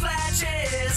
flashes. 0.00 0.96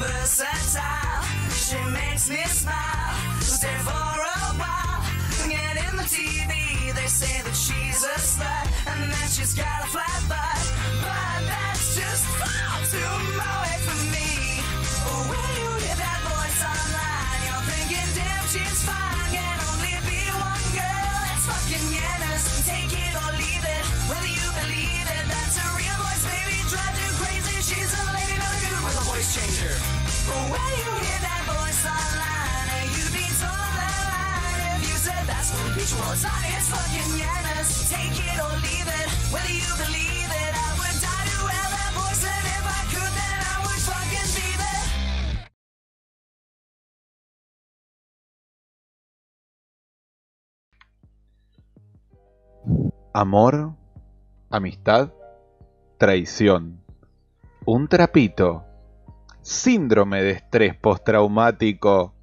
Versatile, 0.00 1.22
she 1.52 1.78
makes 1.90 2.30
me 2.30 2.42
smile. 2.44 3.14
Stay 3.40 3.76
for 3.86 3.90
a 3.90 4.50
while. 4.60 5.02
Get 5.48 5.76
in 5.86 5.96
the 5.96 6.06
TV, 6.16 6.94
they 6.94 7.06
say 7.06 7.42
that 7.42 7.56
she's 7.56 8.02
a 8.04 8.16
slut 8.18 8.66
and 8.90 9.10
that 9.12 9.28
she's 9.34 9.54
got 9.54 9.84
a 9.84 9.88
flat 9.88 10.20
butt. 10.28 10.62
But 11.02 11.40
that's 11.50 11.96
just 11.96 12.24
far 12.38 12.80
too 12.92 13.40
away 13.40 13.69
Amor, 53.12 53.74
amistad, 54.50 55.12
traición, 55.98 56.80
un 57.66 57.88
trapito, 57.88 58.64
síndrome 59.50 60.22
de 60.22 60.30
estrés 60.30 60.76
postraumático, 60.76 62.14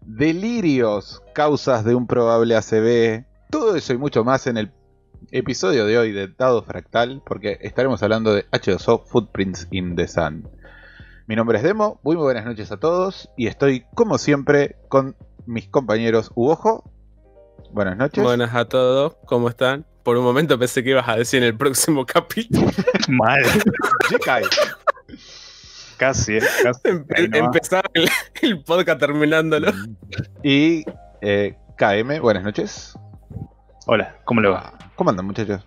delirios, 0.00 1.20
causas 1.34 1.84
de 1.84 1.96
un 1.96 2.06
probable 2.06 2.54
ACV, 2.54 3.26
todo 3.50 3.74
eso 3.74 3.94
y 3.94 3.98
mucho 3.98 4.22
más 4.22 4.46
en 4.46 4.58
el 4.58 4.70
episodio 5.32 5.86
de 5.86 5.98
hoy 5.98 6.12
de 6.12 6.28
Dado 6.28 6.62
Fractal, 6.62 7.20
porque 7.26 7.58
estaremos 7.62 8.00
hablando 8.04 8.32
de 8.32 8.48
H2O 8.50 9.04
Footprints 9.06 9.66
in 9.72 9.96
the 9.96 10.06
Sun. 10.06 10.48
Mi 11.26 11.34
nombre 11.34 11.58
es 11.58 11.64
Demo, 11.64 11.98
muy 12.04 12.14
buenas 12.14 12.44
noches 12.44 12.70
a 12.70 12.76
todos 12.76 13.28
y 13.36 13.48
estoy 13.48 13.84
como 13.94 14.16
siempre 14.16 14.76
con 14.88 15.16
mis 15.46 15.66
compañeros 15.68 16.30
Uojo. 16.36 16.88
Buenas 17.72 17.96
noches. 17.96 18.22
Buenas 18.22 18.54
a 18.54 18.66
todos, 18.66 19.16
¿cómo 19.26 19.48
están? 19.48 19.84
Por 20.04 20.16
un 20.16 20.22
momento 20.22 20.56
pensé 20.56 20.84
que 20.84 20.90
ibas 20.90 21.08
a 21.08 21.16
decir 21.16 21.42
en 21.42 21.48
el 21.48 21.56
próximo 21.56 22.06
capítulo. 22.06 22.70
Mal, 23.08 23.42
Jikai. 24.08 24.44
Casi, 25.98 26.36
eh, 26.36 26.42
casi. 26.62 26.80
Empe-. 26.84 27.38
Empezaba 27.38 27.82
el, 27.94 28.08
el 28.42 28.62
podcast 28.64 29.00
terminándolo. 29.00 29.72
Y 30.42 30.84
eh, 31.20 31.56
KM, 31.76 32.20
buenas 32.20 32.42
noches. 32.44 32.94
Hola, 33.86 34.16
¿cómo 34.24 34.40
le 34.40 34.48
va? 34.48 34.72
¿Cómo 34.96 35.10
andan 35.10 35.26
muchachos? 35.26 35.64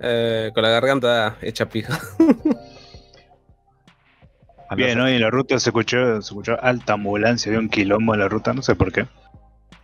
Eh, 0.00 0.50
con 0.54 0.62
la 0.62 0.70
garganta 0.70 1.36
hecha 1.42 1.66
pija. 1.68 1.98
¿Andas- 4.68 4.76
Bien, 4.76 5.00
hoy 5.00 5.14
en 5.14 5.20
la 5.20 5.30
ruta 5.30 5.58
se 5.58 5.70
escuchó, 5.70 6.20
se 6.22 6.28
escuchó 6.28 6.56
alta 6.62 6.92
ambulancia, 6.94 7.50
había 7.50 7.58
un 7.60 7.68
quilombo 7.68 8.14
en 8.14 8.20
la 8.20 8.28
ruta, 8.28 8.52
no 8.52 8.62
sé 8.62 8.74
por 8.76 8.92
qué. 8.92 9.06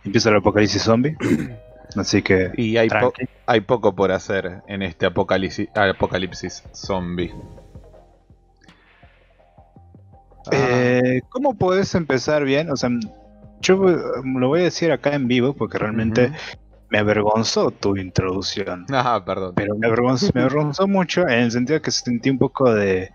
Empieza 0.05 0.29
el 0.29 0.37
apocalipsis 0.37 0.81
zombie. 0.81 1.17
Así 1.95 2.21
que. 2.21 2.51
Y 2.55 2.77
hay, 2.77 2.89
po- 2.89 3.13
hay 3.45 3.61
poco 3.61 3.95
por 3.95 4.11
hacer 4.11 4.61
en 4.67 4.81
este 4.81 5.05
apocalipsis, 5.05 5.67
apocalipsis 5.75 6.63
zombie. 6.73 7.33
Eh, 10.51 11.21
¿Cómo 11.29 11.55
podés 11.55 11.93
empezar 11.95 12.43
bien? 12.43 12.71
O 12.71 12.75
sea, 12.75 12.89
yo 13.61 13.89
eh, 13.89 13.97
lo 14.23 14.47
voy 14.47 14.61
a 14.61 14.63
decir 14.65 14.91
acá 14.91 15.13
en 15.13 15.27
vivo 15.27 15.53
porque 15.53 15.77
realmente 15.77 16.31
me 16.89 16.99
avergonzó 16.99 17.71
tu 17.71 17.97
introducción. 17.97 18.85
Ah, 18.91 19.21
perdón. 19.25 19.53
Pero 19.55 19.75
me 19.75 19.87
avergonzó, 19.87 20.29
me 20.33 20.41
avergonzó 20.41 20.87
mucho 20.87 21.21
en 21.27 21.39
el 21.39 21.51
sentido 21.51 21.81
que 21.81 21.91
sentí 21.91 22.29
un 22.29 22.37
poco 22.37 22.73
de. 22.73 23.11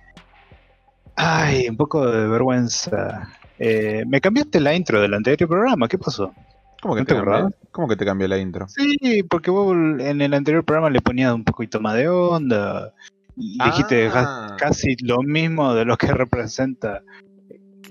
Ay, 1.16 1.68
un 1.68 1.76
poco 1.76 2.10
de 2.10 2.26
vergüenza. 2.28 3.28
Eh, 3.58 4.04
me 4.06 4.20
cambiaste 4.20 4.60
la 4.60 4.74
intro 4.74 5.00
del 5.00 5.14
anterior 5.14 5.48
programa, 5.48 5.88
¿qué 5.88 5.98
pasó? 5.98 6.32
¿Cómo 6.80 6.94
que, 6.94 7.02
¿no 7.02 7.06
te 7.06 7.14
cambié? 7.14 7.56
¿Cómo 7.70 7.88
que 7.88 7.96
te 7.96 8.04
cambié 8.04 8.26
la 8.26 8.38
intro? 8.38 8.66
Sí, 8.68 9.22
porque 9.22 9.52
vos 9.52 9.72
en 9.72 10.20
el 10.20 10.34
anterior 10.34 10.64
programa 10.64 10.90
le 10.90 11.00
ponías 11.00 11.32
un 11.32 11.44
poquito 11.44 11.80
más 11.80 11.94
de 11.94 12.08
onda. 12.08 12.92
Dijiste 13.36 14.10
Ah. 14.12 14.56
casi 14.58 14.96
lo 15.02 15.22
mismo 15.22 15.74
de 15.74 15.84
lo 15.84 15.96
que 15.96 16.06
representa 16.12 17.02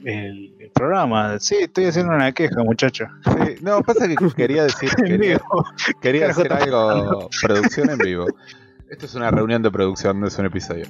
el, 0.04 0.56
el 0.60 0.72
programa. 0.74 1.40
Sí, 1.40 1.56
estoy 1.62 1.86
haciendo 1.86 2.14
una 2.14 2.32
queja, 2.32 2.64
muchacho. 2.64 3.06
Sí, 3.26 3.56
no, 3.62 3.82
pasa 3.82 4.08
que 4.08 4.16
quería 4.36 4.64
decir, 4.64 4.90
quería, 4.96 5.40
quería 6.02 6.30
hacer 6.30 6.52
algo, 6.54 7.30
producción 7.42 7.90
en 7.90 7.98
vivo. 8.00 8.26
Esto 8.90 9.06
es 9.06 9.16
una 9.16 9.32
reunión 9.32 9.62
de 9.62 9.72
producción, 9.72 10.20
no 10.20 10.28
es 10.28 10.38
un 10.38 10.48
episodio. 10.48 10.86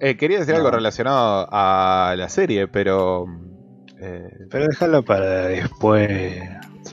Eh, 0.00 0.16
quería 0.16 0.38
decir 0.38 0.54
algo 0.54 0.70
relacionado 0.70 1.48
a 1.50 2.14
la 2.16 2.28
serie, 2.28 2.68
pero... 2.68 3.26
eh, 4.02 4.46
Pero 4.50 4.66
déjalo 4.68 5.02
para 5.04 5.46
después. 5.46 6.08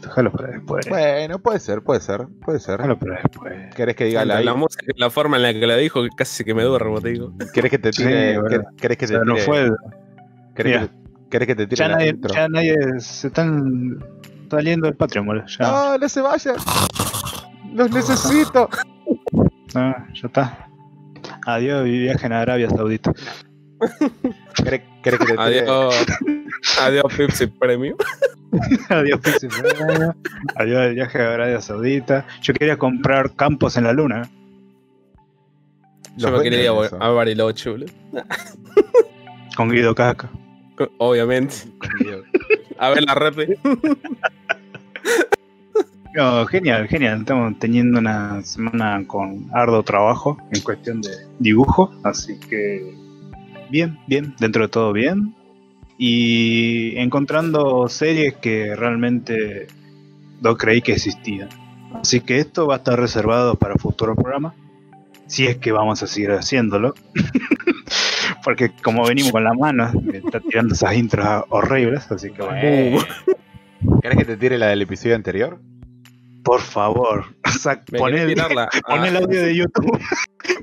Déjalo 0.01 0.31
para 0.31 0.47
después. 0.49 0.87
bueno, 0.87 1.39
puede 1.39 1.59
ser, 1.59 1.81
puede 1.81 1.99
ser, 1.99 2.27
puede 2.45 2.59
ser. 2.59 2.77
Déjalo 2.77 2.99
para 2.99 3.15
después. 3.21 3.75
¿Querés 3.75 3.95
que 3.95 4.05
diga 4.05 4.23
la, 4.25 4.41
la 4.41 4.53
música, 4.53 4.85
la 4.95 5.09
forma 5.09 5.37
en 5.37 5.43
la 5.43 5.53
que 5.53 5.65
la 5.67 5.75
dijo, 5.77 6.03
que 6.03 6.09
casi 6.15 6.43
que 6.43 6.53
me 6.53 6.63
duermo, 6.63 7.01
te 7.01 7.09
digo. 7.09 7.33
¿Querés 7.53 7.71
que 7.71 7.79
te 7.79 7.91
Sí, 7.93 8.03
tire? 8.03 8.39
bueno. 8.39 8.63
¿Querés 8.77 8.97
que 8.97 9.05
O 9.05 9.07
te 9.07 9.13
sea, 9.15 9.23
no 9.25 9.33
tire? 9.33 9.45
fue. 9.45 9.69
¿Querés, 10.55 10.81
que, 10.87 10.89
querés 11.29 11.47
que 11.47 11.55
te 11.55 11.67
tire 11.67 11.79
Ya 11.79 11.87
la 11.87 11.95
nadie, 11.95 12.09
intro? 12.09 12.33
ya 12.33 12.47
nadie 12.49 12.75
se 12.99 13.27
están 13.27 13.97
saliendo 14.51 14.87
del 14.87 14.95
Patreon, 14.95 15.25
boludo. 15.25 15.45
Ya, 15.47 15.67
No, 15.71 15.97
no 15.97 16.09
se 16.09 16.21
vayan. 16.21 16.55
Los 17.73 17.91
necesito. 17.91 18.69
ah, 19.75 20.05
ya 20.13 20.27
está. 20.27 20.69
Adiós, 21.45 21.83
viaje 21.85 22.25
en 22.27 22.33
Arabia 22.33 22.69
Saudita. 22.69 23.11
¿Querés, 24.55 24.81
querés 25.03 25.19
que 25.19 25.33
te? 25.33 25.41
Adiós. 25.41 26.05
Adiós, 26.79 27.13
Pepsi 27.15 27.47
Premium. 27.47 27.97
Adiós, 28.89 29.19
Pixie 29.21 29.49
Freya. 29.49 30.15
Adiós, 30.55 30.85
el 30.87 30.95
viaje 30.95 31.21
a 31.21 31.33
Arabia 31.33 31.61
Saudita. 31.61 32.25
Yo 32.41 32.53
quería 32.53 32.77
comprar 32.77 33.35
campos 33.35 33.77
en 33.77 33.83
la 33.83 33.93
luna. 33.93 34.29
Yo 36.17 36.31
me 36.31 36.41
quería 36.41 36.63
ir 36.63 36.69
a, 36.69 37.05
a 37.05 37.09
Bariloche, 37.09 37.69
boludo. 37.69 37.91
Con 39.55 39.69
Guido 39.69 39.93
Casca. 39.93 40.29
Obviamente. 40.97 41.55
A 42.77 42.89
ver 42.89 43.03
la 43.03 43.15
rep. 43.15 43.59
No, 46.15 46.43
genial, 46.47 46.87
genial. 46.87 47.19
Estamos 47.19 47.59
teniendo 47.59 47.99
una 47.99 48.41
semana 48.41 49.05
con 49.05 49.47
arduo 49.53 49.83
trabajo 49.83 50.37
en 50.51 50.61
cuestión 50.61 51.01
de 51.01 51.11
dibujo. 51.37 51.93
Así 52.03 52.37
que 52.39 52.95
bien, 53.69 53.99
bien, 54.07 54.35
dentro 54.39 54.63
de 54.63 54.67
todo 54.69 54.93
bien. 54.93 55.35
Y 55.97 56.97
encontrando 56.97 57.89
series 57.89 58.35
que 58.35 58.75
realmente 58.75 59.67
no 60.41 60.55
creí 60.57 60.81
que 60.81 60.93
existían. 60.93 61.49
Así 61.93 62.21
que 62.21 62.39
esto 62.39 62.67
va 62.67 62.75
a 62.75 62.77
estar 62.77 62.99
reservado 62.99 63.55
para 63.55 63.75
futuros 63.75 64.15
programas. 64.15 64.53
Si 65.27 65.45
es 65.45 65.57
que 65.57 65.71
vamos 65.71 66.01
a 66.01 66.07
seguir 66.07 66.31
haciéndolo. 66.31 66.93
Porque 68.43 68.71
como 68.81 69.05
venimos 69.05 69.31
con 69.31 69.43
la 69.43 69.53
mano, 69.53 69.91
está 70.13 70.39
tirando 70.39 70.73
esas 70.73 70.95
intros 70.95 71.43
horribles. 71.49 72.09
Así 72.11 72.31
que 72.31 72.41
bueno. 72.41 73.05
¿Querés 74.01 74.17
que 74.17 74.25
te 74.25 74.37
tire 74.37 74.57
la 74.57 74.67
del 74.67 74.81
episodio 74.81 75.15
anterior? 75.15 75.59
Por 76.43 76.61
favor, 76.61 77.25
o 77.45 77.49
sea, 77.49 77.73
el, 77.73 77.97
pon 77.97 78.13
el 78.13 78.39
Ah, 78.39 78.69
audio 78.85 79.41
de 79.43 79.55
YouTube. 79.55 79.99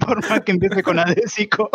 Por 0.00 0.28
más 0.28 0.40
que 0.40 0.52
empiece 0.52 0.82
con 0.82 0.98
Adésico. 0.98 1.70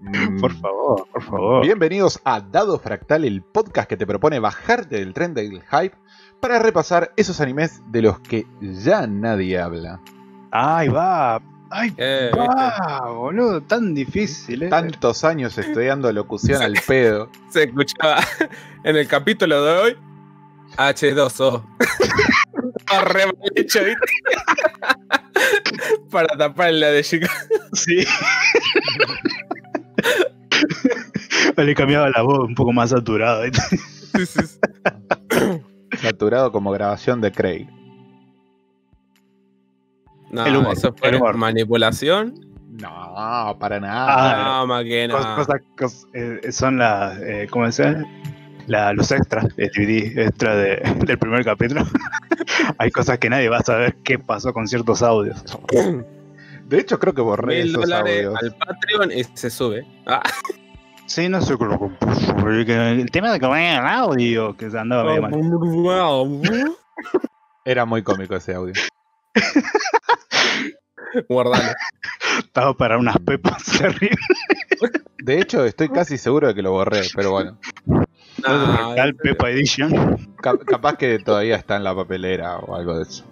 Mm, 0.00 0.40
Por 0.40 0.52
favor, 0.54 1.06
por 1.12 1.22
favor. 1.22 1.62
Bienvenidos 1.64 2.20
a 2.24 2.40
Dado 2.40 2.78
Fractal, 2.78 3.24
el 3.24 3.42
podcast 3.42 3.88
que 3.88 3.96
te 3.96 4.06
propone 4.06 4.38
bajarte 4.40 4.96
del 4.96 5.12
tren 5.14 5.34
del 5.34 5.62
hype 5.62 5.96
para 6.40 6.58
repasar 6.58 7.12
esos 7.16 7.40
animes 7.40 7.80
de 7.90 8.02
los 8.02 8.18
que 8.20 8.46
ya 8.60 9.06
nadie 9.06 9.58
habla. 9.60 10.00
Ahí 10.50 10.88
va. 10.88 11.40
Ay, 11.70 11.94
Eh, 11.96 12.30
ah, 12.36 13.08
boludo, 13.14 13.62
tan 13.62 13.94
difícil, 13.94 14.64
eh. 14.64 14.68
Tantos 14.68 15.24
años 15.24 15.56
estudiando 15.56 16.12
locución 16.12 16.60
al 16.62 16.74
pedo. 16.86 17.30
Se 17.48 17.64
escuchaba 17.64 18.18
en 18.84 18.96
el 18.96 19.08
capítulo 19.08 19.62
de 19.64 19.72
hoy 19.78 19.96
H2O. 20.76 21.62
Re 23.00 23.26
mal 23.26 23.34
hecho, 23.56 23.80
¿viste? 23.84 24.12
Para 26.10 26.28
tapar 26.36 26.72
la 26.72 26.88
de 26.88 27.02
Chicago. 27.02 27.32
Sí. 27.72 28.04
Le 31.56 31.74
cambiaba 31.74 32.10
la 32.10 32.22
voz 32.22 32.40
un 32.48 32.54
poco 32.54 32.72
más 32.72 32.90
saturada. 32.90 33.44
¿viste? 33.44 33.60
Sí, 33.76 34.26
sí, 34.26 34.40
sí. 34.46 34.58
Saturado 35.98 36.52
como 36.52 36.70
grabación 36.70 37.20
de 37.20 37.32
Craig. 37.32 37.66
No, 40.30 40.46
El 40.46 40.56
humor, 40.56 40.72
eso 40.72 40.94
fue 40.96 41.10
el 41.10 41.16
humor. 41.16 41.32
Ah, 41.34 41.38
manipulación. 41.38 42.34
No, 42.70 43.56
para 43.60 43.76
Ah, 43.76 43.80
nada. 43.80 44.44
no, 44.60 44.66
máquina. 44.66 45.14
Cos- 45.14 45.34
cosas- 45.36 45.60
cos- 45.76 46.06
eh, 46.14 46.50
son 46.52 46.78
las, 46.78 47.18
eh, 47.20 47.46
¿cómo 47.50 47.70
se 47.70 47.84
llama? 47.84 48.06
La, 48.66 48.92
los 48.92 49.10
extras, 49.10 49.46
el 49.56 49.70
DVD 49.70 50.18
extra 50.26 50.54
de- 50.56 50.76
del 51.06 51.18
primer 51.18 51.44
capítulo. 51.44 51.82
Hay 52.78 52.90
cosas 52.90 53.18
que 53.18 53.28
nadie 53.30 53.48
va 53.48 53.58
a 53.58 53.62
saber 53.62 53.96
qué 54.04 54.18
pasó 54.18 54.52
con 54.52 54.68
ciertos 54.68 55.02
audios. 55.02 55.42
De 56.68 56.78
hecho, 56.78 56.98
creo 56.98 57.12
que 57.12 57.20
borré 57.20 57.58
Mil 57.64 57.68
esos 57.70 57.82
dólares 57.82 58.24
audios. 58.26 58.42
al 58.42 58.56
Patreon 58.56 59.12
y 59.12 59.24
se 59.34 59.50
sube. 59.50 59.86
Ah, 60.06 60.22
Sí, 61.04 61.28
no 61.28 61.42
sé 61.42 61.58
cómo 61.58 61.78
compuso, 61.78 62.34
porque 62.36 62.62
El 62.92 63.10
tema 63.10 63.30
de 63.32 63.38
que 63.40 63.44
vaya 63.44 63.80
el 63.80 63.86
audio, 63.86 64.56
que 64.56 64.70
se 64.70 64.78
andaba 64.78 65.04
medio 65.04 65.20
mal. 65.22 65.32
Era 67.66 67.84
muy 67.84 68.02
cómico 68.02 68.34
ese 68.36 68.54
audio. 68.54 68.72
Guardalo. 71.28 71.72
Estaba 72.38 72.74
para 72.74 72.96
unas 72.96 73.18
pepas 73.18 73.62
terribles. 73.64 74.18
De 75.18 75.38
hecho, 75.40 75.64
estoy 75.66 75.90
casi 75.90 76.16
seguro 76.16 76.48
de 76.48 76.54
que 76.54 76.62
lo 76.62 76.70
borré, 76.72 77.02
pero 77.14 77.32
bueno. 77.32 77.58
No, 78.38 78.94
Tal 78.94 79.14
Pepa 79.14 79.50
Edition. 79.50 80.16
Ca- 80.40 80.58
capaz 80.58 80.96
que 80.96 81.18
todavía 81.18 81.56
está 81.56 81.76
en 81.76 81.84
la 81.84 81.94
papelera 81.94 82.58
o 82.58 82.74
algo 82.74 82.96
de 82.96 83.02
eso. 83.02 83.24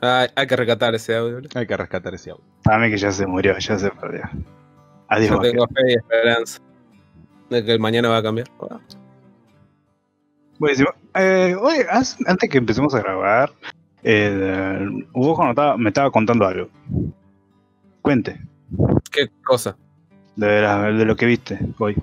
hay, 0.00 0.28
hay 0.36 0.46
que 0.46 0.56
recatar 0.56 0.94
ese 0.94 1.16
audio. 1.16 1.40
Hay 1.54 1.66
que 1.66 1.76
rescatar 1.76 2.14
ese 2.14 2.30
audio. 2.30 2.44
Para 2.62 2.78
mí 2.78 2.90
que 2.90 2.98
ya 2.98 3.10
se 3.10 3.26
murió, 3.26 3.56
ya 3.58 3.78
se 3.78 3.90
perdió. 3.90 4.22
Adiós. 5.08 5.30
Yo 5.30 5.38
tengo 5.40 5.66
fe 5.68 5.80
y 5.88 5.94
esperanza 5.94 6.60
de 7.50 7.64
que 7.64 7.72
el 7.72 7.80
mañana 7.80 8.08
va 8.10 8.18
a 8.18 8.22
cambiar. 8.22 8.48
Buenísimo. 10.58 10.90
Eh, 11.14 11.56
oye, 11.60 11.86
as- 11.90 12.16
antes 12.26 12.50
que 12.50 12.58
empecemos 12.58 12.94
a 12.94 13.00
grabar, 13.00 13.50
eh, 14.02 14.78
Hugo 15.14 15.48
estaba- 15.48 15.76
me 15.76 15.88
estaba 15.88 16.10
contando 16.10 16.46
algo. 16.46 16.68
Cuente, 18.02 18.40
¿Qué 19.10 19.28
cosa? 19.44 19.76
de, 20.36 20.60
la- 20.62 20.92
de 20.92 21.04
lo 21.04 21.16
que 21.16 21.26
viste 21.26 21.58
hoy. 21.78 21.96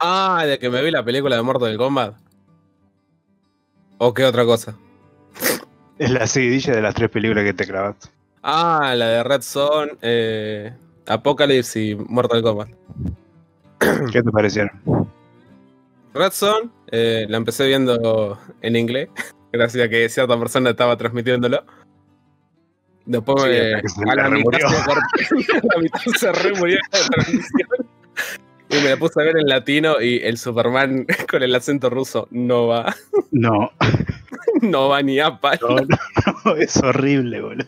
Ah, 0.00 0.44
de 0.46 0.58
que 0.58 0.70
me 0.70 0.82
vi 0.82 0.90
la 0.90 1.04
película 1.04 1.36
de 1.36 1.42
Mortal 1.42 1.76
Kombat. 1.76 2.14
¿O 3.98 4.12
qué 4.12 4.24
otra 4.24 4.44
cosa? 4.44 4.76
Es 5.98 6.10
la 6.10 6.26
seguidilla 6.26 6.74
de 6.74 6.82
las 6.82 6.94
tres 6.94 7.10
películas 7.10 7.44
que 7.44 7.52
te 7.54 7.64
grabaste. 7.64 8.08
Ah, 8.42 8.94
la 8.96 9.06
de 9.08 9.22
Red 9.22 9.42
Zone, 9.42 9.92
eh, 10.02 10.72
Apocalypse 11.06 11.80
y 11.80 11.94
Mortal 11.94 12.42
Kombat. 12.42 12.68
¿Qué 14.12 14.22
te 14.22 14.30
parecieron? 14.30 14.70
Red 16.12 16.32
Zone, 16.32 16.70
eh, 16.90 17.26
la 17.28 17.36
empecé 17.36 17.66
viendo 17.66 18.38
en 18.62 18.76
inglés, 18.76 19.08
gracias 19.52 19.86
a 19.86 19.88
que 19.88 20.08
cierta 20.08 20.38
persona 20.38 20.70
estaba 20.70 20.96
transmitiéndolo. 20.96 21.64
Después 23.06 23.42
Sí, 23.42 23.48
me- 24.00 24.10
a, 24.10 24.14
la 24.14 24.30
mitad 24.30 24.58
se 24.58 24.76
cortó- 24.84 25.58
a 25.70 25.74
la 25.76 25.82
mitad 25.82 26.00
se 26.18 26.32
remurió 26.32 26.78
la 26.92 26.98
transmisión. 27.00 27.68
Y 28.70 28.76
me 28.82 28.90
la 28.90 28.96
puse 28.96 29.20
a 29.20 29.24
ver 29.24 29.36
en 29.36 29.46
latino 29.46 30.00
y 30.00 30.18
el 30.22 30.38
Superman 30.38 31.06
con 31.30 31.42
el 31.42 31.54
acento 31.54 31.90
ruso 31.90 32.26
no 32.30 32.66
va, 32.68 32.94
No, 33.30 33.70
no 34.62 34.88
va 34.88 35.02
ni 35.02 35.20
a 35.20 35.38
palo. 35.38 35.76
no, 35.80 35.86
no, 36.44 36.56
es 36.56 36.76
horrible, 36.78 37.40
boludo. 37.40 37.66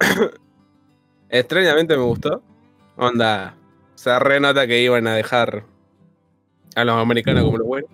Extrañamente 1.28 1.96
me 1.96 2.02
gustó. 2.02 2.42
Onda, 2.96 3.56
se 3.94 4.16
renota 4.18 4.66
que 4.66 4.80
iban 4.82 5.06
a 5.06 5.14
dejar 5.16 5.64
a 6.76 6.84
los 6.84 6.96
americanos 6.96 7.44
como 7.44 7.58
lo 7.58 7.64
bueno, 7.64 7.88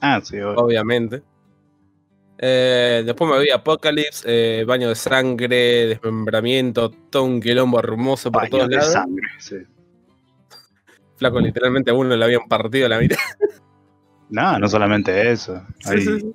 Ah, 0.00 0.20
sí, 0.22 0.38
obviamente. 0.40 1.22
Eh, 2.38 3.02
después 3.06 3.30
me 3.30 3.38
vi 3.40 3.50
Apocalypse, 3.50 4.24
eh, 4.26 4.64
baño 4.64 4.90
de 4.90 4.94
sangre, 4.94 5.86
desmembramiento, 5.86 6.90
todo 6.90 7.24
un 7.24 7.40
quilombo 7.40 7.78
hermoso 7.78 8.30
por 8.30 8.42
Baño 8.42 8.50
todos 8.50 8.68
de 8.68 8.76
lados. 8.76 8.92
sangre, 8.92 9.26
sí. 9.38 9.56
Flaco, 11.16 11.40
literalmente 11.40 11.90
a 11.90 11.94
uno 11.94 12.14
le 12.14 12.24
habían 12.24 12.46
partido 12.48 12.88
la 12.88 12.98
mitad. 12.98 13.16
No, 14.28 14.58
no 14.58 14.68
solamente 14.68 15.30
eso. 15.30 15.62
Sí, 15.78 15.88
Hay, 15.90 16.00
sí, 16.00 16.20
sí. 16.20 16.32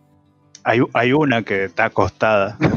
hay, 0.63 0.79
hay 0.93 1.11
una 1.11 1.43
que 1.43 1.65
está 1.65 1.85
acostada. 1.85 2.57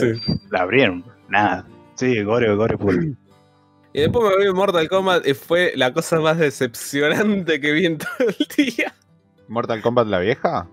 Sí. 0.00 0.12
La 0.50 0.62
abrieron. 0.62 1.04
Nada. 1.28 1.66
Sí, 1.94 2.22
gore, 2.22 2.52
gore 2.56 2.76
puro. 2.78 2.98
Y 3.92 4.00
después 4.00 4.30
me 4.36 4.44
vi 4.44 4.52
Mortal 4.52 4.88
Kombat 4.90 5.26
y 5.26 5.32
fue 5.32 5.72
la 5.74 5.92
cosa 5.94 6.20
más 6.20 6.36
decepcionante 6.38 7.60
que 7.60 7.72
vi 7.72 7.86
en 7.86 7.96
todo 7.98 8.08
el 8.28 8.46
día. 8.66 8.94
¿Mortal 9.48 9.80
Kombat 9.80 10.06
la 10.08 10.18
vieja? 10.18 10.68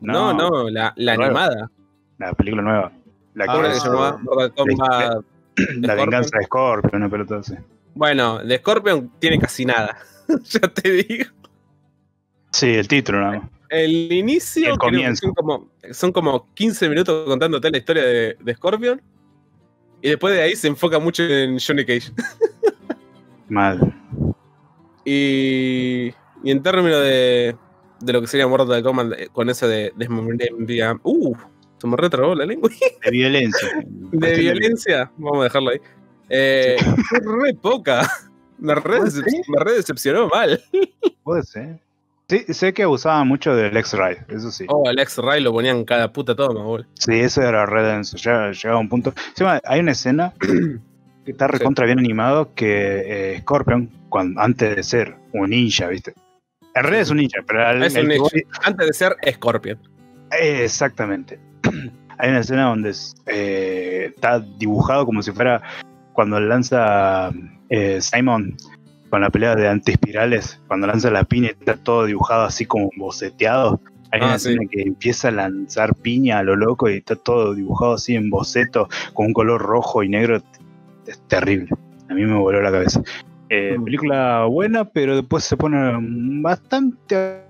No, 0.00 0.32
no, 0.32 0.70
la, 0.70 0.92
la 0.96 1.12
animada. 1.14 1.70
La 2.18 2.32
película 2.32 2.62
nueva. 2.62 2.92
La, 3.34 3.46
¿Cómo 3.46 3.58
Ah, 3.58 3.68
que 3.68 3.74
se 3.74 3.86
llamaba? 3.88 4.18
Mortal 4.22 4.52
Kombat. 4.54 5.24
la 5.80 5.94
venganza 5.96 6.38
de 6.38 6.44
Scorpion, 6.44 7.02
una 7.02 7.10
pelota 7.10 7.36
así. 7.38 7.54
Bueno, 7.96 8.40
de 8.40 8.58
Scorpion 8.58 9.10
tiene 9.18 9.38
casi 9.38 9.64
nada. 9.64 9.96
ya 10.44 10.60
te 10.60 10.90
digo. 10.90 11.24
Sí, 12.52 12.66
el 12.74 12.86
título 12.86 13.22
nada 13.22 13.38
más. 13.38 13.50
El 13.70 14.12
inicio 14.12 14.72
El 14.72 14.78
comienzo. 14.78 15.26
son, 15.26 15.34
como, 15.34 15.70
son 15.92 16.12
como 16.12 16.54
15 16.54 16.90
minutos 16.90 17.26
contándote 17.26 17.70
la 17.70 17.78
historia 17.78 18.04
de, 18.04 18.36
de 18.38 18.54
Scorpion. 18.54 19.00
Y 20.02 20.10
después 20.10 20.34
de 20.34 20.42
ahí 20.42 20.54
se 20.56 20.68
enfoca 20.68 20.98
mucho 20.98 21.22
en 21.22 21.58
Johnny 21.58 21.86
Cage. 21.86 22.12
Mal. 23.48 23.80
Y, 25.06 26.12
y 26.44 26.50
en 26.50 26.62
términos 26.62 27.00
de, 27.00 27.56
de 28.00 28.12
lo 28.12 28.20
que 28.20 28.26
sería 28.26 28.46
Mortal 28.46 28.82
Kombat 28.82 29.12
eh, 29.18 29.28
con 29.32 29.48
eso 29.48 29.66
de 29.66 29.90
desmembramiento. 29.96 31.00
Uh, 31.02 31.34
se 31.78 31.86
me 31.86 31.96
retrabó 31.96 32.34
la 32.34 32.44
lengua. 32.44 32.68
De 33.04 33.10
violencia. 33.10 33.68
De 34.12 34.36
violencia, 34.36 35.10
vamos 35.16 35.40
a 35.40 35.44
dejarlo 35.44 35.70
ahí. 35.70 35.80
Eh, 36.28 36.76
fue 37.08 37.20
re 37.20 37.54
poca. 37.54 38.10
Me 38.58 38.74
re, 38.74 39.00
me 39.00 39.64
re 39.64 39.72
decepcionó 39.74 40.28
mal. 40.28 40.62
Puede 41.22 41.42
ser. 41.42 41.80
Sí, 42.28 42.44
sé 42.52 42.72
que 42.72 42.84
usaba 42.86 43.22
mucho 43.22 43.54
del 43.54 43.76
X-Ray, 43.76 44.16
eso 44.28 44.50
sí. 44.50 44.66
Oh, 44.68 44.90
el 44.90 44.98
X-Ray 44.98 45.40
lo 45.40 45.52
ponían 45.52 45.84
cada 45.84 46.12
puta 46.12 46.34
toma, 46.34 46.62
boludo. 46.62 46.88
Sí, 46.94 47.20
eso 47.20 47.40
era 47.42 47.66
re 47.66 47.84
denso. 47.84 48.16
Ya 48.16 48.50
llegaba 48.50 48.78
a 48.78 48.80
un 48.80 48.88
punto. 48.88 49.14
Encima, 49.28 49.60
hay 49.64 49.78
una 49.78 49.92
escena 49.92 50.32
que 51.24 51.30
está 51.30 51.46
recontra 51.46 51.86
bien 51.86 52.00
animado 52.00 52.52
que 52.54 53.34
eh, 53.34 53.40
Scorpion, 53.40 53.90
cuando, 54.08 54.40
antes 54.40 54.74
de 54.74 54.82
ser 54.82 55.16
un 55.32 55.50
ninja, 55.50 55.86
¿viste? 55.86 56.14
En 56.74 56.82
realidad 56.82 57.02
es 57.02 57.10
un 57.10 57.18
ninja, 57.18 57.40
pero 57.46 57.84
Es 57.84 57.94
el 57.94 58.02
un 58.04 58.08
ninja. 58.08 58.28
Antes 58.64 58.86
de 58.88 58.92
ser 58.92 59.16
Scorpion. 59.32 59.78
Eh, 60.32 60.64
Exactamente. 60.64 61.38
Hay 62.18 62.30
una 62.30 62.40
escena 62.40 62.64
donde 62.64 62.90
es, 62.90 63.14
eh, 63.26 64.10
está 64.16 64.40
dibujado 64.40 65.04
como 65.04 65.22
si 65.22 65.30
fuera 65.30 65.62
cuando 66.16 66.40
lanza 66.40 67.30
eh, 67.68 68.00
Simon 68.00 68.56
con 69.10 69.20
la 69.20 69.30
pelea 69.30 69.54
de 69.54 69.68
antiespirales, 69.68 70.60
cuando 70.66 70.86
lanza 70.88 71.10
la 71.10 71.22
piña 71.24 71.48
y 71.48 71.50
está 71.52 71.76
todo 71.76 72.06
dibujado 72.06 72.44
así 72.44 72.64
como 72.66 72.90
boceteado. 72.96 73.80
Hay 74.10 74.20
Ah, 74.22 74.26
una 74.26 74.38
sí. 74.38 74.48
escena 74.48 74.66
que 74.70 74.82
empieza 74.82 75.28
a 75.28 75.32
lanzar 75.32 75.94
piña 75.94 76.38
a 76.38 76.42
lo 76.42 76.56
loco 76.56 76.88
y 76.88 76.94
está 76.96 77.16
todo 77.16 77.54
dibujado 77.54 77.94
así 77.94 78.16
en 78.16 78.30
boceto 78.30 78.88
con 79.12 79.26
un 79.26 79.32
color 79.34 79.60
rojo 79.60 80.02
y 80.02 80.08
negro. 80.08 80.40
Es 81.06 81.20
terrible. 81.28 81.68
A 82.08 82.14
mí 82.14 82.24
me 82.24 82.34
voló 82.34 82.62
la 82.62 82.72
cabeza. 82.72 83.02
Eh, 83.48 83.76
Mm. 83.78 83.84
película 83.84 84.44
buena, 84.46 84.84
pero 84.84 85.14
después 85.16 85.44
se 85.44 85.56
pone 85.56 85.78
bastante 86.42 87.42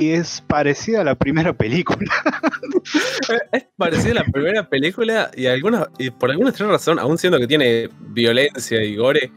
y 0.00 0.10
es 0.10 0.42
parecida 0.46 1.02
a 1.02 1.04
la 1.04 1.14
primera 1.14 1.52
película. 1.52 1.98
Es 3.52 3.66
parecida 3.76 4.12
a 4.12 4.14
la 4.14 4.24
primera 4.24 4.68
película 4.68 5.30
y, 5.36 5.46
alguna, 5.46 5.86
y 5.98 6.10
por 6.10 6.30
alguna 6.30 6.48
extraña 6.50 6.72
razón, 6.72 6.98
aún 6.98 7.18
siendo 7.18 7.38
que 7.38 7.46
tiene 7.46 7.88
violencia 8.08 8.82
y 8.82 8.96
gore, 8.96 9.30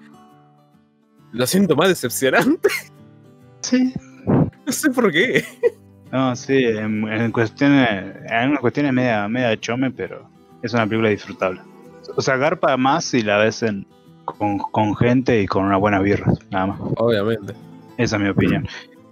lo 1.34 1.46
siento 1.48 1.75
más 1.75 1.90
decepcionante. 1.90 2.70
Sí. 3.62 3.94
No 4.66 4.72
sé 4.74 4.90
por 4.92 5.10
qué. 5.10 5.44
No, 6.12 6.36
sí, 6.36 6.66
en, 6.66 7.08
en 7.08 7.32
cuestiones, 7.32 8.13
en 8.30 8.50
unas 8.50 8.60
cuestiones 8.60 8.92
media, 8.92 9.25
media 9.30 9.58
chome, 9.58 9.90
pero 9.90 10.30
es 10.62 10.74
una 10.74 10.86
película 10.86 11.10
disfrutable. 11.10 11.62
O 12.18 12.22
sea, 12.22 12.36
garpa 12.36 12.75
más 12.75 13.06
si 13.06 13.22
la 13.22 13.38
ves 13.38 13.63
en, 13.63 13.88
con, 14.25 14.58
con 14.60 14.96
gente 14.96 15.42
y 15.42 15.46
con 15.48 15.65
una 15.65 15.77
buena 15.77 16.00
birra, 16.00 16.32
nada 16.51 16.68
más. 16.68 16.80
Obviamente. 16.98 17.53
Esa 17.98 18.15
es 18.18 18.22
mi 18.22 18.30
opinión. 18.30 18.68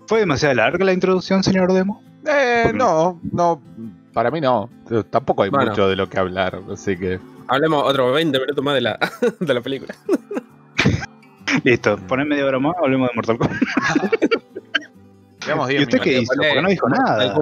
¿Fue 0.07 0.19
demasiado 0.19 0.55
larga 0.55 0.83
la 0.85 0.93
introducción, 0.93 1.43
señor 1.43 1.71
Demo? 1.73 2.01
Eh, 2.27 2.61
¿Por 2.63 2.71
qué 2.73 2.77
no, 2.77 3.19
no, 3.31 3.61
para 4.13 4.29
mí 4.31 4.41
no. 4.41 4.69
Tampoco 5.09 5.43
hay 5.43 5.49
Bueno. 5.49 5.69
mucho 5.71 5.87
de 5.87 5.95
lo 5.95 6.09
que 6.09 6.19
hablar, 6.19 6.59
así 6.71 6.97
que 6.97 7.19
Hablemos 7.47 7.83
otros 7.85 8.13
20 8.13 8.39
minutos 8.39 8.63
más 8.63 8.75
de 8.75 8.81
la, 8.81 8.99
de 9.39 9.53
la 9.53 9.61
película. 9.61 9.93
Listo, 11.63 11.97
poné 12.07 12.23
media 12.25 12.45
hora 12.45 12.59
más, 12.59 12.73
hablemos 12.81 13.09
de 13.09 13.15
Mortal 13.15 13.37
Kombat. 13.37 13.57
Digamos 15.41 15.69
¿Y 15.69 15.73
10 15.73 15.83
usted 15.83 15.99
qué 16.01 16.19
hizo? 16.21 16.33
Porque 16.35 16.61
no 16.61 16.69
dijo 16.69 16.87
nada. 16.87 17.33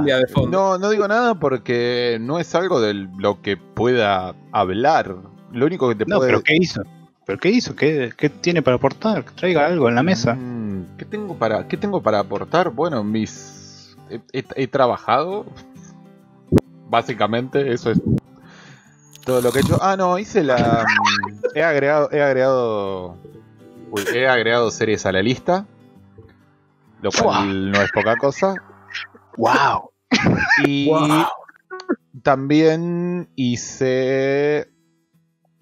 No, 0.50 0.78
no 0.78 0.90
digo 0.90 1.08
nada 1.08 1.36
porque 1.36 2.18
no 2.22 2.40
es 2.40 2.56
algo 2.56 2.80
de 2.80 2.94
lo 2.94 3.42
que 3.42 3.58
pueda 3.58 4.36
hablar. 4.54 5.16
Lo 5.52 5.66
único 5.66 5.90
que 5.90 5.96
te 5.96 6.06
No, 6.06 6.18
puede 6.18 6.30
pero 6.32 6.42
¿qué 6.42 6.56
hizo? 6.56 6.82
¿Pero 7.30 7.40
qué 7.40 7.50
hizo? 7.50 7.76
¿Qué, 7.76 8.12
qué 8.18 8.28
tiene 8.28 8.64
para 8.64 8.78
aportar? 8.78 9.24
Que 9.24 9.32
traiga 9.36 9.68
algo 9.68 9.88
en 9.88 9.94
la 9.94 10.02
mesa. 10.02 10.34
Mm, 10.34 10.98
¿Qué 10.98 11.06
tengo 11.06 11.36
para, 11.38 11.68
qué 11.68 11.78
tengo 11.78 12.02
para 12.02 12.18
aportar? 12.22 12.72
Bueno, 12.72 13.04
mis 13.04 13.96
he, 14.10 14.20
he- 14.34 14.44
he 14.56 14.68
trabajado. 14.68 15.46
Básicamente, 16.90 17.72
eso 17.72 17.92
es 17.92 18.02
todo 19.24 19.42
lo 19.42 19.52
que 19.52 19.60
he 19.60 19.62
hecho. 19.62 19.78
Ah, 19.80 19.96
no, 19.96 20.18
hice 20.18 20.44
la. 20.44 20.84
mm, 20.88 21.42
he 21.54 21.62
agregado. 21.62 22.10
He 22.12 22.20
agregado. 22.20 23.16
uy, 23.92 24.02
he 24.12 24.28
agregado 24.28 24.72
series 24.72 25.06
a 25.06 25.12
la 25.12 25.22
lista. 25.22 25.68
Lo 27.04 27.12
cual 27.12 27.70
no 27.70 27.80
es 27.80 27.92
poca 27.92 28.16
cosa. 28.18 28.56
¡Wow! 29.38 29.92
Y 30.66 30.88
Wow. 30.90 31.26
también 32.24 33.30
hice 33.36 34.72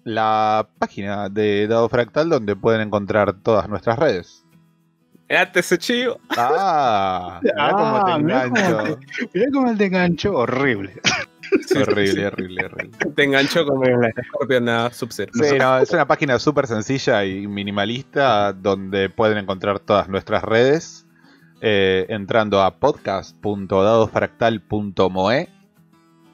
la 0.08 0.68
página 0.78 1.28
de 1.28 1.66
Dado 1.66 1.88
Fractal 1.88 2.28
donde 2.30 2.56
pueden 2.56 2.80
encontrar 2.80 3.34
todas 3.34 3.68
nuestras 3.68 3.98
redes. 3.98 4.44
Quédate 5.28 5.60
ese 5.60 5.76
chivo. 5.76 6.18
Ah, 6.36 7.40
mirá 7.42 7.70
cómo 7.72 8.04
te 8.04 8.12
Ah, 8.12 8.18
mirá 8.18 8.42
cómo 8.44 8.56
engancho. 8.56 8.98
Mirá 9.34 9.46
cómo 9.52 9.76
te 9.76 9.84
enganchó, 9.84 10.34
horrible. 10.34 10.94
Horrible, 11.74 12.26
horrible, 12.26 12.64
horrible. 12.64 12.96
Te 13.14 13.24
enganchó 13.24 13.66
como 13.66 13.84
la 13.84 14.10
Scorpion 14.26 14.68
a 14.68 14.90
Sub-Zero. 14.90 15.32
Sí, 15.34 15.58
no, 15.58 15.78
es 15.78 15.90
una 15.90 16.06
página 16.06 16.38
súper 16.38 16.66
sencilla 16.66 17.24
y 17.24 17.46
minimalista 17.46 18.52
donde 18.52 19.08
pueden 19.10 19.38
encontrar 19.38 19.80
todas 19.80 20.08
nuestras 20.08 20.42
redes 20.44 21.06
eh, 21.60 22.06
entrando 22.08 22.62
a 22.62 22.78
podcast.dadosfractal.moe. 22.78 25.48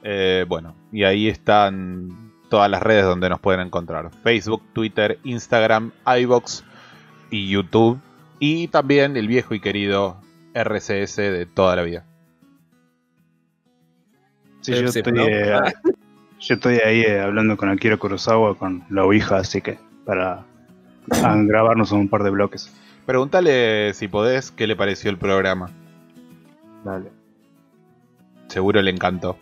Eh, 0.03 0.45
bueno, 0.47 0.75
y 0.91 1.03
ahí 1.03 1.27
están 1.27 2.24
todas 2.55 2.71
las 2.71 2.81
redes 2.81 3.03
donde 3.03 3.27
nos 3.27 3.41
pueden 3.41 3.59
encontrar. 3.59 4.11
Facebook, 4.23 4.63
Twitter, 4.71 5.19
Instagram, 5.25 5.91
iBox 6.21 6.63
y 7.29 7.49
YouTube. 7.49 7.99
Y 8.39 8.69
también 8.69 9.17
el 9.17 9.27
viejo 9.27 9.55
y 9.55 9.59
querido 9.59 10.21
RCS 10.53 11.17
de 11.17 11.45
toda 11.47 11.75
la 11.75 11.81
vida. 11.81 12.05
Sí, 14.61 14.73
Sí, 14.73 14.81
yo, 14.81 14.87
sí, 14.87 14.99
estoy, 14.99 15.11
¿no? 15.11 15.25
eh, 15.25 15.73
yo 16.39 16.55
estoy 16.55 16.75
ahí 16.75 17.01
eh, 17.01 17.19
hablando 17.19 17.57
con 17.57 17.67
Akira 17.67 17.97
Kurosawa 17.97 18.57
con 18.57 18.85
la 18.89 19.03
Ouija, 19.03 19.35
así 19.35 19.61
que 19.61 19.77
para 20.05 20.45
grabarnos 21.11 21.91
un 21.91 22.07
par 22.07 22.23
de 22.23 22.29
bloques. 22.29 22.73
Pregúntale 23.05 23.93
si 23.95 24.07
podés 24.07 24.51
qué 24.51 24.65
le 24.65 24.77
pareció 24.77 25.09
el 25.11 25.17
programa. 25.17 25.71
Dale. 26.85 27.11
Seguro 28.47 28.81
le 28.81 28.91
encantó. 28.91 29.37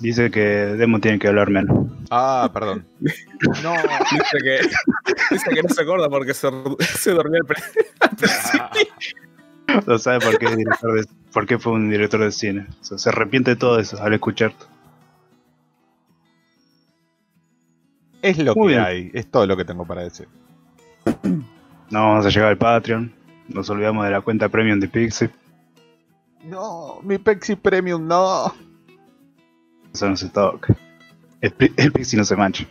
Dice 0.00 0.30
que 0.30 0.40
Demo 0.40 0.98
tiene 1.00 1.18
que 1.18 1.28
hablar 1.28 1.50
menos. 1.50 1.86
Ah, 2.10 2.50
perdón. 2.52 2.84
No, 3.62 3.72
Dice 3.72 4.36
que, 4.42 4.68
dice 5.34 5.50
que 5.54 5.62
no 5.62 5.68
se 5.70 5.82
acuerda 5.82 6.08
porque 6.10 6.34
se, 6.34 6.48
se 6.98 7.10
durmió 7.12 7.40
al 7.40 7.46
principio. 7.46 7.84
No 9.86 9.98
sabe 9.98 10.20
por 10.20 10.38
qué, 10.38 10.46
es 10.46 10.56
director 10.56 10.94
de- 10.94 11.06
por 11.32 11.46
qué 11.46 11.58
fue 11.58 11.72
un 11.72 11.88
director 11.90 12.20
de 12.20 12.32
cine. 12.32 12.66
O 12.80 12.84
sea, 12.84 12.98
se 12.98 13.08
arrepiente 13.08 13.52
de 13.52 13.56
todo 13.56 13.78
eso 13.78 14.02
al 14.02 14.12
escuchar. 14.12 14.52
es 18.22 18.38
lo 18.38 18.54
Muy 18.54 18.68
que 18.68 18.74
bien. 18.74 18.84
hay. 18.84 19.10
Es 19.14 19.30
todo 19.30 19.46
lo 19.46 19.56
que 19.56 19.64
tengo 19.64 19.86
para 19.86 20.02
decir. 20.02 20.28
No 21.90 22.08
vamos 22.08 22.26
a 22.26 22.28
llegar 22.28 22.48
al 22.48 22.58
Patreon. 22.58 23.12
Nos 23.48 23.70
olvidamos 23.70 24.04
de 24.04 24.10
la 24.10 24.20
cuenta 24.20 24.48
premium 24.48 24.78
de 24.80 24.88
Pixie. 24.88 25.30
No, 26.44 27.00
mi 27.02 27.18
Pexi 27.18 27.56
Premium 27.56 28.06
no. 28.06 28.52
Eso 29.92 30.08
no 30.08 30.16
se 30.16 30.28
toca. 30.28 30.74
El, 31.40 31.54
el 31.76 31.92
Pixie 31.92 32.18
no 32.18 32.24
se 32.24 32.36
mancha. 32.36 32.64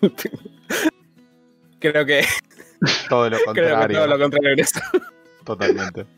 Creo 1.80 2.04
que, 2.04 2.26
Todo 3.08 3.30
lo 3.30 3.36
creo 3.52 3.54
que 3.54 3.60
contrario. 3.62 3.96
todo 3.98 4.06
lo 4.06 4.18
contrario 4.18 4.56
de 4.56 4.62
eso. 4.62 4.80
Totalmente. 5.44 6.06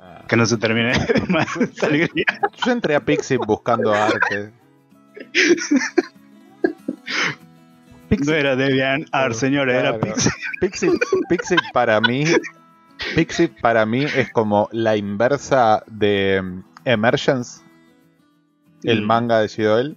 Ah, 0.00 0.24
Que 0.28 0.36
no 0.36 0.44
se 0.46 0.56
termine 0.58 0.92
más 1.28 1.56
esta 1.56 1.86
alegría. 1.86 2.24
Yo 2.64 2.72
entré 2.72 2.94
a 2.94 3.00
Pixie 3.00 3.38
buscando 3.38 3.92
arte. 3.94 4.50
No 8.26 8.32
era 8.34 8.54
Debian 8.56 9.06
Art, 9.12 9.34
señores, 9.34 9.74
era. 9.76 9.98
Pixie. 9.98 10.30
Pixie, 10.60 10.90
Pixie 11.30 11.56
para 11.72 12.00
mí. 12.00 12.24
Pixie 13.14 13.48
para 13.48 13.84
mí 13.86 14.04
es 14.04 14.30
como 14.32 14.68
la 14.72 14.96
inversa 14.96 15.82
de 15.86 16.40
mm, 16.42 16.62
Emergence, 16.84 17.62
el 18.84 19.02
Mm. 19.02 19.06
manga 19.06 19.40
de 19.40 19.48
Shidoel. 19.48 19.96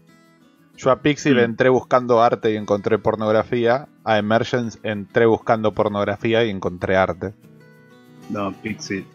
Yo 0.77 0.91
a 0.91 1.01
Pixie 1.01 1.33
le 1.33 1.41
Mm. 1.43 1.51
entré 1.51 1.69
buscando 1.69 2.21
arte 2.21 2.51
y 2.51 2.57
encontré 2.57 2.97
pornografía. 2.99 3.87
A 4.03 4.17
Emergence 4.17 4.77
entré 4.83 5.25
buscando 5.25 5.71
pornografía 5.73 6.43
y 6.43 6.49
encontré 6.49 6.97
arte. 6.97 7.33
No, 8.29 8.51
Pixie. 8.53 9.05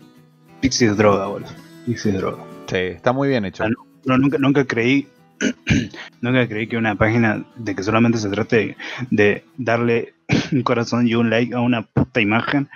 Pixie 0.60 0.88
es 0.88 0.96
droga, 0.96 1.26
boludo. 1.26 1.50
Pixie 1.84 2.12
es 2.12 2.18
droga. 2.18 2.42
Sí, 2.66 2.76
está 2.76 3.12
muy 3.12 3.28
bien 3.28 3.44
hecho. 3.44 3.64
Ah, 3.64 3.68
No, 4.06 4.16
nunca, 4.16 4.38
nunca 4.38 4.64
creí. 4.64 5.08
nunca 6.20 6.46
creí 6.48 6.66
que 6.66 6.76
una 6.78 6.94
página 6.96 7.44
de 7.56 7.74
que 7.74 7.82
solamente 7.82 8.18
se 8.18 8.28
trate 8.30 8.76
de 9.10 9.44
darle 9.58 10.14
un 10.52 10.62
corazón 10.62 11.06
y 11.06 11.14
un 11.14 11.28
like 11.30 11.54
a 11.54 11.60
una 11.60 11.82
puta 11.86 12.20
imagen 12.20 12.68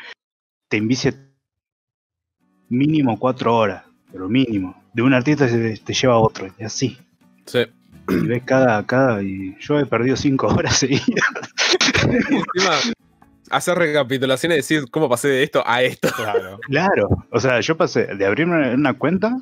te 0.68 0.76
envicie 0.78 1.14
mínimo 2.68 3.18
cuatro 3.18 3.56
horas, 3.56 3.85
pero 4.12 4.28
mínimo. 4.28 4.83
De 4.92 5.02
un 5.02 5.12
artista 5.14 5.49
se 5.49 5.76
te 5.78 5.92
lleva 5.92 6.14
a 6.14 6.18
otro, 6.18 6.49
y 6.59 6.64
así. 6.64 6.99
Sí. 7.47 7.61
Y 8.09 8.26
ves 8.26 8.42
cada, 8.44 8.85
cada, 8.87 9.23
y 9.23 9.56
yo 9.61 9.78
he 9.78 9.87
perdido 9.87 10.16
cinco 10.16 10.47
horas 10.49 10.76
seguidas. 10.78 11.25
Encima, 12.02 12.94
hacer 13.50 13.76
recapitulaciones 13.78 14.56
y 14.56 14.61
decir 14.76 14.90
cómo 14.90 15.09
pasé 15.09 15.28
de 15.28 15.42
esto 15.42 15.62
a 15.66 15.83
esto. 15.83 16.09
Claro. 16.16 16.59
Claro, 16.68 17.09
o 17.30 17.40
sea, 17.40 17.61
yo 17.61 17.76
pasé 17.76 18.06
de 18.14 18.26
abrirme 18.26 18.56
una, 18.56 18.71
una 18.75 18.94
cuenta 18.94 19.37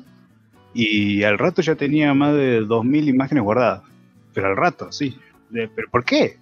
y 0.73 1.23
al 1.23 1.37
rato 1.37 1.61
ya 1.61 1.75
tenía 1.75 2.13
más 2.13 2.33
de 2.33 2.61
2000 2.61 3.07
imágenes 3.09 3.43
guardadas. 3.43 3.83
Pero 4.33 4.47
al 4.47 4.57
rato, 4.57 4.91
sí. 4.91 5.17
De- 5.49 5.67
¿Pero 5.67 5.87
por 5.91 6.03
qué? 6.03 6.37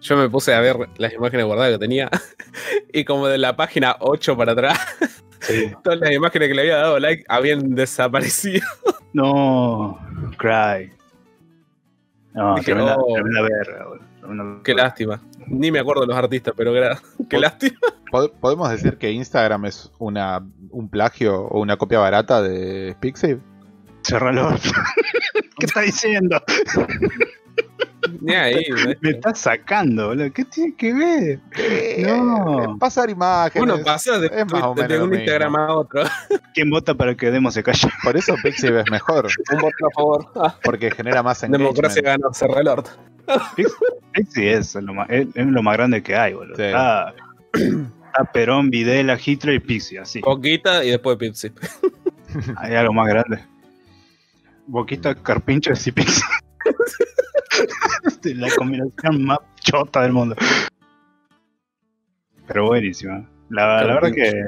Yo 0.00 0.16
me 0.16 0.28
puse 0.30 0.54
a 0.54 0.60
ver 0.60 0.76
las 0.96 1.12
imágenes 1.12 1.46
guardadas 1.46 1.72
que 1.72 1.78
tenía. 1.78 2.10
Y 2.92 3.04
como 3.04 3.28
de 3.28 3.38
la 3.38 3.54
página 3.54 3.96
8 4.00 4.36
para 4.36 4.52
atrás, 4.52 4.78
todas 5.84 6.00
las 6.00 6.10
imágenes 6.10 6.48
que 6.48 6.54
le 6.54 6.62
había 6.62 6.76
dado 6.78 6.98
like 6.98 7.24
habían 7.28 7.74
desaparecido. 7.76 8.66
No, 9.12 9.98
cry. 10.38 10.92
No, 12.32 12.54
Dije, 12.56 12.66
tremenda, 12.72 12.96
oh. 12.98 13.14
tremenda 13.14 13.42
verga, 13.42 13.84
boludo. 13.86 14.04
Tremenda 14.20 14.62
Qué 14.64 14.74
lástima. 14.74 15.20
Ni 15.46 15.70
me 15.70 15.78
acuerdo 15.78 16.02
de 16.02 16.08
los 16.08 16.16
artistas, 16.16 16.54
pero 16.56 16.72
qué 17.28 17.36
Pod- 17.36 17.40
lástima. 17.40 17.78
¿Pod- 18.10 18.32
¿Podemos 18.40 18.70
decir 18.70 18.98
que 18.98 19.10
Instagram 19.12 19.66
es 19.66 19.92
una, 19.98 20.44
un 20.70 20.88
plagio 20.88 21.42
o 21.42 21.60
una 21.60 21.76
copia 21.76 22.00
barata 22.00 22.42
de 22.42 22.96
Pixie? 23.00 23.38
Cerralo. 24.02 24.50
¿Qué 25.58 25.66
está 25.66 25.82
diciendo? 25.82 26.42
Ni 28.20 28.34
ahí. 28.34 28.64
¿ves? 28.70 28.96
Me 29.00 29.10
está 29.10 29.34
sacando, 29.34 30.08
boludo. 30.08 30.32
¿Qué 30.32 30.44
tiene 30.44 30.74
que 30.76 30.92
ver? 30.92 31.38
No. 32.06 32.62
Eh, 32.64 32.76
Pasar 32.78 33.10
imágenes. 33.10 33.62
Uno 33.74 33.82
pasa 33.84 34.18
de, 34.18 34.26
es 34.26 34.52
más 34.52 34.62
o 34.62 34.74
de- 34.74 34.82
menos 34.82 34.88
de 34.88 34.98
lo 34.98 35.04
un. 35.04 35.14
Instagram 35.14 35.56
a 35.56 35.74
otro. 35.76 36.02
¿Quién 36.54 36.70
vota 36.70 36.94
para 36.94 37.14
que 37.14 37.30
Demo 37.30 37.50
se 37.50 37.62
calle? 37.62 37.88
Por 38.02 38.16
eso 38.16 38.34
Pixie 38.42 38.78
es 38.80 38.90
mejor, 38.90 39.26
Un 39.52 39.58
voto 39.60 39.86
a 39.86 39.90
favor. 39.94 40.26
Ah, 40.36 40.56
porque 40.64 40.90
genera 40.90 41.22
más 41.22 41.40
democracia 41.40 42.00
engagement. 42.00 42.22
ganó, 42.22 42.34
cerré 42.34 42.60
el 42.60 42.68
orto. 42.68 42.90
Sí, 44.34 44.46
es 44.48 44.74
lo 44.74 44.92
más, 44.94 45.08
es, 45.10 45.28
es 45.34 45.46
lo 45.46 45.62
más 45.62 45.76
grande 45.76 46.02
que 46.02 46.16
hay, 46.16 46.34
boludo. 46.34 46.56
Sí. 46.56 46.62
Está, 46.64 47.14
está 47.52 48.24
Perón, 48.32 48.70
Videla, 48.70 49.16
Hitler 49.24 49.54
y 49.54 49.60
Pixie, 49.60 49.98
así. 50.00 50.20
Coquita 50.20 50.82
y 50.84 50.90
después 50.90 51.16
Pipsi. 51.16 51.52
Hay 52.56 52.74
algo 52.74 52.92
más 52.92 53.08
grande. 53.08 53.38
Boquita, 54.66 55.14
Carpincho 55.14 55.72
y 55.84 55.92
Pixie. 55.92 56.24
la 58.34 58.48
combinación 58.56 59.24
más 59.24 59.38
chota 59.60 60.02
del 60.02 60.12
mundo. 60.12 60.36
Pero 62.46 62.66
buenísima. 62.66 63.28
La, 63.48 63.84
la 63.84 63.94
verdad 63.94 64.12
que 64.12 64.44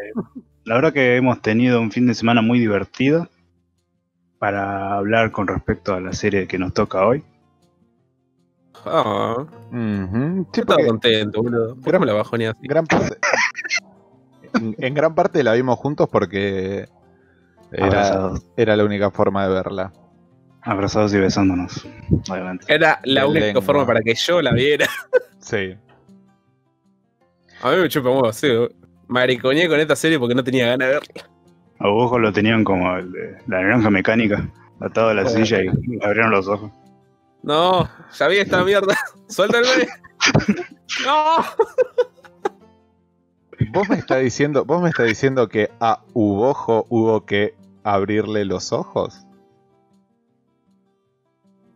la 0.65 0.75
verdad 0.77 0.93
que 0.93 1.17
hemos 1.17 1.43
tenido 1.43 1.81
un 1.81 1.91
fin 1.91 2.07
de 2.07 2.15
semana 2.15 2.41
muy 2.41 2.59
divertido 2.61 3.29
para 4.39 4.95
hablar 4.95 5.31
con 5.31 5.47
respecto 5.47 5.95
a 5.95 6.01
la 6.01 6.13
serie 6.13 6.47
que 6.47 6.59
nos 6.59 6.73
toca 6.73 7.07
hoy. 7.07 7.23
Ah. 8.85 9.47
Sí, 9.71 10.61
estaba 10.61 10.77
porque 10.77 10.87
contento, 10.87 11.43
boludo. 11.43 11.77
¿Por 11.77 11.93
qué 11.93 11.99
me 11.99 12.07
la 12.07 12.21
así? 12.21 12.59
gran 12.63 12.87
parte, 12.87 13.17
en, 14.55 14.75
en 14.79 14.95
gran 14.95 15.15
parte 15.15 15.43
la 15.43 15.53
vimos 15.53 15.79
juntos 15.79 16.09
porque 16.11 16.89
era, 17.71 18.33
era 18.57 18.77
la 18.77 18.85
única 18.85 19.11
forma 19.11 19.47
de 19.47 19.55
verla. 19.55 19.93
Abrazados 20.63 21.13
y 21.15 21.19
besándonos. 21.19 21.87
Obviamente. 22.31 22.67
Era 22.73 23.01
la 23.05 23.23
De 23.23 23.27
única 23.29 23.47
lengua. 23.47 23.63
forma 23.63 23.87
para 23.87 24.01
que 24.01 24.15
yo 24.15 24.41
la 24.43 24.53
viera. 24.53 24.87
Sí. 25.41 25.77
A 27.63 27.71
mí 27.71 27.77
me 27.77 27.89
chupa 27.89 28.09
un 28.11 28.17
huevo, 28.17 28.33
sí. 28.33 28.49
Maricoñé 29.09 29.69
con 29.69 29.79
esta 29.81 29.97
serie 29.97 30.19
porque 30.19 30.35
no 30.35 30.43
tenía 30.45 30.67
ganas 30.69 30.89
de 30.89 30.95
verla. 30.95 31.31
A 31.79 31.89
Ojo 31.89 32.19
lo 32.19 32.33
tenían 32.33 32.63
como 32.65 32.97
el 32.97 33.11
de 33.13 33.39
la 33.49 33.61
naranja 33.61 33.91
mecánica, 33.91 34.49
atado 34.81 35.09
a 35.11 35.15
la 35.15 35.25
Bueno. 35.25 35.45
silla 35.45 35.63
y 35.63 35.69
abrieron 36.05 36.31
los 36.31 36.47
ojos. 36.49 36.71
No, 37.43 37.89
ya 38.19 38.29
vi 38.29 38.39
esta 38.39 38.65
mierda. 38.65 38.97
Suéltame. 39.29 39.67
No. 41.05 41.45
Vos 43.73 43.89
me 43.89 43.97
está 43.97 44.17
diciendo, 44.19 44.65
vos 44.65 44.83
me 44.83 44.89
está 44.91 45.03
diciendo 45.05 45.49
que 45.49 45.71
a 45.81 46.03
Ubojo 46.15 46.87
hubo 46.89 47.25
que 47.27 47.55
abrirle 47.85 48.45
los 48.45 48.73
ojos. 48.73 49.27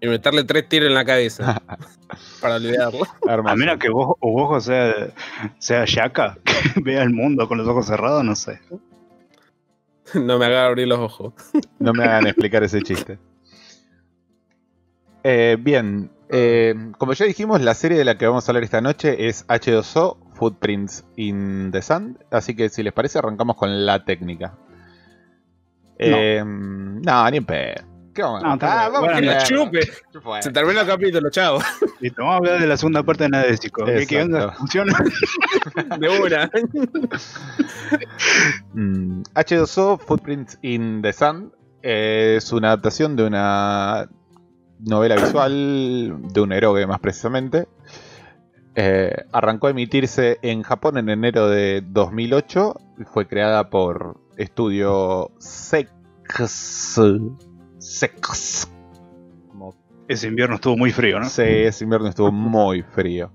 Y 0.00 0.08
meterle 0.08 0.44
tres 0.44 0.68
tiros 0.68 0.88
en 0.88 0.94
la 0.94 1.04
cabeza. 1.04 1.62
para 2.40 2.56
olvidarlo. 2.56 3.04
A 3.28 3.56
menos 3.56 3.78
que 3.78 3.88
vos, 3.88 4.16
Ojo 4.20 4.60
sea, 4.60 4.94
sea 5.58 5.84
Shaka, 5.86 6.38
que 6.44 6.80
vea 6.82 7.02
el 7.02 7.10
mundo 7.10 7.48
con 7.48 7.58
los 7.58 7.66
ojos 7.66 7.86
cerrados, 7.86 8.24
no 8.24 8.34
sé. 8.34 8.60
No 10.14 10.38
me 10.38 10.46
haga 10.46 10.66
abrir 10.66 10.86
los 10.86 10.98
ojos. 10.98 11.34
No 11.78 11.92
me 11.92 12.04
hagan 12.04 12.26
explicar 12.26 12.62
ese 12.62 12.82
chiste. 12.82 13.18
Eh, 15.24 15.56
bien, 15.58 16.10
eh, 16.28 16.74
como 16.98 17.12
ya 17.12 17.26
dijimos, 17.26 17.60
la 17.60 17.74
serie 17.74 17.98
de 17.98 18.04
la 18.04 18.16
que 18.16 18.26
vamos 18.26 18.46
a 18.46 18.52
hablar 18.52 18.62
esta 18.62 18.80
noche 18.80 19.26
es 19.28 19.46
H2O, 19.48 20.18
Footprints 20.34 21.04
in 21.16 21.70
the 21.72 21.82
Sand. 21.82 22.18
Así 22.30 22.54
que 22.54 22.68
si 22.68 22.82
les 22.82 22.92
parece, 22.92 23.18
arrancamos 23.18 23.56
con 23.56 23.84
la 23.84 24.04
técnica. 24.04 24.56
Eh, 25.98 26.42
no, 26.44 27.30
ni 27.30 27.36
en 27.36 27.44
pedo. 27.44 27.95
¿Qué 28.16 28.22
vamos 28.22 28.42
a 28.42 28.46
No, 28.48 28.54
está 28.54 28.84
Ah, 28.84 28.88
vamos 28.88 29.12
Bueno, 29.12 29.30
a 29.30 29.38
Que 29.38 29.44
chupe. 29.44 29.80
Se 30.40 30.50
termina 30.50 30.80
el 30.80 30.86
capítulo, 30.86 31.28
chao. 31.30 31.58
Listo, 32.00 32.22
vamos 32.22 32.34
a 32.34 32.36
hablar 32.38 32.60
de 32.60 32.66
la 32.66 32.76
segunda 32.78 33.02
parte 33.02 33.24
de 33.24 33.28
Nadesico. 33.28 33.84
¿Qué, 33.84 34.06
¿Qué 34.06 34.22
onda? 34.22 34.38
Exacto. 34.38 34.58
¿Funciona? 34.58 34.98
De 36.00 36.08
una. 36.08 36.50
Mm, 38.74 39.22
H2O, 39.34 39.98
Footprints 39.98 40.58
in 40.62 41.00
the 41.02 41.12
Sand, 41.12 41.52
eh, 41.82 42.34
es 42.38 42.52
una 42.52 42.68
adaptación 42.68 43.16
de 43.16 43.24
una 43.24 44.08
novela 44.80 45.16
visual 45.16 46.16
de 46.32 46.40
un 46.40 46.52
eroge 46.52 46.86
más 46.86 46.98
precisamente. 47.00 47.68
Eh, 48.74 49.14
arrancó 49.32 49.68
a 49.68 49.70
emitirse 49.70 50.38
en 50.42 50.62
Japón 50.62 50.98
en 50.98 51.08
enero 51.08 51.48
de 51.48 51.82
2008 51.86 52.74
y 52.98 53.04
fue 53.04 53.26
creada 53.26 53.70
por 53.70 54.20
estudio 54.36 55.30
Sex. 55.38 55.90
Sex. 57.96 58.68
Como 59.48 59.74
Ese 60.08 60.28
invierno 60.28 60.56
estuvo 60.56 60.76
muy 60.76 60.92
frío, 60.92 61.18
¿no? 61.18 61.28
Sí, 61.28 61.42
ese 61.42 61.84
invierno 61.84 62.08
estuvo 62.08 62.30
muy 62.32 62.82
frío. 62.82 63.30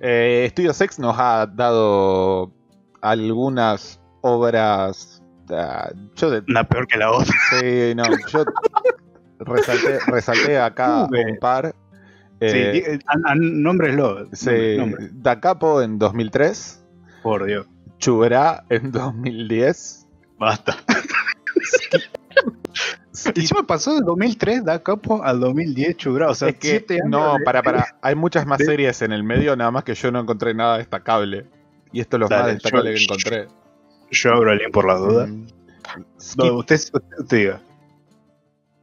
Eh, 0.00 0.46
Studio 0.50 0.72
Sex 0.74 0.98
nos 0.98 1.16
ha 1.18 1.46
dado 1.46 2.52
algunas 3.00 4.00
obras. 4.20 5.22
ah, 5.50 5.90
yo 6.16 6.30
de- 6.30 6.42
Una 6.48 6.64
peor 6.64 6.86
que 6.86 6.98
la 6.98 7.10
otra. 7.10 7.34
sí, 7.58 7.94
no, 7.94 8.04
yo 8.28 8.44
resalté, 9.40 9.98
resalté 10.06 10.58
acá 10.58 11.04
un 11.10 11.38
par. 11.40 11.74
Sí, 12.40 12.46
Eh, 12.50 12.98
sí, 14.32 14.76
nombre. 14.76 15.08
Da 15.12 15.40
Capo 15.40 15.80
en 15.80 15.98
2003, 15.98 16.84
Por 17.22 17.46
Dios. 17.46 17.66
Chuberá 17.98 18.64
en 18.68 18.90
2010. 18.92 20.06
Basta. 20.38 20.76
Y 23.34 23.40
encima 23.40 23.62
pasó 23.66 23.94
del 23.94 24.04
2003 24.04 24.64
da 24.64 24.82
capo 24.82 25.22
al 25.22 25.38
2010 25.40 25.96
chubra, 25.96 26.28
o 26.28 26.34
sea, 26.34 26.48
es 26.48 26.56
que, 26.56 26.68
siete 26.68 26.94
años 26.94 27.08
no, 27.10 27.36
para, 27.44 27.62
para, 27.62 27.86
hay 28.02 28.14
muchas 28.14 28.44
más 28.46 28.58
de- 28.58 28.64
series 28.64 29.00
en 29.02 29.12
el 29.12 29.22
medio, 29.22 29.54
nada 29.56 29.70
más 29.70 29.84
que 29.84 29.94
yo 29.94 30.10
no 30.10 30.20
encontré 30.20 30.52
nada 30.54 30.78
destacable. 30.78 31.46
Y 31.92 32.00
esto 32.00 32.16
es 32.16 32.20
lo 32.22 32.28
más 32.28 32.46
destacable 32.46 32.92
yo- 32.92 32.96
que 32.98 33.04
encontré. 33.04 33.48
Yo 34.10 34.32
abro 34.32 34.52
el 34.52 34.58
link 34.58 34.72
por 34.72 34.86
la 34.86 34.94
duda. 34.94 35.26
Mm. 35.26 35.46
No, 36.36 36.54
usted, 36.58 36.74
usted, 36.76 37.00
diga. 37.30 37.60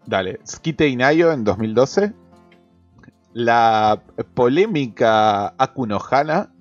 Dale, 0.05 0.39
Skite 0.47 0.87
Inayo 0.87 1.31
en 1.31 1.43
2012. 1.43 2.13
La 3.33 4.01
polémica 4.33 5.53
Akunohana. 5.57 6.51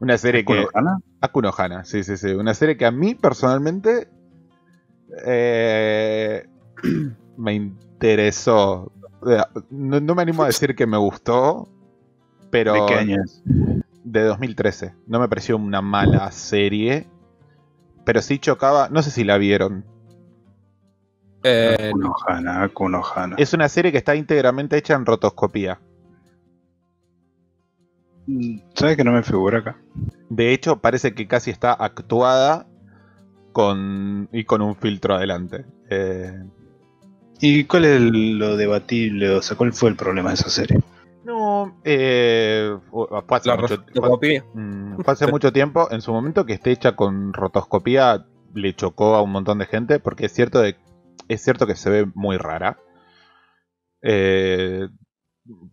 Una 0.00 0.16
serie 0.18 0.44
que. 0.44 0.66
¿Kunohana? 0.66 0.98
Akunohana, 1.20 1.84
sí, 1.84 2.04
sí, 2.04 2.16
sí. 2.16 2.28
Una 2.28 2.54
serie 2.54 2.76
que 2.76 2.86
a 2.86 2.90
mí 2.90 3.14
personalmente. 3.14 4.08
Eh, 5.24 6.46
me 7.36 7.54
interesó. 7.54 8.92
No, 9.70 10.00
no 10.00 10.14
me 10.14 10.22
animo 10.22 10.44
a 10.44 10.46
decir 10.46 10.74
que 10.74 10.86
me 10.86 10.96
gustó. 10.96 11.68
Pero. 12.50 12.74
¿De 12.74 12.86
qué 12.86 12.94
año 12.94 13.16
es? 13.22 13.42
de 14.12 14.22
2013. 14.22 14.94
No 15.06 15.20
me 15.20 15.28
pareció 15.28 15.56
una 15.56 15.82
mala 15.82 16.30
serie. 16.32 17.06
Pero 18.04 18.22
sí 18.22 18.38
chocaba. 18.38 18.88
No 18.88 19.02
sé 19.02 19.10
si 19.10 19.24
la 19.24 19.38
vieron. 19.38 19.84
Eh, 21.42 21.92
no. 21.94 22.12
Kunohana, 22.14 22.68
Kunohana. 22.70 23.36
Es 23.38 23.52
una 23.52 23.68
serie 23.68 23.92
que 23.92 23.98
está 23.98 24.14
íntegramente 24.16 24.76
hecha 24.76 24.94
en 24.94 25.06
rotoscopía. 25.06 25.80
Mm, 28.26 28.58
¿Sabes 28.74 28.96
que 28.96 29.04
no 29.04 29.12
me 29.12 29.22
figura 29.22 29.58
acá? 29.58 29.76
De 30.28 30.52
hecho, 30.52 30.80
parece 30.80 31.14
que 31.14 31.26
casi 31.26 31.50
está 31.50 31.72
actuada 31.72 32.66
con 33.58 34.28
y 34.30 34.44
con 34.44 34.62
un 34.62 34.76
filtro 34.76 35.16
adelante. 35.16 35.64
Eh, 35.90 36.32
¿Y 37.40 37.64
cuál 37.64 37.86
es 37.86 38.00
lo 38.00 38.56
debatible? 38.56 39.30
O 39.30 39.42
sea, 39.42 39.56
¿cuál 39.56 39.72
fue 39.72 39.90
el 39.90 39.96
problema 39.96 40.28
de 40.30 40.34
esa 40.34 40.48
serie? 40.48 40.78
no, 41.24 41.76
eh, 41.84 42.72
fue, 42.88 43.06
hace 43.36 43.56
mucho, 43.56 43.84
fue- 44.20 44.42
mm, 44.54 45.00
fue 45.02 45.12
hace 45.12 45.26
mucho 45.26 45.52
tiempo. 45.52 45.88
En 45.90 46.00
su 46.02 46.12
momento 46.12 46.46
que 46.46 46.52
esté 46.52 46.70
hecha 46.70 46.94
con 46.94 47.32
rotoscopía 47.32 48.24
le 48.54 48.74
chocó 48.76 49.16
a 49.16 49.22
un 49.22 49.32
montón 49.32 49.58
de 49.58 49.66
gente 49.66 49.98
porque 49.98 50.26
es 50.26 50.32
cierto 50.32 50.60
de, 50.60 50.76
es 51.26 51.42
cierto 51.42 51.66
que 51.66 51.74
se 51.74 51.90
ve 51.90 52.06
muy 52.14 52.36
rara. 52.36 52.78
Eh, 54.02 54.86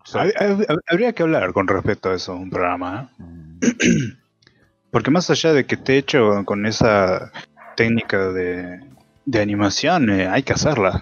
so- 0.06 0.20
Hab- 0.20 0.34
hab- 0.40 0.80
Habría 0.88 1.14
que 1.14 1.22
hablar 1.22 1.54
con 1.54 1.68
respecto 1.68 2.10
a 2.10 2.16
eso 2.16 2.34
un 2.36 2.50
programa, 2.50 3.12
¿eh? 3.20 3.24
mm, 3.24 3.60
Porque 4.92 5.12
más 5.12 5.30
allá 5.30 5.52
de 5.54 5.66
que 5.66 5.76
esté 5.76 5.98
hecho 5.98 6.44
con 6.46 6.66
esa 6.66 7.32
técnica 7.76 8.32
de, 8.32 8.80
de 9.26 9.42
animación, 9.42 10.10
eh, 10.10 10.28
hay 10.28 10.44
que 10.44 10.54
hacerla. 10.54 11.02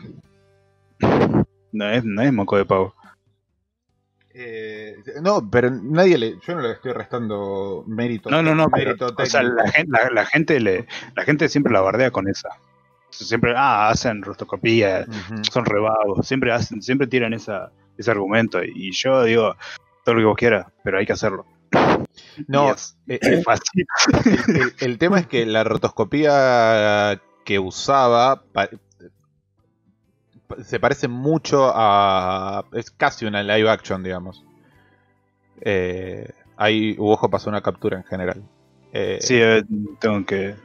No 1.71 1.89
es, 1.89 2.03
no 2.03 2.21
es 2.21 2.31
moco 2.33 2.57
de 2.57 2.65
pavo. 2.65 2.93
Eh, 4.35 4.95
no, 5.21 5.47
pero 5.49 5.69
nadie 5.69 6.17
le. 6.17 6.39
Yo 6.45 6.55
no 6.55 6.61
le 6.61 6.71
estoy 6.71 6.91
restando 6.93 7.83
mérito. 7.87 8.29
No, 8.31 8.41
no, 8.41 8.55
no, 8.55 8.67
pero, 8.69 8.87
mérito 8.91 9.13
o 9.15 9.25
sea, 9.25 9.41
técnico. 9.41 9.63
la, 9.63 9.71
gen- 9.71 9.87
la- 9.89 10.09
la 10.11 10.25
gente 10.25 10.59
le, 10.59 10.87
la 11.15 11.23
gente 11.23 11.49
siempre 11.49 11.71
la 11.71 11.81
bardea 11.81 12.09
con 12.11 12.27
esa. 12.27 12.49
Siempre, 13.11 13.53
ah, 13.55 13.89
hacen 13.89 14.23
rostocopía, 14.23 15.05
son 15.51 15.65
rebagos, 15.65 16.27
siempre 16.27 16.51
hacen, 16.51 16.81
siempre 16.81 17.05
tiran 17.05 17.31
esa, 17.33 17.71
ese 17.95 18.09
argumento. 18.09 18.63
Y 18.63 18.91
yo 18.91 19.23
digo, 19.23 19.55
todo 20.03 20.15
lo 20.15 20.21
que 20.21 20.25
vos 20.25 20.35
quieras, 20.37 20.65
pero 20.83 20.97
hay 20.97 21.05
que 21.05 21.13
hacerlo. 21.13 21.45
No, 22.47 22.71
es, 22.71 22.95
eh, 23.07 23.19
es 23.21 23.43
fácil. 23.43 23.85
el, 24.25 24.55
el- 24.61 24.73
el 24.79 24.97
tema 24.97 25.19
es 25.19 25.27
que 25.27 25.45
la 25.45 25.63
rotoscopía 25.63 27.21
que 27.45 27.59
usaba 27.59 28.43
pa- 28.51 28.69
se 30.63 30.79
parece 30.79 31.07
mucho 31.07 31.71
a. 31.73 32.65
Es 32.73 32.91
casi 32.91 33.25
una 33.25 33.41
live 33.43 33.69
action, 33.69 34.03
digamos. 34.03 34.43
Eh, 35.61 36.29
ahí 36.57 36.95
Uojo 36.97 37.29
pasó 37.29 37.49
una 37.49 37.61
captura 37.61 37.97
en 37.97 38.03
general. 38.03 38.43
Eh, 38.91 39.17
Sí, 39.21 39.35
eh, 39.39 39.63
tengo 39.99 40.25
que. 40.25 40.55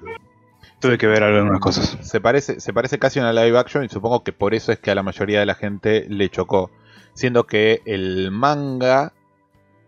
Tuve 0.81 0.97
que 0.99 1.07
ver 1.09 1.23
algunas 1.25 1.61
cosas. 1.61 1.97
Se 2.07 2.21
parece, 2.21 2.61
se 2.61 2.73
parece 2.73 2.99
casi 2.99 3.19
a 3.19 3.23
una 3.23 3.33
live 3.33 3.59
action 3.59 3.85
y 3.85 3.89
supongo 3.89 4.23
que 4.23 4.33
por 4.33 4.55
eso 4.55 4.71
es 4.71 4.79
que 4.79 4.91
a 4.91 4.95
la 4.95 5.03
mayoría 5.03 5.41
de 5.41 5.47
la 5.47 5.55
gente 5.55 6.07
le 6.09 6.29
chocó. 6.29 6.71
Siendo 7.15 7.47
que 7.47 7.83
el 7.85 8.31
manga. 8.31 9.13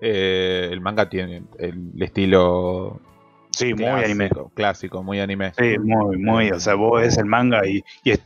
Eh, 0.01 0.69
el 0.71 0.81
manga 0.81 1.09
tiene 1.09 1.43
el 1.59 1.93
estilo 2.03 3.01
Sí, 3.53 3.75
muy 3.75 3.85
clásico, 3.85 4.05
anime. 4.05 4.31
clásico, 4.55 5.03
muy 5.03 5.21
anime. 5.21 5.53
Sí, 5.59 5.77
muy, 5.79 6.17
muy. 6.19 6.51
O 6.51 6.61
sea, 6.61 6.75
vos 6.75 7.01
ves 7.03 7.19
el 7.19 7.27
manga 7.27 7.67
y, 7.67 7.83
y 8.05 8.11
es 8.13 8.21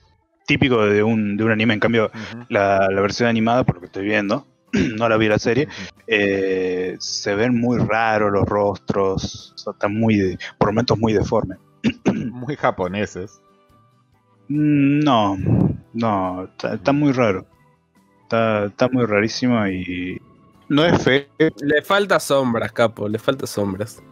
típico 0.46 0.84
de 0.86 1.02
un, 1.02 1.36
de 1.36 1.44
un 1.44 1.50
anime. 1.50 1.74
En 1.74 1.80
cambio, 1.80 2.10
la, 2.48 2.88
la 2.90 3.00
versión 3.00 3.28
animada, 3.28 3.64
por 3.64 3.76
lo 3.76 3.80
que 3.80 3.86
estoy 3.86 4.04
viendo, 4.04 4.46
no 4.72 5.08
la 5.08 5.16
vi 5.16 5.28
la 5.28 5.38
serie, 5.38 5.66
eh, 6.06 6.96
se 7.00 7.34
ven 7.34 7.58
muy 7.58 7.78
raros 7.78 8.30
los 8.30 8.44
rostros. 8.46 9.52
O 9.54 9.58
sea, 9.58 9.72
están 9.72 9.94
muy, 9.98 10.16
de- 10.18 10.38
por 10.58 10.68
momentos 10.68 10.98
muy 10.98 11.12
deformes. 11.14 11.58
Muy 12.14 12.56
japoneses. 12.56 13.40
Mm, 14.48 15.00
No, 15.00 15.36
no, 15.94 16.44
está, 16.44 16.74
está 16.74 16.92
muy 16.92 17.12
raro. 17.12 17.46
Está, 18.22 18.66
está 18.66 18.88
muy 18.88 19.04
rarísimo 19.06 19.66
y. 19.66 20.20
No 20.74 20.84
es 20.84 21.02
fe. 21.02 21.28
Le 21.38 21.82
falta 21.82 22.18
sombras, 22.18 22.72
capo, 22.72 23.08
le 23.08 23.18
falta 23.18 23.46
sombras. 23.46 24.02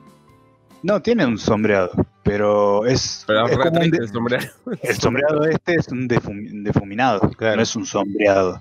No, 0.82 1.00
tiene 1.00 1.24
un 1.26 1.38
sombreado, 1.38 1.90
pero 2.24 2.86
es. 2.86 3.24
Pero 3.26 3.46
es 3.46 3.52
es 3.52 3.58
como 3.58 3.70
un 3.70 3.90
triste 3.90 3.96
de- 3.98 4.04
el 4.04 4.08
sombrero. 4.12 4.44
el 4.82 4.96
sombreado 4.96 5.44
este 5.46 5.74
es 5.74 5.88
un 5.88 6.08
defum- 6.08 6.62
defuminado, 6.64 7.30
Claro. 7.30 7.56
no 7.56 7.62
es 7.62 7.74
un 7.76 7.86
sombreado. 7.86 8.60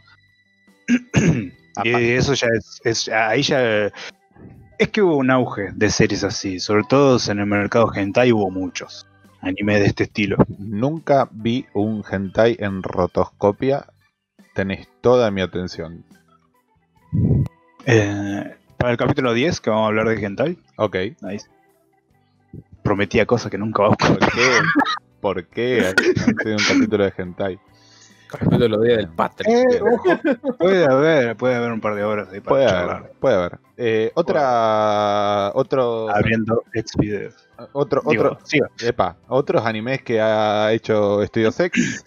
y 1.84 1.90
eso 2.12 2.34
ya 2.34 2.48
es, 2.58 2.80
es- 2.84 3.10
ahí 3.10 3.42
ya 3.44 3.92
es 4.78 4.90
que 4.92 5.02
hubo 5.02 5.18
un 5.18 5.30
auge 5.32 5.70
de 5.74 5.90
series 5.90 6.24
así, 6.24 6.60
sobre 6.60 6.84
todo 6.90 7.18
en 7.30 7.40
el 7.40 7.46
mercado 7.46 7.92
hentai 7.94 8.32
hubo 8.32 8.50
muchos 8.52 9.08
anime 9.42 9.80
de 9.80 9.86
este 9.88 10.04
estilo. 10.04 10.38
Nunca 10.60 11.28
vi 11.32 11.66
un 11.74 12.04
hentai 12.10 12.56
en 12.60 12.84
rotoscopia. 12.84 13.88
Tenés 14.54 14.88
toda 15.02 15.32
mi 15.32 15.42
atención. 15.42 16.04
Eh, 17.86 18.56
para 18.78 18.92
el 18.92 18.98
capítulo 18.98 19.34
10 19.34 19.60
que 19.62 19.70
vamos 19.70 19.86
a 19.86 19.88
hablar 19.88 20.08
de 20.08 20.24
hentai, 20.26 20.58
Ok. 20.78 20.96
ahí 21.24 21.38
prometía 22.84 23.26
cosas 23.26 23.52
que 23.52 23.58
nunca 23.58 23.84
vamos 23.84 23.98
a 24.02 24.08
¿Por 24.16 24.20
qué? 24.32 24.50
¿Por 25.22 25.46
qué 25.46 25.80
hacer 25.88 26.54
un 26.54 26.64
capítulo 26.68 27.04
de 27.06 27.14
hentai? 27.18 27.60
Capítulo 28.28 28.82
día 28.82 28.96
del 28.98 29.10
Patrick. 29.10 29.50
Eh, 29.50 29.82
ojo, 29.82 30.10
puede 30.58 30.86
haber, 30.86 31.36
puede 31.36 31.56
haber 31.56 31.72
un 31.74 31.82
par 31.82 31.96
de 31.96 32.04
horas 32.06 32.30
ahí 32.32 32.40
para 32.40 32.50
Puede 32.56 32.66
charlar. 32.68 32.96
haber, 32.98 33.12
puede 33.20 33.36
haber. 33.36 33.60
Eh, 33.78 34.12
otra, 34.16 35.52
otro, 35.54 36.10
Abriendo 36.10 36.64
ex 36.74 36.96
videos. 36.98 37.36
otro, 37.74 38.02
Digo, 38.10 38.24
otro, 38.24 38.40
siga. 38.46 38.70
epa, 38.82 39.18
otros 39.28 39.66
animes 39.66 40.02
que 40.02 40.22
ha 40.22 40.72
hecho 40.72 41.26
Studio 41.28 41.52
Sex. 41.52 42.06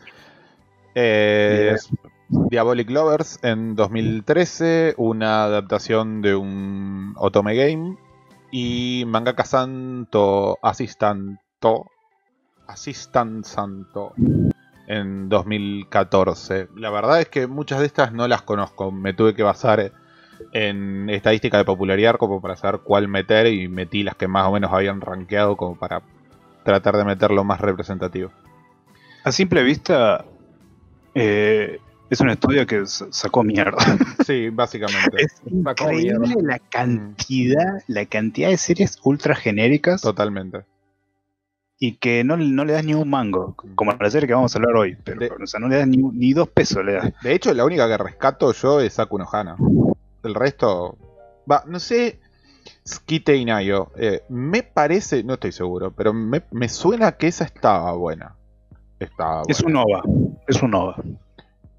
Eh, 0.94 1.76
Diabolic 2.28 2.90
Lovers 2.90 3.38
en 3.42 3.76
2013, 3.76 4.94
una 4.96 5.44
adaptación 5.44 6.22
de 6.22 6.34
un 6.34 7.14
Otome 7.16 7.54
Game. 7.54 7.96
Y 8.50 9.04
Mangaka 9.06 9.44
Santo 9.44 10.58
Asistanto. 10.62 11.86
Assistant 12.66 13.44
Santo 13.44 14.12
en 14.86 15.28
2014. 15.28 16.68
La 16.76 16.90
verdad 16.90 17.20
es 17.20 17.28
que 17.28 17.46
muchas 17.46 17.80
de 17.80 17.86
estas 17.86 18.12
no 18.12 18.28
las 18.28 18.42
conozco. 18.42 18.90
Me 18.90 19.12
tuve 19.14 19.34
que 19.34 19.42
basar 19.42 19.92
en 20.52 21.08
estadística 21.10 21.58
de 21.58 21.64
popularidad 21.64 22.16
como 22.16 22.40
para 22.40 22.56
saber 22.56 22.80
cuál 22.80 23.08
meter 23.08 23.46
y 23.46 23.68
metí 23.68 24.02
las 24.02 24.16
que 24.16 24.28
más 24.28 24.46
o 24.46 24.52
menos 24.52 24.72
habían 24.72 25.00
rankeado 25.00 25.56
como 25.56 25.76
para 25.76 26.02
tratar 26.64 26.96
de 26.96 27.04
meter 27.04 27.30
lo 27.30 27.44
más 27.44 27.60
representativo. 27.60 28.30
A 29.24 29.32
simple 29.32 29.62
vista, 29.62 30.24
eh, 31.14 31.80
es 32.14 32.20
un 32.20 32.30
estudio 32.30 32.66
que 32.66 32.84
sacó 32.86 33.42
mierda. 33.44 33.76
Sí, 34.26 34.48
básicamente. 34.48 35.22
Es 35.22 35.34
Sacó 35.62 35.90
increíble 35.92 36.18
mierda. 36.18 36.42
la 36.42 36.58
cantidad, 36.58 37.82
la 37.88 38.06
cantidad 38.06 38.48
de 38.48 38.56
series 38.56 38.98
ultra 39.04 39.34
genéricas 39.34 40.00
Totalmente. 40.00 40.64
y 41.78 41.96
que 41.96 42.24
no, 42.24 42.36
no 42.36 42.64
le 42.64 42.72
das 42.72 42.84
ni 42.84 42.94
un 42.94 43.10
mango, 43.10 43.54
como 43.74 43.92
la 43.92 44.10
serie 44.10 44.26
que 44.26 44.34
vamos 44.34 44.54
a 44.54 44.58
hablar 44.58 44.76
hoy. 44.76 44.96
Pero, 45.04 45.20
De- 45.20 45.30
o 45.42 45.46
sea, 45.46 45.60
no 45.60 45.68
le 45.68 45.76
das 45.76 45.86
ni, 45.88 45.98
ni 45.98 46.32
dos 46.32 46.48
pesos, 46.48 46.84
le 46.84 46.94
das. 46.94 47.12
De 47.22 47.34
hecho, 47.34 47.52
la 47.52 47.64
única 47.64 47.86
que 47.88 47.98
rescato 48.02 48.52
yo 48.52 48.80
es 48.80 48.94
Saku 48.94 49.18
no 49.18 49.26
Hana. 49.30 49.56
El 50.22 50.34
resto. 50.34 50.96
Va, 51.50 51.64
no 51.66 51.78
sé. 51.78 52.18
Skite 52.86 53.36
y 53.36 53.44
Nayo. 53.44 53.90
eh, 53.96 54.22
me 54.30 54.62
parece, 54.62 55.22
no 55.22 55.34
estoy 55.34 55.52
seguro, 55.52 55.90
pero 55.90 56.14
me, 56.14 56.42
me 56.50 56.68
suena 56.70 57.12
que 57.12 57.26
esa 57.26 57.44
estaba 57.44 57.92
buena. 57.92 58.36
Estaba 58.98 59.38
buena. 59.42 59.52
Es 59.52 59.60
un 59.60 59.76
OVA, 59.76 60.02
es 60.46 60.62
un 60.62 60.74
OVA. 60.74 60.96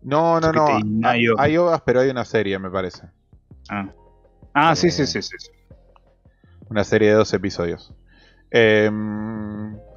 No, 0.06 0.40
no, 0.40 0.52
no. 0.52 0.68
Skite 0.68 0.86
y 0.86 0.90
Nayo. 0.90 1.36
Hay 1.38 1.58
ovas, 1.58 1.82
pero 1.86 2.02
hay 2.02 2.10
una 2.10 2.26
serie, 2.26 2.58
me 2.60 2.70
parece. 2.70 3.08
Ah, 3.70 3.90
ah 4.54 4.76
sí, 4.76 4.92
sí, 4.92 5.06
sí, 5.06 5.22
sí. 5.22 5.36
sí. 5.38 5.50
Una 6.70 6.84
serie 6.84 7.10
de 7.10 7.16
dos 7.16 7.34
episodios. 7.34 7.94
Eh, 8.52 8.90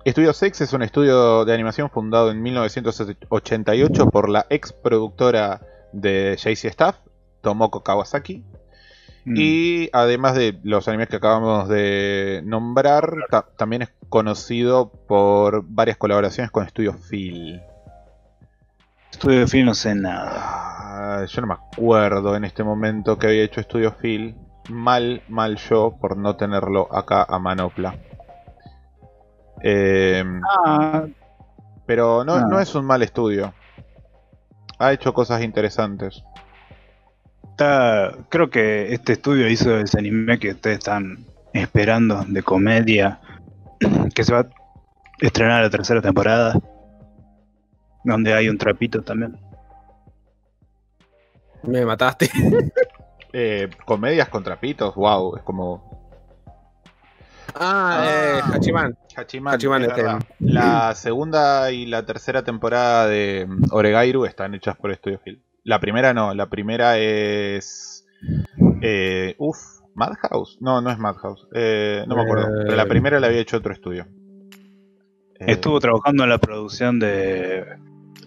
Estudio 0.05 0.33
Sex 0.33 0.61
es 0.62 0.73
un 0.73 0.83
estudio 0.83 1.44
de 1.44 1.53
animación 1.53 1.90
fundado 1.90 2.31
en 2.31 2.42
1988 2.42 4.07
por 4.11 4.29
la 4.29 4.47
ex 4.49 4.73
productora 4.73 5.61
de 5.92 6.37
JC 6.37 6.64
Staff, 6.66 6.97
Tomoko 7.42 7.83
Kawasaki. 7.83 8.44
Mm. 9.25 9.35
Y 9.37 9.90
además 9.92 10.35
de 10.35 10.59
los 10.62 10.88
animes 10.88 11.09
que 11.09 11.16
acabamos 11.16 11.68
de 11.68 12.40
nombrar, 12.44 13.12
ta- 13.31 13.47
también 13.57 13.83
es 13.83 13.90
conocido 14.09 14.90
por 14.90 15.64
varias 15.66 15.99
colaboraciones 15.99 16.51
con 16.51 16.64
Estudio 16.66 16.94
Phil. 16.94 17.61
Estudio 19.11 19.47
film 19.49 19.66
no 19.66 19.75
sé 19.75 19.94
nada. 19.94 20.31
Ah, 21.21 21.25
yo 21.27 21.40
no 21.40 21.47
me 21.49 21.55
acuerdo 21.55 22.37
en 22.37 22.44
este 22.44 22.62
momento 22.62 23.18
que 23.18 23.29
había 23.29 23.42
hecho 23.44 23.61
Estudio 23.61 23.94
Phil. 24.01 24.37
Mal, 24.68 25.23
mal 25.29 25.57
yo 25.57 25.97
por 25.99 26.16
no 26.16 26.37
tenerlo 26.37 26.94
acá 26.94 27.25
a 27.29 27.38
manopla. 27.38 27.94
Eh, 29.62 30.25
Ah, 30.66 31.05
pero 31.87 32.23
no, 32.25 32.35
Ah. 32.35 32.47
no 32.49 32.61
es 32.61 32.75
un 32.75 32.85
mal 32.85 33.03
estudio. 33.03 33.55
Ha 34.79 34.92
hecho 34.92 35.12
cosas 35.12 35.42
interesantes. 35.42 36.23
está, 37.51 38.12
creo 38.29 38.51
que 38.51 38.92
este 38.92 39.14
estudio 39.14 39.49
hizo 39.49 39.77
ese 39.79 39.99
anime 39.99 40.38
que 40.38 40.51
ustedes 40.51 40.79
están 40.79 41.27
esperando 41.53 42.25
de 42.29 42.42
comedia, 42.44 43.18
que 44.14 44.23
se 44.23 44.33
va 44.33 44.40
a 44.42 44.49
estrenar 45.18 45.62
la 45.64 45.71
tercera 45.71 46.01
temporada, 46.01 46.57
donde 48.05 48.35
hay 48.35 48.49
un 48.49 48.59
trapito 48.59 49.03
también. 49.03 49.37
Me 51.63 51.85
mataste. 51.85 52.31
Eh, 53.31 53.69
comedias 53.85 54.31
con 54.31 54.43
trapitos, 54.43 54.95
wow, 54.95 55.37
es 55.37 55.43
como 55.43 55.99
Ah, 57.55 58.07
eh, 58.09 58.41
Hachiman. 58.55 58.97
Hachiman. 59.17 59.55
Hachiman 59.55 59.83
es 59.83 59.89
este. 59.89 60.03
verdad. 60.03 60.23
La 60.39 60.95
segunda 60.95 61.71
y 61.73 61.87
la 61.87 62.05
tercera 62.07 62.43
temporada 62.43 63.07
de 63.07 63.47
mm, 63.49 63.65
Oregairu 63.73 64.25
están 64.25 64.55
hechas 64.55 64.77
por 64.77 64.95
Studio 64.95 65.21
Hill. 65.25 65.43
La 65.65 65.81
primera 65.81 66.15
no, 66.15 66.35
la 66.35 66.47
primera 66.49 66.99
es. 66.99 68.07
Eh, 68.81 69.35
uf, 69.39 69.59
Madhouse. 69.95 70.59
No, 70.61 70.81
no 70.81 70.91
es 70.91 70.99
Madhouse. 70.99 71.47
Eh, 71.53 72.05
no 72.07 72.17
me 72.17 72.23
acuerdo. 72.23 72.47
Eh. 72.49 72.65
Pero 72.65 72.77
la 72.77 72.87
primera 72.87 73.21
la 73.21 73.27
había 73.27 73.41
hecho 73.41 73.57
otro 73.57 73.73
estudio. 73.73 74.07
Eh, 75.40 75.53
Estuvo 75.53 75.79
trabajando 75.81 76.24
en 76.24 76.31
la 76.31 76.38
producción 76.38 76.98
de. 76.98 77.64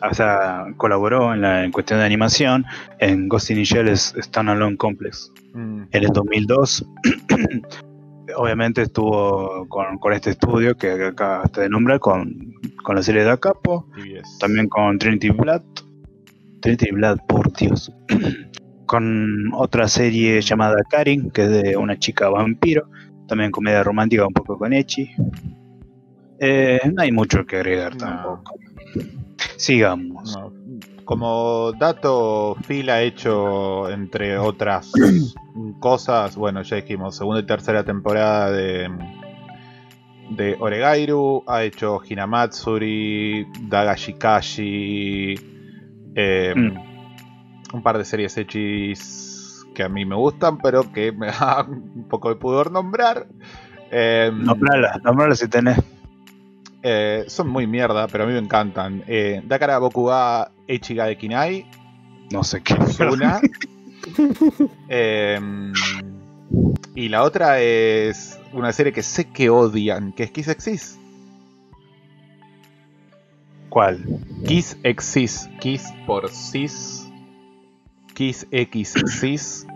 O 0.10 0.14
sea, 0.14 0.66
colaboró 0.78 1.34
en, 1.34 1.42
la, 1.42 1.64
en 1.64 1.72
cuestión 1.72 2.00
de 2.00 2.06
animación 2.06 2.66
en 3.00 3.30
Ghost 3.30 3.52
in 3.52 3.58
the 3.58 3.64
Shell 3.64 3.96
Standalone 3.96 4.76
Complex 4.76 5.32
mm, 5.54 5.84
en 5.92 6.04
el 6.04 6.10
2002. 6.10 6.86
Obviamente 8.36 8.84
estuvo 8.84 9.68
con, 9.68 10.00
con 10.00 10.14
este 10.14 10.32
estudio 10.32 10.76
que 10.76 10.92
acabaste 10.92 11.62
de 11.62 11.70
nombrar, 11.70 12.00
con, 12.00 12.54
con 12.84 12.96
la 12.96 13.04
serie 13.04 13.24
de 13.24 13.30
Acapo, 13.30 13.86
también 14.40 14.70
con 14.70 14.98
Trinity 14.98 15.30
Blood. 15.30 15.62
Trinity 16.62 16.92
Blood, 16.92 17.20
por 17.28 17.52
Dios. 17.54 17.92
con 18.92 19.54
otra 19.54 19.88
serie 19.88 20.42
llamada 20.42 20.84
Karin, 20.90 21.32
que 21.32 21.44
es 21.44 21.50
de 21.50 21.78
una 21.78 21.98
chica 21.98 22.30
vampiro. 22.30 22.90
También 23.28 23.52
comedia 23.52 23.84
romántica 23.84 24.26
un 24.26 24.34
poco 24.34 24.58
con 24.58 24.74
Echi. 24.74 25.10
Eh, 26.44 26.80
no 26.92 27.04
hay 27.04 27.12
mucho 27.12 27.46
que 27.46 27.58
agregar 27.58 27.94
No. 27.96 28.00
tampoco. 28.08 28.54
Sigamos. 29.58 30.36
No. 30.36 30.52
Como 31.06 31.72
dato, 31.74 32.56
Phil 32.68 32.90
ha 32.90 33.02
hecho, 33.02 33.90
entre 33.92 34.38
otras 34.40 34.92
cosas, 35.80 36.36
bueno, 36.36 36.64
ya 36.64 36.78
dijimos, 36.78 37.16
segunda 37.16 37.42
y 37.42 37.46
tercera 37.46 37.84
temporada 37.84 38.50
de, 38.52 38.90
de 40.32 40.56
Oregairu, 40.60 41.44
ha 41.48 41.64
hecho 41.64 42.02
Hinamatsuri, 42.08 43.46
Dagashikashi, 43.70 45.36
eh, 46.16 46.54
Mm. 46.56 46.78
un 47.76 47.84
par 47.84 47.98
de 48.00 48.06
series 48.06 48.36
hechis 48.38 49.66
que 49.76 49.84
a 49.84 49.90
mí 49.90 50.06
me 50.06 50.16
gustan, 50.16 50.58
pero 50.58 50.92
que 50.92 51.12
me 51.12 51.28
da 51.40 51.66
un 51.68 52.08
poco 52.10 52.30
de 52.30 52.36
pudor 52.36 52.72
nombrar. 52.72 53.28
Eh, 53.92 54.32
Nombrala, 54.34 55.00
nombrala 55.04 55.36
si 55.36 55.48
tenés. 55.50 55.78
Eh, 56.84 57.26
son 57.28 57.48
muy 57.50 57.68
mierda, 57.68 58.08
pero 58.08 58.24
a 58.24 58.28
mí 58.28 58.34
me 58.34 58.40
encantan. 58.40 59.04
Eh, 59.08 59.42
Dakara 59.46 59.78
Boku 59.80 60.06
wa 60.08 60.52
Echiga 60.68 61.06
de 61.06 61.18
Kinai, 61.18 61.66
No 62.32 62.44
sé 62.44 62.62
qué. 62.62 62.74
es 62.76 63.00
una. 63.00 63.42
Em, 64.90 65.74
y 66.96 67.08
la 67.10 67.24
otra 67.24 67.62
es 67.62 68.40
una 68.52 68.74
serie 68.74 68.92
que 68.92 69.04
sé 69.04 69.26
que 69.26 69.50
odian, 69.50 70.12
que 70.14 70.24
es 70.24 70.32
Kiss 70.32 70.48
Exis. 70.48 71.00
¿Cuál? 73.70 74.04
Kiss 74.48 74.78
Exis. 74.84 75.50
Kiss 75.60 75.94
por 76.06 76.30
cis. 76.30 77.08
Kiss 78.16 78.46
X 78.52 78.96
cis. 79.20 79.68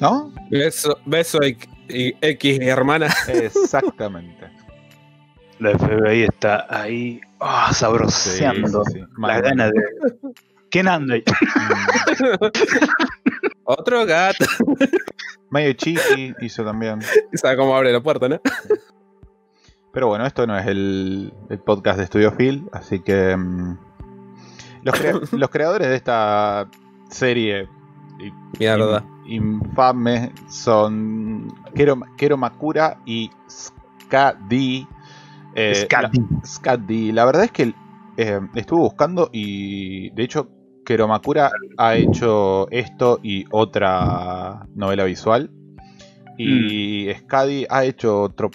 ¿No? 0.00 0.32
Beso, 0.50 0.96
beso 1.04 1.38
y, 1.88 2.14
X, 2.20 2.58
hermana. 2.60 3.08
Exactamente. 3.28 4.48
La 5.58 5.70
FBI 5.78 6.24
está 6.24 6.66
ahí 6.68 7.20
ah, 7.40 7.68
Sí, 7.70 7.76
sabroseando 7.80 8.84
sí, 8.86 8.92
sí. 9.00 9.04
las 9.18 9.42
ganas 9.42 9.70
de. 9.72 9.82
¿Quién 10.70 10.88
anda 10.88 11.14
ahí? 11.14 11.22
Mm, 12.20 12.44
Otro 13.64 14.04
gato. 14.04 14.44
Medio 15.50 15.72
Chiqui 15.74 16.34
hizo 16.40 16.64
también. 16.64 17.00
¿Sabe 17.34 17.56
cómo 17.56 17.76
abre 17.76 17.92
la 17.92 18.02
puerta, 18.02 18.28
no? 18.28 18.40
Pero 19.92 20.08
bueno, 20.08 20.26
esto 20.26 20.46
no 20.46 20.58
es 20.58 20.66
el, 20.66 21.32
el 21.50 21.58
podcast 21.60 21.98
de 22.00 22.06
Studio 22.06 22.32
Phil, 22.36 22.64
así 22.72 22.98
que. 23.00 23.36
mm, 23.36 23.78
Los, 24.82 24.94
crea- 25.00 25.20
los 25.32 25.50
creadores 25.50 25.88
de 25.88 25.94
esta 25.96 26.68
serie 27.08 27.68
Mierda. 28.58 29.04
in- 29.26 29.60
infame 29.62 30.32
son 30.48 31.48
Kero, 31.74 31.98
Kero 32.16 32.36
Makura 32.36 32.98
y 33.04 33.30
Skadi. 33.48 34.86
Eh, 35.54 35.86
Scotty. 36.44 37.12
la- 37.12 37.24
verdad 37.24 37.44
es 37.44 37.50
que 37.52 37.74
eh, 38.16 38.40
estuve 38.54 38.80
buscando 38.80 39.30
y 39.32 40.10
de 40.10 40.22
hecho 40.24 40.48
Kero 40.84 41.08
Makura 41.08 41.50
ha 41.78 41.94
hecho 41.96 42.68
esto 42.70 43.18
y 43.22 43.44
otra 43.50 44.66
novela 44.74 45.04
visual. 45.04 45.50
Y 46.36 47.08
Skadi 47.14 47.66
ha 47.70 47.84
hecho 47.84 48.20
otro- 48.22 48.50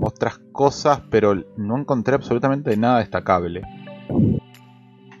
otras 0.00 0.38
cosas, 0.52 1.00
pero 1.10 1.34
no 1.56 1.78
encontré 1.78 2.14
absolutamente 2.14 2.76
nada 2.76 2.98
destacable. 2.98 3.62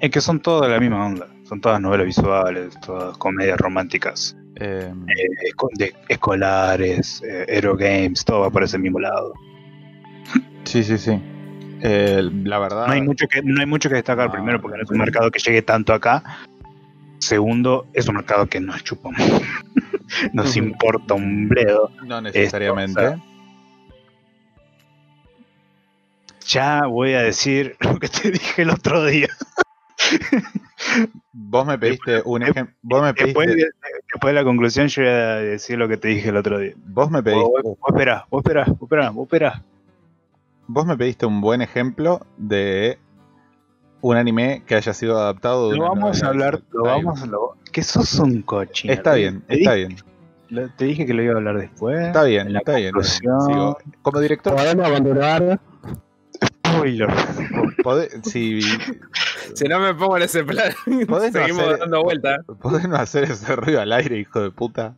Es 0.00 0.10
que 0.10 0.20
son 0.20 0.40
todas 0.40 0.68
de 0.68 0.74
la 0.74 0.80
misma 0.80 1.06
onda. 1.06 1.26
Son 1.44 1.60
todas 1.60 1.80
novelas 1.80 2.06
visuales, 2.06 2.78
todas 2.80 3.16
comedias 3.18 3.58
románticas, 3.58 4.36
Eh, 4.56 4.92
eh, 5.08 5.50
de- 5.74 5.94
escolares, 6.08 7.22
eh, 7.26 7.46
Aero 7.48 7.76
Games, 7.76 8.24
todo 8.24 8.40
va 8.40 8.50
por 8.50 8.62
ese 8.62 8.78
mismo 8.78 8.98
lado. 9.00 9.32
sí, 10.64 10.82
sí, 10.82 10.96
sí. 10.98 11.20
Eh, 11.84 12.22
la 12.44 12.58
verdad. 12.60 12.86
No 12.86 12.92
hay 12.92 13.02
mucho 13.02 13.26
que, 13.26 13.42
no 13.42 13.60
hay 13.60 13.66
mucho 13.66 13.88
que 13.88 13.96
destacar. 13.96 14.26
No. 14.26 14.32
Primero, 14.32 14.60
porque 14.60 14.76
no 14.78 14.84
es 14.84 14.90
un 14.90 14.98
mercado 14.98 15.30
que 15.30 15.40
llegue 15.40 15.62
tanto 15.62 15.92
acá. 15.92 16.22
Segundo, 17.18 17.86
es 17.92 18.06
un 18.08 18.14
mercado 18.16 18.46
que 18.46 18.60
nos 18.60 18.82
chupa. 18.84 19.08
un- 19.18 19.42
nos 20.32 20.56
importa 20.56 21.14
un 21.14 21.48
bledo. 21.48 21.90
No 22.04 22.20
necesariamente. 22.20 23.04
Esto, 23.04 23.22
Ya 26.46 26.86
voy 26.86 27.14
a 27.14 27.22
decir 27.22 27.76
lo 27.80 27.98
que 27.98 28.08
te 28.08 28.30
dije 28.30 28.62
el 28.62 28.70
otro 28.70 29.04
día. 29.04 29.28
Vos 31.32 31.66
me 31.66 31.78
pediste 31.78 32.22
un 32.24 32.42
ejemplo. 32.42 32.74
Vos 32.82 33.02
me 33.02 33.12
Después 33.12 33.46
de, 33.48 33.54
pediste. 33.54 33.70
después 34.12 34.34
de 34.34 34.40
la 34.40 34.44
conclusión, 34.44 34.88
yo 34.88 35.02
voy 35.02 35.10
a 35.10 35.36
decir 35.36 35.78
lo 35.78 35.88
que 35.88 35.96
te 35.96 36.08
dije 36.08 36.28
el 36.28 36.36
otro 36.36 36.58
día. 36.58 36.72
Vos 36.86 37.10
me 37.10 37.22
pediste. 37.22 37.42
vos, 37.44 37.62
vos 37.62 37.76
esperá, 37.88 38.26
vos 38.30 38.40
esperá, 38.44 38.64
vos 38.66 38.82
esperá, 38.82 39.10
vos 39.10 39.24
esperá. 39.26 39.62
Vos 40.66 40.86
me 40.86 40.96
pediste 40.96 41.26
un 41.26 41.40
buen 41.40 41.60
ejemplo 41.62 42.24
de 42.36 42.98
un 44.00 44.16
anime 44.16 44.62
que 44.66 44.74
haya 44.74 44.92
sido 44.94 45.18
adaptado 45.18 45.70
de 45.70 45.76
Lo 45.76 45.84
vamos 45.84 46.22
a 46.22 46.28
hablar, 46.28 46.60
lo 46.72 46.84
vamos 46.84 47.22
a 47.22 47.26
lo, 47.26 47.56
que 47.72 47.82
sos 47.82 48.14
un 48.18 48.42
cochino. 48.42 48.92
Está 48.92 49.14
bien, 49.14 49.44
está 49.48 49.74
dije- 49.74 49.86
bien. 49.88 49.96
lo- 50.48 50.68
Te 50.70 50.84
dije 50.86 51.06
que 51.06 51.14
lo 51.14 51.22
iba 51.22 51.34
a 51.34 51.36
hablar 51.36 51.58
después. 51.58 52.06
Está 52.06 52.24
bien, 52.24 52.46
en 52.48 52.52
la 52.54 52.58
está 52.60 52.76
bien. 52.76 52.92
Sigo. 53.02 53.78
Como 54.02 54.20
director, 54.20 54.54
Podemos 54.56 54.86
abandonar. 54.86 55.60
Spoiler. 56.66 57.08
si, 58.24 58.60
Si 59.54 59.64
no 59.66 59.78
me 59.80 59.94
pongo 59.94 60.16
en 60.16 60.22
ese 60.24 60.44
plan, 60.44 60.72
seguimos 60.86 61.22
hacer- 61.22 61.78
dando 61.78 62.02
vueltas. 62.02 62.40
podés 62.60 62.88
no 62.88 62.96
hacer 62.96 63.24
ese 63.24 63.54
ruido 63.56 63.80
al 63.80 63.92
aire, 63.92 64.18
hijo 64.18 64.40
de 64.40 64.50
puta. 64.50 64.94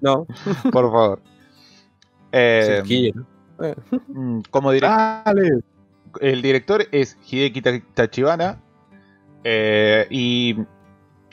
No, 0.00 0.26
Por 0.72 0.90
favor. 0.92 1.22
Eh, 2.32 2.80
si 2.84 2.88
quiero. 2.88 3.26
mm, 4.08 4.40
como 4.50 4.72
director. 4.72 5.34
El 6.20 6.42
director 6.42 6.86
es 6.92 7.16
Hideki 7.30 7.62
Ta- 7.62 7.82
Tachibana 7.94 8.60
eh, 9.44 10.06
y 10.10 10.56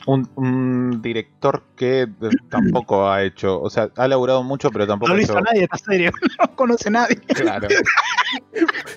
un, 0.06 0.28
un 0.36 1.00
director 1.02 1.62
que 1.76 2.06
tampoco 2.50 3.08
ha 3.10 3.22
hecho, 3.22 3.60
o 3.60 3.70
sea, 3.70 3.88
ha 3.96 4.06
laburado 4.08 4.42
mucho, 4.42 4.70
pero 4.70 4.86
tampoco 4.86 5.08
No 5.08 5.14
lo 5.14 5.20
ha 5.20 5.22
hizo 5.24 5.32
hecho. 5.32 5.40
nadie 5.42 5.62
esta 5.64 5.78
serie. 5.78 6.10
No 6.40 6.54
conoce 6.56 6.88
a 6.88 6.92
nadie. 6.92 7.16
Claro. 7.16 7.68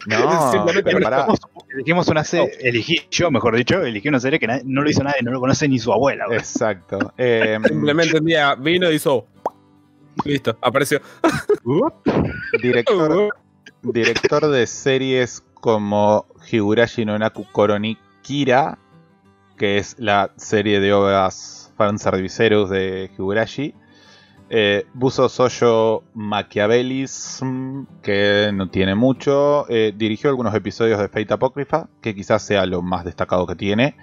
No, 0.08 0.52
Simplemente 0.52 0.84
pero 0.92 1.04
pará. 1.04 1.28
Elegimos, 1.74 2.08
una 2.08 2.24
serie, 2.24 2.50
elegí 2.62 3.02
yo, 3.12 3.30
mejor 3.30 3.56
dicho, 3.56 3.82
elegí 3.84 4.08
una 4.08 4.20
serie 4.22 4.40
que 4.40 4.48
nadie- 4.48 4.64
no 4.66 4.82
lo 4.82 4.90
hizo 4.90 5.04
nadie, 5.04 5.22
no 5.22 5.32
lo 5.32 5.40
conoce 5.42 5.68
ni 5.68 5.80
su 5.80 5.92
abuela. 5.92 6.26
güey. 6.28 6.38
Exacto. 6.40 7.14
Eh, 7.18 7.60
Simplemente 7.68 8.18
un 8.18 8.26
día 8.26 8.56
vino 8.56 8.90
y 8.90 8.96
hizo. 8.96 9.26
Listo, 10.26 10.58
apareció. 10.62 11.02
director, 12.62 13.30
director 13.84 14.48
de 14.50 14.66
series 14.68 15.44
como 15.56 16.26
Higurashi 16.52 17.06
no 17.06 17.18
Naku 17.20 17.46
Koroni 17.52 17.98
Kira, 18.22 18.78
que 19.58 19.78
es 19.78 19.96
la 20.00 20.32
serie 20.38 20.80
de 20.80 20.94
obras 20.94 21.74
fanserviceros 21.78 22.70
de 22.70 23.10
Higurashi. 23.14 23.74
Eh, 24.50 24.86
Buso 24.94 25.28
Soyo 25.28 26.04
Machiavellism, 26.14 27.84
que 28.02 28.52
no 28.54 28.70
tiene 28.70 28.96
mucho. 28.96 29.66
Eh, 29.70 29.94
dirigió 29.96 30.30
algunos 30.30 30.54
episodios 30.56 31.00
de 31.00 31.10
Fate 31.10 31.34
Apocrypha, 31.34 31.90
que 32.02 32.16
quizás 32.16 32.44
sea 32.44 32.66
lo 32.66 32.82
más 32.82 33.04
destacado 33.06 33.46
que 33.46 33.56
tiene. 33.56 33.96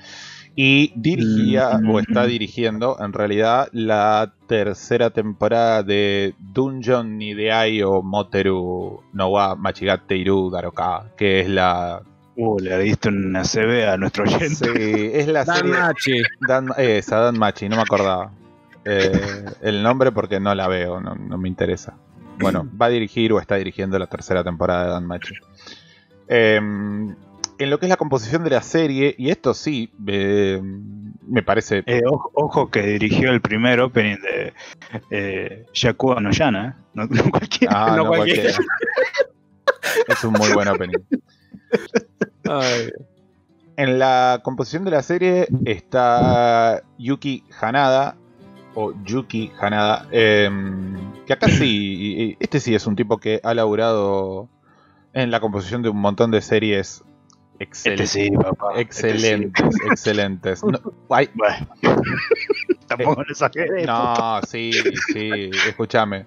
Y 0.57 0.93
dirigía, 0.95 1.79
Mm. 1.79 1.91
o 1.91 1.99
está 1.99 2.27
dirigiendo, 2.27 2.97
en 3.01 3.13
realidad, 3.13 3.69
la 3.73 4.35
tercera 4.47 5.11
temporada 5.11 5.83
de 5.83 6.35
Dungeon 6.39 7.19
Nideai 7.19 7.83
o 7.83 8.03
Moteru 8.03 9.01
no 9.13 9.29
wa 9.31 9.57
Machigate 9.57 10.17
Iru 10.17 10.51
Daroka, 10.51 11.11
que 11.17 11.41
es 11.41 11.49
la. 11.49 12.03
Uh, 12.37 12.59
le 12.59 12.79
diste 12.79 13.09
una 13.09 13.43
CB 13.43 13.89
a 13.89 13.97
nuestro 13.97 14.25
oyente. 14.25 14.55
Sí, 14.55 15.11
es 15.13 15.29
la 15.29 15.45
Dan 15.45 15.57
serie. 15.57 15.73
Machi. 15.73 16.23
Dan, 16.47 16.69
esa, 16.77 17.19
Dan 17.19 17.39
Machi, 17.39 17.69
no 17.69 17.77
me 17.77 17.83
acordaba 17.83 18.33
eh, 18.85 19.45
el 19.63 19.83
nombre 19.83 20.13
porque 20.13 20.41
no 20.41 20.55
la 20.55 20.67
veo, 20.69 21.01
no, 21.01 21.15
no 21.15 21.39
me 21.39 21.49
interesa. 21.49 21.95
Bueno, 22.39 22.69
va 22.81 22.87
a 22.87 22.89
dirigir 22.89 23.33
o 23.33 23.39
está 23.39 23.55
dirigiendo 23.55 23.99
la 23.99 24.09
tercera 24.09 24.43
temporada 24.43 24.85
de 24.85 24.91
Dan 24.91 25.07
Machi. 25.07 25.35
Eh, 26.27 26.61
en 27.59 27.71
lo 27.71 27.79
que 27.79 27.87
es 27.87 27.91
la 27.91 27.97
composición 27.97 28.45
de 28.45 28.51
la 28.51 28.63
serie, 28.63 29.15
y 29.17 29.31
esto 29.31 29.55
sí, 29.55 29.93
eh, 30.07 30.61
me 30.63 31.43
parece... 31.43 31.83
Eh, 31.87 32.03
ojo, 32.07 32.31
ojo 32.35 32.71
que 32.71 32.83
dirigió 32.83 33.31
el 33.31 33.41
primer 33.41 33.81
opening 33.81 34.17
de 34.17 34.53
eh, 35.11 35.67
Yakuza 35.73 36.21
no 36.21 36.31
Yana, 36.31 36.69
¿eh? 36.69 36.83
no, 36.95 37.07
no 37.07 37.31
cualquiera. 37.31 37.73
Ah, 37.75 37.91
no 37.91 38.05
no 38.05 38.09
cualquiera. 38.09 38.53
cualquiera. 38.53 38.65
Es 40.09 40.25
un 40.25 40.33
muy 40.33 40.53
buen 40.53 40.69
opening. 40.69 40.99
Ay, 42.49 42.91
En 43.77 43.99
la 43.99 44.41
composición 44.45 44.85
de 44.85 44.91
la 44.93 45.03
serie 45.03 45.49
está 45.65 46.83
Yuki 46.99 47.43
Hanada, 47.61 48.17
o 48.75 48.93
Yuki 49.05 49.51
Hanada, 49.61 50.07
em, 50.11 50.97
que 51.27 51.33
acá 51.33 51.49
sí, 51.49 52.37
este 52.41 52.61
sí 52.61 52.75
es 52.75 52.87
un 52.87 52.97
tipo 52.97 53.19
que 53.19 53.41
ha 53.43 53.55
laburado 53.55 54.49
en 55.13 55.31
la 55.31 55.41
composición 55.41 55.83
de 55.83 55.89
un 55.89 55.97
montón 55.99 56.31
de 56.33 56.41
series 56.43 57.03
Este 57.59 57.65
excelentes. 57.65 58.11
sí, 58.11 58.31
papá. 58.33 58.73
Excelentes, 58.81 59.77
excelentes. 59.91 60.65
No, 60.65 60.81
ay, 61.11 61.25
Este 61.25 61.33
sí. 61.33 61.39
Bueno. 61.83 62.03
Tampoco 62.89 63.23
exageré. 63.23 63.87
no, 63.87 64.41
sí, 64.47 64.73
sí, 65.13 65.51
escúchame. 65.69 66.27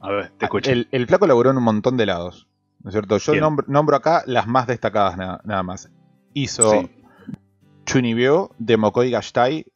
A 0.00 0.10
ver, 0.10 0.32
te 0.38 0.46
escucho. 0.46 0.70
El, 0.70 0.88
el 0.92 1.06
flaco 1.06 1.26
laburó 1.26 1.50
en 1.50 1.56
un 1.58 1.62
montón 1.64 1.96
de 1.96 2.06
lados, 2.06 2.46
¿no 2.84 2.90
es 2.90 2.92
cierto? 2.94 3.18
Yo 3.18 3.34
nombro, 3.36 3.64
nombro 3.68 3.96
acá 3.96 4.22
las 4.26 4.46
más 4.46 4.66
destacadas 4.68 5.16
na- 5.16 5.40
nada 5.44 5.62
más. 5.64 5.90
Hizo 6.34 6.70
Sí. 6.70 6.90
Chunibyo 7.86 8.50
de 8.58 8.76
Mokoi 8.76 9.10
Gashtai 9.10 9.66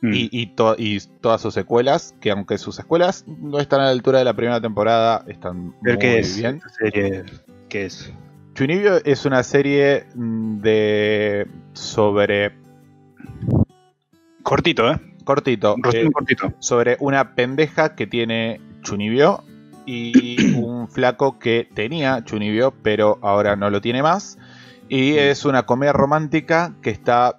Mm. 0.00 0.12
y, 0.14 0.28
y 0.32 0.46
to- 0.54 0.76
y 0.78 1.00
todas 1.20 1.40
sus 1.40 1.54
secuelas, 1.54 2.14
que 2.20 2.30
aunque 2.30 2.56
sus 2.58 2.74
secuelas 2.76 3.24
no 3.26 3.58
están 3.58 3.80
a 3.80 3.84
la 3.84 3.90
altura 3.90 4.18
de 4.20 4.24
la 4.24 4.34
primera 4.34 4.60
temporada, 4.60 5.24
están 5.28 5.74
¿Pero 5.82 5.94
muy 5.96 6.00
qué 6.00 6.18
es? 6.20 6.36
bien. 6.36 6.60
serie? 6.78 7.24
¿Qué 7.68 7.86
es? 7.86 8.12
Chunibyo 8.54 8.96
es 9.04 9.24
una 9.24 9.42
serie 9.42 10.06
de 10.14 11.46
sobre 11.74 12.52
Cortito, 14.42 14.90
¿eh? 14.90 14.96
cortito, 15.24 15.74
eh, 15.92 16.08
cortito. 16.12 16.52
sobre 16.58 16.96
una 17.00 17.34
pendeja 17.34 17.94
que 17.94 18.06
tiene 18.06 18.60
Chunibyo 18.82 19.42
y 19.84 20.47
un 20.78 20.88
flaco 20.88 21.38
que 21.38 21.68
tenía 21.74 22.24
Chunibyo, 22.24 22.72
pero 22.82 23.18
ahora 23.22 23.56
no 23.56 23.70
lo 23.70 23.80
tiene 23.80 24.02
más. 24.02 24.38
Y 24.88 25.16
es 25.16 25.44
una 25.44 25.64
comedia 25.64 25.92
romántica 25.92 26.74
que 26.82 26.90
está. 26.90 27.38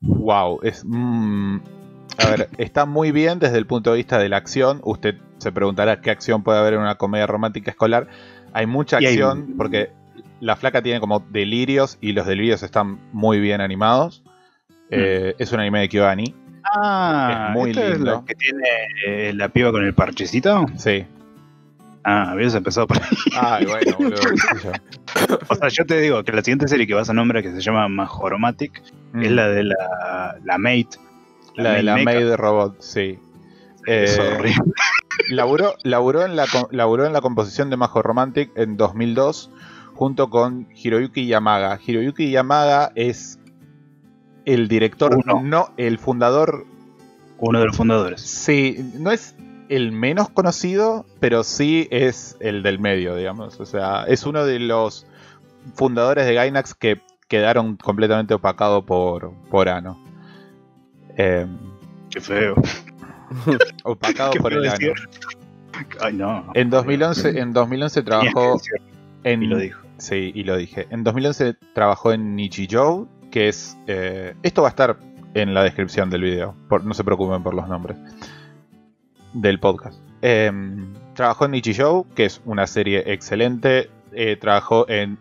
¡Wow! 0.00 0.60
Es. 0.62 0.82
mm, 0.86 1.56
a 2.18 2.30
ver, 2.30 2.48
está 2.58 2.84
muy 2.86 3.10
bien 3.12 3.38
desde 3.38 3.58
el 3.58 3.66
punto 3.66 3.90
de 3.92 3.98
vista 3.98 4.18
de 4.18 4.28
la 4.28 4.36
acción. 4.36 4.80
Usted 4.84 5.16
se 5.38 5.52
preguntará 5.52 6.00
qué 6.00 6.10
acción 6.10 6.42
puede 6.42 6.58
haber 6.58 6.74
en 6.74 6.80
una 6.80 6.96
comedia 6.96 7.26
romántica 7.26 7.70
escolar. 7.70 8.08
Hay 8.52 8.66
mucha 8.66 8.98
hay- 8.98 9.06
acción 9.06 9.54
porque 9.56 9.90
la 10.40 10.56
flaca 10.56 10.82
tiene 10.82 11.00
como 11.00 11.20
delirios 11.20 11.96
y 12.00 12.12
los 12.12 12.26
delirios 12.26 12.62
están 12.62 12.98
muy 13.12 13.40
bien 13.40 13.60
animados. 13.60 14.22
Eh, 14.90 15.34
es 15.38 15.52
un 15.52 15.60
anime 15.60 15.80
de 15.80 15.88
Kyoani. 15.88 16.34
Ah, 16.64 17.46
Es 17.48 17.54
muy 17.58 17.70
¿esta 17.70 17.84
es 17.84 17.94
lindo. 17.94 18.12
la 18.16 18.24
que 18.26 18.34
tiene 18.34 18.68
eh, 19.06 19.32
la 19.34 19.48
piba 19.48 19.70
con 19.72 19.84
el 19.84 19.94
parchecito? 19.94 20.66
Sí. 20.76 21.04
Ah, 22.04 22.30
habías 22.30 22.54
empezado 22.54 22.86
por 22.86 22.96
ahí. 23.02 23.08
Ay, 23.38 23.66
bueno, 23.66 23.96
boludo. 23.98 24.72
O 25.48 25.54
sea, 25.54 25.68
yo 25.68 25.84
te 25.84 26.00
digo 26.00 26.22
que 26.24 26.32
la 26.32 26.42
siguiente 26.42 26.66
serie 26.68 26.86
que 26.86 26.94
vas 26.94 27.10
a 27.10 27.12
nombrar, 27.12 27.42
que 27.42 27.52
se 27.52 27.60
llama 27.60 27.88
Majoromatic, 27.88 28.82
es 28.84 29.30
Mm. 29.30 29.34
la 29.34 29.48
de 29.48 29.64
la, 29.64 30.36
la 30.44 30.58
Mate. 30.58 30.88
La 31.56 31.72
de 31.72 31.82
la 31.82 31.94
Maid 31.96 32.04
Maid 32.04 32.16
Makeup. 32.24 32.38
Robot, 32.40 32.80
sí. 32.80 33.18
Es 33.86 34.16
Eh, 34.18 34.20
horrible. 34.36 34.54
laburó, 35.30 35.74
laburó, 35.82 36.24
en 36.24 36.36
la, 36.36 36.46
laburó 36.70 37.04
en 37.06 37.12
la 37.12 37.20
composición 37.20 37.68
de 37.70 37.76
Majo 37.76 38.00
Romantic 38.02 38.50
en 38.56 38.76
2002 38.76 39.50
junto 39.94 40.30
con 40.30 40.68
Hiroyuki 40.74 41.26
Yamaga. 41.26 41.78
Hiroyuki 41.84 42.30
Yamaga 42.30 42.92
es 42.94 43.38
el 44.46 44.68
director, 44.68 45.14
Uno. 45.16 45.42
no, 45.42 45.74
el 45.76 45.98
fundador, 45.98 46.64
Uno 47.38 47.58
de 47.60 47.66
los 47.66 47.76
fundadores. 47.76 48.20
sí, 48.22 48.92
no 48.94 49.10
es 49.10 49.34
el 49.70 49.92
menos 49.92 50.28
conocido, 50.28 51.06
pero 51.20 51.44
sí 51.44 51.88
es 51.90 52.36
el 52.40 52.62
del 52.62 52.78
medio, 52.78 53.16
digamos. 53.16 53.58
O 53.60 53.64
sea, 53.66 54.04
es 54.06 54.24
uno 54.26 54.44
de 54.44 54.58
los 54.58 55.06
fundadores 55.74 56.26
de 56.26 56.34
Gainax 56.34 56.74
que 56.74 57.00
quedaron 57.28 57.76
completamente 57.76 58.34
opacados 58.34 58.84
por, 58.84 59.32
por 59.50 59.68
Ano. 59.68 59.98
Eh, 61.16 61.46
Qué 62.10 62.20
feo. 62.20 62.56
opacado 63.84 64.30
Qué 64.32 64.40
por 64.40 64.52
el 64.52 64.62
decir. 64.62 64.92
Ano. 64.92 65.88
Ay, 66.00 66.12
no. 66.14 66.50
En 66.54 66.68
2011, 66.68 67.38
en 67.38 67.52
2011 67.52 68.02
Tenías 68.02 68.22
que 68.24 68.30
trabajó 68.32 68.60
en... 69.24 69.42
Y 69.42 69.46
lo 69.46 69.56
dijo. 69.58 69.80
Sí, 69.98 70.32
y 70.34 70.42
lo 70.44 70.56
dije. 70.56 70.86
En 70.90 71.04
2011 71.04 71.54
trabajó 71.74 72.12
en 72.12 72.34
Nichijou, 72.34 73.08
que 73.30 73.48
es... 73.48 73.76
eh, 73.86 74.34
esto 74.42 74.62
va 74.62 74.68
a 74.68 74.70
estar 74.70 74.96
en 75.34 75.54
la 75.54 75.62
descripción 75.62 76.10
del 76.10 76.22
video, 76.22 76.56
por- 76.68 76.84
no 76.84 76.92
se 76.92 77.04
preocupen 77.04 77.42
por 77.44 77.54
los 77.54 77.68
nombres 77.68 77.96
del 79.32 79.60
podcast. 79.60 80.00
Em, 80.22 80.94
trabajó 81.14 81.44
en 81.46 81.52
Nichijou, 81.52 82.06
que 82.14 82.24
es 82.26 82.40
una 82.44 82.66
serie 82.66 83.12
excelente. 83.12 83.90
eh, 84.12 84.36
trabajó 84.36 84.88
en 84.88 85.18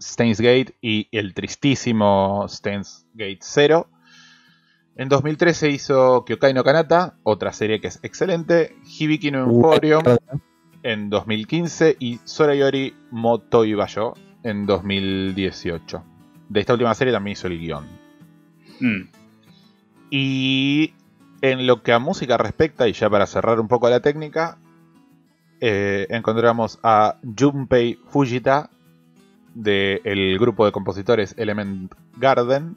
Steins 0.00 0.40
Gate 0.40 0.76
y 0.80 1.08
el 1.12 1.34
tristísimo 1.34 2.46
Steins 2.48 3.06
Gate 3.14 3.38
0. 3.40 3.88
En 4.96 5.08
2013 5.08 5.70
hizo 5.70 6.24
Kyokai 6.24 6.54
no 6.54 6.64
Kanata, 6.64 7.16
otra 7.22 7.52
serie 7.52 7.80
que 7.80 7.88
es 7.88 7.98
excelente. 8.02 8.76
Hibiki 8.98 9.30
no 9.30 9.44
Emporium 9.44 10.02
en 10.82 11.10
2015 11.10 11.96
y 11.98 12.18
Sorayori 12.24 12.94
Motoi 13.10 13.74
Bayo 13.74 14.14
en 14.42 14.64
2018. 14.64 16.02
De 16.48 16.60
esta 16.60 16.72
última 16.72 16.94
serie 16.94 17.12
también 17.12 17.32
hizo 17.32 17.48
el 17.48 17.58
guion. 17.58 17.84
Mm. 18.80 19.08
Y 20.10 20.94
en 21.50 21.66
lo 21.66 21.82
que 21.82 21.92
a 21.92 21.98
música 21.98 22.36
respecta, 22.36 22.88
y 22.88 22.92
ya 22.92 23.08
para 23.10 23.26
cerrar 23.26 23.60
un 23.60 23.68
poco 23.68 23.88
la 23.88 24.00
técnica, 24.00 24.58
eh, 25.60 26.06
encontramos 26.10 26.78
a 26.82 27.16
Junpei 27.38 27.98
Fujita 28.08 28.70
del 29.54 30.38
grupo 30.38 30.66
de 30.66 30.72
compositores 30.72 31.34
Element 31.38 31.92
Garden, 32.18 32.74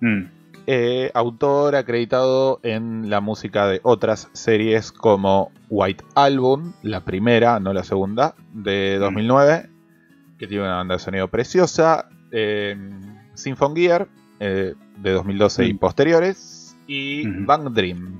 Mm. 0.00 0.24
eh, 0.66 1.10
autor 1.14 1.74
acreditado 1.76 2.60
en 2.62 3.08
la 3.08 3.20
música 3.22 3.66
de 3.66 3.80
otras 3.82 4.28
series 4.34 4.92
como 4.92 5.50
White 5.70 6.04
Album, 6.14 6.72
la 6.82 7.00
primera, 7.00 7.60
no 7.60 7.72
la 7.72 7.82
segunda, 7.84 8.34
de 8.52 8.98
2009, 8.98 9.70
que 10.38 10.46
tiene 10.46 10.64
una 10.64 10.76
banda 10.76 10.96
de 10.96 10.98
sonido 10.98 11.28
preciosa, 11.28 12.08
eh, 12.30 12.76
Symphon 13.34 13.74
Gear, 13.74 14.06
eh, 14.40 14.74
de 14.98 15.10
2012 15.12 15.64
y 15.66 15.72
Mm. 15.72 15.78
posteriores, 15.78 16.36
y 16.86 17.28
Ujú. 17.28 17.46
Bang 17.46 17.72
Dream. 17.72 18.18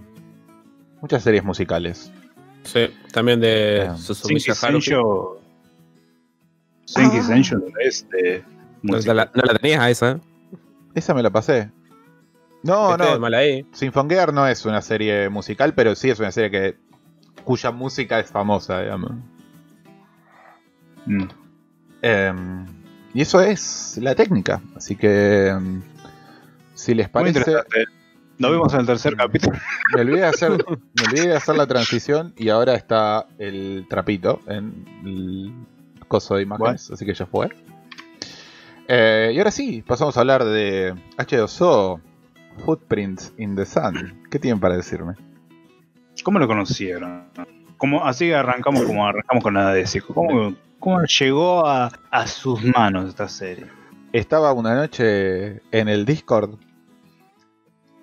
Muchas 1.01 1.23
series 1.23 1.45
musicales. 1.45 2.11
Sí, 2.65 2.89
también 3.13 3.41
de 3.41 3.87
Ah. 3.91 3.97
Susumi. 3.97 4.41
Sensho. 4.41 5.41
Senki 6.85 7.19
Ah. 7.19 7.23
Sensho 7.23 7.59
es 7.81 8.09
de 8.11 8.43
No 8.83 8.97
la, 8.99 9.31
no 9.35 9.43
la 9.43 9.55
tenías 9.59 9.81
a 9.81 9.91
esa. 9.91 10.21
Esa 10.95 11.15
me 11.15 11.23
la 11.23 11.31
pasé. 11.31 11.71
No, 12.63 12.89
Viste, 12.97 13.13
no, 13.13 13.21
mal 13.21 13.35
ahí. 13.35 13.65
Symphon 13.73 14.09
Gear 14.09 14.33
no 14.33 14.47
es 14.49 14.65
una 14.65 14.83
serie 14.83 15.29
musical, 15.29 15.75
pero 15.75 15.95
sí 15.95 16.11
es 16.11 16.19
una 16.19 16.33
serie 16.33 16.51
que 16.51 16.77
cuya 17.45 17.71
música 17.71 18.19
es 18.19 18.29
famosa, 18.31 18.81
digamos. 18.83 19.13
Mm. 21.07 21.25
Em, 22.03 22.67
y 23.15 23.21
eso 23.21 23.41
es 23.41 23.99
la 24.03 24.15
técnica. 24.15 24.61
Así 24.75 24.97
que, 24.97 25.49
em, 25.49 25.83
si 26.75 26.95
les 26.95 27.07
Muy 27.07 27.13
parece, 27.13 27.39
interesante. 27.39 27.85
Nos 28.39 28.51
vemos 28.51 28.75
en 28.75 28.81
el 28.81 28.87
tercer 28.87 29.17
capítulo. 29.17 29.57
me 29.95 30.03
olvidé, 30.03 30.19
de 30.19 30.27
hacer, 30.27 30.51
me 30.51 31.05
olvidé 31.07 31.29
de 31.29 31.37
hacer 31.37 31.57
la 31.57 31.67
transición 31.67 32.35
y 32.37 32.51
ahora 32.51 32.75
está 32.75 33.27
el 33.39 33.87
trapito 33.89 34.41
en 34.47 34.85
el 35.05 35.55
coso 36.07 36.37
de 36.37 36.43
imágenes, 36.43 36.91
así 36.91 37.07
que 37.07 37.15
ya 37.15 37.25
fue. 37.25 37.49
Eh, 38.89 39.33
y 39.35 39.39
ahora 39.39 39.51
sí, 39.51 39.83
pasamos 39.87 40.17
a 40.17 40.21
hablar 40.21 40.45
de 40.45 40.95
H2O, 41.17 42.01
Footprints 42.65 43.33
in 43.39 43.57
the 43.57 43.65
Sun. 43.65 44.23
¿Qué 44.31 44.39
tienen 44.39 44.61
para 44.61 44.77
decirme? 44.77 45.15
¿Cómo 46.23 46.39
lo 46.39 46.47
conocieron? 46.47 47.25
¿Cómo, 47.79 48.05
así 48.05 48.33
arrancamos 48.33 48.85
como 48.85 49.07
arrancamos 49.07 49.43
con 49.43 49.55
la 49.55 49.73
de. 49.73 49.87
¿Cómo, 50.13 50.55
cómo 50.79 51.03
llegó 51.05 51.67
a, 51.67 51.91
a 52.11 52.27
sus 52.27 52.63
manos 52.63 53.09
esta 53.09 53.29
serie? 53.29 53.67
Estaba 54.13 54.53
una 54.53 54.75
noche 54.75 55.63
en 55.73 55.89
el 55.89 56.05
Discord 56.05 56.59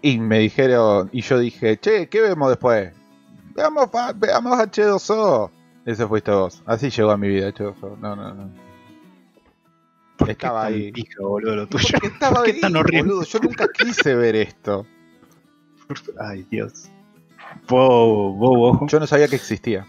y 0.04 0.20
me 0.20 0.38
dijeron, 0.40 1.10
y 1.12 1.22
yo 1.22 1.40
dije, 1.40 1.80
che, 1.80 2.08
¿qué 2.10 2.22
vemos 2.22 2.50
después? 2.50 2.94
Veamos, 3.56 3.90
fa- 3.92 4.14
veamos 4.14 4.58
H2O. 4.60 5.50
Ese 5.86 6.06
fuiste 6.08 6.30
vos. 6.32 6.62
Así 6.66 6.90
llegó 6.92 7.10
a 7.12 7.18
mi 7.18 7.28
vida 7.30 7.50
H2O. 7.50 7.98
No, 7.98 8.16
no, 8.16 8.34
no. 8.34 8.52
¿Por 10.18 10.28
qué 10.28 10.32
Estaba 10.34 10.64
tan 10.66 10.74
ahí. 10.74 10.94
boludo, 11.20 11.56
lo 11.56 11.68
tuyo? 11.68 11.88
Porque 11.94 12.08
estaba 12.08 12.36
¿Por 12.36 12.46
qué 12.46 12.52
ahí, 12.52 12.62
tan 12.62 12.76
horrible? 12.76 13.02
boludo. 13.04 13.24
Yo 13.24 13.40
nunca 13.40 13.68
quise 13.74 14.14
ver 14.16 14.36
esto. 14.36 14.86
Ay, 16.20 16.46
Dios. 16.52 16.90
Vos, 17.68 18.36
vos, 18.38 18.76
ojo. 18.76 18.88
Yo 18.88 19.00
no 19.00 19.08
sabía 19.08 19.28
que 19.28 19.36
existía. 19.36 19.86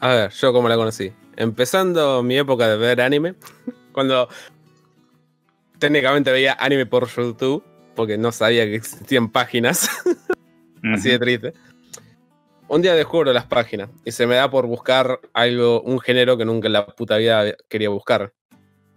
A 0.00 0.08
ver, 0.08 0.30
yo 0.30 0.52
como 0.52 0.68
la 0.68 0.76
conocí. 0.76 1.12
Empezando 1.36 2.22
mi 2.22 2.36
época 2.38 2.68
de 2.68 2.76
ver 2.76 3.00
anime, 3.00 3.34
cuando 3.92 4.28
técnicamente 5.78 6.30
veía 6.32 6.56
anime 6.58 6.86
por 6.86 7.06
YouTube, 7.08 7.62
porque 7.94 8.18
no 8.18 8.32
sabía 8.32 8.64
que 8.64 8.76
existían 8.76 9.30
páginas, 9.30 9.88
así 10.94 11.10
de 11.10 11.18
triste. 11.18 11.52
Un 12.68 12.80
día 12.80 12.94
descubro 12.94 13.32
las 13.32 13.44
páginas 13.44 13.90
y 14.04 14.12
se 14.12 14.26
me 14.26 14.36
da 14.36 14.50
por 14.50 14.66
buscar 14.66 15.20
algo, 15.34 15.82
un 15.82 16.00
género 16.00 16.38
que 16.38 16.44
nunca 16.44 16.68
en 16.68 16.72
la 16.72 16.86
puta 16.86 17.18
vida 17.18 17.54
quería 17.68 17.90
buscar, 17.90 18.32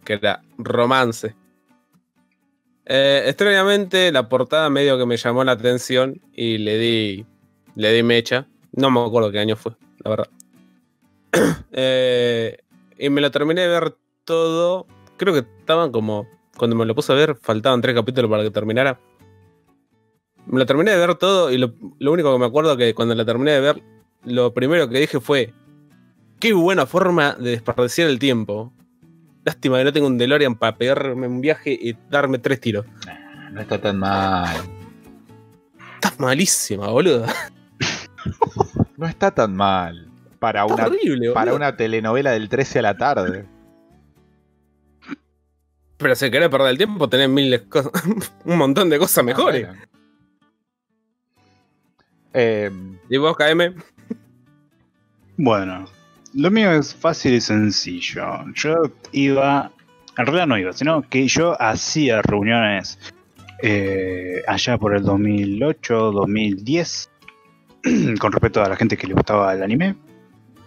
que 0.06 0.14
era 0.14 0.42
romance. 0.58 1.36
Eh, 2.86 3.24
extrañamente, 3.26 4.12
la 4.12 4.30
portada 4.30 4.70
medio 4.70 4.98
que 4.98 5.06
me 5.06 5.18
llamó 5.18 5.44
la 5.44 5.54
atención 5.54 6.22
y 6.32 6.60
le 6.60 6.78
di, 6.78 7.26
le 7.76 7.92
di 7.92 8.04
mecha. 8.04 8.48
No 8.72 8.92
me 8.92 9.04
acuerdo 9.04 9.32
qué 9.32 9.40
año 9.40 9.56
fue, 9.56 9.74
la 10.04 10.10
verdad. 10.10 10.30
Eh, 11.78 12.58
y 12.98 13.10
me 13.10 13.20
lo 13.20 13.30
terminé 13.30 13.60
de 13.62 13.68
ver 13.68 13.98
todo. 14.24 14.88
Creo 15.18 15.34
que 15.34 15.46
estaban 15.60 15.92
como. 15.92 16.26
Cuando 16.58 16.76
me 16.76 16.86
lo 16.86 16.96
puse 16.96 17.12
a 17.12 17.16
ver, 17.16 17.36
faltaban 17.36 17.82
tres 17.82 17.96
capítulos 17.96 18.30
para 18.30 18.44
que 18.44 18.52
terminara. 18.52 19.00
Me 20.46 20.60
lo 20.60 20.66
terminé 20.66 20.92
de 20.92 20.98
ver 20.98 21.16
todo 21.16 21.52
y 21.52 21.58
lo, 21.58 21.74
lo 22.00 22.12
único 22.12 22.32
que 22.32 22.40
me 22.40 22.46
acuerdo 22.46 22.74
es 22.74 22.78
que 22.78 22.94
cuando 22.94 23.16
lo 23.16 23.26
terminé 23.26 23.52
de 23.52 23.60
ver, 23.60 23.84
lo 24.24 24.54
primero 24.54 24.88
que 24.88 25.00
dije 25.00 25.20
fue: 25.20 25.54
Qué 26.40 26.54
buena 26.54 26.86
forma 26.86 27.34
de 27.34 27.52
desperdiciar 27.52 28.10
el 28.10 28.20
tiempo. 28.20 28.72
Lástima 29.44 29.78
que 29.78 29.84
no 29.84 29.94
tengo 29.94 30.08
un 30.08 30.18
DeLorean 30.18 30.56
para 30.56 30.78
pegarme 30.78 31.28
un 31.28 31.42
viaje 31.42 31.78
y 31.80 31.96
darme 32.10 32.40
tres 32.40 32.60
tiros. 32.60 32.86
No 33.52 33.62
está 33.62 33.80
tan 33.80 34.00
mal. 34.00 34.56
Estás 35.96 36.20
malísima, 36.20 36.88
boludo. 36.88 37.26
No 38.98 39.08
está 39.08 39.30
tan 39.30 39.54
mal. 39.54 40.08
Para 40.40 40.66
una, 40.66 40.86
horrible, 40.88 41.32
para 41.32 41.54
una 41.54 41.76
telenovela 41.76 42.32
del 42.32 42.48
13 42.48 42.80
a 42.80 42.82
la 42.82 42.98
tarde. 42.98 43.46
Pero 45.98 46.16
si 46.16 46.30
querés 46.30 46.50
perder 46.50 46.70
el 46.70 46.78
tiempo, 46.78 47.08
tenés 47.08 47.30
miles 47.30 47.62
cosas, 47.64 47.92
un 48.46 48.58
montón 48.58 48.90
de 48.90 49.00
cosas 49.00 49.24
mejores. 49.24 49.66
Ah, 49.66 49.72
bueno. 49.72 49.86
Em, 52.34 52.98
¿Y 53.10 53.18
vos, 53.18 53.38
KM? 53.38 53.76
Bueno, 55.38 55.86
lo 56.34 56.52
mío 56.52 56.72
es 56.74 56.94
fácil 56.94 57.34
y 57.34 57.42
sencillo. 57.42 58.26
Yo 58.54 58.76
iba, 59.14 59.72
en 60.18 60.26
realidad 60.26 60.48
no 60.48 60.58
iba, 60.58 60.74
sino 60.74 61.02
que 61.10 61.28
yo 61.28 61.56
hacía 61.62 62.22
reuniones 62.22 63.00
eh, 63.62 64.44
allá 64.48 64.78
por 64.78 64.96
el 64.96 65.04
2008, 65.04 66.12
2010, 66.12 67.10
con 68.20 68.32
respecto 68.34 68.62
a 68.62 68.68
la 68.68 68.76
gente 68.76 68.98
que 68.98 69.08
le 69.08 69.14
gustaba 69.14 69.54
el 69.54 69.64
anime. 69.64 69.96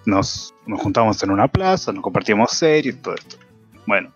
Nos, 0.06 0.54
nos 0.66 0.80
juntábamos 0.80 1.22
en 1.22 1.30
una 1.30 1.48
plaza, 1.48 1.92
nos 1.92 2.02
compartíamos 2.02 2.50
series, 2.50 3.02
todo 3.02 3.14
esto. 3.14 3.36
Bueno, 3.86 4.10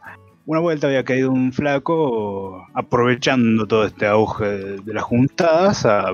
una 0.46 0.60
vuelta 0.60 0.86
había 0.88 1.04
caído 1.04 1.30
un 1.30 1.52
flaco 1.52 2.66
aprovechando 2.74 3.66
todo 3.66 3.84
este 3.86 4.06
auge 4.06 4.44
de, 4.44 4.94
las 4.94 5.04
juntadas 5.04 5.86
a 5.86 6.06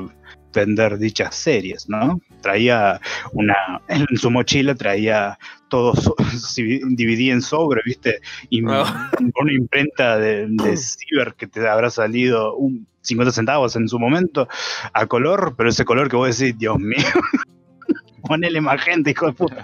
vender 0.52 0.98
dichas 0.98 1.34
series, 1.34 1.88
¿no? 1.88 2.20
Traía 2.42 3.00
una 3.32 3.54
en 3.88 4.06
su 4.16 4.30
mochila 4.30 4.74
traía 4.74 5.38
todo 5.68 5.94
so- 5.94 6.16
dividía 6.88 7.32
en 7.32 7.42
sobre, 7.42 7.82
¿viste? 7.84 8.20
Y 8.50 8.62
Ah. 8.66 9.10
una 9.40 9.52
imprenta 9.52 10.18
de, 10.18 10.46
de 10.48 10.76
ciber 10.76 11.34
que 11.34 11.46
te 11.46 11.66
habrá 11.68 11.90
salido 11.90 12.54
un 12.56 12.86
50 13.02 13.32
centavos 13.32 13.76
en 13.76 13.88
su 13.88 13.98
momento 13.98 14.48
a 14.92 15.06
color, 15.06 15.54
pero 15.56 15.70
ese 15.70 15.84
color 15.84 16.10
que 16.10 16.16
vos 16.16 16.36
decís, 16.38 16.58
Dios 16.58 16.78
mío. 16.78 16.96
Ponele 18.22 18.60
magenta, 18.60 19.10
hijo 19.10 19.26
de 19.26 19.32
puta. 19.32 19.62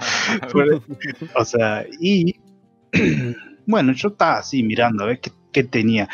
O 1.34 1.44
sea, 1.44 1.84
y 2.00 2.36
bueno, 3.66 3.92
yo 3.92 4.08
estaba 4.08 4.38
así 4.38 4.62
mirando 4.62 5.04
a 5.04 5.06
ver 5.08 5.20
qué, 5.20 5.30
qué 5.52 5.64
tenía. 5.64 6.08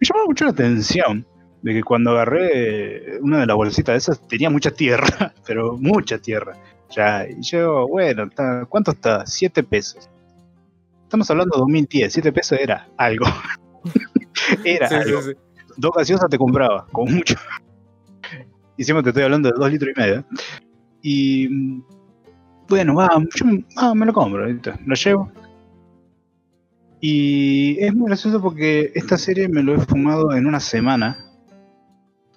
llamaba 0.00 0.26
mucho 0.26 0.44
la 0.44 0.50
atención 0.52 1.26
de 1.62 1.72
que 1.74 1.82
cuando 1.82 2.10
agarré 2.12 3.18
una 3.20 3.40
de 3.40 3.46
las 3.46 3.56
bolsitas 3.56 3.94
de 3.94 3.98
esas 3.98 4.28
tenía 4.28 4.50
mucha 4.50 4.70
tierra, 4.70 5.32
pero 5.46 5.76
mucha 5.78 6.18
tierra. 6.18 6.54
Ya, 6.90 7.26
y 7.28 7.42
yo, 7.42 7.88
bueno, 7.88 8.28
¿cuánto 8.68 8.92
está? 8.92 9.26
7 9.26 9.62
pesos. 9.64 10.08
Estamos 11.04 11.30
hablando 11.30 11.56
de 11.56 11.60
2010, 11.60 12.12
7 12.12 12.32
pesos 12.32 12.58
era 12.60 12.88
algo. 12.96 13.26
era 14.64 14.88
Sí, 14.88 14.94
algo. 14.94 15.22
sí. 15.22 15.32
Dos 15.76 15.90
gaseosas 15.96 16.30
te 16.30 16.38
compraba, 16.38 16.86
como 16.92 17.10
mucho. 17.12 17.34
Y 18.76 18.82
siempre 18.84 19.04
te 19.04 19.10
estoy 19.10 19.22
hablando 19.22 19.48
de 19.50 19.54
2 19.56 19.70
litros 19.70 19.92
y 19.96 20.00
medio. 20.00 20.24
Y 21.02 21.48
mm, 21.48 21.82
bueno, 22.68 22.94
va, 22.96 23.08
yo 23.36 23.46
ah, 23.76 23.94
me 23.94 24.04
lo 24.06 24.12
compro, 24.12 24.46
¿viste? 24.46 24.72
lo 24.84 24.94
llevo. 24.96 25.30
Y 27.06 27.76
es 27.84 27.94
muy 27.94 28.06
gracioso 28.06 28.40
porque 28.40 28.90
esta 28.94 29.18
serie 29.18 29.46
me 29.46 29.62
lo 29.62 29.74
he 29.74 29.78
fumado 29.78 30.32
en 30.32 30.46
una 30.46 30.58
semana, 30.58 31.18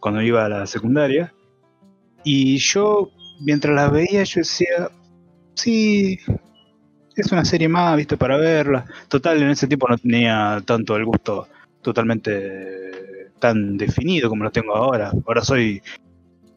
cuando 0.01 0.21
iba 0.21 0.43
a 0.43 0.49
la 0.49 0.67
secundaria. 0.67 1.33
Y 2.25 2.57
yo, 2.57 3.09
mientras 3.39 3.73
la 3.73 3.89
veía, 3.89 4.25
yo 4.25 4.41
decía, 4.41 4.91
sí, 5.53 6.19
es 7.15 7.31
una 7.31 7.45
serie 7.45 7.69
más, 7.69 7.95
viste, 7.95 8.17
para 8.17 8.35
verla. 8.35 8.83
Total, 9.07 9.41
en 9.41 9.51
ese 9.51 9.67
tiempo 9.67 9.87
no 9.87 9.97
tenía 9.97 10.61
tanto 10.65 10.97
el 10.97 11.05
gusto 11.05 11.47
totalmente 11.81 13.31
tan 13.39 13.77
definido 13.77 14.27
como 14.27 14.43
lo 14.43 14.51
tengo 14.51 14.75
ahora. 14.75 15.13
Ahora 15.25 15.45
soy, 15.45 15.81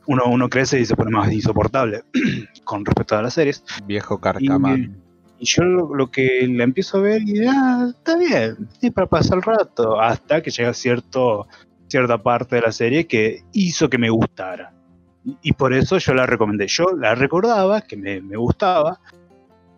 uno, 0.09 0.25
uno 0.27 0.49
crece 0.49 0.81
y 0.81 0.85
se 0.85 0.97
pone 0.97 1.13
más 1.13 1.31
insoportable 1.31 2.03
con 2.65 2.85
respecto 2.85 3.17
a 3.17 3.23
las 3.23 3.35
series. 3.35 3.63
Viejo 3.87 4.21
carcamán. 4.21 5.01
Y 5.41 5.47
yo 5.47 5.65
lo, 5.65 5.95
lo 5.95 6.11
que 6.11 6.47
la 6.49 6.65
empiezo 6.65 6.99
a 6.99 7.01
ver 7.01 7.23
y 7.23 7.47
ah, 7.47 7.87
está 7.97 8.17
bien, 8.19 8.69
es 8.83 8.93
para 8.93 9.07
pasar 9.09 9.39
el 9.39 9.43
rato, 9.43 9.99
hasta 9.99 10.43
que 10.43 10.51
llega 10.51 10.75
cierto, 10.75 11.49
cierta 11.89 12.23
parte 12.23 12.57
de 12.57 12.63
la 12.63 12.73
serie 12.73 13.07
que 13.07 13.43
hizo 13.53 13.89
que 13.89 13.97
me 13.99 14.11
gustara. 14.11 14.75
Y, 15.25 15.37
y 15.43 15.53
por 15.55 15.73
eso 15.73 15.97
yo 15.99 16.13
la 16.15 16.27
recomendé. 16.27 16.67
Yo 16.69 16.91
la 16.97 17.15
recordaba, 17.15 17.81
que 17.81 17.97
me, 17.97 18.21
me 18.21 18.37
gustaba, 18.37 19.01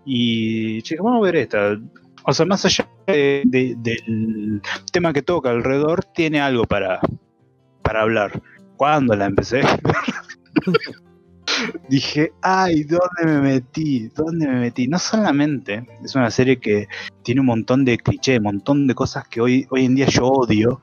y 0.04 0.76
dije, 0.82 0.96
vamos 0.96 1.18
a 1.20 1.24
ver 1.26 1.36
esta. 1.36 1.78
O 2.24 2.32
sea, 2.32 2.44
más 2.46 2.64
allá 2.64 2.88
de- 3.06 3.42
de- 3.46 3.76
del 3.78 4.60
tema 4.92 5.12
que 5.12 5.22
toca 5.22 5.50
alrededor, 5.50 6.04
tiene 6.04 6.40
algo 6.40 6.64
para, 6.64 7.00
para 7.82 8.02
hablar. 8.02 8.42
Cuando 8.76 9.14
la 9.14 9.26
empecé 9.26 9.60
dije, 11.88 12.32
ay, 12.42 12.84
¿dónde 12.84 13.24
me 13.24 13.40
metí? 13.40 14.08
¿Dónde 14.14 14.46
me 14.46 14.60
metí? 14.60 14.88
No 14.88 14.98
solamente 14.98 15.86
es 16.04 16.14
una 16.14 16.30
serie 16.30 16.58
que 16.58 16.88
tiene 17.22 17.40
un 17.40 17.46
montón 17.46 17.84
de 17.84 17.98
clichés, 17.98 18.38
un 18.38 18.44
montón 18.44 18.86
de 18.86 18.94
cosas 18.94 19.26
que 19.28 19.40
hoy, 19.40 19.66
hoy 19.70 19.84
en 19.84 19.94
día 19.94 20.06
yo 20.06 20.26
odio, 20.26 20.80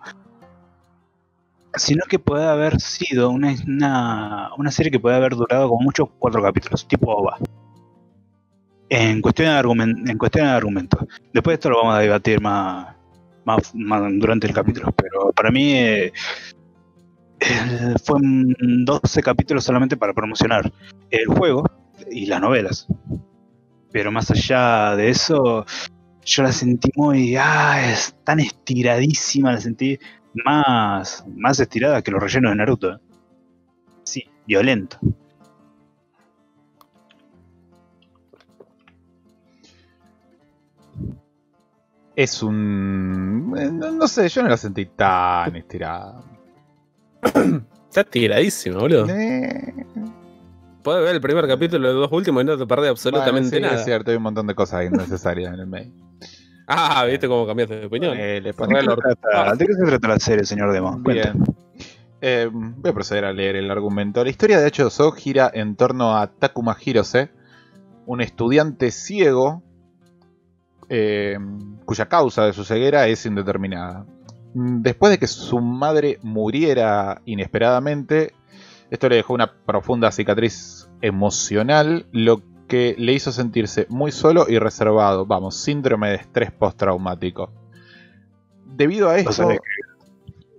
sino 1.75 2.03
que 2.09 2.19
puede 2.19 2.45
haber 2.47 2.79
sido 2.81 3.29
una, 3.29 3.53
una, 3.67 4.49
una 4.57 4.71
serie 4.71 4.91
que 4.91 4.99
puede 4.99 5.15
haber 5.15 5.35
durado 5.35 5.69
como 5.69 5.81
muchos 5.83 6.09
cuatro 6.17 6.41
capítulos, 6.41 6.87
tipo 6.87 7.11
OVA. 7.11 7.37
En 8.89 9.21
cuestión 9.21 9.49
de, 9.49 9.53
argumen- 9.53 10.09
en 10.09 10.17
cuestión 10.17 10.45
de 10.45 10.51
argumentos. 10.51 11.05
Después 11.31 11.53
esto 11.55 11.69
lo 11.69 11.77
vamos 11.77 11.95
a 11.95 11.99
debatir 11.99 12.41
más, 12.41 12.95
más, 13.45 13.71
más 13.75 14.01
durante 14.15 14.47
el 14.47 14.53
capítulo, 14.53 14.91
pero 14.91 15.31
para 15.31 15.51
mí 15.51 15.73
eh, 15.73 16.11
eh, 17.39 17.95
fue 18.03 18.19
12 18.21 19.21
capítulos 19.23 19.63
solamente 19.63 19.97
para 19.97 20.13
promocionar 20.13 20.71
el 21.09 21.25
juego 21.27 21.63
y 22.11 22.25
las 22.25 22.41
novelas. 22.41 22.87
Pero 23.91 24.11
más 24.11 24.29
allá 24.31 24.95
de 24.95 25.09
eso, 25.09 25.65
yo 26.25 26.43
la 26.43 26.51
sentí 26.51 26.91
muy. 26.95 27.35
Ah, 27.37 27.91
es 27.91 28.15
tan 28.23 28.39
estiradísima, 28.39 29.51
la 29.53 29.61
sentí 29.61 29.97
más, 30.45 31.25
más 31.35 31.59
estirada 31.59 32.01
que 32.01 32.11
los 32.11 32.21
rellenos 32.21 32.51
de 32.51 32.55
Naruto. 32.57 32.93
¿eh? 32.93 32.99
Sí, 34.03 34.25
violento. 34.45 34.99
Es 42.15 42.43
un. 42.43 43.55
eh, 43.57 43.69
No, 43.71 43.91
no 43.91 44.07
sé, 44.07 44.27
yo 44.29 44.43
no 44.43 44.49
la 44.49 44.57
sentí 44.57 44.85
tan 44.87 45.55
estirada. 45.55 46.21
Está 47.89 48.03
tiradísimo, 48.03 48.79
boludo. 48.79 49.07
Eh, 49.09 49.73
Puedes 50.83 51.03
ver 51.03 51.15
el 51.15 51.21
primer 51.21 51.47
capítulo 51.47 51.87
de 51.87 51.93
los 51.93 52.09
dos 52.09 52.17
últimos 52.17 52.41
y 52.41 52.45
no 52.45 52.57
te 52.57 52.65
perdés 52.65 52.91
absolutamente 52.91 53.49
bueno, 53.49 53.57
sí, 53.57 53.61
nada. 53.61 53.75
Es 53.75 53.85
cierto, 53.85 54.11
hay 54.11 54.17
un 54.17 54.23
montón 54.23 54.47
de 54.47 54.55
cosas 54.55 54.85
innecesarias 54.85 55.53
en 55.53 55.59
el 55.59 55.67
medio. 55.67 55.91
Ah, 56.71 57.03
viste 57.05 57.27
cómo 57.27 57.47
cambiaste 57.47 57.79
de 57.79 57.85
opinión. 57.87 58.15
Eh, 58.15 58.39
le 58.41 58.51
¿De 58.51 58.53
qué, 58.53 58.85
trata, 58.85 59.55
de 59.55 59.65
qué 59.65 59.73
se 59.73 59.85
trata 59.87 60.07
la 60.07 60.19
serie, 60.19 60.45
señor 60.45 60.71
Demo? 60.71 61.01
Cuenta. 61.03 61.33
Bien. 61.33 61.43
Eh, 62.21 62.47
voy 62.51 62.91
a 62.91 62.93
proceder 62.93 63.25
a 63.25 63.33
leer 63.33 63.55
el 63.55 63.71
argumento. 63.71 64.23
La 64.23 64.29
historia 64.29 64.59
de 64.59 64.71
H2O 64.71 65.11
gira 65.15 65.49
en 65.51 65.75
torno 65.75 66.15
a 66.15 66.27
Takuma 66.27 66.77
Hirose, 66.79 67.31
un 68.05 68.21
estudiante 68.21 68.91
ciego 68.91 69.63
eh, 70.89 71.39
cuya 71.85 72.07
causa 72.07 72.45
de 72.45 72.53
su 72.53 72.63
ceguera 72.63 73.07
es 73.07 73.25
indeterminada. 73.25 74.05
Mm, 74.53 74.81
Después 74.81 75.11
de 75.11 75.17
que 75.17 75.27
su 75.27 75.59
madre 75.59 76.19
muriera 76.21 77.21
inesperadamente, 77.25 78.33
esto 78.89 79.09
le 79.09 79.17
dejó 79.17 79.33
una 79.33 79.51
profunda 79.65 80.11
cicatriz 80.11 80.89
emocional, 81.01 82.05
lo 82.11 82.41
que 82.67 82.95
le 82.97 83.13
hizo 83.13 83.31
sentirse 83.31 83.87
muy 83.89 84.11
solo 84.11 84.45
y 84.47 84.59
reservado. 84.59 85.25
Vamos, 85.25 85.57
síndrome 85.57 86.09
de 86.09 86.15
estrés 86.15 86.51
postraumático. 86.51 87.51
Debido 88.65 89.09
a 89.09 89.17
esto, 89.17 89.47
de 89.47 89.59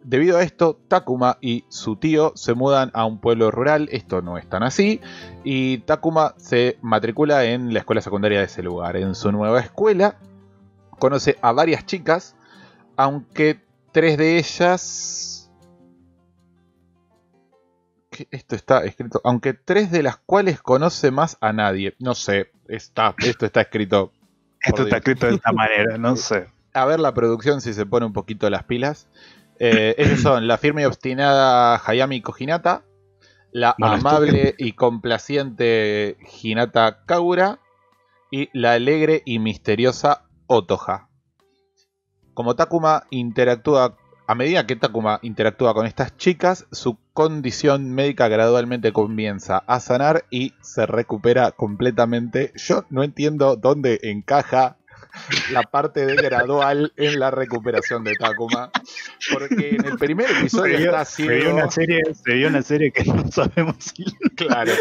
Debido 0.03 0.39
a 0.39 0.43
esto, 0.43 0.81
Takuma 0.89 1.39
y 1.41 1.65
su 1.69 1.97
tío 1.97 2.33
se 2.35 2.55
mudan 2.55 2.91
a 2.95 3.05
un 3.05 3.21
pueblo 3.21 3.51
rural, 3.51 3.89
esto 3.93 4.23
no 4.23 4.39
es 4.39 4.49
tan 4.49 4.63
así, 4.63 5.01
y 5.45 5.79
Takuma 5.79 6.35
se 6.39 6.79
matricula 6.83 7.45
en 7.45 7.73
la 7.73 7.81
escuela 7.81 8.01
secundaria 8.01 8.39
de 8.39 8.47
ese 8.47 8.63
lugar. 8.63 8.97
En 8.97 9.15
su 9.15 9.31
nueva 9.31 9.61
escuela 9.61 10.17
conoce 10.99 11.37
a 11.43 11.53
varias 11.53 11.87
chicas, 11.87 12.35
aunque 12.97 13.61
tres 13.93 14.17
de 14.19 14.39
ellas... 14.39 15.51
Esto 18.31 18.55
está 18.55 18.85
escrito, 18.85 19.21
aunque 19.25 19.55
tres 19.55 19.91
de 19.91 20.03
las 20.03 20.19
cuales 20.19 20.61
conoce 20.61 21.11
más 21.11 21.39
a 21.41 21.55
nadie. 21.55 21.95
No 21.99 22.15
sé, 22.15 22.51
está, 22.69 23.15
esto 23.17 23.47
está 23.47 23.63
escrito 23.63 24.13
Esto 24.61 24.83
está 24.83 24.97
Dios. 24.97 24.99
escrito 24.99 25.27
de 25.27 25.35
esta 25.37 25.53
manera, 25.53 25.97
no 25.97 26.17
sé. 26.17 26.49
a 26.75 26.85
ver 26.85 27.01
la 27.01 27.15
producción 27.15 27.61
si 27.61 27.73
se 27.73 27.87
pone 27.87 28.07
un 28.07 28.13
poquito 28.13 28.49
las 28.51 28.65
pilas. 28.65 29.09
Eh, 29.59 30.17
son 30.23 30.47
la 30.47 30.59
firme 30.59 30.83
y 30.83 30.85
obstinada 30.87 31.81
Hayami 31.85 32.21
Kojinata, 32.21 32.85
la 33.53 33.75
amable 33.79 34.55
y 34.59 34.73
complaciente 34.73 36.17
Hinata 36.43 37.05
Kagura 37.07 37.61
y 38.31 38.49
la 38.53 38.73
alegre 38.73 39.23
y 39.25 39.39
misteriosa 39.39 40.25
Otoja. 40.47 41.10
Como 42.35 42.57
Takuma 42.57 43.05
interactúa, 43.11 43.97
a 44.27 44.35
medida 44.35 44.67
que 44.67 44.77
Takuma 44.77 45.19
interactúa 45.23 45.75
con 45.75 45.87
estas 45.87 46.17
chicas, 46.17 46.67
su 46.71 46.97
condición 47.13 47.91
médica 47.91 48.29
gradualmente 48.29 48.93
comienza 48.93 49.59
a 49.67 49.81
sanar 49.81 50.25
y 50.31 50.55
se 50.61 50.87
recupera 50.87 51.53
completamente. 51.53 52.53
Yo 52.57 52.85
no 52.91 53.03
entiendo 53.03 53.57
dónde 53.57 53.99
encaja 54.03 54.77
la 55.53 55.63
parte 55.63 56.07
de 56.07 56.15
gradual 56.17 56.93
en 56.97 57.19
la 57.19 57.31
recuperación 57.31 58.05
de 58.05 58.15
Takuma. 58.15 58.71
Porque 59.33 59.71
en 59.71 59.85
el 59.85 59.99
primer 59.99 60.31
episodio 60.31 60.77
Se 60.77 60.83
vio, 60.83 60.91
está 60.91 61.05
se 61.05 61.23
vio 61.23 61.41
ciego. 61.41 61.55
una 61.55 61.71
serie, 61.71 62.03
se 62.15 62.33
vio 62.35 62.49
una 62.49 62.63
serie 62.63 62.93
que 62.93 63.05
no 63.05 63.31
sabemos 63.31 63.77
si 63.79 64.05
Claro, 64.37 64.73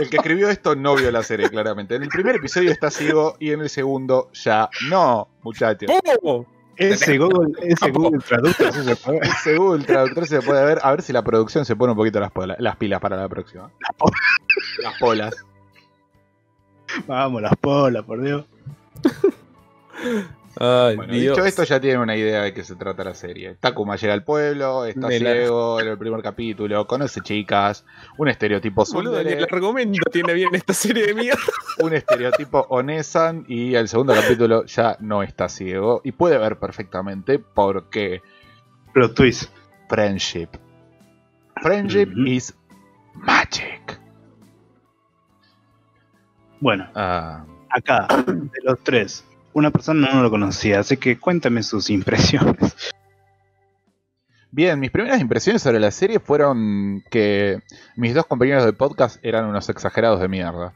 el 0.00 0.08
que 0.08 0.16
escribió 0.16 0.48
esto 0.48 0.74
no 0.74 0.96
vio 0.96 1.10
la 1.10 1.22
serie, 1.22 1.50
claramente. 1.50 1.96
En 1.96 2.02
el 2.02 2.08
primer 2.08 2.36
episodio 2.36 2.70
está 2.70 2.90
ciego 2.90 3.36
y 3.38 3.50
en 3.50 3.60
el 3.60 3.70
segundo 3.70 4.30
ya 4.32 4.68
no, 4.88 5.28
muchachos. 5.42 5.90
¿Cómo? 6.20 6.57
Ese 6.78 7.18
Google, 7.18 7.52
ese 7.62 7.90
Google 7.90 8.20
Traductor 8.20 8.72
se 8.72 8.96
puede. 8.96 9.18
Ese 9.20 9.56
Google 9.56 9.84
Traductor 9.84 10.26
se 10.26 10.40
puede 10.42 10.64
ver, 10.64 10.78
a 10.82 10.90
ver 10.92 11.02
si 11.02 11.12
la 11.12 11.22
producción 11.22 11.64
se 11.64 11.76
pone 11.76 11.92
un 11.92 11.96
poquito 11.98 12.20
las, 12.20 12.30
pola- 12.32 12.56
las 12.58 12.76
pilas 12.76 13.00
para 13.00 13.16
la 13.16 13.28
próxima. 13.28 13.70
Las 14.82 14.98
polas. 14.98 15.34
Vamos, 17.06 17.42
las 17.42 17.54
polas, 17.56 18.04
por 18.04 18.20
Dios. 18.22 18.44
Ay, 20.60 20.96
Bueno, 20.96 21.12
Dios. 21.12 21.36
dicho 21.36 21.46
esto, 21.46 21.62
ya 21.64 21.78
tienen 21.80 22.00
una 22.00 22.16
idea 22.16 22.42
de 22.42 22.52
qué 22.52 22.64
se 22.64 22.74
trata 22.74 23.04
la 23.04 23.14
serie. 23.14 23.56
Takuma 23.60 23.94
llega 23.96 24.12
al 24.12 24.24
pueblo, 24.24 24.84
está 24.86 25.06
De 25.08 25.20
la- 25.20 25.32
ciego 25.32 25.80
en 25.80 25.88
el 25.88 25.98
primer 25.98 26.20
capítulo, 26.22 26.86
conoce 26.86 27.20
chicas, 27.20 27.84
un 28.16 28.28
estereotipo 28.28 28.84
Boludo, 28.92 29.22
ni 29.22 29.30
el 29.32 29.44
argumento 29.44 30.00
tiene 30.10 30.34
bien 30.34 30.54
esta 30.54 30.72
serie 30.74 31.06
de 31.06 31.14
mierda. 31.14 31.38
un 31.78 31.94
estereotipo 31.94 32.66
onesan 32.70 33.44
y 33.46 33.74
el 33.76 33.86
segundo 33.88 34.14
capítulo 34.14 34.64
ya 34.64 34.96
no 35.00 35.22
está 35.22 35.48
ciego 35.48 36.00
y 36.02 36.12
puede 36.12 36.38
ver 36.38 36.58
perfectamente 36.58 37.38
porque 37.38 38.20
Plot 38.92 39.14
twist. 39.14 39.50
friendship. 39.88 40.48
Friendship 41.62 42.08
Ujú. 42.12 42.26
is 42.26 42.54
magic. 43.14 44.00
Bueno, 46.60 46.88
Ah, 46.94 47.44
acá, 47.70 48.08
de 48.26 48.60
los 48.64 48.78
tres, 48.82 49.24
una 49.58 49.70
persona 49.70 50.12
no 50.12 50.22
lo 50.22 50.30
conocía, 50.30 50.80
así 50.80 50.96
que 50.96 51.18
cuéntame 51.18 51.62
sus 51.62 51.90
impresiones. 51.90 52.74
Bien, 54.50 54.80
mis 54.80 54.90
primeras 54.90 55.20
impresiones 55.20 55.60
sobre 55.62 55.78
la 55.78 55.90
serie 55.90 56.20
fueron 56.20 57.02
que 57.10 57.60
mis 57.96 58.14
dos 58.14 58.24
compañeros 58.26 58.64
de 58.64 58.72
podcast 58.72 59.22
eran 59.22 59.44
unos 59.44 59.68
exagerados 59.68 60.20
de 60.20 60.28
mierda. 60.28 60.72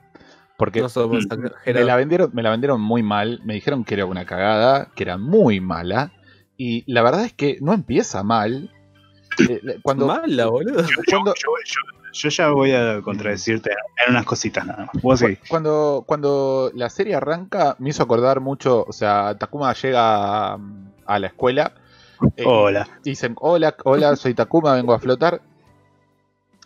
Porque 0.59 0.80
No 0.80 0.89
somos 0.91 1.24
Mm. 1.26 1.41
me 1.72 1.85
la, 1.85 1.97
vendieron, 1.97 2.30
me 2.35 2.43
la 2.43 2.51
vendieron 2.51 2.80
muy 2.80 3.03
mal, 3.03 3.41
me 3.45 3.55
dijeron 3.55 3.85
que 3.85 3.95
era 3.95 4.05
una 4.05 4.26
cagada, 4.26 4.91
que 4.95 5.03
era 5.05 5.16
muy 5.16 5.61
mala. 5.61 6.12
Y 6.59 6.85
la 6.93 7.03
verdad 7.03 7.24
es 7.24 7.33
que 7.33 7.57
no 7.61 7.72
empieza 7.72 8.22
mal. 8.22 8.70
Eh, 9.49 9.78
Cuando, 9.83 10.07
Mala, 10.07 10.47
boludo. 10.47 10.83
Yo, 10.83 10.89
yo- 11.11 11.24
yo- 11.24 12.01
yo 12.13 12.29
ya 12.29 12.49
voy 12.51 12.73
a 12.73 13.01
contradecirte 13.03 13.71
en 14.07 14.13
unas 14.13 14.25
cositas 14.25 14.67
nada 14.67 14.87
más. 14.93 15.03
Vos. 15.03 15.23
Cuando, 15.49 16.05
cuando 16.07 16.71
la 16.75 16.89
serie 16.91 17.15
arranca, 17.15 17.77
me 17.79 17.91
hizo 17.91 18.03
acordar 18.03 18.41
mucho. 18.41 18.85
O 18.87 18.93
sea, 18.93 19.37
Takuma 19.39 19.73
llega 19.75 20.53
a, 20.55 20.59
a 21.07 21.19
la 21.19 21.27
escuela. 21.27 21.75
eh, 22.37 22.45
Hola. 22.47 22.89
Dicen: 23.03 23.35
Hola, 23.39 23.75
hola, 23.85 24.17
soy 24.17 24.35
Takuma, 24.35 24.75
vengo 24.75 24.93
a 24.95 24.99
flotar. 24.99 25.41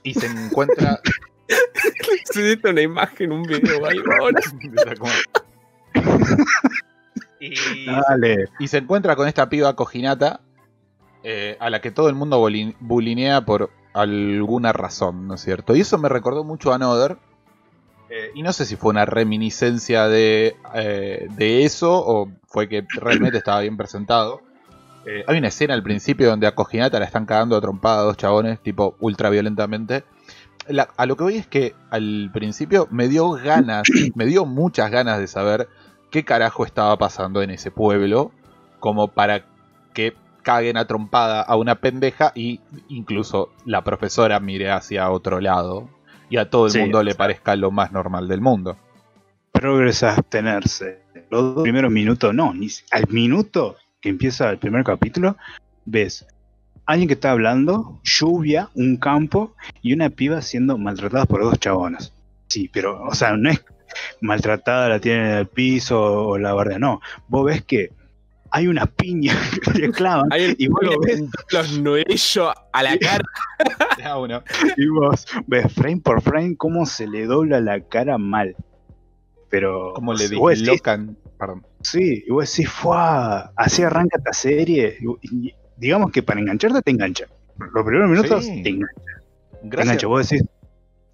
Y 0.02 0.14
se 0.14 0.26
encuentra. 0.26 1.00
Subiste 2.32 2.70
una 2.70 2.82
imagen, 2.82 3.32
un 3.32 3.42
video 3.42 3.80
y, 7.40 7.86
Dale. 7.86 8.46
y 8.58 8.68
se 8.68 8.78
encuentra 8.78 9.16
con 9.16 9.28
esta 9.28 9.48
piba 9.48 9.74
Cojinata. 9.76 10.40
eh, 11.22 11.56
a 11.60 11.70
la 11.70 11.80
que 11.80 11.90
todo 11.90 12.08
el 12.08 12.14
mundo 12.14 12.38
bulinea 12.80 13.40
por 13.44 13.70
alguna 14.00 14.72
razón, 14.72 15.26
¿no 15.28 15.34
es 15.34 15.40
cierto? 15.40 15.74
Y 15.74 15.80
eso 15.80 15.98
me 15.98 16.08
recordó 16.08 16.44
mucho 16.44 16.72
a 16.72 16.76
Another. 16.76 17.16
eh, 18.08 18.30
y 18.34 18.42
no 18.42 18.52
sé 18.52 18.64
si 18.64 18.76
fue 18.76 18.90
una 18.90 19.04
reminiscencia 19.04 20.06
de, 20.06 20.56
eh, 20.74 21.26
de 21.36 21.64
eso 21.64 21.92
o 21.92 22.28
fue 22.46 22.68
que 22.68 22.86
realmente 22.94 23.38
estaba 23.38 23.60
bien 23.60 23.76
presentado. 23.76 24.42
Eh, 25.06 25.24
hay 25.26 25.38
una 25.38 25.48
escena 25.48 25.74
al 25.74 25.82
principio 25.82 26.28
donde 26.28 26.46
a 26.46 26.54
Cojinata 26.54 26.98
la 27.00 27.04
están 27.06 27.26
cagando 27.26 27.56
a 27.56 27.60
trompada 27.60 28.00
a 28.00 28.04
dos 28.04 28.16
chabones, 28.16 28.60
tipo 28.60 28.94
ultra 29.00 29.28
violentamente. 29.30 30.04
La- 30.68 30.88
a 30.96 31.06
lo 31.06 31.16
que 31.16 31.24
voy 31.24 31.36
es 31.36 31.46
que 31.46 31.74
al 31.90 32.30
principio 32.32 32.86
me 32.90 33.08
dio 33.08 33.30
ganas, 33.30 33.88
me 34.14 34.24
dio 34.26 34.46
muchas 34.46 34.90
ganas 34.90 35.18
de 35.18 35.26
saber 35.26 35.68
qué 36.10 36.24
carajo 36.24 36.64
estaba 36.64 36.96
pasando 36.98 37.42
en 37.42 37.50
ese 37.50 37.70
pueblo, 37.70 38.30
como 38.80 39.08
para 39.08 39.44
que 39.94 40.14
caguen 40.46 40.76
a 40.76 40.86
trompada 40.86 41.42
a 41.42 41.56
una 41.56 41.74
pendeja 41.74 42.30
y 42.36 42.60
incluso 42.88 43.50
la 43.64 43.82
profesora 43.82 44.38
mire 44.38 44.70
hacia 44.70 45.10
otro 45.10 45.40
lado 45.40 45.90
y 46.30 46.36
a 46.36 46.48
todo 46.48 46.66
el 46.66 46.70
Sí, 46.70 46.78
mundo 46.78 47.02
le 47.02 47.16
parezca 47.16 47.56
lo 47.56 47.72
más 47.72 47.90
normal 47.90 48.28
del 48.28 48.40
mundo. 48.40 48.76
Progresa 49.50 50.14
abstenerse. 50.14 51.00
Los 51.30 51.56
dos 51.56 51.64
primeros 51.64 51.90
minutos, 51.90 52.32
no, 52.32 52.54
ni 52.54 52.68
al 52.92 53.08
minuto 53.08 53.74
que 54.00 54.08
empieza 54.08 54.48
el 54.48 54.58
primer 54.58 54.84
capítulo, 54.84 55.36
ves 55.84 56.24
alguien 56.86 57.08
que 57.08 57.14
está 57.14 57.32
hablando, 57.32 57.98
lluvia, 58.04 58.70
un 58.76 58.98
campo 58.98 59.56
y 59.82 59.94
una 59.94 60.10
piba 60.10 60.42
siendo 60.42 60.78
maltratada 60.78 61.24
por 61.24 61.42
dos 61.42 61.58
chabonas. 61.58 62.12
Sí, 62.46 62.70
pero, 62.72 63.02
o 63.02 63.14
sea, 63.16 63.36
no 63.36 63.50
es 63.50 63.64
maltratada, 64.20 64.90
la 64.90 65.00
tienen 65.00 65.26
en 65.26 65.38
el 65.38 65.48
piso 65.48 66.00
o 66.28 66.38
la 66.38 66.52
barda, 66.52 66.78
no. 66.78 67.00
Vos 67.26 67.46
ves 67.46 67.64
que 67.64 67.90
hay 68.56 68.66
una 68.68 68.86
piña 68.86 69.34
que 69.62 69.78
le 69.78 69.90
clavan 69.90 70.32
Hay 70.32 70.54
y 70.58 70.68
vos 70.68 70.80
lo 70.82 70.98
ves 71.00 71.22
los 71.50 71.78
nudillos 71.78 72.54
a 72.72 72.82
la 72.82 72.98
cara. 72.98 73.24
Ah, 74.04 74.16
bueno. 74.16 74.42
y 74.76 74.86
vos 74.86 75.26
ves 75.48 75.72
frame 75.72 76.00
por 76.00 76.22
frame 76.22 76.56
cómo 76.56 76.86
se 76.86 77.06
le 77.08 77.26
dobla 77.26 77.60
la 77.60 77.80
cara 77.80 78.18
mal. 78.18 78.54
Pero, 79.50 79.92
Como 79.94 80.12
le 80.14 80.28
dislocan. 80.28 81.16
Perdón. 81.38 81.66
Sí, 81.82 82.22
y 82.26 82.30
vos 82.30 82.48
decís, 82.50 82.70
¡fua! 82.70 83.52
Así 83.56 83.82
arranca 83.82 84.18
esta 84.18 84.32
serie. 84.32 84.96
Y, 85.22 85.48
y 85.48 85.54
digamos 85.76 86.12
que 86.12 86.22
para 86.22 86.38
engancharte 86.40 86.82
te 86.82 86.90
engancha. 86.92 87.26
Los 87.58 87.84
primeros 87.84 88.08
minutos 88.10 88.44
Sí. 88.44 88.62
te 88.62 88.68
engancha. 88.68 88.94
te 89.04 89.58
Gracias. 89.64 89.82
engancha. 89.86 90.06
Vos 90.06 90.28
decís, 90.28 90.46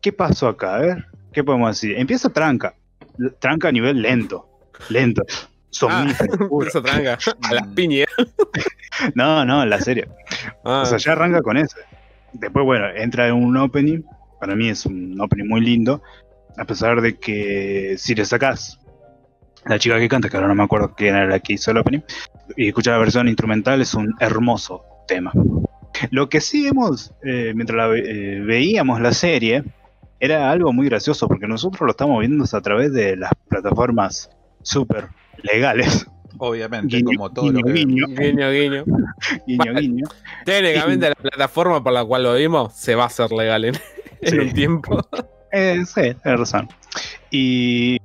¿qué 0.02 0.12
pasó 0.12 0.48
acá? 0.48 0.74
A 0.74 0.78
ver, 0.78 1.06
¿qué 1.32 1.42
podemos 1.42 1.70
decir? 1.70 1.96
Empieza 1.98 2.28
tranca. 2.28 2.74
Tranca 3.40 3.68
a 3.68 3.72
nivel 3.72 4.02
lento. 4.02 4.46
Lento. 4.90 5.22
Somnífero, 5.72 6.48
puro. 6.48 6.68
Eso 6.68 6.82
tranca. 6.82 7.18
A 7.42 7.54
las 7.54 7.66
piñas. 7.68 8.06
No, 9.14 9.44
no, 9.44 9.64
la 9.64 9.80
serie. 9.80 10.06
Ah, 10.64 10.82
O 10.82 10.86
sea, 10.86 10.98
ya 10.98 11.12
arranca 11.12 11.40
con 11.40 11.56
eso. 11.56 11.76
Después, 12.34 12.64
bueno, 12.64 12.86
entra 12.94 13.26
en 13.26 13.34
un 13.34 13.56
opening. 13.56 14.02
Para 14.38 14.54
mí 14.54 14.68
es 14.68 14.84
un 14.84 15.18
opening 15.18 15.48
muy 15.48 15.62
lindo. 15.62 16.02
A 16.58 16.66
pesar 16.66 17.00
de 17.00 17.18
que 17.18 17.94
si 17.96 18.14
le 18.14 18.24
sacás 18.26 18.78
la 19.64 19.78
chica 19.78 19.98
que 19.98 20.08
canta, 20.08 20.28
que 20.28 20.36
ahora 20.36 20.48
no 20.48 20.54
me 20.54 20.62
acuerdo 20.62 20.94
quién 20.94 21.16
era 21.16 21.26
la 21.26 21.40
que 21.40 21.54
hizo 21.54 21.70
el 21.70 21.78
opening, 21.78 22.00
y 22.56 22.68
escuchar 22.68 22.92
la 22.94 22.98
versión 23.00 23.28
instrumental, 23.28 23.80
es 23.80 23.94
un 23.94 24.14
hermoso 24.20 24.84
tema. 25.08 25.32
Lo 26.10 26.28
que 26.28 26.40
sí 26.40 26.66
hemos, 26.66 27.12
eh, 27.24 27.52
mientras 27.54 27.76
la 27.76 27.96
eh, 27.96 28.40
veíamos 28.44 29.00
la 29.00 29.12
serie, 29.12 29.64
era 30.20 30.50
algo 30.50 30.72
muy 30.72 30.86
gracioso, 30.86 31.26
porque 31.28 31.48
nosotros 31.48 31.80
lo 31.80 31.90
estamos 31.92 32.20
viendo 32.20 32.44
a 32.52 32.60
través 32.60 32.92
de 32.92 33.16
las 33.16 33.32
plataformas 33.48 34.30
súper 34.62 35.08
legales. 35.42 36.06
Obviamente, 36.38 36.96
Guiño, 36.96 37.16
como 37.16 37.30
todo 37.32 37.52
lo 37.52 37.60
guiño, 37.60 38.06
que. 38.08 38.22
guiño, 38.24 38.50
guiño, 38.50 38.50
guiño. 38.50 38.84
guiño, 39.46 39.74
guiño. 39.74 40.04
Técnicamente 40.44 41.08
la 41.10 41.14
plataforma 41.14 41.82
por 41.84 41.92
la 41.92 42.04
cual 42.04 42.22
lo 42.24 42.34
vimos 42.34 42.72
se 42.74 42.94
va 42.94 43.04
a 43.04 43.06
hacer 43.06 43.30
legal 43.32 43.64
en, 43.66 43.74
en 44.22 44.30
Sí. 44.30 44.38
un 44.38 44.52
tiempo. 44.52 44.98
Eh, 45.54 45.82
sí, 45.84 46.14
tienes 46.22 46.40
razón. 46.40 46.66
Y 47.30 47.98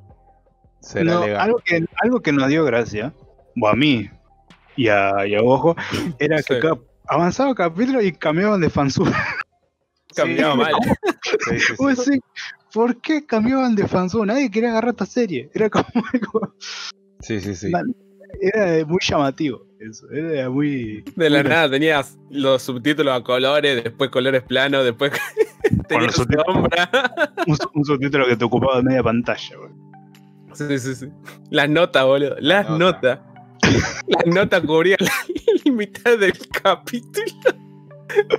Será 0.82 1.14
no, 1.14 1.22
legal. 1.26 1.40
algo, 1.40 1.60
que, 1.64 1.86
algo 2.04 2.20
que 2.20 2.34
nos 2.34 2.50
dio 2.50 2.66
gracia, 2.66 3.14
o 3.62 3.68
a 3.70 3.74
mí 3.74 4.10
y 4.76 4.90
a, 4.90 5.26
y 5.26 5.34
a 5.34 5.42
Ojo, 5.42 5.74
era 6.20 6.44
que 6.44 6.56
Sí. 6.56 6.60
ca- 6.60 6.78
avanzaba 7.08 7.56
capítulo 7.56 8.02
y 8.02 8.12
cambiaban 8.12 8.60
de 8.60 8.70
fansub. 8.70 9.10
Cambiaba 10.14 10.56
mal. 10.56 10.74
Sí, 11.24 11.58
sí, 11.58 11.60
sí. 11.60 11.74
Vos 11.80 11.96
decís, 12.06 12.22
¿Por 12.74 13.00
qué 13.00 13.26
cambiaban 13.26 13.76
de 13.76 13.88
fansub? 13.88 14.26
Nadie 14.26 14.52
quería 14.52 14.72
agarrar 14.72 14.90
esta 14.90 15.06
serie. 15.06 15.50
Era 15.54 15.70
como 15.70 15.86
algo- 16.14 16.54
Sí, 17.28 17.42
sí, 17.42 17.56
sí. 17.56 17.72
Era 18.40 18.86
muy 18.86 19.00
llamativo. 19.02 19.68
Eso, 19.82 20.10
era 20.12 20.50
muy. 20.50 21.04
De 21.18 21.30
la 21.30 21.42
muy 21.44 21.50
nada 21.50 21.70
tenías 21.70 22.18
los 22.30 22.64
subtítulos 22.64 23.14
a 23.20 23.22
colores, 23.22 23.84
después 23.84 24.10
colores 24.10 24.44
planos, 24.44 24.86
después 24.86 25.12
tenías 25.90 26.08
los 26.08 26.16
subtítulos. 26.16 26.46
sombra. 26.48 26.90
Un, 27.46 27.58
un 27.74 27.86
subtítulo 27.86 28.26
que 28.28 28.38
te 28.38 28.46
ocupaba 28.46 28.82
media 28.82 29.04
pantalla. 29.04 29.58
boludo. 29.58 29.76
Sí, 30.54 30.80
sí, 30.80 30.96
sí. 30.96 31.08
Las 31.52 31.70
notas, 31.70 32.06
boludo. 32.06 32.38
Las 32.40 32.70
nota. 32.70 33.16
notas. 33.60 34.04
Las 34.08 34.34
notas 34.34 34.62
cubrían 34.62 35.00
la, 35.02 35.72
mitad 35.74 36.18
del 36.18 36.34
capítulo. 36.64 37.26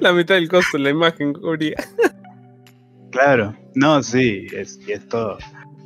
La 0.01 0.15
mitad 0.15 0.37
del 0.37 0.49
costo, 0.49 0.79
la 0.79 0.89
imagen 0.89 1.35
cubría. 1.35 1.77
Claro, 3.11 3.55
no, 3.75 4.03
sí, 4.03 4.47
es, 4.53 4.81
es 4.89 5.07
todo. 5.09 5.37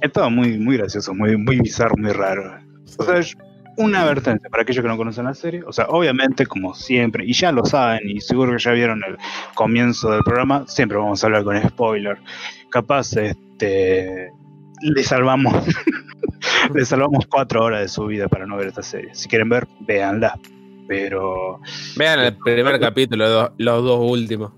Es 0.00 0.12
todo 0.12 0.30
muy, 0.30 0.56
muy 0.56 0.76
gracioso, 0.76 1.12
muy, 1.14 1.36
muy 1.36 1.58
bizarro, 1.58 1.96
muy 1.96 2.12
raro. 2.12 2.61
O 2.98 3.04
sea, 3.04 3.18
es 3.18 3.36
una 3.76 4.02
advertencia 4.02 4.48
para 4.50 4.62
aquellos 4.62 4.82
que 4.82 4.88
no 4.88 4.96
conocen 4.96 5.24
la 5.24 5.34
serie. 5.34 5.62
O 5.66 5.72
sea, 5.72 5.86
obviamente, 5.88 6.46
como 6.46 6.74
siempre, 6.74 7.24
y 7.24 7.32
ya 7.32 7.52
lo 7.52 7.64
saben, 7.64 8.08
y 8.08 8.20
seguro 8.20 8.52
que 8.52 8.58
ya 8.58 8.72
vieron 8.72 9.02
el 9.06 9.16
comienzo 9.54 10.10
del 10.10 10.22
programa, 10.22 10.64
siempre 10.66 10.98
vamos 10.98 11.22
a 11.22 11.26
hablar 11.26 11.44
con 11.44 11.62
spoiler. 11.62 12.18
Capaz, 12.70 13.16
este. 13.16 14.30
Le 14.80 15.02
salvamos. 15.04 15.54
le 16.74 16.84
salvamos 16.84 17.26
cuatro 17.26 17.64
horas 17.64 17.82
de 17.82 17.88
su 17.88 18.06
vida 18.06 18.28
para 18.28 18.46
no 18.46 18.56
ver 18.56 18.68
esta 18.68 18.82
serie. 18.82 19.14
Si 19.14 19.28
quieren 19.28 19.48
ver, 19.48 19.66
véanla. 19.80 20.38
Pero. 20.88 21.60
Vean 21.96 22.20
el 22.20 22.36
primer 22.36 22.80
capítulo, 22.80 23.28
los, 23.28 23.50
los 23.58 23.84
dos 23.84 24.10
últimos. 24.10 24.52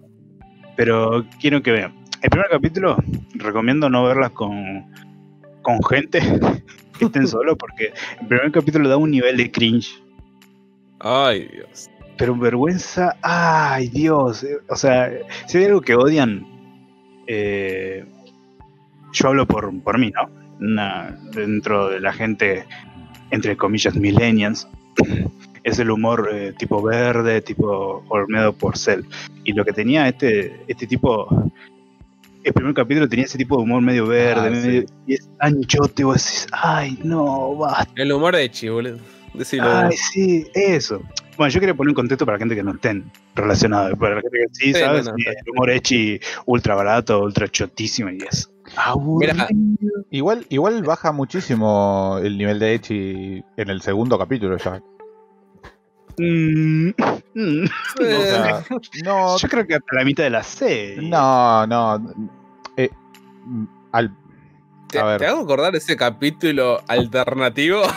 Pero 0.76 1.24
quiero 1.40 1.62
que 1.62 1.72
vean. 1.72 1.94
El 2.22 2.30
primer 2.30 2.48
capítulo, 2.48 2.96
recomiendo 3.34 3.90
no 3.90 4.02
verlas 4.04 4.30
con, 4.30 4.90
con 5.60 5.84
gente 5.84 6.20
que 6.98 7.06
estén 7.06 7.26
solo, 7.26 7.56
porque 7.56 7.92
el 8.20 8.26
primer 8.28 8.52
capítulo 8.52 8.88
da 8.88 8.96
un 8.96 9.10
nivel 9.10 9.36
de 9.36 9.50
cringe. 9.50 10.00
Ay, 11.00 11.48
Dios. 11.52 11.90
Pero 12.16 12.36
vergüenza, 12.36 13.16
ay 13.22 13.88
Dios. 13.88 14.44
eh, 14.44 14.58
O 14.68 14.76
sea, 14.76 15.10
si 15.46 15.58
hay 15.58 15.64
algo 15.64 15.80
que 15.80 15.94
odian, 15.96 16.46
eh, 17.26 18.04
yo 19.12 19.28
hablo 19.28 19.46
por, 19.46 19.72
por 19.82 19.98
mí, 19.98 20.10
¿no? 20.14 20.30
Una- 20.60 21.18
dentro 21.32 21.88
de 21.88 22.00
la 22.00 22.12
gente, 22.12 22.64
entre 23.30 23.56
comillas, 23.56 23.96
millennials, 23.96 24.68
es 25.64 25.78
el 25.80 25.90
humor 25.90 26.28
eh, 26.32 26.52
tipo 26.56 26.80
verde, 26.82 27.40
tipo 27.42 28.04
horneado 28.08 28.52
por 28.52 28.78
Cell. 28.78 29.02
Y 29.42 29.52
lo 29.52 29.64
que 29.64 29.72
tenía 29.72 30.06
este, 30.08 30.60
este 30.68 30.86
tipo, 30.86 31.26
el 32.44 32.52
primer 32.52 32.74
capítulo 32.74 33.08
tenía 33.08 33.24
ese 33.24 33.38
tipo 33.38 33.56
de 33.56 33.62
humor 33.64 33.82
medio 33.82 34.06
verde, 34.06 34.46
Ah, 34.46 34.50
medio, 34.50 34.82
sí. 34.82 34.86
y 35.06 35.14
es 35.14 35.28
anchote, 35.40 36.04
vos 36.04 36.14
decís, 36.16 36.46
ay 36.52 36.98
no, 37.02 37.56
basta. 37.56 37.92
El 37.96 38.12
humor 38.12 38.36
de 38.36 38.50
Chi, 38.50 38.68
boludo. 38.68 38.98
Decilo. 39.34 39.64
Ay, 39.68 39.96
sí, 39.96 40.46
eso. 40.54 41.02
Bueno, 41.36 41.50
yo 41.50 41.58
quería 41.58 41.74
poner 41.74 41.88
un 41.88 41.94
contexto 41.96 42.24
para 42.24 42.36
la 42.36 42.40
gente 42.40 42.54
que 42.54 42.62
no 42.62 42.70
estén 42.72 43.10
relacionados. 43.34 43.98
Para 43.98 44.14
la 44.14 44.20
gente 44.20 44.38
que 44.38 44.44
sí, 44.52 44.72
Sí, 44.72 44.78
¿sabes? 44.78 45.06
no, 45.06 45.10
no, 45.10 45.16
Y 45.18 45.22
está 45.22 45.40
el 45.44 45.50
humor 45.50 45.70
echi 45.70 46.20
ultra 46.46 46.76
barato, 46.76 47.20
ultra 47.20 47.48
chotísimo 47.48 48.10
y 48.10 48.18
es 48.30 48.48
aburrido. 48.76 49.34
Mira, 49.34 49.48
Igual, 50.10 50.46
igual 50.50 50.84
baja 50.84 51.10
muchísimo 51.10 52.20
el 52.22 52.38
nivel 52.38 52.60
de 52.60 52.74
Echi 52.74 53.42
en 53.56 53.68
el 53.70 53.82
segundo 53.82 54.16
capítulo 54.16 54.56
ya. 54.58 54.80
Mm, 56.18 56.90
Mm, 57.34 57.64
O 58.00 58.04
sea, 58.22 58.64
no, 59.04 59.36
Yo 59.38 59.48
creo 59.48 59.66
que 59.66 59.74
hasta 59.74 59.94
la 59.96 60.04
mitad 60.04 60.24
de 60.24 60.30
la 60.30 60.42
serie. 60.42 61.08
no, 61.08 61.66
no. 61.66 62.14
eh, 62.76 62.90
al- 63.92 64.16
¿Te, 64.88 65.00
a 65.00 65.04
ver. 65.04 65.18
te 65.18 65.26
hago 65.26 65.40
acordar 65.42 65.74
ese 65.74 65.96
capítulo 65.96 66.80
alternativo? 66.88 67.82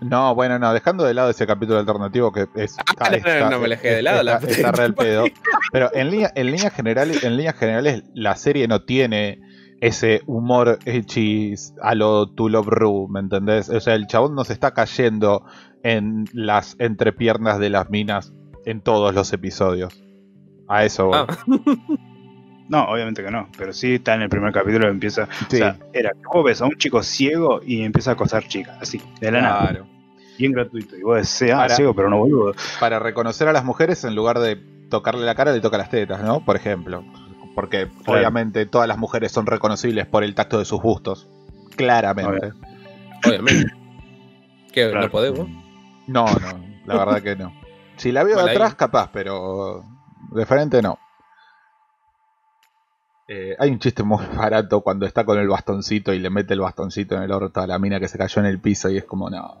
No, 0.00 0.34
bueno, 0.34 0.58
no, 0.58 0.74
dejando 0.74 1.04
de 1.04 1.14
lado 1.14 1.30
ese 1.30 1.46
capítulo 1.46 1.78
alternativo 1.78 2.30
que 2.30 2.46
es. 2.56 2.76
Ah, 2.98 3.08
no, 3.10 3.40
no, 3.44 3.50
no 3.52 3.58
me 3.60 3.64
alejé 3.64 3.88
de 3.88 4.02
lado, 4.02 4.22
la 4.22 4.34
Está, 4.34 4.48
está 4.50 4.72
re 4.72 4.92
pedo. 4.92 5.24
Pero 5.72 5.88
en, 5.94 6.10
línea- 6.10 6.30
en 6.34 6.50
líneas 6.50 6.74
generales, 6.74 7.22
en 7.24 7.38
líneas 7.38 7.56
generales, 7.56 8.02
la 8.12 8.36
serie 8.36 8.68
no 8.68 8.82
tiene 8.82 9.40
ese 9.80 10.20
humor 10.26 10.78
hechis 10.84 11.72
a 11.80 11.94
lo 11.94 12.26
To 12.26 12.50
Love 12.50 12.66
Ru, 12.68 13.08
¿me 13.08 13.20
entendés? 13.20 13.70
O 13.70 13.80
sea, 13.80 13.94
el 13.94 14.06
chabón 14.06 14.34
no 14.34 14.44
se 14.44 14.52
está 14.52 14.74
cayendo 14.74 15.42
en 15.82 16.26
las 16.34 16.76
entrepiernas 16.78 17.58
de 17.58 17.70
las 17.70 17.88
minas 17.88 18.34
en 18.64 18.80
todos 18.80 19.14
los 19.14 19.32
episodios. 19.32 20.00
A 20.68 20.84
eso 20.84 21.06
voy. 21.06 21.18
Ah. 21.18 21.26
No, 22.66 22.84
obviamente 22.84 23.22
que 23.22 23.30
no. 23.30 23.48
Pero 23.58 23.72
sí 23.72 23.96
está 23.96 24.14
en 24.14 24.22
el 24.22 24.28
primer 24.28 24.52
capítulo 24.52 24.88
empieza. 24.88 25.28
Sí. 25.50 25.56
O 25.56 25.58
sea, 25.58 25.76
era 25.92 26.12
vos 26.32 26.44
ves 26.44 26.62
a 26.62 26.64
un 26.64 26.76
chico 26.76 27.02
ciego 27.02 27.60
y 27.64 27.82
empieza 27.82 28.10
a 28.10 28.14
acosar 28.14 28.48
chicas. 28.48 28.78
Así, 28.80 29.02
de 29.20 29.30
la 29.30 29.42
nada. 29.42 29.60
Claro. 29.68 29.86
Bien 30.38 30.52
gratuito. 30.52 30.96
Y 30.96 31.02
vos 31.02 31.16
decís, 31.16 31.54
ah, 31.54 31.68
ciego, 31.68 31.94
pero 31.94 32.08
no 32.08 32.18
boludo. 32.18 32.54
Para 32.80 32.98
reconocer 32.98 33.48
a 33.48 33.52
las 33.52 33.64
mujeres, 33.64 34.02
en 34.04 34.14
lugar 34.14 34.38
de 34.38 34.56
tocarle 34.88 35.24
la 35.26 35.34
cara, 35.34 35.52
le 35.52 35.60
toca 35.60 35.76
las 35.76 35.90
tetas, 35.90 36.22
¿no? 36.22 36.44
Por 36.44 36.56
ejemplo. 36.56 37.04
Porque 37.54 37.86
Claro. 38.02 38.18
obviamente 38.20 38.66
todas 38.66 38.88
las 38.88 38.98
mujeres 38.98 39.30
son 39.30 39.46
reconocibles 39.46 40.06
por 40.06 40.24
el 40.24 40.34
tacto 40.34 40.58
de 40.58 40.64
sus 40.64 40.80
bustos. 40.80 41.28
Claramente. 41.76 42.52
Obviamente. 43.26 43.72
¿Qué? 44.72 44.88
Claro. 44.88 45.02
¿No 45.02 45.10
podemos? 45.10 45.48
No, 46.06 46.24
no, 46.24 46.64
la 46.86 47.04
verdad 47.04 47.22
que 47.22 47.36
no. 47.36 47.52
Si 47.96 48.12
la 48.12 48.24
veo 48.24 48.36
de 48.36 48.42
ahí- 48.50 48.56
atrás, 48.56 48.74
capaz, 48.74 49.10
pero 49.12 49.84
de 50.32 50.46
frente 50.46 50.82
no. 50.82 50.98
Eh, 53.26 53.56
hay 53.58 53.70
un 53.70 53.78
chiste 53.78 54.02
muy 54.02 54.18
barato 54.36 54.82
cuando 54.82 55.06
está 55.06 55.24
con 55.24 55.38
el 55.38 55.48
bastoncito 55.48 56.12
y 56.12 56.18
le 56.18 56.28
mete 56.30 56.54
el 56.54 56.60
bastoncito 56.60 57.16
en 57.16 57.22
el 57.22 57.32
orto 57.32 57.60
a 57.60 57.66
la 57.66 57.78
mina 57.78 57.98
que 57.98 58.08
se 58.08 58.18
cayó 58.18 58.40
en 58.40 58.46
el 58.46 58.58
piso 58.58 58.90
y 58.90 58.98
es 58.98 59.04
como, 59.04 59.30
no. 59.30 59.60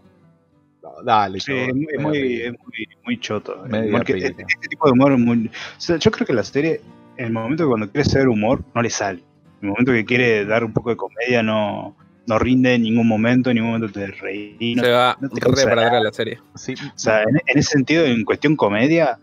no, 0.82 1.02
dale, 1.02 1.40
Sí, 1.40 1.52
es 1.52 1.74
muy, 1.74 1.86
es 1.90 2.00
muy, 2.02 2.40
es 2.42 2.52
muy, 2.52 2.88
muy 3.04 3.20
choto. 3.20 3.62
Pila. 3.64 4.02
este, 4.06 4.26
este 4.46 4.68
tipo 4.68 4.86
de 4.86 4.92
humor 4.92 5.12
es 5.12 5.18
muy. 5.18 5.46
o 5.46 5.80
sea, 5.80 5.96
yo 5.96 6.10
creo 6.10 6.26
que 6.26 6.34
la 6.34 6.44
serie, 6.44 6.82
en 7.16 7.26
el 7.26 7.32
momento 7.32 7.64
que 7.64 7.68
cuando 7.68 7.90
quiere 7.90 8.08
ser 8.08 8.28
humor, 8.28 8.62
no 8.74 8.82
le 8.82 8.90
sale. 8.90 9.20
En 9.62 9.68
el 9.68 9.70
momento 9.70 9.92
que 9.92 10.04
quiere 10.04 10.44
dar 10.44 10.62
un 10.62 10.72
poco 10.74 10.90
de 10.90 10.96
comedia, 10.96 11.42
no, 11.42 11.96
no 12.26 12.38
rinde 12.38 12.74
en 12.74 12.82
ningún 12.82 13.06
momento, 13.06 13.50
en 13.50 13.56
ningún 13.56 13.72
momento 13.72 13.92
te 13.92 14.06
reí. 14.06 14.74
no- 14.76 14.82
Se 14.84 14.90
va 14.90 15.16
no 15.20 15.28
te 15.28 15.40
re 15.40 15.62
para 15.64 15.74
nada. 15.76 15.86
atrás 15.88 16.02
la 16.04 16.12
serie. 16.12 16.38
Sí, 16.54 16.74
O 16.74 16.98
sea, 16.98 17.22
en, 17.22 17.36
en 17.46 17.58
ese 17.58 17.70
sentido, 17.70 18.04
en 18.04 18.24
cuestión 18.24 18.56
comedia, 18.56 19.18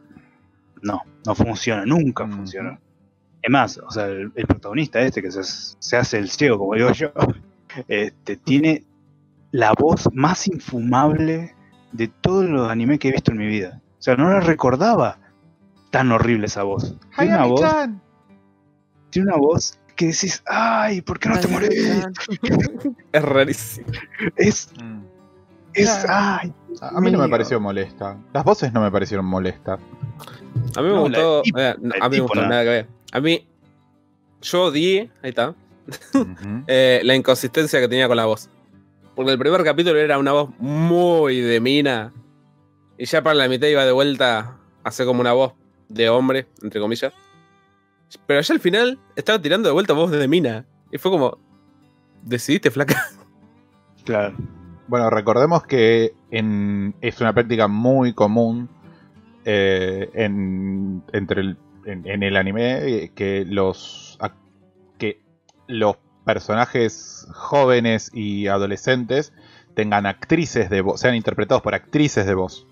no, 0.82 1.02
no 1.26 1.36
funciona, 1.36 1.86
nunca 1.86 2.24
Ujú. 2.26 2.34
funciona. 2.34 2.80
Es 3.42 3.50
más, 3.50 3.78
o 3.80 3.90
sea, 3.90 4.06
el, 4.06 4.32
el 4.36 4.46
protagonista 4.48 5.02
este 5.02 5.22
que 5.22 5.32
se, 5.32 5.42
se 5.44 5.98
hace 5.98 6.20
el 6.20 6.30
ciego, 6.30 6.60
como 6.60 6.76
digo 6.76 6.92
yo, 6.92 7.12
este, 7.88 8.36
tiene 8.38 8.84
la 9.52 9.74
voz 9.74 10.08
más 10.14 10.48
infumable 10.48 11.56
de 11.92 12.08
todos 12.08 12.46
los 12.50 12.70
animes 12.70 13.00
que 13.00 13.10
he 13.10 13.12
visto 13.12 13.32
en 13.32 13.38
mi 13.40 13.48
vida. 13.48 13.82
O 14.00 14.02
sea, 14.02 14.16
no 14.16 14.30
la 14.30 14.40
recordaba 14.40 15.18
tan 15.90 16.12
horrible 16.12 16.46
esa 16.46 16.64
voz. 16.64 16.96
Tiene 17.18 17.34
una 17.36 17.46
voz, 17.46 17.62
tiene 19.10 19.28
una 19.28 19.38
voz 19.38 19.78
que 20.02 20.08
decís, 20.08 20.42
ay, 20.48 21.02
¿por 21.02 21.20
qué 21.20 21.30
no 21.30 21.40
te 21.40 21.48
morís? 21.48 21.72
Es 23.14 23.22
rarísimo. 23.24 23.88
Es, 24.36 24.70
Mm. 24.82 25.02
es, 25.74 26.06
ay. 26.10 26.54
A 26.82 27.00
mí 27.00 27.12
no 27.12 27.20
me 27.20 27.30
pareció 27.30 27.60
molesta. 27.60 28.18
Las 28.34 28.44
voces 28.44 28.74
no 28.74 28.82
me 28.82 28.90
parecieron 28.92 29.26
molestas. 29.26 29.80
A 30.76 30.82
mí 30.82 30.88
me 30.88 30.94
No, 30.96 31.02
gustó. 31.02 31.44
eh, 31.58 31.76
a 32.02 32.10
mí 32.10 32.16
me 32.18 32.20
gustó 32.22 32.36
nada. 32.42 32.50
nada 32.50 32.64
que 32.64 32.70
ver. 32.70 32.88
A 33.12 33.20
mí. 33.20 33.48
Yo 34.42 34.64
odié, 34.64 35.12
ahí 35.22 35.30
está, 35.30 35.54
eh, 36.68 37.02
la 37.04 37.14
inconsistencia 37.16 37.80
que 37.80 37.88
tenía 37.88 38.08
con 38.08 38.18
la 38.18 38.26
voz. 38.26 38.50
Porque 39.16 39.32
el 39.32 39.38
primer 39.38 39.64
capítulo 39.64 40.00
era 40.00 40.18
una 40.18 40.32
voz 40.32 40.50
muy 40.58 41.42
de 41.42 41.60
mina. 41.60 42.12
Y 42.98 43.06
ya 43.06 43.22
para 43.22 43.36
la 43.36 43.48
mitad 43.48 43.68
iba 43.68 43.86
de 43.86 43.92
vuelta 43.92 44.40
a 44.84 44.90
hacer 44.90 45.06
como 45.06 45.22
una 45.22 45.34
voz 45.34 45.54
de 45.90 46.10
hombre, 46.10 46.48
entre 46.64 46.80
comillas. 46.82 47.14
Pero 48.28 48.42
ya 48.42 48.54
al 48.54 48.60
final 48.60 49.00
estaba 49.16 49.42
tirando 49.42 49.70
de 49.70 49.74
vuelta 49.74 49.94
voz 49.94 50.12
de 50.12 50.28
mina. 50.28 50.66
Y 50.92 50.98
fue 50.98 51.12
como. 51.12 51.38
¿Decidiste, 52.24 52.72
flaca? 52.72 52.96
Claro. 54.04 54.36
Bueno, 54.88 55.12
recordemos 55.12 55.64
que 55.64 56.14
en- 56.32 56.96
es 57.02 57.22
una 57.22 57.34
práctica 57.34 57.68
muy 57.68 58.14
común 58.14 58.68
eh, 59.46 60.10
en, 60.16 61.04
entre 61.14 61.42
el, 61.42 61.58
en, 61.86 62.24
el 62.24 62.36
anime 62.36 62.80
eh, 63.04 63.12
que 63.14 63.46
los 63.46 64.18
que 64.98 65.22
los 65.68 65.98
personajes 66.26 67.28
jóvenes 67.34 68.10
y 68.14 68.48
adolescentes 68.48 69.34
tengan 69.76 70.06
actrices 70.08 70.70
de 70.72 70.82
voz, 70.82 71.00
sean 71.00 71.14
interpretados 71.16 71.62
por 71.62 71.76
actrices 71.76 72.26
de 72.26 72.34
voz. 72.34 72.68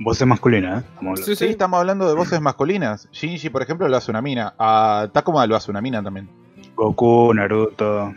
Voz 0.00 0.20
es 0.20 0.26
masculina, 0.26 0.78
¿eh? 0.78 0.78
Estamos 0.78 0.98
hablando. 1.10 1.16
Sí, 1.24 1.36
Sí, 1.36 1.44
sí. 1.46 1.50
estamos 1.50 1.80
hablando 1.80 2.08
de 2.08 2.14
voces 2.14 2.40
masculinas. 2.40 3.08
Shinji, 3.12 3.50
por 3.50 3.62
ejemplo, 3.62 3.88
lo 3.88 3.96
hace 3.96 4.10
una 4.10 4.22
mina. 4.22 4.54
A 4.58 5.08
Takuma 5.12 5.46
lo 5.46 5.56
hace 5.56 5.70
una 5.70 5.80
mina 5.80 6.02
también. 6.02 6.28
Goku, 6.76 7.32
Naruto, 7.34 8.14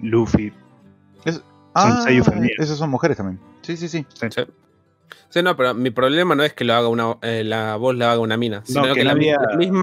Luffy. 0.00 0.52
Ah, 1.78 2.02
femeninos. 2.06 2.52
esas 2.58 2.78
son 2.78 2.88
mujeres 2.90 3.18
también. 3.18 3.38
Sí, 3.60 3.76
sí, 3.76 3.88
sí. 3.88 4.06
Sí. 4.14 4.26
Sí, 5.28 5.42
no, 5.42 5.54
pero 5.56 5.74
mi 5.74 5.90
problema 5.90 6.34
no 6.34 6.42
es 6.42 6.54
que 6.54 6.64
lo 6.64 6.72
haga 6.74 6.88
una, 6.88 7.16
eh, 7.20 7.42
la 7.44 7.76
voz 7.76 7.94
la 7.96 8.12
haga 8.12 8.20
una 8.20 8.36
mina, 8.38 8.62
sino 8.64 8.84
que 8.84 8.94
que, 8.94 9.04
la, 9.04 9.12
no 9.12 9.18
mi- 9.18 9.28
había- 9.28 9.46
la 9.50 9.56
misma 9.56 9.82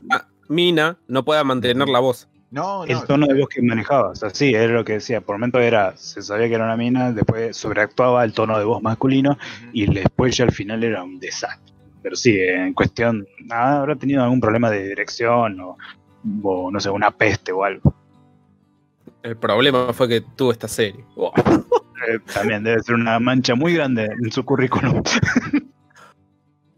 mina 0.49 0.97
no 1.07 1.23
pueda 1.23 1.43
mantener 1.43 1.87
la 1.87 1.99
voz. 1.99 2.27
No, 2.53 2.83
el 2.83 2.93
no. 2.93 3.03
tono 3.05 3.25
de 3.25 3.33
voz 3.33 3.49
que 3.49 3.63
manejaba. 3.63 4.09
O 4.09 4.15
sea, 4.15 4.29
sí, 4.29 4.53
era 4.53 4.71
lo 4.71 4.85
que 4.85 4.93
decía. 4.93 5.21
Por 5.21 5.37
momentos 5.37 5.59
era, 5.59 5.97
se 5.97 6.21
sabía 6.21 6.47
que 6.47 6.53
era 6.53 6.65
una 6.65 6.77
mina, 6.77 7.11
después 7.11 7.57
sobreactuaba 7.57 8.23
el 8.23 8.31
tono 8.31 8.59
de 8.59 8.63
voz 8.63 8.79
masculino 8.79 9.39
y 9.73 9.91
después 9.91 10.37
ya 10.37 10.45
al 10.45 10.51
final 10.51 10.83
era 10.83 11.03
un 11.03 11.19
desastre. 11.19 11.73
Pero 12.03 12.15
sí, 12.15 12.37
en 12.39 12.75
cuestión, 12.75 13.27
nada, 13.43 13.79
habrá 13.79 13.95
tenido 13.95 14.21
algún 14.21 14.39
problema 14.39 14.69
de 14.69 14.87
dirección 14.87 15.59
o, 15.61 15.77
o, 16.43 16.69
no 16.69 16.79
sé, 16.79 16.91
una 16.91 17.09
peste 17.09 17.51
o 17.51 17.63
algo. 17.63 17.95
El 19.23 19.35
problema 19.35 19.91
fue 19.91 20.07
que 20.07 20.21
tuvo 20.21 20.51
esta 20.51 20.67
serie. 20.67 21.03
Wow. 21.15 21.33
Eh, 22.05 22.19
también 22.33 22.65
debe 22.65 22.83
ser 22.83 22.95
una 22.95 23.17
mancha 23.17 23.55
muy 23.55 23.75
grande 23.75 24.03
en 24.03 24.29
su 24.29 24.43
currículum. 24.43 25.01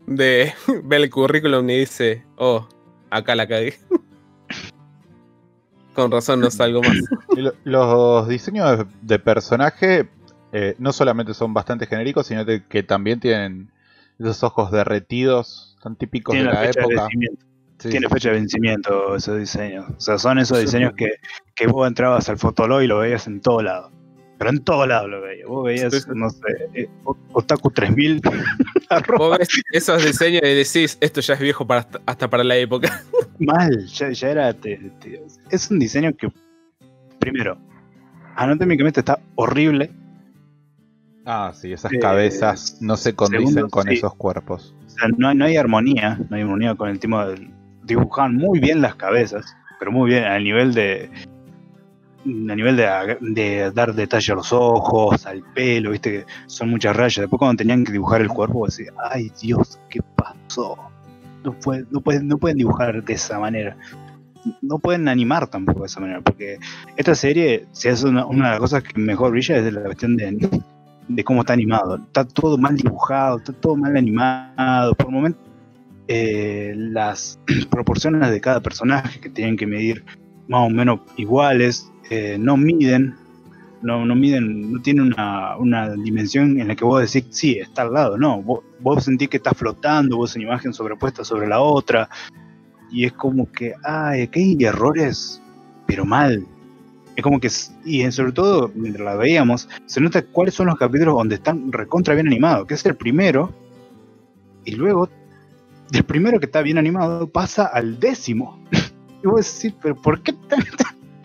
De 0.05 0.53
ve 0.83 0.95
el 0.97 1.09
currículum 1.09 1.67
y 1.67 1.79
dice, 1.79 2.23
oh, 2.35 2.69
acá 3.09 3.33
la 3.33 3.47
cagué. 3.47 3.73
Con 5.95 6.11
razón 6.11 6.39
no 6.41 6.51
salgo 6.51 6.81
más. 6.83 6.97
Lo- 7.35 7.53
Los 7.63 8.27
diseños 8.27 8.77
de, 8.77 8.85
de 9.01 9.19
personaje 9.19 10.09
eh, 10.51 10.75
no 10.77 10.93
solamente 10.93 11.33
son 11.33 11.53
bastante 11.53 11.87
genéricos, 11.87 12.27
sino 12.27 12.45
de- 12.45 12.63
que 12.65 12.83
también 12.83 13.19
tienen 13.19 13.71
esos 14.19 14.43
ojos 14.43 14.71
derretidos 14.71 15.77
tan 15.81 15.95
típicos 15.95 16.33
Tiene 16.33 16.49
de 16.49 16.53
la 16.53 16.61
de 16.61 16.67
época. 16.69 17.01
vencimiento. 17.03 17.45
Sí, 17.79 17.89
Tiene 17.89 18.07
sí. 18.07 18.13
fecha 18.13 18.29
de 18.29 18.35
vencimiento 18.35 19.15
esos 19.15 19.37
diseños. 19.37 19.85
O 19.97 19.99
sea, 19.99 20.17
son 20.17 20.39
esos 20.39 20.59
diseños 20.59 20.93
que, 20.95 21.09
que 21.55 21.67
vos 21.67 21.85
entrabas 21.87 22.29
al 22.29 22.37
Fotolog 22.37 22.81
y 22.81 22.87
lo 22.87 22.99
veías 22.99 23.27
en 23.27 23.41
todo 23.41 23.61
lado. 23.61 23.91
Pero 24.37 24.49
en 24.49 24.63
todo 24.63 24.85
lado 24.85 25.07
lo 25.07 25.21
veías. 25.21 25.47
Vos 25.47 25.65
veías, 25.65 26.07
no 26.09 26.29
sé, 26.29 26.41
eh, 26.73 26.89
Otaku 27.31 27.71
3000. 27.71 28.21
arroba, 28.89 29.29
Vos 29.29 29.37
ves 29.39 29.49
esos 29.71 30.03
diseños 30.05 30.41
y 30.43 30.53
decís, 30.55 30.97
esto 30.99 31.21
ya 31.21 31.35
es 31.35 31.39
viejo 31.39 31.65
para, 31.65 31.81
hasta- 31.81 32.01
hasta 32.05 32.29
para 32.29 32.43
la 32.43 32.55
época. 32.57 33.01
mal, 33.39 33.85
ya, 33.87 34.09
ya 34.11 34.29
era. 34.29 34.53
te- 34.53 34.91
te- 34.99 35.23
es 35.49 35.71
un 35.71 35.79
diseño 35.79 36.13
que, 36.15 36.29
primero, 37.19 37.57
anatómicamente 38.35 38.99
está 38.99 39.19
horrible. 39.35 39.91
Ah, 41.25 41.53
sí, 41.55 41.71
esas 41.73 41.91
Eh, 41.93 41.99
cabezas 41.99 42.77
no 42.81 42.97
se 42.97 43.15
condicen 43.15 43.47
segundo, 43.47 43.69
con 43.69 43.87
sí. 43.87 43.93
esos 43.95 44.13
cuerpos. 44.15 44.75
O 44.85 44.89
sea, 44.89 45.07
no, 45.17 45.29
hay- 45.29 45.35
no 45.35 45.45
hay 45.45 45.57
armonía. 45.57 46.19
No 46.29 46.35
hay 46.35 46.41
armonía 46.43 46.75
con 46.75 46.89
el 46.89 46.99
tema 46.99 47.25
del. 47.27 47.49
Dibujaban 47.83 48.35
muy 48.35 48.59
bien 48.59 48.81
las 48.81 48.95
cabezas, 48.95 49.55
pero 49.79 49.91
muy 49.91 50.09
bien 50.11 50.23
al 50.25 50.43
nivel 50.43 50.73
de. 50.73 51.09
A 52.25 52.55
nivel 52.55 52.75
de, 52.75 53.71
dar 53.71 53.93
detalle 53.93 54.33
a 54.33 54.35
los 54.35 54.51
ojos, 54.51 55.25
al 55.27 55.43
pelo, 55.53 55.91
viste 55.91 56.25
son 56.47 56.69
muchas 56.69 56.95
rayas. 56.95 57.21
Después, 57.21 57.37
cuando 57.37 57.57
tenían 57.57 57.83
que 57.83 57.91
dibujar 57.91 58.21
el 58.21 58.29
cuerpo, 58.29 58.59
vos 58.59 58.75
decís, 58.75 58.91
ay 59.11 59.31
Dios, 59.39 59.79
¿qué 59.89 60.01
pasó? 60.15 60.75
No 61.43 61.53
pueden, 61.53 61.87
no, 61.91 62.01
pueden, 62.01 62.27
no 62.27 62.37
pueden 62.37 62.57
dibujar 62.57 63.03
de 63.03 63.13
esa 63.13 63.37
manera. 63.39 63.77
No 64.61 64.79
pueden 64.79 65.07
animar 65.07 65.47
tampoco 65.47 65.81
de 65.81 65.85
esa 65.85 65.99
manera, 65.99 66.21
porque 66.21 66.57
esta 66.95 67.13
serie, 67.13 67.67
si 67.71 67.89
es 67.89 68.03
una, 68.03 68.25
de 68.25 68.37
las 68.37 68.59
cosas 68.59 68.81
que 68.81 68.99
mejor 68.99 69.31
brilla, 69.31 69.57
es 69.57 69.71
la 69.71 69.83
cuestión 69.83 70.17
de, 70.17 70.61
de 71.07 71.23
cómo 71.23 71.41
está 71.41 71.53
animado. 71.53 71.97
Está 71.97 72.25
todo 72.25 72.57
mal 72.57 72.75
dibujado, 72.75 73.37
está 73.37 73.53
todo 73.53 73.75
mal 73.75 73.95
animado. 73.95 74.95
Por 74.95 75.11
momentos, 75.11 75.41
eh, 76.07 76.73
las 76.75 77.39
proporciones 77.69 78.29
de 78.29 78.41
cada 78.41 78.61
personaje 78.61 79.19
que 79.19 79.29
tienen 79.29 79.57
que 79.57 79.67
medir 79.67 80.03
más 80.47 80.67
o 80.67 80.69
menos 80.69 80.99
iguales, 81.17 81.91
no 82.39 82.57
miden 82.57 83.15
No, 83.81 84.05
no 84.05 84.15
miden, 84.15 84.73
no 84.73 84.81
tiene 84.81 85.03
una, 85.03 85.57
una 85.57 85.91
dimensión 85.95 86.59
en 86.59 86.69
la 86.69 86.75
que 86.75 86.85
vos 86.85 87.01
decís, 87.01 87.29
sí, 87.35 87.59
está 87.59 87.83
al 87.83 87.93
lado. 87.93 88.17
No, 88.17 88.41
vos, 88.41 88.61
vos 88.79 89.03
sentís 89.05 89.29
que 89.29 89.37
está 89.37 89.53
flotando, 89.53 90.17
vos 90.17 90.35
una 90.35 90.45
imagen 90.45 90.73
sobrepuesta 90.73 91.23
sobre 91.23 91.47
la 91.47 91.61
otra. 91.61 92.09
Y 92.91 93.05
es 93.05 93.13
como 93.13 93.51
que, 93.51 93.73
ay, 93.83 94.23
aquí 94.23 94.41
hay 94.59 94.65
errores, 94.65 95.41
pero 95.87 96.05
mal. 96.05 96.45
Es 97.15 97.23
como 97.23 97.39
que, 97.39 97.49
y 97.85 98.01
en- 98.01 98.11
sobre 98.13 98.31
todo, 98.33 98.71
mientras 98.75 99.05
la 99.05 99.15
veíamos, 99.15 99.69
se 99.85 100.01
nota 100.01 100.23
cuáles 100.23 100.55
son 100.55 100.67
los 100.67 100.77
capítulos 100.77 101.15
donde 101.15 101.35
están 101.35 101.71
recontra 101.71 102.15
bien 102.15 102.27
animados, 102.27 102.67
que 102.67 102.75
es 102.75 102.85
el 102.85 102.95
primero, 102.97 103.53
y 104.63 104.71
luego, 104.71 105.09
del 105.91 106.03
primero 106.05 106.39
que 106.39 106.47
está 106.47 106.61
bien 106.61 106.77
animado, 106.77 107.27
pasa 107.29 107.65
al 107.67 107.99
décimo. 107.99 108.59
y 109.23 109.27
vos 109.27 109.61
decís, 109.61 109.77
pero 109.81 109.95
¿por 109.95 110.21
qué 110.21 110.33
tan- 110.33 110.63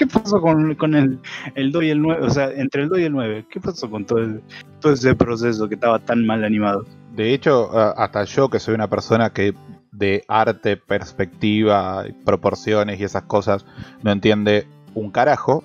¿Qué 0.01 0.07
pasó 0.07 0.41
con, 0.41 0.95
el, 0.95 1.19
el 1.55 1.73
2 1.73 1.85
y 1.85 1.91
el 1.91 2.01
9? 2.01 2.25
O 2.27 2.31
sea, 2.31 2.51
entre 2.53 2.85
el 2.85 2.89
2 2.89 3.01
y 3.01 3.03
el 3.03 3.13
9, 3.13 3.45
¿qué 3.51 3.61
pasó 3.61 3.91
con 3.91 4.07
todo, 4.07 4.21
el- 4.21 4.41
ese 4.83 5.15
proceso 5.15 5.69
que 5.69 5.75
estaba 5.75 5.99
tan 5.99 6.25
mal 6.25 6.43
animado? 6.43 6.87
De 7.15 7.35
hecho, 7.35 7.71
hasta 7.99 8.25
yo, 8.25 8.49
que 8.49 8.59
soy 8.61 8.75
una 8.75 8.89
persona 8.89 9.29
que 9.29 9.53
de 9.93 10.25
arte, 10.27 10.79
perspectiva, 10.79 12.07
proporciones 12.25 12.99
y 12.99 13.05
esas 13.05 13.25
cosas 13.25 13.67
no 14.03 14.11
entiende 14.11 14.67
un 14.95 15.11
carajo, 15.11 15.63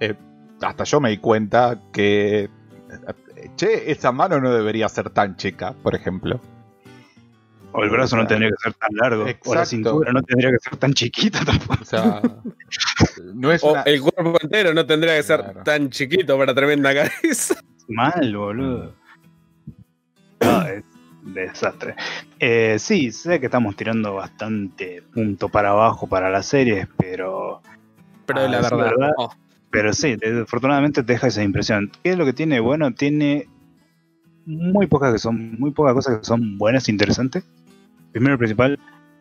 eh, 0.00 0.14
hasta 0.60 0.82
yo 0.82 0.98
me 1.00 1.10
di 1.10 1.18
cuenta 1.18 1.80
que, 1.92 2.50
eh, 3.36 3.50
che, 3.54 3.92
esa 3.92 4.10
mano 4.10 4.40
no 4.40 4.50
debería 4.52 4.88
ser 4.88 5.10
tan 5.10 5.36
chica, 5.36 5.76
por 5.80 5.94
ejemplo. 5.94 6.40
O 7.76 7.82
el 7.82 7.90
brazo 7.90 8.16
no 8.16 8.26
tendría 8.26 8.50
que 8.50 8.56
ser 8.62 8.72
tan 8.74 8.90
largo, 8.94 9.26
o 9.46 9.54
la 9.54 9.66
cintura 9.66 10.12
no 10.12 10.22
tendría 10.22 10.50
que 10.52 10.58
ser 10.58 10.76
tan 10.76 10.92
chiquita 10.94 11.44
tampoco. 11.44 11.82
O 11.82 11.84
sea, 11.84 12.22
no 13.34 13.50
es 13.52 13.64
O 13.64 13.72
una... 13.72 13.82
el 13.82 14.00
cuerpo 14.00 14.36
entero 14.40 14.72
no 14.72 14.86
tendría 14.86 15.16
que 15.16 15.22
ser 15.24 15.40
Claro. 15.40 15.62
tan 15.64 15.90
chiquito 15.90 16.38
para 16.38 16.54
tremenda 16.54 16.94
cabeza. 16.94 17.56
Mal, 17.88 18.36
boludo. 18.36 18.94
No, 20.40 20.62
es 20.66 20.84
un 21.24 21.34
desastre. 21.34 21.94
Eh, 22.38 22.76
sí, 22.78 23.10
sé 23.10 23.40
que 23.40 23.46
estamos 23.46 23.74
tirando 23.76 24.14
bastante 24.14 25.02
punto 25.12 25.48
para 25.48 25.70
abajo 25.70 26.06
para 26.06 26.30
las 26.30 26.46
series, 26.46 26.86
pero 26.96 27.60
Pero 28.26 28.40
Ah, 28.40 28.48
la 28.48 28.56
es 28.60 28.62
verdad. 28.70 28.84
verdad. 28.84 29.10
oh, 29.18 29.32
Pero 29.70 29.92
sí, 29.92 30.16
afortunadamente 30.42 31.02
te 31.02 31.12
deja 31.14 31.26
esa 31.26 31.42
impresión. 31.42 31.90
¿Qué 32.02 32.10
es 32.10 32.18
lo 32.18 32.24
que 32.24 32.32
tiene 32.32 32.60
bueno? 32.60 32.92
Tiene 32.94 33.48
muy 34.46 34.86
pocas 34.86 35.12
que 35.12 35.18
son, 35.18 35.58
muy 35.58 35.72
pocas 35.72 35.94
cosas 35.94 36.18
que 36.20 36.24
son 36.24 36.56
buenas 36.58 36.88
e 36.88 36.92
interesantes. 36.92 37.44
Primero 38.14 38.36
y 38.36 38.38
principal, 38.38 38.78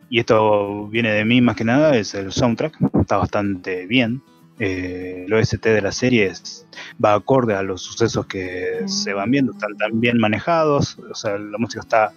y 0.09 0.19
esto 0.19 0.87
viene 0.87 1.11
de 1.11 1.25
mí 1.25 1.41
más 1.41 1.55
que 1.55 1.65
nada, 1.65 1.97
es 1.97 2.13
el 2.13 2.31
soundtrack. 2.31 2.77
Está 3.01 3.17
bastante 3.17 3.87
bien. 3.87 4.21
Eh, 4.59 5.23
el 5.25 5.33
OST 5.33 5.65
de 5.69 5.81
la 5.81 5.91
serie 5.91 6.27
es- 6.27 6.67
va 7.03 7.15
acorde 7.15 7.55
a 7.55 7.63
los 7.63 7.81
sucesos 7.81 8.27
que 8.27 8.83
se 8.85 9.11
van 9.11 9.31
viendo, 9.31 9.51
están 9.51 9.75
tan 9.77 9.99
bien 9.99 10.19
manejados, 10.19 10.99
o 10.99 11.15
sea, 11.15 11.39
la 11.39 11.57
música 11.57 11.81
está 11.81 12.11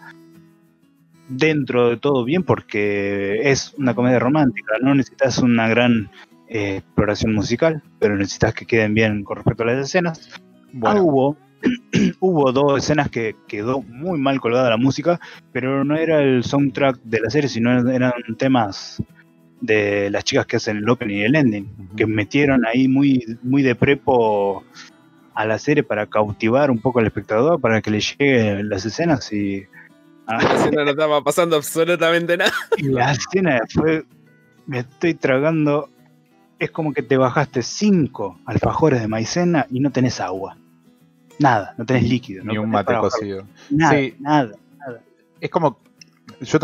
dentro 1.29 1.89
de 1.89 1.97
todo 1.97 2.25
bien 2.25 2.43
porque 2.43 3.51
es 3.51 3.75
una 3.79 3.95
comedia 3.95 4.19
romántica, 4.19 4.75
no 4.81 4.95
necesitas 4.95 5.39
una 5.39 5.67
gran 5.69 6.11
eh, 6.49 6.77
exploración 6.77 7.35
musical, 7.35 7.83
pero 7.99 8.17
necesitas 8.17 8.55
que 8.55 8.67
queden 8.67 8.95
bien 8.95 9.25
con 9.25 9.37
respecto 9.37 9.65
a 9.65 9.67
las 9.67 9.85
escenas. 9.85 10.31
Ah, 10.35 10.39
Bueno, 10.73 11.03
hubo, 11.03 11.37
hubo 12.21 12.53
dos 12.53 12.79
escenas 12.79 13.11
que 13.11 13.37
quedó 13.49 13.83
muy 13.83 14.19
mal 14.19 14.41
colgada 14.41 14.71
la 14.71 14.77
música, 14.77 15.21
pero 15.53 15.85
no 15.85 15.97
era 15.97 16.23
el 16.23 16.45
soundtrack 16.45 17.01
de 17.03 17.21
la 17.21 17.31
serie, 17.31 17.49
sino 17.49 17.91
eran 17.91 18.13
temas 18.39 19.03
de 19.61 20.11
las 20.11 20.25
chicas 20.25 20.47
que 20.47 20.57
hacen 20.57 20.79
el 20.79 20.89
opening 20.89 21.17
y 21.17 21.23
el 21.23 21.35
ending, 21.35 21.89
que 21.97 22.07
metieron 22.07 22.67
ahí 22.67 22.89
muy, 22.89 23.39
muy 23.43 23.63
de 23.63 23.75
prepo 23.75 24.65
a 25.35 25.45
la 25.45 25.59
serie 25.59 25.83
para 25.83 26.07
cautivar 26.07 26.71
un 26.71 26.79
poco 26.79 26.99
al 26.99 27.07
espectador, 27.07 27.61
para 27.61 27.81
que 27.83 27.91
le 27.91 28.01
lleguen 28.01 28.69
las 28.69 28.85
escenas 28.85 29.33
y... 29.33 29.67
la 30.27 30.39
escena 30.39 30.85
no 30.85 30.91
estaba 30.91 31.23
pasando 31.23 31.57
absolutamente 31.57 32.37
nada. 32.37 32.53
Y 32.79 32.85
la 32.85 33.13
escena 33.13 33.61
fue. 33.73 34.05
Me 34.67 34.81
estoy 34.81 35.15
tragando. 35.15 35.89
Es 36.59 36.71
como 36.71 36.95
que 36.95 37.03
te 37.03 37.19
bajaste 37.19 37.63
cinco 37.63 38.41
alfajores 38.47 39.01
de 39.01 39.09
maicena 39.09 39.67
y 39.71 39.81
no 39.81 39.93
tenés 39.93 40.21
agua. 40.21 40.57
Nada, 41.39 41.75
no 41.77 41.85
tenés 41.85 42.09
líquido. 42.09 42.45
ni 42.45 42.55
no 42.55 42.63
un 42.63 42.71
mate 42.71 42.95
cocido. 42.99 43.45
Nada, 43.71 43.95
Sí. 43.99 44.15
nada. 44.21 44.53
Es 45.41 45.51
como. 45.51 45.79
Yo 46.41 46.59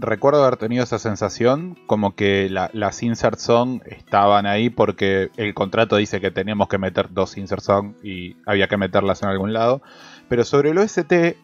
recuerdo 0.00 0.42
haber 0.42 0.56
tenido 0.56 0.82
esa 0.82 0.98
sensación, 0.98 1.78
como 1.86 2.16
que 2.16 2.48
la- 2.50 2.70
las 2.72 3.02
insert 3.02 3.38
song 3.38 3.80
estaban 3.86 4.46
ahí 4.46 4.70
porque 4.70 5.30
el 5.36 5.52
contrato 5.52 5.96
dice 5.96 6.20
que 6.20 6.30
teníamos 6.30 6.68
que 6.68 6.78
meter 6.78 7.12
dos 7.12 7.36
insert 7.36 7.62
song 7.62 7.92
y 8.02 8.36
había 8.46 8.66
que 8.66 8.76
meterlas 8.78 9.22
en 9.22 9.28
algún 9.28 9.52
lado. 9.52 9.82
Pero 10.28 10.42
sobre 10.44 10.70
el 10.70 10.78
OST, 10.78 11.36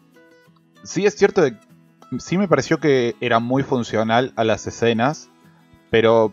sí 0.83 1.05
es 1.07 1.15
cierto, 1.17 1.43
de- 1.43 1.57
sí 2.19 2.39
me 2.39 2.49
pareció 2.49 2.81
que 2.81 3.15
era 3.21 3.39
muy 3.41 3.63
funcional 3.63 4.33
a 4.37 4.43
las 4.45 4.67
escenas, 4.67 5.29
pero 5.91 6.33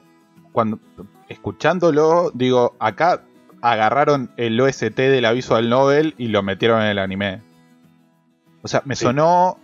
cuando 0.54 0.80
escuchándolo, 1.30 2.32
digo, 2.34 2.76
acá 2.80 3.24
agarraron 3.62 4.32
el 4.38 4.60
OST 4.60 4.96
de 4.98 5.22
la 5.22 5.32
Visual 5.32 5.70
Novel 5.70 6.14
y 6.18 6.28
lo 6.28 6.44
metieron 6.44 6.82
en 6.82 6.88
el 6.88 7.00
anime. 7.00 7.42
O 8.62 8.68
sea, 8.68 8.82
me 8.86 8.96
Sí. 8.96 9.06
sonó. 9.06 9.58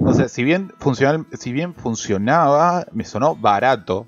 O 0.00 0.12
sea, 0.12 0.28
si 0.28 0.42
bien, 0.42 0.72
funcional, 0.78 1.24
si 1.32 1.52
bien 1.52 1.72
funcionaba, 1.74 2.86
me 2.92 3.04
sonó 3.04 3.36
barato. 3.36 4.06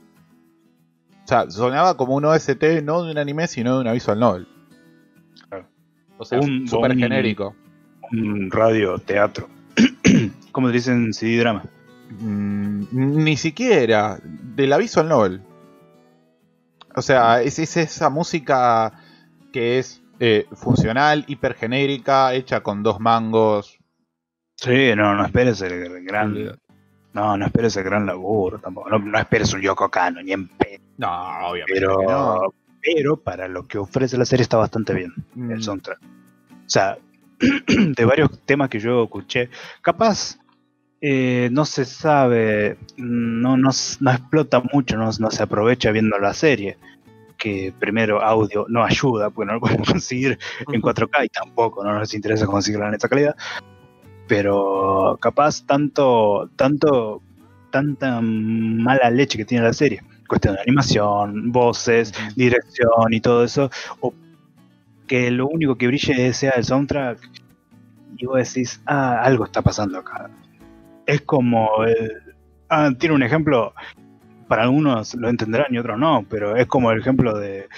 O 1.25 1.29
sea, 1.29 1.51
sonaba 1.51 1.97
como 1.97 2.15
un 2.15 2.25
OST 2.25 2.83
no 2.83 3.03
de 3.03 3.13
un 3.13 3.19
anime, 3.19 3.47
sino 3.47 3.75
de 3.77 3.81
una 3.83 3.93
Visual 3.93 4.19
Novel. 4.19 4.49
Claro. 5.49 5.67
O 6.19 6.25
sea, 6.25 6.41
Un- 6.41 6.67
súper 6.69 6.93
un- 6.93 6.99
genérico. 6.99 7.55
Un 8.13 8.51
radio 8.51 8.99
teatro. 8.99 9.49
Como 10.53 10.69
dicen 10.73 11.13
CD 11.13 11.39
drama. 11.39 11.65
Mm, 12.21 12.85
ni 13.25 13.37
siquiera 13.37 14.19
de 14.23 14.67
la 14.67 14.79
Visual 14.79 15.09
Novel. 15.09 15.41
O 16.97 17.03
sea, 17.03 17.43
es, 17.43 17.59
es 17.59 17.77
esa 17.77 18.09
música 18.09 18.93
que 19.53 19.79
es 19.79 20.03
eh, 20.19 20.47
funcional, 20.53 21.25
hipergenérica, 21.29 22.33
hecha 22.33 22.63
con 22.63 22.83
dos 22.83 23.01
mangos. 23.01 23.79
Sí, 24.57 24.95
no, 24.97 25.15
no 25.15 25.27
esperes 25.27 25.61
el 25.61 26.05
gran. 26.05 26.59
No, 27.13 27.37
no 27.37 27.47
esperes 27.47 27.77
el 27.77 27.85
gran 27.85 28.07
laburo 28.07 28.59
tampoco. 28.59 28.89
No, 28.89 28.99
no 28.99 29.19
esperes 29.19 29.53
un 29.53 29.61
Yoko 29.61 29.91
Kano, 29.91 30.23
ni 30.23 30.33
en 30.33 30.49
pedo. 30.49 30.83
No, 30.97 31.49
obviamente. 31.49 31.75
Pero, 31.75 32.03
no. 32.03 32.55
pero 32.81 33.17
para 33.19 33.47
lo 33.47 33.67
que 33.67 33.77
ofrece 33.77 34.17
la 34.17 34.25
serie 34.25 34.43
está 34.43 34.57
bastante 34.57 34.95
bien. 34.95 35.13
Mm, 35.35 35.51
el 35.51 35.63
soundtrack. 35.63 36.01
O 36.03 36.69
sea, 36.69 36.97
de 37.39 38.05
varios 38.07 38.41
temas 38.47 38.71
que 38.71 38.81
yo 38.81 39.05
escuché, 39.05 39.51
capaz 39.83 40.39
eh, 41.01 41.49
no 41.53 41.65
se 41.65 41.85
sabe, 41.85 42.79
no, 42.97 43.57
no, 43.57 43.71
explota 43.71 44.63
mucho, 44.73 44.97
no, 44.97 45.11
no 45.19 45.31
se 45.31 45.43
aprovecha 45.43 45.91
viendo 45.91 46.19
la 46.19 46.35
serie. 46.35 46.79
Que 47.37 47.73
primero 47.79 48.23
audio 48.23 48.65
no 48.69 48.83
ayuda, 48.83 49.31
porque 49.31 49.47
no 49.47 49.55
lo 49.55 49.61
podemos 49.61 49.89
conseguir 49.93 50.39
en 50.73 50.81
4K 50.81 51.27
y 51.27 51.29
tampoco 51.29 51.85
no 51.85 51.93
nos 51.99 52.15
interesa 52.15 52.47
conseguirla 52.47 52.89
en 52.89 52.95
esta 52.95 53.09
calidad. 53.09 53.37
Pero 54.27 55.19
capaz 55.21 55.65
tanto, 55.67 56.51
tanto, 56.57 57.23
tanta 57.71 58.21
mala 58.23 59.11
leche 59.11 59.39
que 59.39 59.45
tiene 59.45 59.65
la 59.65 59.73
serie, 59.73 60.03
cuestión 60.27 60.55
de 60.55 60.63
animación, 60.63 61.53
voces, 61.53 62.13
dirección 62.35 63.13
y 63.13 63.21
todo 63.21 63.45
eso, 63.45 63.71
o 64.01 64.13
que 65.07 65.31
lo 65.31 65.47
único 65.47 65.77
que 65.77 65.87
brille 65.87 66.33
sea 66.33 66.53
el 66.53 66.65
soundtrack 66.65 67.19
y 68.17 68.27
vos 68.27 68.39
decís, 68.39 68.81
ah, 68.87 69.21
algo 69.23 69.45
está 69.45 69.63
pasando 69.63 69.99
acá. 69.99 70.31
Es 71.07 71.23
como 71.23 71.85
el... 71.85 72.13
Ah, 72.69 72.91
tiene 72.99 73.15
un 73.15 73.23
ejemplo, 73.23 73.73
para 74.49 74.65
algunos 74.65 75.15
lo 75.15 75.29
entenderán 75.29 75.73
y 75.73 75.79
otros 75.79 75.99
no, 75.99 76.25
pero 76.29 76.57
es 76.57 76.67
como 76.67 76.91
el 76.91 77.01
ejemplo 77.01 77.39
de 77.39 77.69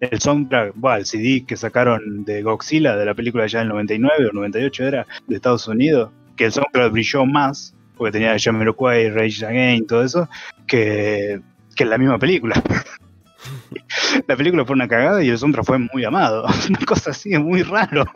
el 0.00 0.18
soundtrack, 0.18 0.74
el 0.96 1.06
CD 1.06 1.44
que 1.46 1.56
sacaron 1.56 2.24
de 2.24 2.42
Godzilla, 2.42 2.96
de 2.96 3.04
la 3.04 3.14
película 3.14 3.46
ya 3.46 3.60
del 3.60 3.68
99 3.68 4.28
o 4.28 4.32
98 4.32 4.84
era, 4.84 5.06
de 5.26 5.36
Estados 5.36 5.68
Unidos, 5.68 6.10
que 6.36 6.46
el 6.46 6.52
soundtrack 6.52 6.90
brilló 6.90 7.26
más, 7.26 7.74
porque 7.96 8.12
tenía 8.12 8.36
Jamiroquai, 8.38 9.10
Rage 9.10 9.44
Again, 9.44 9.86
todo 9.86 10.02
eso, 10.02 10.28
que, 10.66 11.40
que 11.76 11.84
en 11.84 11.90
la 11.90 11.98
misma 11.98 12.18
película. 12.18 12.62
la 14.26 14.36
película 14.36 14.64
fue 14.64 14.74
una 14.74 14.88
cagada 14.88 15.22
y 15.22 15.28
el 15.28 15.36
soundtrack 15.36 15.66
fue 15.66 15.78
muy 15.78 16.04
amado. 16.04 16.46
Una 16.68 16.86
cosa 16.86 17.10
así, 17.10 17.34
es 17.34 17.40
muy 17.40 17.62
raro. 17.62 18.06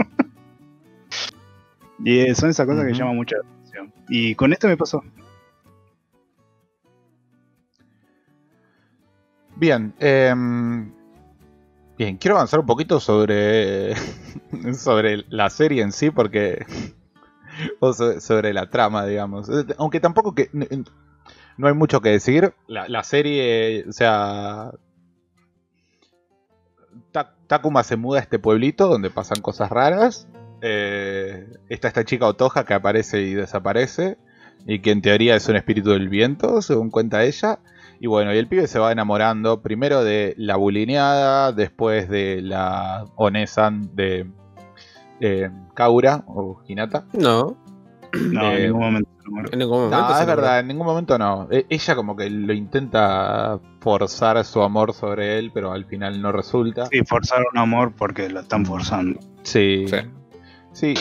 y 2.05 2.21
eh, 2.21 2.35
son 2.35 2.49
esas 2.49 2.67
cosas 2.67 2.87
que 2.87 2.95
llaman 2.95 3.17
mucha 3.17 3.37
Y 4.09 4.35
con 4.35 4.53
esto 4.53 4.69
me 4.69 4.77
pasó. 4.77 5.03
Bien, 9.57 9.95
em, 10.01 10.93
bien, 11.97 12.17
quiero 12.17 12.37
avanzar 12.37 12.61
un 12.61 12.67
poquito 12.67 12.99
sobre, 13.01 13.95
sobre 14.75 15.25
la 15.29 15.49
serie 15.51 15.83
en 15.83 15.93
sí, 15.93 16.11
porque. 16.11 16.65
o 17.81 17.93
so- 17.93 18.21
sobre 18.21 18.53
la 18.53 18.69
trama, 18.71 19.07
digamos. 19.07 19.49
Eh, 19.49 19.65
Aunque 19.79 20.01
tampoco 20.01 20.35
que. 20.35 20.51
No 21.57 21.69
hay 21.69 21.75
mucho 21.75 22.01
que 22.01 22.09
decir. 22.11 22.53
La, 22.67 23.05
serie, 23.05 23.85
o 23.89 23.93
sea. 23.93 24.73
Ta- 27.13 27.35
Takuma 27.47 27.85
se 27.85 27.97
muda 27.97 28.19
a 28.19 28.23
este 28.23 28.39
pueblito 28.41 28.89
donde 28.89 29.11
pasan 29.11 29.41
cosas 29.41 29.71
raras. 29.71 30.27
Eh, 30.67 31.47
está 31.69 31.89
esta 31.89 32.05
chica 32.05 32.27
Otoja 32.27 32.65
que 32.65 32.73
aparece 32.75 33.21
y 33.23 33.35
desaparece. 33.35 34.17
Y 34.67 34.79
que 34.81 34.93
en 34.93 35.03
teoría 35.03 35.37
es 35.37 35.47
un 35.49 35.57
espíritu 35.57 35.91
del 35.91 36.09
viento, 36.09 36.63
según 36.63 36.91
cuenta 36.91 37.23
ella. 37.23 37.59
Y 38.01 38.07
bueno, 38.07 38.33
y 38.35 38.39
el 38.39 38.49
pibe 38.49 38.67
se 38.67 38.79
va 38.79 38.93
enamorando 38.93 39.61
primero 39.61 40.03
de 40.03 40.35
la 40.39 40.57
bulineada, 40.57 41.53
después 41.53 42.09
de 42.09 42.41
la 42.41 43.05
Onesan 43.17 43.95
de 43.95 44.27
eh, 45.21 45.51
Kaura 45.75 46.25
o 46.27 46.63
Hinata. 46.67 47.05
No, 47.13 47.57
No, 48.31 48.53
Eh, 48.53 48.57
en 48.57 48.63
ningún 48.67 48.81
momento. 48.81 49.11
en 49.53 49.59
ningún 49.59 49.79
momento. 49.85 50.01
No, 50.09 50.19
es 50.21 50.27
verdad, 50.27 50.61
en 50.61 50.69
ningún 50.69 50.87
momento 50.87 51.19
no. 51.19 51.47
E- 51.51 51.67
Ella 51.69 51.95
como 51.95 52.17
que 52.17 52.31
lo 52.31 52.53
intenta 52.55 53.59
forzar 53.81 54.43
su 54.45 54.63
amor 54.63 54.93
sobre 54.95 55.39
él, 55.39 55.51
pero 55.53 55.73
al 55.73 55.85
final 55.85 56.23
no 56.23 56.33
resulta. 56.33 56.87
Sí, 56.87 57.01
forzar 57.07 57.43
un 57.53 57.59
amor 57.59 57.93
porque 57.97 58.29
lo 58.31 58.41
están 58.41 58.65
forzando. 58.65 59.21
Sí. 59.43 59.85
Sí. 59.89 59.97
Sí. 60.75 60.95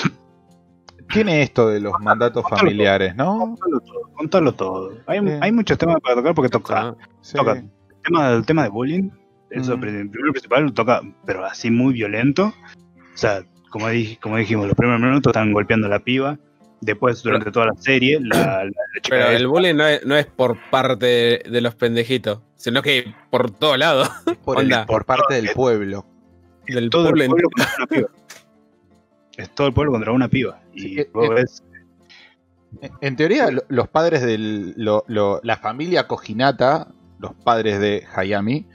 Tiene 1.12 1.42
esto 1.44 1.68
de 1.68 1.80
los 1.80 1.94
mandatos 2.00 2.44
contalo 2.44 2.62
familiares, 2.62 3.16
¿no? 3.16 3.38
Contalo 3.60 3.80
todo. 3.82 4.02
Contalo 4.16 4.54
todo. 4.54 4.94
Hay, 5.06 5.20
Sí. 5.20 5.26
hay 5.42 5.52
muchos 5.52 5.78
temas 5.78 5.98
para 6.02 6.16
tocar 6.16 6.34
porque 6.34 6.50
toca. 6.50 6.96
Sí. 7.22 7.36
toca. 7.36 7.52
El 7.58 7.70
tema, 8.04 8.30
el 8.32 8.46
tema 8.46 8.64
de 8.64 8.70
bullying, 8.70 9.10
eso 9.52 9.78
Mm. 9.78 9.82
pri- 9.82 10.10
primero 10.10 10.32
principal 10.32 10.74
toca, 10.74 11.02
pero 11.26 11.46
así 11.46 11.70
muy 11.70 11.94
violento. 11.94 12.46
O 12.46 13.18
sea, 13.18 13.44
como, 13.70 13.90
dij- 13.90 14.20
como 14.20 14.38
dijimos, 14.38 14.66
los 14.68 14.76
primeros 14.76 15.02
minutos 15.02 15.32
están 15.32 15.52
golpeando 15.54 15.88
a 15.88 15.90
la 15.90 16.00
piba. 16.00 16.38
Después, 16.82 17.22
durante 17.24 17.50
toda 17.52 17.68
la 17.68 17.76
serie, 17.78 18.20
la, 18.22 18.36
la- 18.38 18.64
la 18.66 18.72
chica 19.02 19.16
Pero 19.18 19.28
el 19.30 19.48
bullying 19.48 19.76
no 19.76 19.86
es, 19.86 20.06
no 20.06 20.16
es 20.16 20.26
por 20.26 20.58
parte 20.70 21.06
de, 21.06 21.44
de 21.50 21.62
los 21.62 21.76
pendejitos, 21.76 22.40
sino 22.56 22.82
que 22.82 23.14
por 23.30 23.52
todo 23.52 23.78
lado. 23.78 24.04
Por, 24.44 24.60
el- 24.62 24.74
por 24.88 25.06
parte 25.06 25.36
del 25.36 25.50
pueblo. 25.52 26.06
Del 26.68 26.90
todo 26.90 27.10
el 27.10 27.14
pueblo 27.28 27.50
pueblo 27.50 27.50
una 27.78 27.88
piba. 27.88 28.08
Es 29.38 29.50
todo 29.50 29.68
el 29.68 29.74
pueblo 29.74 29.92
contra 29.92 30.12
una 30.12 30.28
piba. 30.30 30.62
Y 30.74 30.80
Sí, 30.82 31.00
eh, 31.00 31.10
vos 31.14 31.30
eh, 31.30 31.34
ves, 31.34 31.64
En 33.02 33.16
teoría, 33.16 33.52
lo- 33.52 33.64
los 33.70 33.88
padres 33.88 34.22
de 34.24 34.74
la 34.76 35.58
familia 35.58 36.08
Kojinata, 36.08 36.88
los 37.20 37.34
padres 37.36 37.80
de 37.80 38.06
Hayami, 38.16 38.66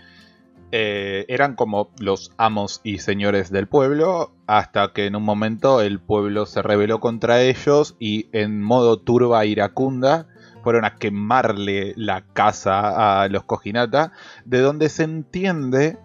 eh, 0.70 1.24
eran 1.28 1.54
como 1.56 1.90
los 1.98 2.30
amos 2.36 2.80
y 2.84 2.98
señores 2.98 3.50
del 3.50 3.66
pueblo, 3.66 4.32
hasta 4.46 4.92
que 4.92 5.06
en 5.06 5.16
un 5.16 5.22
momento 5.24 5.80
el 5.80 5.98
pueblo 5.98 6.46
se 6.46 6.62
rebeló 6.62 7.00
contra 7.00 7.40
ellos 7.42 7.96
y 7.98 8.28
en 8.32 8.62
modo 8.62 8.98
turba 8.98 9.44
iracunda 9.46 10.26
fueron 10.62 10.84
a 10.84 10.96
quemarle 10.96 11.94
la 11.96 12.20
casa 12.34 13.22
a 13.22 13.28
los 13.28 13.44
Kojinata, 13.44 14.12
de 14.44 14.60
donde 14.60 14.90
se 14.90 15.04
entiende 15.04 15.98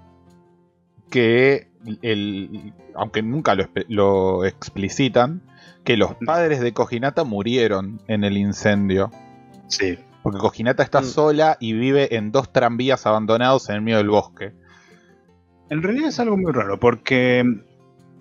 que, 1.10 1.70
el, 2.02 2.74
aunque 2.96 3.22
nunca 3.22 3.56
lo, 3.56 3.68
lo 3.88 4.46
explicitan, 4.46 5.42
que 5.84 5.98
los 5.98 6.16
padres 6.26 6.62
de 6.62 6.74
Kojinata 6.74 7.24
murieron 7.24 8.02
en 8.08 8.24
el 8.24 8.38
incendio. 8.38 9.12
sí. 9.68 9.98
Porque 10.24 10.40
Kojinata 10.40 10.84
está 10.84 11.02
Mm. 11.02 11.04
sola 11.04 11.58
y 11.60 11.74
vive 11.74 12.16
en 12.16 12.32
dos 12.32 12.54
tranvías 12.54 13.06
abandonados 13.06 13.68
en 13.68 13.76
el 13.76 13.82
medio 13.82 13.98
del 13.98 14.08
bosque. 14.10 14.54
En 15.70 15.84
realidad 15.84 16.08
es 16.08 16.20
algo 16.22 16.38
muy 16.38 16.54
raro, 16.54 16.80
porque 16.80 17.44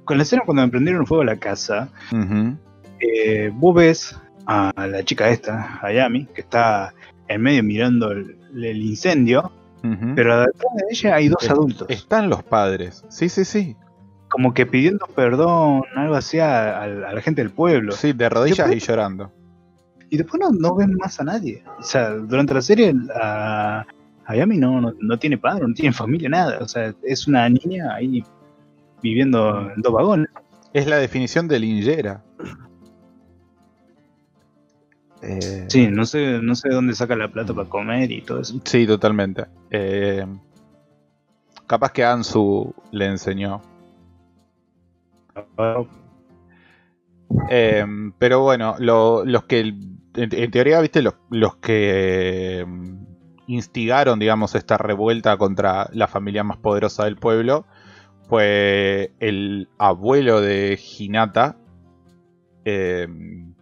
con 0.05 0.17
la 0.17 0.25
escena 0.25 0.43
cuando 0.45 0.65
emprendieron 0.65 1.07
fuego 1.07 1.23
a 1.23 1.27
la 1.27 1.37
casa, 1.37 1.91
eh, 2.99 3.53
vos 3.55 3.75
ves 3.77 4.19
a 4.47 4.73
la 4.89 5.05
chica 5.05 5.29
esta, 5.31 5.79
Ayami, 5.81 6.27
que 6.27 6.41
está 6.41 6.93
en 7.29 7.41
medio 7.41 7.63
mirando 7.63 8.11
el, 8.11 8.37
el 8.57 8.83
incendio, 8.83 9.53
Ujú. 9.83 10.15
pero 10.15 10.41
detrás 10.41 10.75
de 10.77 10.83
ella 10.91 11.15
hay 11.17 11.29
dos 11.29 11.49
adultos, 11.51 11.87
Están 11.91 12.29
los 12.31 12.43
padres. 12.43 13.05
Sí, 13.09 13.29
sí, 13.29 13.45
sí. 13.45 13.77
como 14.29 14.55
que 14.55 14.65
pidiendo 14.67 15.07
perdón, 15.15 15.83
algo 15.97 16.15
así 16.15 16.39
a, 16.39 16.81
a 16.83 16.87
la 16.87 17.09
a 17.09 17.13
la 17.15 17.21
gente 17.21 17.43
del 17.43 17.51
pueblo. 17.51 17.93
Sí, 17.93 18.13
de 18.13 18.29
rodillas 18.29 18.71
y 18.73 18.79
llorando. 18.79 19.31
Y 20.09 20.17
después 20.19 20.41
no, 20.41 20.51
no 20.51 20.75
ven 20.75 20.95
más 20.95 21.19
a 21.21 21.25
nadie. 21.25 21.65
O 21.79 21.83
sea, 21.83 22.11
durante 22.11 22.53
la 22.55 22.61
serie, 22.63 22.95
a 23.19 23.85
Ayami 24.27 24.59
no, 24.59 24.81
no, 24.81 24.93
no 25.01 25.19
tiene 25.19 25.39
padre, 25.39 25.67
no 25.67 25.75
tiene 25.75 25.93
familia, 25.93 26.29
nada. 26.29 26.59
O 26.61 26.69
sea, 26.69 26.95
es 27.03 27.27
una 27.27 27.49
niña 27.49 27.95
ahí 27.95 28.23
viviendo 29.03 29.71
en 29.75 29.81
dos 29.83 29.93
vagones. 29.93 30.29
Es 30.75 30.87
la 30.87 30.97
definición 30.99 31.49
de 31.49 31.59
lingera. 31.59 32.23
Eh, 35.23 35.67
Sí, 35.69 35.89
no 35.89 36.05
sé, 36.05 36.41
no 36.43 36.55
sé 36.55 36.69
de 36.69 36.75
dónde 36.75 36.95
saca 36.95 37.17
la 37.17 37.29
plata 37.31 37.55
para 37.55 37.69
comer 37.69 38.11
y 38.11 38.21
todo 38.23 38.41
eso. 38.41 38.61
sí, 38.65 38.87
totalmente. 38.87 39.47
Eh, 39.71 40.27
capaz 41.67 41.93
que 41.93 42.05
Ansu 42.05 42.75
le 42.91 43.07
enseñó. 43.07 43.63
Eh, 47.51 47.85
pero 48.19 48.41
bueno, 48.41 48.77
lo- 48.79 49.25
los 49.25 49.45
que, 49.45 49.61
en, 49.61 49.99
en 50.15 50.51
teoría, 50.51 50.81
viste, 50.81 51.03
los, 51.03 51.15
los 51.31 51.57
que 51.57 52.61
eh, 52.61 52.67
instigaron, 53.47 54.19
digamos, 54.19 54.55
esta 54.55 54.77
revuelta 54.79 55.37
contra 55.37 55.89
la 55.93 56.09
familia 56.09 56.45
más 56.45 56.59
poderosa 56.59 57.05
del 57.05 57.17
pueblo 57.17 57.65
fue 58.29 59.13
el 59.21 59.69
abuelo 59.79 60.41
de 60.41 60.79
Hinata, 60.99 61.57
eh, 62.65 63.09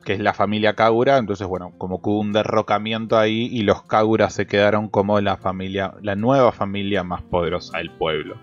que 0.05 0.15
es 0.15 0.21
la 0.21 0.35
familia 0.35 0.75
Kagura. 0.75 1.19
Entonces, 1.19 1.47
bueno, 1.47 1.73
como 1.79 2.03
que 2.03 2.11
hubo 2.11 2.21
un 2.21 2.33
derrocamiento 2.33 3.19
ahí 3.19 3.49
y 3.53 3.63
los 3.63 3.83
Kagura 3.83 4.31
se 4.31 4.47
quedaron 4.47 4.89
como 4.89 5.21
la 5.21 5.37
familia, 5.37 5.95
la 6.03 6.17
nueva 6.17 6.53
familia 6.53 7.05
más 7.05 7.23
poderosa 7.23 7.79
del 7.79 7.91
pueblo. 7.91 8.37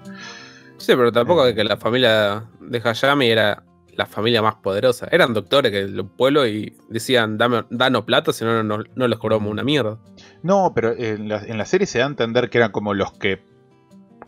Sí, 0.77 0.93
pero 0.95 1.11
tampoco 1.11 1.45
es 1.45 1.55
que 1.55 1.63
la 1.63 1.77
familia 1.77 2.45
de 2.59 2.81
Hayami 2.83 3.27
era 3.27 3.63
la 3.97 4.05
familia 4.05 4.43
más 4.43 4.55
poderosa. 4.55 5.07
Eran 5.11 5.33
doctores 5.33 5.71
que 5.71 5.85
del 5.85 6.05
pueblo 6.05 6.45
y 6.45 6.77
decían, 6.87 7.37
Dame, 7.37 7.65
danos 7.71 8.03
plata, 8.03 8.31
si 8.31 8.45
no, 8.45 8.63
no, 8.63 8.83
no 8.95 9.07
les 9.07 9.17
cobramos 9.17 9.51
una 9.51 9.63
mierda. 9.63 9.97
No, 10.43 10.71
pero 10.75 10.93
en 10.95 11.27
la, 11.27 11.39
en 11.43 11.57
la 11.57 11.65
serie 11.65 11.87
se 11.87 11.97
da 11.97 12.05
a 12.05 12.07
entender 12.07 12.51
que 12.51 12.59
eran 12.59 12.71
como 12.71 12.93
los 12.93 13.11
que 13.13 13.41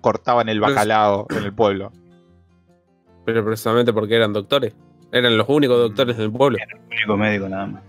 cortaban 0.01 0.49
el 0.49 0.59
Pero 0.59 0.73
bacalao 0.73 1.27
en 1.29 1.43
el 1.43 1.53
pueblo. 1.53 1.91
Pero 3.25 3.45
precisamente 3.45 3.93
porque 3.93 4.15
eran 4.15 4.33
doctores. 4.33 4.73
Eran 5.11 5.37
los 5.37 5.47
únicos 5.49 5.77
doctores 5.77 6.17
del 6.17 6.31
pueblo. 6.31 6.57
único 6.91 7.17
médico 7.17 7.49
nada 7.49 7.65
más. 7.65 7.83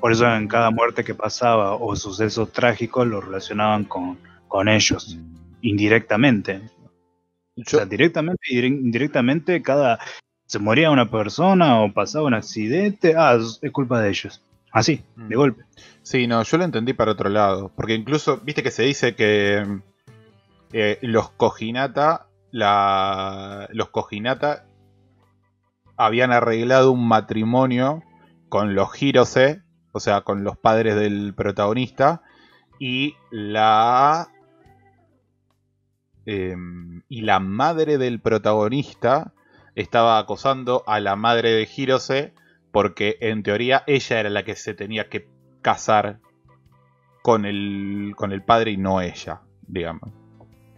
Por 0.00 0.12
eso 0.12 0.26
en 0.34 0.48
cada 0.48 0.70
muerte 0.70 1.04
que 1.04 1.14
pasaba 1.14 1.74
o 1.74 1.94
sucesos 1.96 2.52
trágicos 2.52 3.06
lo 3.06 3.20
relacionaban 3.20 3.84
con, 3.84 4.18
con 4.48 4.68
ellos, 4.68 5.18
indirectamente. 5.60 6.60
O 7.56 7.62
sea, 7.66 7.84
directamente 7.84 8.40
y 8.48 8.56
dire- 8.56 8.68
indirectamente 8.68 9.60
cada 9.62 9.98
se 10.46 10.58
moría 10.58 10.90
una 10.90 11.10
persona 11.10 11.80
o 11.82 11.92
pasaba 11.92 12.24
un 12.26 12.34
accidente, 12.34 13.14
ah, 13.16 13.38
es 13.62 13.70
culpa 13.70 14.00
de 14.00 14.08
ellos. 14.08 14.42
Así, 14.72 15.02
de 15.16 15.34
Mm. 15.36 15.38
golpe. 15.38 15.64
Sí, 16.02 16.26
no, 16.26 16.42
yo 16.42 16.56
lo 16.56 16.64
entendí 16.64 16.92
para 16.92 17.12
otro 17.12 17.28
lado. 17.28 17.70
Porque 17.74 17.94
incluso, 17.94 18.38
viste 18.38 18.62
que 18.62 18.70
se 18.70 18.82
dice 18.84 19.14
que 19.14 19.64
eh, 20.72 20.98
los 21.02 21.30
Kojinata, 21.30 22.26
la, 22.52 23.68
los 23.72 23.90
Kojinata 23.90 24.64
habían 26.00 26.32
arreglado 26.32 26.92
un 26.92 27.06
matrimonio 27.06 28.02
con 28.48 28.74
los 28.74 29.00
Hirose, 29.00 29.62
o 29.92 30.00
sea, 30.00 30.22
con 30.22 30.44
los 30.44 30.56
padres 30.56 30.96
del 30.96 31.34
protagonista, 31.34 32.22
y 32.78 33.16
la 33.30 34.28
em, 36.24 37.02
y 37.08 37.20
la 37.20 37.38
madre 37.38 37.98
del 37.98 38.20
protagonista 38.20 39.34
estaba 39.74 40.18
acosando 40.18 40.84
a 40.86 41.00
la 41.00 41.16
madre 41.16 41.50
de 41.50 41.68
Hirose 41.76 42.32
porque 42.72 43.18
en 43.20 43.42
teoría 43.42 43.84
ella 43.86 44.20
era 44.20 44.30
la 44.30 44.42
que 44.42 44.56
se 44.56 44.72
tenía 44.72 45.10
que 45.10 45.28
casar 45.60 46.20
con 47.22 47.44
el, 47.44 48.14
con 48.16 48.32
el 48.32 48.42
padre 48.42 48.70
y 48.70 48.76
no 48.78 49.02
ella, 49.02 49.42
digamos. 49.66 50.10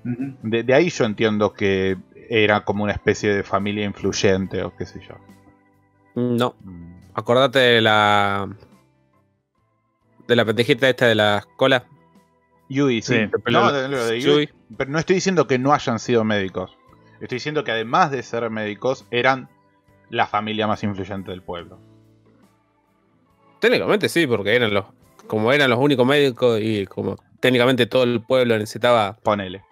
De 0.05 0.75
ahí 0.75 0.89
yo 0.89 1.05
entiendo 1.05 1.53
que 1.53 1.97
era 2.31 2.65
como 2.65 2.85
una 2.85 2.93
especie 2.93 3.35
de 3.35 3.43
familia 3.43 3.85
influyente 3.85 4.63
o 4.63 4.75
qué 4.77 4.87
sé 4.87 5.01
yo. 5.01 5.15
No. 6.15 6.55
Mm. 6.63 6.93
Acordate 7.15 7.59
de 7.59 7.81
la. 7.81 8.49
de 10.29 10.37
la 10.37 10.45
pendejita 10.45 10.89
esta 10.89 11.07
de 11.07 11.15
la 11.15 11.45
cola. 11.57 11.85
Yui, 12.69 13.03
sí. 13.03 13.15
Sí, 13.27 13.31
No, 13.51 13.71
de- 13.73 13.89
lo 13.89 14.05
de 14.07 14.21
Yui, 14.21 14.33
Yui. 14.47 14.51
pero 14.77 14.91
no 14.91 14.99
estoy 14.99 15.15
diciendo 15.17 15.47
que 15.47 15.59
no 15.59 15.73
hayan 15.75 15.99
sido 15.99 16.25
médicos. 16.25 16.77
Estoy 17.21 17.37
diciendo 17.37 17.65
que 17.65 17.71
además 17.71 18.11
de 18.11 18.23
ser 18.23 18.49
médicos, 18.51 19.07
eran 19.11 19.49
la 20.11 20.27
familia 20.27 20.67
más 20.67 20.83
influyente 20.83 21.31
del 21.31 21.43
pueblo. 21.43 21.79
Técnicamente 23.61 24.09
sí, 24.09 24.27
porque 24.27 24.55
eran 24.57 24.73
los. 24.75 24.87
Como 25.27 25.53
eran 25.53 25.71
los 25.71 25.79
únicos 25.79 26.07
médicos 26.07 26.59
y 26.61 26.85
como 26.87 27.17
técnicamente 27.41 27.87
todo 27.87 28.03
el 28.05 28.21
pueblo 28.23 28.59
necesitaba. 28.59 29.17
Ponele. 29.23 29.63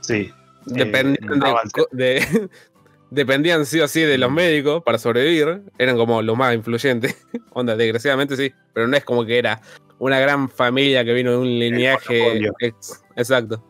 Sí. 0.00 0.30
Dependían, 0.66 1.40
de- 1.40 1.48
avance. 1.48 1.82
de- 1.92 2.48
dependían 3.10 3.66
sí 3.66 3.80
o 3.80 3.88
sí 3.88 4.00
de 4.00 4.16
los 4.18 4.30
médicos 4.30 4.82
para 4.84 4.98
sobrevivir. 4.98 5.62
Eran 5.78 5.96
como 5.96 6.22
los 6.22 6.36
más 6.36 6.54
influyentes. 6.54 7.24
Onda, 7.52 7.76
desgraciadamente 7.76 8.36
sí. 8.36 8.52
Pero 8.72 8.88
no 8.88 8.96
es 8.96 9.04
como 9.04 9.24
que 9.24 9.38
era 9.38 9.60
una 9.98 10.18
gran 10.18 10.48
familia 10.48 11.04
que 11.04 11.12
vino 11.12 11.30
de 11.32 11.36
un 11.38 11.58
lineaje. 11.58 12.40
ex- 12.60 13.04
exacto. 13.16 13.62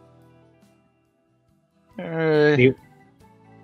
Eh, 1.99 2.55
Sí. 2.57 2.75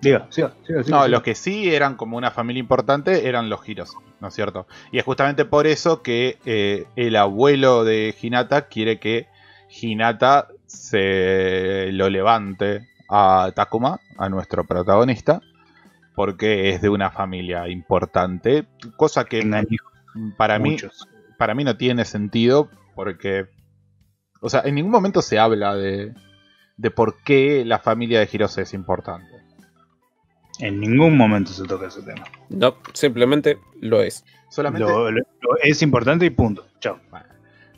Diga, 0.01 0.27
siga, 0.29 0.53
siga, 0.65 0.83
siga, 0.83 0.95
No, 0.97 1.03
siga. 1.03 1.07
los 1.09 1.23
que 1.23 1.35
sí 1.35 1.73
eran 1.75 1.95
como 1.95 2.15
una 2.15 2.31
familia 2.31 2.61
importante 2.61 3.27
eran 3.27 3.49
los 3.49 3.67
Hiros, 3.67 3.91
¿no 4.21 4.29
es 4.29 4.33
cierto? 4.33 4.65
Y 4.93 4.97
es 4.97 5.03
justamente 5.03 5.43
por 5.43 5.67
eso 5.67 6.01
que 6.01 6.37
eh, 6.45 6.85
el 6.95 7.17
abuelo 7.17 7.83
de 7.83 8.15
Hinata 8.21 8.67
quiere 8.69 8.97
que 8.99 9.27
Hinata 9.81 10.47
se 10.67 11.89
lo 11.91 12.09
levante 12.09 12.87
a 13.09 13.51
Takuma, 13.55 13.99
a 14.17 14.29
nuestro 14.29 14.63
protagonista, 14.65 15.41
porque 16.15 16.69
es 16.69 16.81
de 16.81 16.89
una 16.89 17.09
familia 17.11 17.67
importante, 17.67 18.65
cosa 18.97 19.25
que 19.25 19.41
para 20.37 20.59
mí, 20.59 20.77
para 21.37 21.55
mí 21.55 21.63
no 21.63 21.75
tiene 21.77 22.05
sentido, 22.05 22.69
porque, 22.95 23.47
o 24.41 24.49
sea, 24.49 24.61
en 24.65 24.75
ningún 24.75 24.91
momento 24.91 25.21
se 25.21 25.39
habla 25.39 25.75
de, 25.75 26.13
de 26.77 26.91
por 26.91 27.21
qué 27.23 27.63
la 27.65 27.79
familia 27.79 28.19
de 28.19 28.29
Hirose 28.31 28.61
es 28.63 28.73
importante. 28.73 29.27
En 30.59 30.79
ningún 30.81 31.15
momento 31.15 31.51
se 31.51 31.63
toca 31.65 31.87
ese 31.87 32.01
tema. 32.01 32.25
No, 32.49 32.75
simplemente 32.93 33.57
lo 33.79 34.01
es. 34.01 34.25
Solamente... 34.49 34.85
Lo, 34.91 35.09
lo- 35.09 35.19
lo- 35.19 35.57
es 35.63 35.81
importante 35.81 36.25
y 36.25 36.31
punto. 36.31 36.67
Chao. 36.81 36.99
Bueno, 37.09 37.25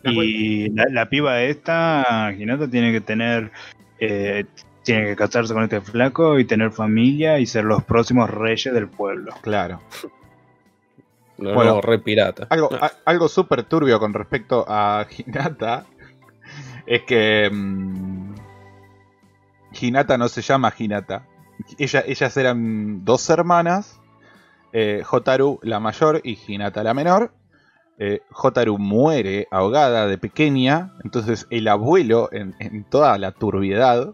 la 0.01 0.11
cu- 0.13 0.23
Y 0.23 0.69
la, 0.71 0.86
la 0.89 1.07
piba 1.09 1.41
esta, 1.43 2.34
Hinata, 2.36 2.67
tiene 2.67 2.91
que 2.91 3.01
tener. 3.01 3.51
eh, 3.99 4.45
tiene 4.84 5.05
que 5.05 5.15
casarse 5.15 5.53
con 5.53 5.63
este 5.63 5.82
flaco 5.82 6.39
y 6.39 6.45
tener 6.45 6.71
familia 6.71 7.39
y 7.39 7.45
ser 7.45 7.65
los 7.65 7.84
próximos 7.84 8.29
reyes 8.29 8.73
del 8.73 8.88
pueblo. 8.88 9.34
Claro. 9.41 9.79
No, 11.38 11.53
Bueno, 11.53 11.75
no, 11.75 11.82
re 11.82 11.99
pirata. 11.99 12.47
Algo, 12.49 12.69
a- 12.73 12.91
algo 13.05 13.27
súper 13.27 13.63
turbio 13.63 13.99
con 13.99 14.13
respecto 14.13 14.63
a 14.67 15.05
Hinata 15.17 15.86
es 16.86 17.01
que 17.03 17.49
mm, 17.51 18.34
Hinata 19.79 20.17
no 20.17 20.27
se 20.27 20.41
llama 20.41 20.73
Hinata. 20.77 21.25
Ella, 21.77 22.03
ellas 22.05 22.36
eran 22.38 23.05
dos 23.05 23.29
hermanas, 23.29 23.99
eh, 24.73 25.03
Hotaru 25.09 25.59
la 25.63 25.79
mayor 25.79 26.21
y 26.23 26.38
Hinata 26.47 26.84
la 26.84 26.93
menor. 26.93 27.34
Eh, 27.97 28.21
Hotaru 28.32 28.77
muere 28.79 29.47
ahogada 29.51 30.07
de 30.07 30.17
pequeña, 30.17 30.93
entonces 31.03 31.45
el 31.51 31.67
abuelo, 31.67 32.29
en, 32.32 32.55
en 32.59 32.84
toda 32.84 33.17
la 33.19 33.32
turbiedad, 33.32 34.13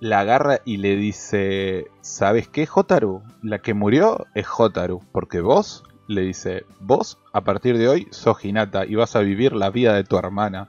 la 0.00 0.20
agarra 0.20 0.60
y 0.64 0.78
le 0.78 0.96
dice, 0.96 1.86
¿sabes 2.00 2.48
qué, 2.48 2.66
Hotaru? 2.72 3.22
La 3.42 3.58
que 3.60 3.74
murió 3.74 4.26
es 4.34 4.46
Hotaru, 4.58 5.02
porque 5.12 5.40
vos, 5.40 5.84
le 6.08 6.22
dice, 6.22 6.64
vos 6.80 7.18
a 7.32 7.42
partir 7.42 7.78
de 7.78 7.88
hoy 7.88 8.08
sos 8.10 8.44
Hinata 8.44 8.84
y 8.86 8.94
vas 8.96 9.14
a 9.14 9.20
vivir 9.20 9.52
la 9.52 9.70
vida 9.70 9.94
de 9.94 10.04
tu 10.04 10.16
hermana. 10.16 10.68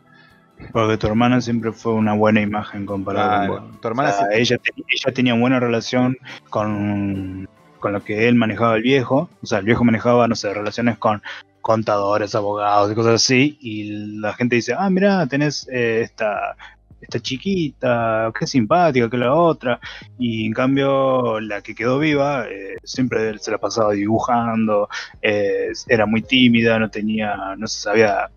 Porque 0.73 0.97
tu 0.97 1.07
hermana 1.07 1.41
siempre 1.41 1.71
fue 1.71 1.93
una 1.93 2.13
buena 2.13 2.41
imagen 2.41 2.85
comparada 2.85 3.47
Claro, 3.47 3.71
tu 3.81 3.87
hermana 3.87 4.09
O 4.09 4.13
sea, 4.13 4.27
sí- 4.27 4.39
ella, 4.39 4.57
te- 4.59 4.83
ella 4.87 5.13
tenía 5.13 5.33
buena 5.33 5.59
relación 5.59 6.17
con, 6.51 7.49
con 7.79 7.93
lo 7.93 8.03
que 8.03 8.27
él 8.27 8.35
manejaba 8.35 8.75
el 8.75 8.83
viejo. 8.83 9.27
O 9.41 9.45
sea, 9.47 9.57
el 9.59 9.65
viejo 9.65 9.83
manejaba, 9.83 10.27
no 10.27 10.35
sé, 10.35 10.53
relaciones 10.53 10.99
con 10.99 11.23
contadores, 11.61 12.35
abogados 12.35 12.91
y 12.91 12.95
cosas 12.95 13.15
así. 13.15 13.57
Y 13.59 14.19
la 14.19 14.33
gente 14.33 14.55
dice, 14.57 14.75
ah, 14.77 14.89
mira, 14.91 15.25
tenés 15.25 15.67
eh, 15.71 16.01
esta, 16.01 16.55
esta 17.01 17.19
chiquita, 17.19 18.31
qué 18.37 18.47
simpática, 18.47 19.09
que 19.09 19.17
la 19.17 19.33
otra. 19.33 19.79
Y 20.17 20.45
en 20.45 20.53
cambio, 20.53 21.39
la 21.39 21.61
que 21.61 21.75
quedó 21.75 21.99
viva, 21.99 22.47
eh, 22.47 22.77
siempre 22.83 23.37
se 23.39 23.51
la 23.51 23.57
pasaba 23.57 23.93
dibujando, 23.93 24.87
eh, 25.21 25.69
era 25.87 26.05
muy 26.05 26.21
tímida, 26.21 26.79
no 26.79 26.89
tenía, 26.89 27.55
no 27.57 27.67
se 27.67 27.81
sabía, 27.81 28.29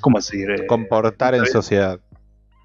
¿cómo 0.00 0.18
decir? 0.18 0.50
Eh, 0.50 0.66
comportar 0.66 1.34
en 1.34 1.46
sociedad. 1.46 1.98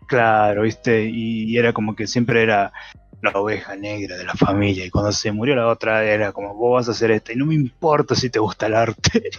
Claro, 0.08 0.64
viste, 0.64 1.06
y, 1.06 1.43
y 1.43 1.58
era 1.58 1.74
como 1.74 1.95
que 1.95 2.08
siempre 2.08 2.41
era 2.41 2.72
la 3.22 3.32
oveja 3.32 3.76
negra 3.76 4.17
de 4.17 4.24
la 4.24 4.34
familia, 4.34 4.86
y 4.86 4.89
cuando 4.89 5.11
se 5.11 5.32
murió 5.32 5.55
la 5.55 5.67
otra 5.67 6.03
era 6.03 6.32
como, 6.32 6.53
vos 6.55 6.76
vas 6.76 6.88
a 6.88 6.91
hacer 6.91 7.11
esta, 7.11 7.34
y 7.34 7.36
no 7.36 7.45
me 7.45 7.55
importa 7.55 8.15
si 8.15 8.30
te 8.30 8.39
gusta 8.39 8.67
el 8.67 8.76
arte, 8.76 9.30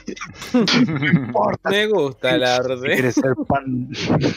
no 0.87 0.99
me 0.99 1.09
importa 1.09 1.70
Me 1.70 1.87
gusta 1.87 2.35
el 2.35 2.45
si 2.45 2.49
arte. 2.49 2.97
querés 2.97 3.14
ser 3.14 3.35
pan, 3.49 3.89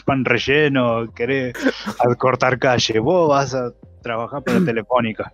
pan 0.04 0.24
relleno, 0.24 1.12
querés 1.14 1.54
al 1.98 2.16
cortar 2.16 2.58
calle, 2.58 2.98
vos 2.98 3.28
vas 3.28 3.54
a 3.54 3.72
trabajar 4.02 4.42
para 4.42 4.60
Telefónica. 4.64 5.32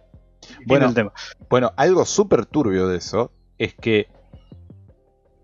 Bueno. 0.67 0.89
el 0.89 0.95
tema. 0.95 1.13
Bueno, 1.49 1.73
algo 1.77 2.05
súper 2.05 2.47
turbio 2.47 2.89
de 2.89 2.97
eso 2.99 3.33
es 3.59 3.75
que, 3.75 4.09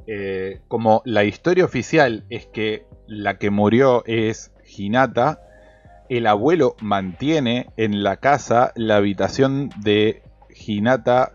eh, 0.06 0.60
como 0.68 1.02
la 1.04 1.24
historia 1.24 1.64
oficial 1.64 2.24
es 2.30 2.46
que 2.46 2.86
la 3.06 3.38
que 3.38 3.50
murió 3.50 4.04
es 4.06 4.52
Hinata, 4.64 5.40
el 6.08 6.26
abuelo 6.26 6.76
mantiene 6.80 7.70
en 7.76 8.02
la 8.02 8.16
casa 8.16 8.72
la 8.76 8.96
habitación 8.96 9.70
de 9.82 10.22
Hinata 10.54 11.32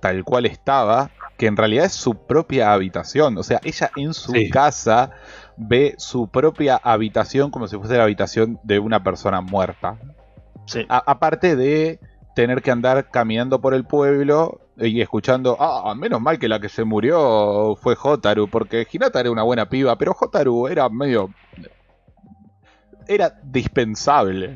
tal 0.00 0.24
cual 0.24 0.46
estaba, 0.46 1.10
que 1.38 1.46
en 1.46 1.56
realidad 1.56 1.84
es 1.86 1.92
su 1.92 2.26
propia 2.26 2.72
habitación. 2.72 3.38
O 3.38 3.42
sea, 3.42 3.60
ella 3.64 3.90
en 3.96 4.14
su 4.14 4.32
Sí. 4.32 4.50
casa 4.50 5.12
ve 5.56 5.94
su 5.98 6.28
propia 6.28 6.76
habitación 6.82 7.50
como 7.50 7.68
si 7.68 7.76
fuese 7.76 7.96
la 7.96 8.04
habitación 8.04 8.58
de 8.64 8.78
una 8.78 9.02
persona 9.02 9.40
muerta. 9.40 9.98
Sí. 10.66 10.84
A- 10.88 11.02
aparte 11.06 11.56
de 11.56 12.00
tener 12.34 12.62
que 12.62 12.70
andar 12.70 13.10
caminando 13.10 13.60
por 13.60 13.74
el 13.74 13.84
pueblo 13.84 14.60
y 14.78 15.00
escuchando, 15.00 15.56
ah, 15.60 15.94
menos 15.94 16.20
mal 16.20 16.38
que 16.38 16.48
la 16.48 16.58
que 16.60 16.68
se 16.68 16.82
murió 16.84 17.76
fue 17.76 17.94
Hotaru, 18.02 18.48
porque 18.48 18.86
Hinata 18.90 19.20
era 19.20 19.30
una 19.30 19.42
buena 19.42 19.68
piba, 19.68 19.96
pero 19.96 20.16
Hotaru 20.18 20.66
era 20.68 20.88
medio... 20.88 21.30
Era 23.14 23.38
dispensable. 23.44 24.54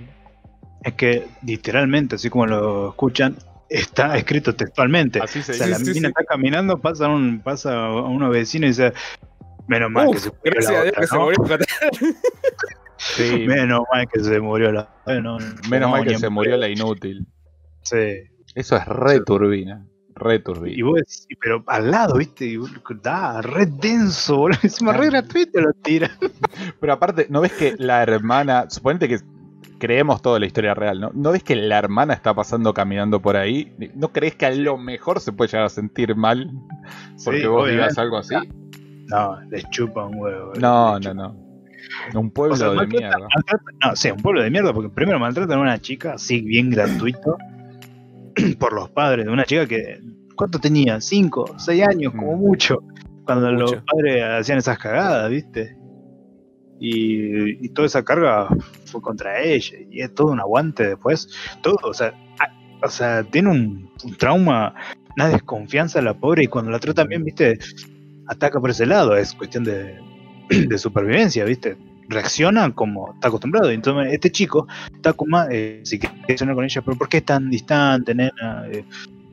Es 0.82 0.94
que 0.94 1.26
literalmente, 1.42 2.14
así 2.16 2.30
como 2.30 2.46
lo 2.46 2.90
escuchan, 2.90 3.36
está 3.68 4.16
escrito 4.16 4.54
textualmente. 4.54 5.20
Así 5.20 5.42
se 5.42 5.52
O 5.52 5.54
sea, 5.54 5.66
dice. 5.66 5.78
la 5.78 5.84
sí, 5.84 5.90
mina 5.94 6.08
sí. 6.08 6.14
está 6.16 6.24
caminando, 6.24 6.78
pasa 6.78 7.08
un, 7.08 7.40
pasa 7.40 7.86
a 7.86 8.02
unos 8.04 8.30
vecinos 8.30 8.64
y 8.66 8.68
dice, 8.68 8.92
menos 9.66 9.90
mal 9.90 10.06
que 10.10 10.16
Uf, 10.16 10.22
se 10.22 10.28
murió 10.30 10.42
gracias 10.44 10.72
la 10.72 10.78
a 10.78 10.82
Dios 10.84 10.92
otra, 10.92 11.00
que 11.00 11.06
se 11.08 11.18
murió. 11.18 12.16
Sí, 12.98 13.44
Menos 13.46 13.80
mal 13.92 14.06
que 14.12 14.20
se 14.20 14.40
murió 14.40 14.72
la 14.72 14.88
bueno, 15.04 15.38
menos 15.68 15.90
mal 15.90 16.06
que 16.06 16.18
se 16.18 16.28
murió 16.30 16.56
la 16.56 16.68
inútil. 16.68 17.26
Sí. 17.82 18.22
Eso 18.54 18.76
es 18.76 18.86
re 18.86 19.16
Sí. 19.16 19.20
turbina. 19.26 19.84
Re 20.18 20.36
Y 20.36 20.38
turbina. 20.40 20.86
vos 20.86 20.94
decís, 20.96 21.26
pero 21.40 21.62
al 21.66 21.90
lado, 21.90 22.16
viste, 22.16 22.46
y 22.46 22.58
da, 23.02 23.42
re 23.42 23.66
denso, 23.66 24.38
boludo. 24.38 24.58
Encima 24.62 24.92
re 24.94 25.10
gratuito 25.10 25.60
lo 25.60 25.72
tira. 25.74 26.10
Pero 26.80 26.92
aparte, 26.94 27.26
¿no 27.28 27.40
ves 27.42 27.52
que 27.52 27.74
la 27.78 28.02
hermana... 28.02 28.64
Suponete 28.70 29.08
que 29.08 29.18
creemos 29.78 30.22
toda 30.22 30.38
la 30.40 30.46
historia 30.46 30.72
real, 30.72 31.00
¿no? 31.00 31.10
¿No 31.12 31.32
ves 31.32 31.42
que 31.42 31.54
la 31.54 31.78
hermana 31.78 32.14
está 32.14 32.32
pasando 32.34 32.72
caminando 32.72 33.20
por 33.20 33.36
ahí? 33.36 33.74
¿No 33.94 34.08
crees 34.12 34.34
que 34.36 34.46
a 34.46 34.50
lo 34.50 34.78
mejor 34.78 35.20
se 35.20 35.32
puede 35.32 35.50
llegar 35.50 35.66
a 35.66 35.68
sentir 35.68 36.16
mal 36.16 36.50
porque 37.22 37.40
Sí, 37.42 37.46
vos 37.46 37.68
digas 37.68 37.98
algo 37.98 38.16
así? 38.16 38.34
No, 39.08 39.38
les 39.50 39.68
chupa 39.70 40.06
un 40.06 40.14
huevo. 40.18 40.52
No, 40.58 40.98
no, 40.98 41.12
no. 41.12 41.36
Un 42.14 42.30
pueblo 42.30 42.54
O 42.54 42.56
sea, 42.56 42.70
de 42.70 42.76
maltrata- 42.76 42.98
mierda. 42.98 43.18
maltrata- 43.36 43.86
no, 43.90 43.96
sí, 43.96 44.10
un 44.10 44.16
pueblo 44.22 44.42
de 44.42 44.50
mierda, 44.50 44.72
porque 44.72 44.88
primero 44.88 45.18
maltratan 45.20 45.58
a 45.58 45.60
una 45.62 45.78
chica 45.78 46.14
así 46.14 46.40
bien 46.40 46.70
gratuito 46.70 47.36
por 48.58 48.72
los 48.72 48.90
padres 48.90 49.26
de 49.26 49.32
una 49.32 49.44
chica 49.44 49.66
que. 49.66 50.00
¿Cuánto 50.36 50.58
tenía? 50.58 51.00
¿Cinco? 51.00 51.54
¿Seis 51.58 51.82
años? 51.88 52.12
Como 52.12 52.36
Mm. 52.36 52.40
mucho. 52.40 52.82
Cuando 53.24 53.50
los 53.50 53.76
padres 53.76 54.22
hacían 54.22 54.58
esas 54.58 54.78
cagadas, 54.78 55.28
¿viste? 55.30 55.76
Y, 56.78 57.64
y 57.64 57.68
toda 57.70 57.86
esa 57.86 58.04
carga 58.04 58.48
fue 58.84 59.00
contra 59.00 59.40
ella. 59.42 59.78
Y 59.90 60.02
es 60.02 60.14
todo 60.14 60.28
un 60.32 60.40
aguante 60.40 60.86
después. 60.88 61.28
Todo, 61.62 61.76
o 61.82 61.94
sea, 61.94 62.08
a- 62.38 62.84
o 62.86 62.88
sea 62.90 63.24
tiene 63.24 63.50
un, 63.50 63.90
un 64.04 64.14
trauma, 64.16 64.74
una 65.16 65.28
desconfianza 65.28 66.02
la 66.02 66.14
pobre. 66.14 66.44
Y 66.44 66.46
cuando 66.48 66.70
la 66.70 66.78
tratan 66.78 67.08
bien, 67.08 67.24
¿viste? 67.24 67.58
Ataca 68.28 68.60
por 68.60 68.70
ese 68.70 68.84
lado. 68.86 69.16
Es 69.16 69.32
cuestión 69.32 69.64
de, 69.64 69.98
de 70.68 70.78
supervivencia, 70.78 71.44
¿viste? 71.44 71.76
Reacciona 72.08 72.72
como 72.72 73.14
está 73.14 73.28
acostumbrado. 73.28 73.70
Entonces, 73.70 74.12
este 74.12 74.30
chico, 74.30 74.66
Takuma, 75.00 75.48
eh, 75.50 75.80
si 75.84 75.98
quiere 75.98 76.14
reaccionar 76.26 76.54
con 76.54 76.64
ella, 76.64 76.82
pero 76.82 76.96
¿por 76.96 77.08
qué 77.08 77.18
es 77.18 77.24
tan 77.24 77.50
distante, 77.50 78.14
nena? 78.14 78.66
Eh, 78.70 78.84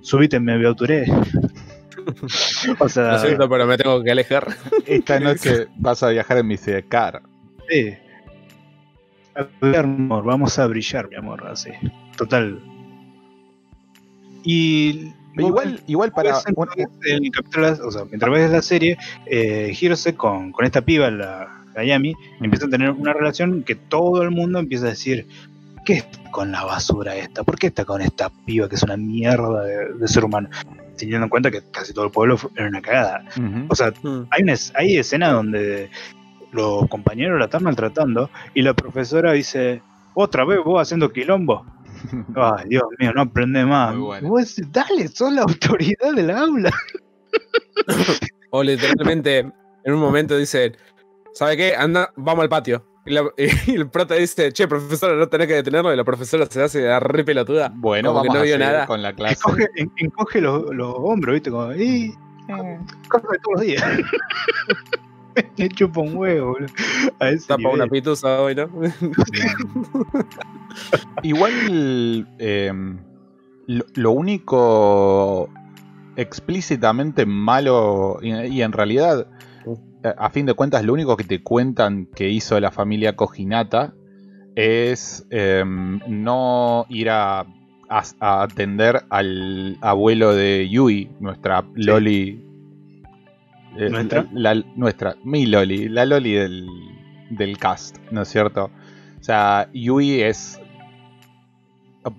subite, 0.01 0.39
me 0.39 0.57
beauturé. 0.57 1.05
o 2.79 2.89
sea, 2.89 3.13
Lo 3.13 3.19
siento, 3.19 3.49
pero 3.49 3.65
me 3.65 3.77
tengo 3.77 4.03
que 4.03 4.11
alejar. 4.11 4.47
Esta 4.85 5.19
noche 5.21 5.67
vas 5.77 6.03
a 6.03 6.09
viajar 6.09 6.37
en 6.37 6.47
mi 6.47 6.57
sidecar. 6.57 7.21
sí. 7.69 7.93
A 9.35 9.47
ver, 9.61 9.77
amor, 9.77 10.23
vamos 10.23 10.59
a 10.59 10.67
brillar, 10.67 11.09
mi 11.09 11.15
amor, 11.15 11.47
así. 11.47 11.71
Total. 12.15 12.59
Y 14.43 15.11
Igual, 15.37 15.81
igual 15.87 16.11
para... 16.11 16.37
El 17.05 17.31
capítulo, 17.31 17.87
o 17.87 17.91
sea, 17.91 18.05
mientras 18.05 18.31
ves 18.31 18.51
la 18.51 18.61
serie, 18.61 18.97
eh, 19.25 19.75
Hirose 19.79 20.15
con, 20.15 20.51
con 20.51 20.65
esta 20.65 20.81
piba, 20.81 21.09
la 21.09 21.62
Hayami, 21.75 22.13
empiezan 22.41 22.69
a 22.69 22.71
tener 22.71 22.91
una 22.91 23.13
relación 23.13 23.63
que 23.63 23.75
todo 23.75 24.21
el 24.23 24.31
mundo 24.31 24.59
empieza 24.59 24.85
a 24.85 24.89
decir, 24.89 25.27
¿qué 25.85 25.93
está 25.93 26.31
con 26.31 26.51
la 26.51 26.63
basura 26.63 27.15
esta? 27.15 27.43
¿Por 27.43 27.57
qué 27.57 27.67
está 27.67 27.85
con 27.85 28.01
esta 28.01 28.29
piba 28.45 28.67
que 28.69 28.75
es 28.75 28.83
una 28.83 28.97
mierda 28.97 29.63
de, 29.63 29.93
de 29.93 30.07
ser 30.07 30.25
humano? 30.25 30.49
Teniendo 30.97 31.25
en 31.25 31.29
cuenta 31.29 31.49
que 31.51 31.61
casi 31.71 31.93
todo 31.93 32.05
el 32.05 32.11
pueblo 32.11 32.37
era 32.55 32.67
una 32.67 32.81
cagada. 32.81 33.25
O 33.67 33.75
sea, 33.75 33.91
Mm. 34.03 34.27
hay, 34.29 34.43
una, 34.43 34.53
hay 34.75 34.97
escena 34.97 35.29
donde 35.31 35.89
los 36.51 36.87
compañeros 36.87 37.39
la 37.39 37.45
están 37.45 37.63
maltratando 37.63 38.29
y 38.53 38.61
la 38.61 38.73
profesora 38.75 39.31
dice, 39.33 39.81
otra 40.13 40.45
vez 40.45 40.59
vos 40.63 40.81
haciendo 40.81 41.11
quilombo. 41.11 41.65
Ay, 42.35 42.65
Dios 42.69 42.83
mío, 42.99 43.11
no 43.13 43.21
aprende 43.21 43.65
más. 43.65 43.95
Bueno. 43.97 44.29
Vos, 44.29 44.55
dale, 44.71 45.07
sos 45.07 45.33
la 45.33 45.41
autoridad 45.41 46.13
del 46.15 46.29
aula. 46.31 46.71
O 48.55 48.61
literalmente, 48.63 49.39
en 49.39 49.93
un 49.93 49.99
momento 49.99 50.37
dicen, 50.37 50.77
¿sabe 51.33 51.57
qué? 51.57 51.75
Anda, 51.75 52.11
vamos 52.15 52.43
al 52.43 52.49
patio. 52.49 52.85
Y, 53.05 53.11
la- 53.13 53.29
y 53.67 53.71
el 53.75 53.89
prota 53.89 54.15
dice, 54.15 54.51
che, 54.53 54.67
profesora, 54.67 55.15
no 55.15 55.27
tenés 55.27 55.47
que 55.47 55.55
detenerlo. 55.55 55.93
Y 55.93 55.97
la 55.97 56.03
profesora 56.03 56.45
se 56.45 56.61
hace 56.63 56.81
la 56.83 56.99
re 56.99 57.23
pelotuda. 57.23 57.71
Bueno, 57.75 58.09
Como 58.09 58.21
que 58.23 58.27
vamos 58.29 58.35
no 58.37 58.41
a 58.41 58.45
vio 58.45 58.57
nada. 58.57 58.85
con 58.87 59.01
la 59.01 59.13
clase. 59.13 59.35
Encoge, 59.45 59.67
en- 59.75 59.91
encoge 59.97 60.41
los, 60.41 60.73
los 60.73 60.93
hombros, 60.97 61.33
¿viste? 61.33 61.51
Como, 61.51 61.73
y, 61.73 62.13
coge 63.09 63.37
todos 63.43 63.53
los 63.55 63.61
días. 63.61 63.83
Le 65.57 65.67
chupa 65.69 65.99
un 66.01 66.15
huevo, 66.15 66.51
boludo. 66.53 66.71
A 67.19 67.29
ese 67.29 67.47
Tapa 67.47 67.57
nivel. 67.63 67.73
una 67.75 67.87
pituza 67.87 68.39
hoy, 68.41 68.53
¿no? 68.53 68.69
Igual 71.23 72.27
eh, 72.39 72.71
lo, 73.67 73.85
lo 73.95 74.11
único 74.11 75.49
explícitamente 76.15 77.25
malo 77.25 78.19
y, 78.21 78.31
y 78.33 78.61
en 78.61 78.71
realidad 78.73 79.27
a 80.17 80.29
fin 80.29 80.45
de 80.45 80.53
cuentas 80.53 80.83
lo 80.83 80.93
único 80.93 81.15
que 81.17 81.23
te 81.23 81.41
cuentan 81.41 82.07
que 82.07 82.29
hizo 82.29 82.59
la 82.59 82.71
familia 82.71 83.15
Cojinata 83.15 83.93
es 84.55 85.25
eh, 85.31 85.63
no 85.65 86.85
ir 86.89 87.09
a, 87.09 87.39
a- 87.41 88.03
a 88.19 88.43
atender 88.43 89.03
al 89.09 89.77
abuelo 89.81 90.33
de 90.35 90.67
Yui, 90.69 91.09
nuestra 91.19 91.63
Loli. 91.75 92.43
eh, 93.77 93.89
¿Nuestra? 93.89 94.27
La, 94.33 94.53
la- 94.53 94.65
nuestra, 94.75 95.15
mi 95.23 95.45
Loli, 95.45 95.89
la 95.89 96.05
Loli 96.05 96.33
del, 96.33 96.67
del 97.31 97.57
cast, 97.57 97.97
¿no 98.11 98.21
es 98.21 98.27
cierto? 98.27 98.69
O 99.19 99.23
sea, 99.23 99.69
Yui 99.73 100.21
es. 100.21 100.59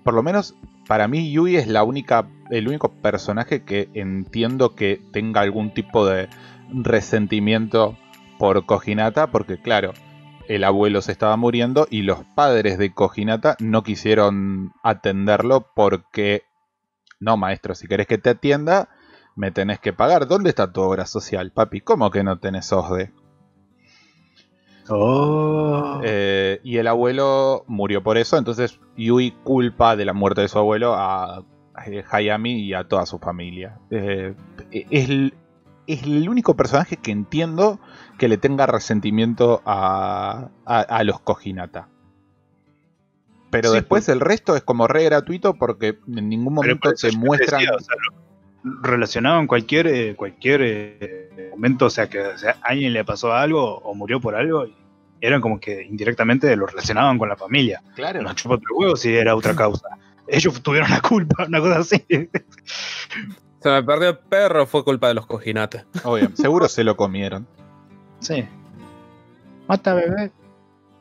Por 0.03 0.13
lo 0.13 0.23
menos 0.23 0.55
para 0.87 1.07
mí, 1.07 1.31
Yui 1.31 1.55
es 1.55 1.67
la 1.67 1.83
única. 1.83 2.27
El 2.51 2.67
único 2.67 2.91
personaje 2.91 3.63
que 3.63 3.89
entiendo 3.95 4.75
que 4.75 5.01
tenga 5.11 5.41
algún 5.41 5.73
tipo 5.73 6.05
de 6.05 6.27
resentimiento 6.83 7.97
por 8.37 8.65
Kojinata. 8.65 9.27
Porque, 9.27 9.61
claro, 9.61 9.93
el 10.47 10.63
abuelo 10.63 11.01
se 11.01 11.11
estaba 11.11 11.37
muriendo 11.37 11.87
y 11.89 12.01
los 12.01 12.23
padres 12.35 12.77
de 12.77 12.93
Kojinata 12.93 13.55
no 13.59 13.83
quisieron 13.83 14.73
atenderlo 14.83 15.71
porque. 15.75 16.43
No, 17.19 17.37
maestro, 17.37 17.75
si 17.75 17.87
querés 17.87 18.07
que 18.07 18.17
te 18.17 18.31
atienda, 18.31 18.89
me 19.35 19.51
tenés 19.51 19.79
que 19.79 19.93
pagar. 19.93 20.27
¿Dónde 20.27 20.49
está 20.49 20.71
tu 20.71 20.81
obra 20.81 21.05
social, 21.05 21.51
papi? 21.51 21.81
¿Cómo 21.81 22.11
que 22.11 22.23
no 22.23 22.39
tenés 22.39 22.71
OSDE? 22.71 23.11
Oh. 24.89 25.99
Eh, 26.03 26.59
y 26.63 26.77
el 26.77 26.87
abuelo 26.87 27.63
murió 27.67 28.03
por 28.03 28.17
eso, 28.17 28.37
entonces 28.37 28.79
Yui 28.95 29.31
culpa 29.43 29.95
de 29.95 30.05
la 30.05 30.13
muerte 30.13 30.41
de 30.41 30.47
su 30.47 30.59
abuelo 30.59 30.93
a, 30.93 31.37
a 31.37 31.45
Hayami 32.11 32.61
y 32.61 32.73
a 32.73 32.87
toda 32.87 33.05
su 33.05 33.17
familia. 33.17 33.79
Eh, 33.89 34.35
es, 34.71 35.09
es 35.87 36.03
el 36.03 36.27
único 36.29 36.55
personaje 36.55 36.97
que 36.97 37.11
entiendo 37.11 37.79
que 38.17 38.27
le 38.27 38.37
tenga 38.37 38.65
resentimiento 38.65 39.61
a, 39.65 40.49
a- 40.65 40.79
a 40.81 41.03
los 41.03 41.19
Kojinata. 41.19 41.87
Pero 43.51 43.69
Sí, 43.69 43.75
después 43.75 44.09
el 44.09 44.19
resto 44.19 44.55
es 44.55 44.63
como 44.63 44.87
re 44.87 45.03
gratuito 45.05 45.53
porque 45.53 45.97
en 46.07 46.27
ningún 46.29 46.53
momento 46.55 46.91
te 46.93 47.11
muestran... 47.11 47.61
decía, 47.61 47.75
o 47.75 47.79
sea, 47.79 47.95
lo- 48.09 48.25
relacionado 48.81 49.39
en 49.39 49.45
cualquier, 49.47 49.85
eh, 49.87 50.15
cualquier 50.15 50.61
eh, 50.63 51.49
momento, 51.51 51.85
o 51.85 51.89
sea, 51.91 52.09
que 52.09 52.19
o 52.19 52.37
sea, 52.37 52.57
a 52.63 52.69
alguien 52.69 52.93
le 52.93 53.05
pasó 53.05 53.31
algo 53.31 53.77
o 53.77 53.93
murió 53.93 54.19
por 54.19 54.35
algo, 54.35 54.65
y 54.65 54.75
eran 55.21 55.39
como 55.39 55.59
que 55.59 55.83
indirectamente 55.83 56.53
lo 56.55 56.65
relacionaban 56.65 57.19
con 57.19 57.29
la 57.29 57.35
familia. 57.37 57.83
Claro. 57.95 58.23
Nos 58.23 58.33
chupó 58.35 58.55
otro 58.55 58.75
huevo 58.75 58.95
si 58.95 59.15
era 59.15 59.35
otra 59.35 59.55
causa. 59.55 59.87
Ellos 60.27 60.59
tuvieron 60.63 60.89
la 60.89 60.99
culpa, 60.99 61.45
una 61.47 61.59
cosa 61.59 61.77
así. 61.77 62.03
Se 63.65 63.71
me 63.71 63.81
perdió 63.81 64.09
el 64.09 64.17
perro, 64.19 64.67
fue 64.67 64.83
culpa 64.83 65.07
de 65.07 65.15
los 65.15 65.25
cojinates. 65.25 65.85
Obvio, 66.03 66.29
seguro 66.35 66.67
se 66.67 66.83
lo 66.83 66.95
comieron. 66.95 67.47
Sí. 68.19 68.47
Mata 69.67 69.95
bebé. 69.95 70.31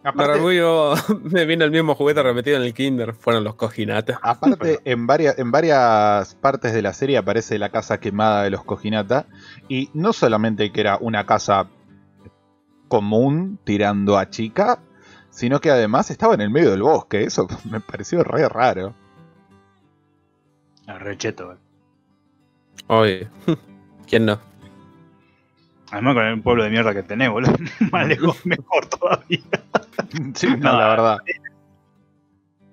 Para 0.02 0.14
Aparte, 0.14 0.32
orgullo 0.32 0.94
me 1.24 1.44
vino 1.44 1.66
el 1.66 1.70
mismo 1.70 1.94
juguete 1.94 2.22
repetido 2.22 2.56
en 2.56 2.62
el 2.62 2.72
kinder, 2.72 3.12
fueron 3.12 3.44
los 3.44 3.56
cojinates. 3.56 4.16
Aparte, 4.22 4.80
en 4.86 5.06
varias, 5.06 5.38
en 5.38 5.50
varias 5.50 6.36
partes 6.36 6.72
de 6.72 6.80
la 6.80 6.94
serie 6.94 7.18
aparece 7.18 7.58
la 7.58 7.68
casa 7.68 8.00
quemada 8.00 8.44
de 8.44 8.48
los 8.48 8.64
Kojinata. 8.64 9.26
Y 9.68 9.90
no 9.92 10.14
solamente 10.14 10.72
que 10.72 10.80
era 10.80 10.96
una 10.98 11.26
casa 11.26 11.68
común 12.88 13.58
tirando 13.64 14.16
a 14.16 14.30
chica, 14.30 14.78
sino 15.28 15.60
que 15.60 15.70
además 15.70 16.10
estaba 16.10 16.32
en 16.32 16.40
el 16.40 16.48
medio 16.48 16.70
del 16.70 16.82
bosque. 16.82 17.24
Eso 17.24 17.46
me 17.70 17.80
pareció 17.80 18.24
re 18.24 18.48
raro. 18.48 18.94
Recheto. 20.86 21.52
eh. 21.52 21.63
Oye, 22.86 23.28
¿quién 24.08 24.26
no? 24.26 24.38
Además 25.90 26.14
con 26.14 26.24
el 26.24 26.42
pueblo 26.42 26.64
de 26.64 26.70
mierda 26.70 26.94
que 26.94 27.02
tenés, 27.02 27.30
boludo. 27.30 27.54
Más 27.92 28.08
lejos, 28.08 28.36
mejor 28.46 28.86
todavía. 28.86 29.40
Sí, 30.34 30.48
no, 30.58 30.78
la 30.78 30.88
verdad. 30.88 31.18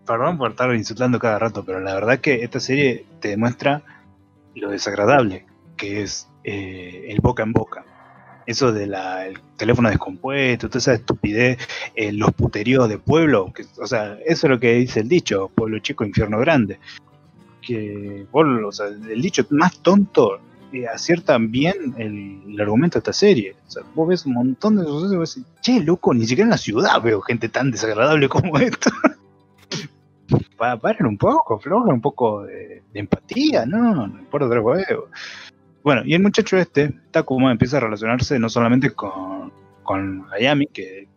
Perdón 0.06 0.38
por 0.38 0.52
estar 0.52 0.74
insultando 0.74 1.20
cada 1.20 1.38
rato, 1.39 1.64
pero 1.64 1.80
la 1.80 1.93
verdad 1.93 2.20
que 2.20 2.43
esta 2.43 2.60
serie 2.60 3.06
te 3.20 3.30
demuestra 3.30 3.84
lo 4.56 4.70
desagradable 4.70 5.45
que 5.82 6.04
es 6.04 6.28
eh, 6.43 7.08
el 7.10 7.20
boca 7.22 7.41
en 7.41 7.54
boca. 7.54 7.84
Eso 8.45 8.72
del 8.72 8.95
teléfono 9.58 9.89
descompuesto, 9.89 10.68
toda 10.68 10.78
esa 10.78 10.93
estupidez, 10.93 11.58
eh, 11.95 12.12
los 12.12 12.32
puteríos 12.34 12.88
de 12.88 12.99
pueblo, 12.99 13.52
que, 13.54 13.66
o 13.80 13.88
sea, 13.88 14.18
eso 14.26 14.47
es 14.47 14.52
lo 14.52 14.60
que 14.60 14.74
dice 14.74 14.99
el 14.99 15.10
dicho, 15.10 15.49
pueblo 15.49 15.80
chico, 15.80 16.04
infierno 16.04 16.38
grande. 16.39 16.80
Que, 17.62 18.26
vos, 18.32 18.45
o 18.66 18.72
sea, 18.72 18.88
el 18.88 19.22
dicho 19.22 19.45
más 19.51 19.78
tonto 19.80 20.39
eh, 20.74 20.88
acierta 20.88 21.38
bien 21.38 21.93
el, 21.97 22.59
argumento 22.59 22.95
de 22.95 22.99
esta 22.99 23.14
serie. 23.14 23.55
O 23.68 23.72
sea, 23.72 23.84
vos 23.93 24.07
ves 24.07 24.26
un 24.26 24.34
montón 24.34 24.78
de 24.78 24.84
sucesos 24.84 25.14
y 25.14 25.18
vos 25.18 25.36
decís, 25.36 25.51
che, 25.62 25.84
loco, 25.84 26.14
ni 26.14 26.26
siquiera 26.26 26.45
en 26.45 26.51
la 26.51 26.57
ciudad 26.57 27.01
veo 27.01 27.22
gente 27.22 27.49
tan 27.49 27.72
desagradable 27.72 28.30
como 28.30 28.57
esta. 28.57 28.89
Pa- 30.57 30.78
paren 30.78 31.07
un 31.07 31.18
poco, 31.18 31.59
flojen 31.59 31.93
un 31.93 32.01
poco 32.01 32.43
de, 32.43 32.84
empatía, 32.93 33.66
no, 33.66 34.07
no 34.07 34.20
importa 34.20 34.49
tres 34.49 34.64
huevos. 34.64 35.09
Bueno, 35.84 36.03
y 36.05 36.14
el 36.14 36.22
muchacho 36.22 36.57
este, 36.57 36.93
Takuma, 37.12 37.51
empieza 37.51 37.78
a 37.78 37.82
relacionarse 37.82 38.39
no 38.39 38.47
solamente 38.47 38.91
con, 38.91 39.51
con 39.84 40.26
Hayami, 40.32 40.68
que, 40.68 41.09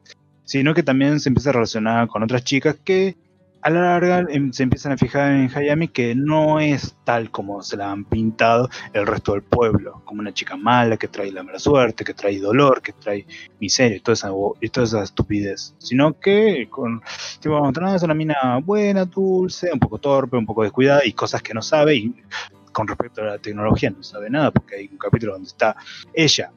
sino 0.44 0.74
que 0.74 0.82
también 0.82 1.20
se 1.20 1.28
empieza 1.28 1.50
a 1.50 1.52
relacionar 1.52 2.08
con 2.08 2.22
otras 2.22 2.42
chicas 2.42 2.76
que 2.82 3.16
a 3.64 3.70
la 3.70 3.80
larga 3.80 4.26
em, 4.28 4.52
se 4.52 4.62
empiezan 4.62 4.92
a 4.92 4.98
fijar 4.98 5.32
en 5.32 5.50
Hayami 5.52 5.88
que 5.88 6.14
no 6.14 6.60
es 6.60 6.96
tal 7.04 7.30
como 7.30 7.62
se 7.62 7.78
la 7.78 7.90
han 7.90 8.04
pintado 8.04 8.68
el 8.92 9.06
resto 9.06 9.32
del 9.32 9.42
pueblo, 9.42 10.02
como 10.04 10.20
una 10.20 10.34
chica 10.34 10.54
mala 10.54 10.98
que 10.98 11.08
trae 11.08 11.32
la 11.32 11.42
mala 11.42 11.58
suerte, 11.58 12.04
que 12.04 12.12
trae 12.12 12.38
dolor, 12.38 12.82
que 12.82 12.92
trae 12.92 13.26
miseria 13.60 13.96
y 13.96 14.00
toda 14.00 14.12
esa, 14.12 14.30
y 14.60 14.68
toda 14.68 14.84
esa 14.84 15.02
estupidez, 15.02 15.74
sino 15.78 16.20
que 16.20 16.68
con, 16.68 17.00
tipo, 17.40 17.70
es 17.94 18.02
una 18.02 18.12
mina 18.12 18.60
buena, 18.62 19.06
dulce, 19.06 19.70
un 19.72 19.80
poco 19.80 19.96
torpe, 19.98 20.36
un 20.36 20.44
poco 20.44 20.62
descuidada 20.62 21.00
y 21.06 21.14
cosas 21.14 21.42
que 21.42 21.54
no 21.54 21.62
sabe 21.62 21.96
y 21.96 22.14
con 22.70 22.86
respecto 22.86 23.22
a 23.22 23.24
la 23.24 23.38
tecnología 23.38 23.88
no 23.88 24.02
sabe 24.02 24.28
nada 24.28 24.50
porque 24.50 24.76
hay 24.76 24.88
un 24.92 24.98
capítulo 24.98 25.32
donde 25.32 25.48
está 25.48 25.74
ella 26.12 26.52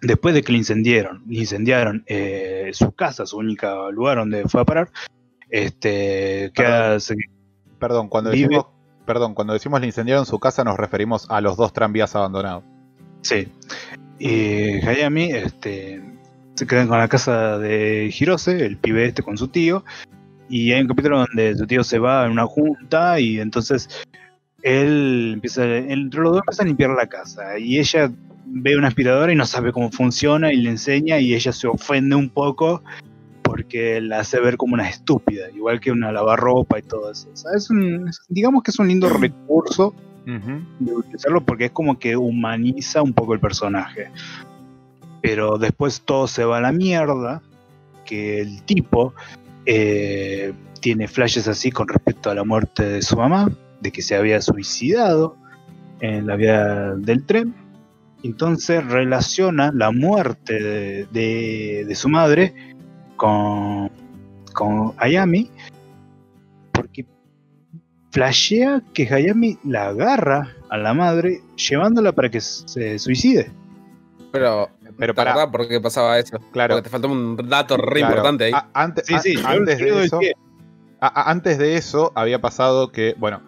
después 0.00 0.34
de 0.34 0.42
que 0.42 0.50
le 0.50 0.58
incendiaron, 0.58 1.22
incendiaron 1.30 2.02
eh, 2.08 2.70
su 2.72 2.90
casa, 2.90 3.24
su 3.24 3.36
único 3.36 3.92
lugar 3.92 4.18
donde 4.18 4.48
fue 4.48 4.62
a 4.62 4.64
parar, 4.64 4.90
este, 5.52 6.50
queda, 6.54 6.96
Perdón, 7.78 8.08
cuando 8.08 8.30
Vive- 8.30 8.48
decimos, 8.48 8.66
perdón, 9.06 9.34
cuando 9.34 9.52
decimos 9.52 9.80
le 9.80 9.86
incendiaron 9.86 10.24
su 10.24 10.38
casa 10.38 10.64
nos 10.64 10.76
referimos 10.76 11.26
a 11.30 11.40
los 11.40 11.56
dos 11.56 11.72
tranvías 11.72 12.16
abandonados. 12.16 12.64
Sí. 13.20 13.48
Y 14.18 14.84
Hayami 14.86 15.24
este, 15.30 16.00
se 16.54 16.66
quedan 16.66 16.88
con 16.88 16.98
la 16.98 17.08
casa 17.08 17.58
de 17.58 18.12
Hirose, 18.18 18.64
el 18.64 18.78
pibe 18.78 19.04
este 19.04 19.22
con 19.22 19.36
su 19.36 19.48
tío. 19.48 19.84
Y 20.48 20.72
hay 20.72 20.82
un 20.82 20.88
capítulo 20.88 21.18
donde 21.26 21.54
su 21.56 21.66
tío 21.66 21.84
se 21.84 21.98
va 21.98 22.24
en 22.26 22.32
una 22.32 22.46
junta 22.46 23.20
y 23.20 23.38
entonces 23.40 23.88
él 24.62 25.32
empieza, 25.34 25.64
entre 25.64 26.20
los 26.20 26.32
dos 26.32 26.40
empiezan 26.42 26.66
a 26.66 26.68
limpiar 26.68 26.90
la 26.90 27.06
casa. 27.08 27.58
Y 27.58 27.78
ella 27.78 28.10
ve 28.46 28.76
una 28.76 28.88
aspiradora 28.88 29.32
y 29.32 29.36
no 29.36 29.44
sabe 29.46 29.72
cómo 29.72 29.90
funciona 29.90 30.52
y 30.52 30.56
le 30.56 30.70
enseña 30.70 31.18
y 31.18 31.34
ella 31.34 31.52
se 31.52 31.66
ofende 31.66 32.16
un 32.16 32.28
poco 32.28 32.82
porque 33.42 34.00
la 34.00 34.20
hace 34.20 34.40
ver 34.40 34.56
como 34.56 34.74
una 34.74 34.88
estúpida, 34.88 35.50
igual 35.54 35.80
que 35.80 35.90
una 35.92 36.12
lavarropa 36.12 36.78
y 36.78 36.82
todo 36.82 37.10
eso. 37.10 37.28
O 37.32 37.36
sea, 37.36 37.52
es 37.56 37.68
un, 37.70 38.10
digamos 38.28 38.62
que 38.62 38.70
es 38.70 38.78
un 38.78 38.88
lindo 38.88 39.08
recurso 39.08 39.94
de 40.78 40.92
utilizarlo 40.92 41.44
porque 41.44 41.64
es 41.66 41.70
como 41.72 41.98
que 41.98 42.16
humaniza 42.16 43.02
un 43.02 43.12
poco 43.12 43.34
el 43.34 43.40
personaje. 43.40 44.10
Pero 45.20 45.58
después 45.58 46.02
todo 46.04 46.26
se 46.26 46.44
va 46.44 46.58
a 46.58 46.60
la 46.60 46.72
mierda, 46.72 47.42
que 48.04 48.40
el 48.40 48.62
tipo 48.62 49.14
eh, 49.66 50.52
tiene 50.80 51.06
flashes 51.08 51.46
así 51.48 51.70
con 51.70 51.88
respecto 51.88 52.30
a 52.30 52.34
la 52.34 52.44
muerte 52.44 52.84
de 52.84 53.02
su 53.02 53.16
mamá, 53.16 53.50
de 53.80 53.92
que 53.92 54.02
se 54.02 54.16
había 54.16 54.40
suicidado 54.42 55.36
en 56.00 56.26
la 56.26 56.36
vía 56.36 56.94
del 56.96 57.24
tren. 57.24 57.54
Entonces 58.24 58.84
relaciona 58.86 59.72
la 59.74 59.90
muerte 59.90 60.54
de, 60.62 61.06
de- 61.12 61.84
de 61.86 61.94
su 61.96 62.08
madre 62.08 62.54
con, 63.26 63.88
con 64.52 64.94
Ayami, 64.96 65.48
porque 66.72 67.06
flashea 68.10 68.82
que 68.92 69.06
Hayami 69.14 69.58
la 69.62 69.90
agarra 69.90 70.48
a 70.70 70.76
la 70.76 70.92
madre 70.92 71.40
llevándola 71.56 72.10
para 72.10 72.28
que 72.30 72.40
se 72.40 72.98
suicide. 72.98 73.48
Pero, 74.32 74.70
Pero 74.98 75.12
¿te 75.12 75.16
para, 75.16 75.48
por 75.48 75.68
qué 75.68 75.80
pasaba 75.80 76.18
eso? 76.18 76.36
claro, 76.50 76.74
Porque 76.74 76.82
te 76.84 76.90
faltó 76.90 77.08
un 77.08 77.36
dato 77.48 77.76
re 77.76 78.00
claro. 78.00 78.14
importante 78.14 78.44
ahí. 78.46 78.52
A- 78.54 78.66
antes, 78.74 79.06
Sí, 79.06 79.14
sí, 79.22 79.40
antes 79.46 79.78
de 79.78 80.04
eso, 80.04 80.18
decir- 80.18 80.34
a- 81.00 81.20
a- 81.22 81.30
antes 81.30 81.58
de 81.58 81.76
eso 81.76 82.10
había 82.16 82.40
pasado 82.40 82.90
que, 82.90 83.14
bueno, 83.18 83.40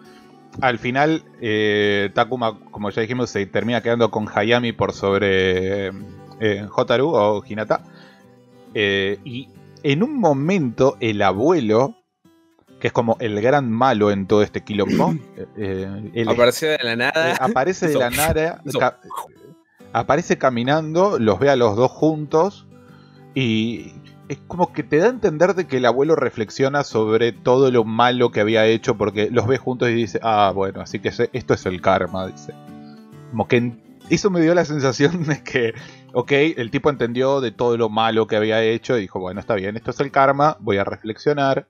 al 0.61 0.79
final 0.79 1.23
eh, 1.41 2.11
Takuma, 2.13 2.57
como 2.71 2.91
ya 2.91 3.01
dijimos, 3.01 3.29
se 3.29 3.45
termina 3.45 3.81
quedando 3.81 4.09
con 4.09 4.25
Hayami 4.33 4.71
por 4.71 4.93
sobre 4.93 5.87
eh, 6.39 6.65
Hotaru 6.73 7.09
o 7.09 7.43
Hinata. 7.45 7.81
Eh, 8.73 9.19
y 9.25 9.49
en 9.91 10.01
un 10.03 10.19
momento 10.19 10.97
el 10.99 11.21
abuelo, 11.21 11.95
que 12.79 12.87
es 12.87 12.93
como 12.93 13.17
el 13.19 13.39
gran 13.41 13.71
malo 13.71 14.09
en 14.11 14.25
todo 14.25 14.41
este 14.41 14.63
quilombo, 14.63 15.13
eh, 15.37 15.45
eh, 15.57 16.11
el- 16.15 16.29
Apareció 16.29 16.69
de 16.71 16.79
la 16.81 16.93
eh, 16.93 16.97
nada. 16.97 17.35
aparece 17.39 17.87
de 17.87 17.95
la 17.99 18.09
nada, 18.11 18.61
ca- 18.79 18.99
aparece 19.93 20.37
caminando, 20.37 21.19
los 21.19 21.39
ve 21.39 21.49
a 21.49 21.55
los 21.55 21.75
dos 21.75 21.91
juntos 21.91 22.67
y 23.35 23.93
es 24.27 24.39
como 24.47 24.73
que 24.73 24.81
te 24.81 24.97
da 24.97 25.05
a 25.05 25.09
entender 25.09 25.53
de 25.53 25.67
que 25.67 25.77
el 25.77 25.85
abuelo 25.85 26.15
reflexiona 26.15 26.83
sobre 26.83 27.31
todo 27.31 27.69
lo 27.69 27.83
malo 27.83 28.31
que 28.31 28.39
había 28.41 28.65
hecho 28.65 28.97
porque 28.97 29.29
los 29.29 29.45
ve 29.45 29.57
juntos 29.59 29.89
y 29.89 29.93
dice, 29.93 30.19
ah, 30.23 30.51
bueno, 30.53 30.81
así 30.81 30.97
que 30.99 31.09
esto 31.31 31.53
es 31.53 31.65
el 31.67 31.79
karma, 31.81 32.25
dice. 32.27 32.53
Como 33.29 33.47
que 33.47 33.57
en- 33.57 33.84
eso 34.09 34.29
me 34.29 34.41
dio 34.41 34.53
la 34.53 34.65
sensación 34.65 35.23
de 35.25 35.43
que, 35.43 35.73
ok, 36.13 36.31
el 36.31 36.71
tipo 36.71 36.89
entendió 36.89 37.41
de 37.41 37.51
todo 37.51 37.77
lo 37.77 37.89
malo 37.89 38.27
que 38.27 38.35
había 38.35 38.61
hecho 38.63 38.97
y 38.97 39.01
dijo, 39.01 39.19
bueno, 39.19 39.39
está 39.39 39.55
bien, 39.55 39.75
esto 39.75 39.91
es 39.91 39.99
el 39.99 40.11
karma, 40.11 40.57
voy 40.59 40.77
a 40.77 40.83
reflexionar 40.83 41.67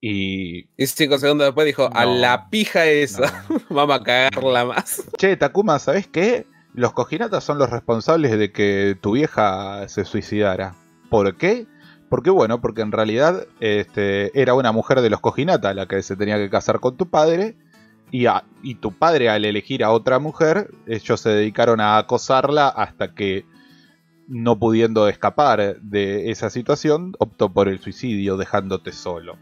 y... 0.00 0.68
Y 0.76 0.86
cinco 0.86 1.18
segundos 1.18 1.46
después 1.48 1.66
dijo, 1.66 1.90
a 1.92 2.04
la 2.06 2.48
pija 2.50 2.86
esa, 2.86 3.44
no. 3.48 3.60
vamos 3.70 4.00
a 4.00 4.02
cagarla 4.02 4.64
más. 4.64 5.02
Che, 5.16 5.36
Takuma, 5.36 5.78
¿sabes 5.78 6.06
qué? 6.06 6.46
Los 6.74 6.92
cojinatas 6.92 7.42
son 7.42 7.58
los 7.58 7.70
responsables 7.70 8.38
de 8.38 8.52
que 8.52 8.96
tu 9.00 9.12
vieja 9.12 9.88
se 9.88 10.04
suicidara. 10.04 10.74
¿Por 11.08 11.36
qué? 11.36 11.66
Porque 12.08 12.30
bueno, 12.30 12.60
porque 12.60 12.82
en 12.82 12.92
realidad 12.92 13.46
este, 13.60 14.38
era 14.40 14.54
una 14.54 14.72
mujer 14.72 15.00
de 15.00 15.10
los 15.10 15.20
cojinatas 15.20 15.74
la 15.74 15.86
que 15.86 16.02
se 16.02 16.16
tenía 16.16 16.36
que 16.36 16.50
casar 16.50 16.80
con 16.80 16.96
tu 16.96 17.08
padre. 17.08 17.56
Y, 18.10 18.74
tu 18.76 18.92
padre 18.92 19.28
al 19.28 19.44
elegir 19.44 19.84
a 19.84 19.90
otra 19.90 20.18
mujer, 20.18 20.70
ellos 20.86 21.20
se 21.20 21.30
dedicaron 21.30 21.80
a 21.80 21.98
acosarla 21.98 22.68
hasta 22.68 23.14
que, 23.14 23.44
no 24.28 24.58
pudiendo 24.58 25.08
escapar 25.08 25.80
de 25.80 26.30
esa 26.30 26.50
situación, 26.50 27.14
optó 27.18 27.52
por 27.52 27.68
el 27.68 27.80
suicidio 27.80 28.36
dejándote 28.36 28.92
solo. 28.92 29.36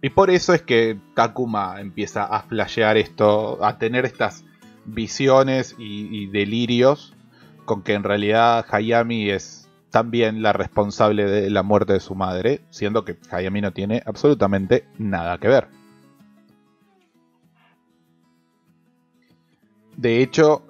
Y 0.00 0.10
por 0.10 0.30
eso 0.30 0.54
es 0.54 0.62
que 0.62 0.98
Takuma 1.14 1.80
empieza 1.80 2.24
a 2.24 2.42
flashear 2.42 2.96
esto, 2.96 3.64
a 3.64 3.78
tener 3.78 4.04
estas 4.04 4.44
visiones 4.84 5.76
y 5.78 6.26
delirios 6.26 7.14
con 7.64 7.82
que 7.82 7.94
en 7.94 8.02
realidad 8.02 8.64
Hayami 8.70 9.30
es 9.30 9.68
también 9.90 10.42
la 10.42 10.52
responsable 10.52 11.26
de 11.26 11.50
la 11.50 11.62
muerte 11.62 11.92
de 11.92 12.00
su 12.00 12.14
madre, 12.14 12.62
siendo 12.70 13.04
que 13.04 13.16
Hayami 13.30 13.60
no 13.60 13.72
tiene 13.72 14.02
absolutamente 14.06 14.84
nada 14.98 15.38
que 15.38 15.48
ver. 15.48 15.81
De 20.02 20.20
hecho, 20.20 20.64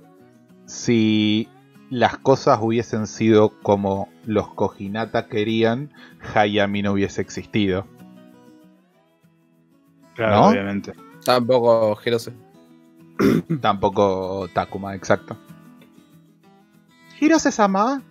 si 0.67 1.49
las 1.89 2.19
cosas 2.19 2.59
hubiesen 2.61 3.07
sido 3.07 3.59
como 3.63 4.11
los 4.27 4.53
Kojinata 4.53 5.27
querían, 5.27 5.91
Hayami 6.35 6.83
no 6.83 6.93
hubiese 6.93 7.23
existido. 7.23 7.87
Claro, 10.15 10.37
¿No? 10.37 10.49
obviamente. 10.49 10.93
Tampoco 11.25 11.99
Hirose. 12.05 12.35
Tampoco 13.63 14.49
Takuma, 14.53 14.95
exacto. 14.95 15.35
Hirose-sama. 17.19 18.03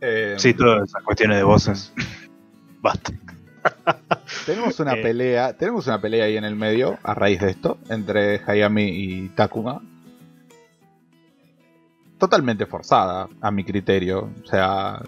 Eh, 0.00 0.36
Sí, 0.38 0.54
todas 0.54 0.88
esas 0.88 1.02
cuestiones 1.02 1.38
de 1.38 1.42
voces. 1.42 1.92
Basta. 2.82 3.12
tenemos 4.46 4.78
una 4.80 4.94
Eh. 4.94 5.02
pelea, 5.02 5.52
tenemos 5.56 5.86
una 5.86 6.00
pelea 6.00 6.24
ahí 6.26 6.36
en 6.36 6.44
el 6.44 6.54
medio 6.56 6.98
a 7.02 7.14
raíz 7.14 7.40
de 7.40 7.50
esto 7.50 7.78
entre 7.88 8.40
Hayami 8.46 8.88
y 8.88 9.28
Takuma. 9.30 9.80
Totalmente 12.18 12.66
forzada, 12.66 13.28
a 13.40 13.50
mi 13.50 13.64
criterio. 13.64 14.30
O 14.42 14.46
sea, 14.46 15.00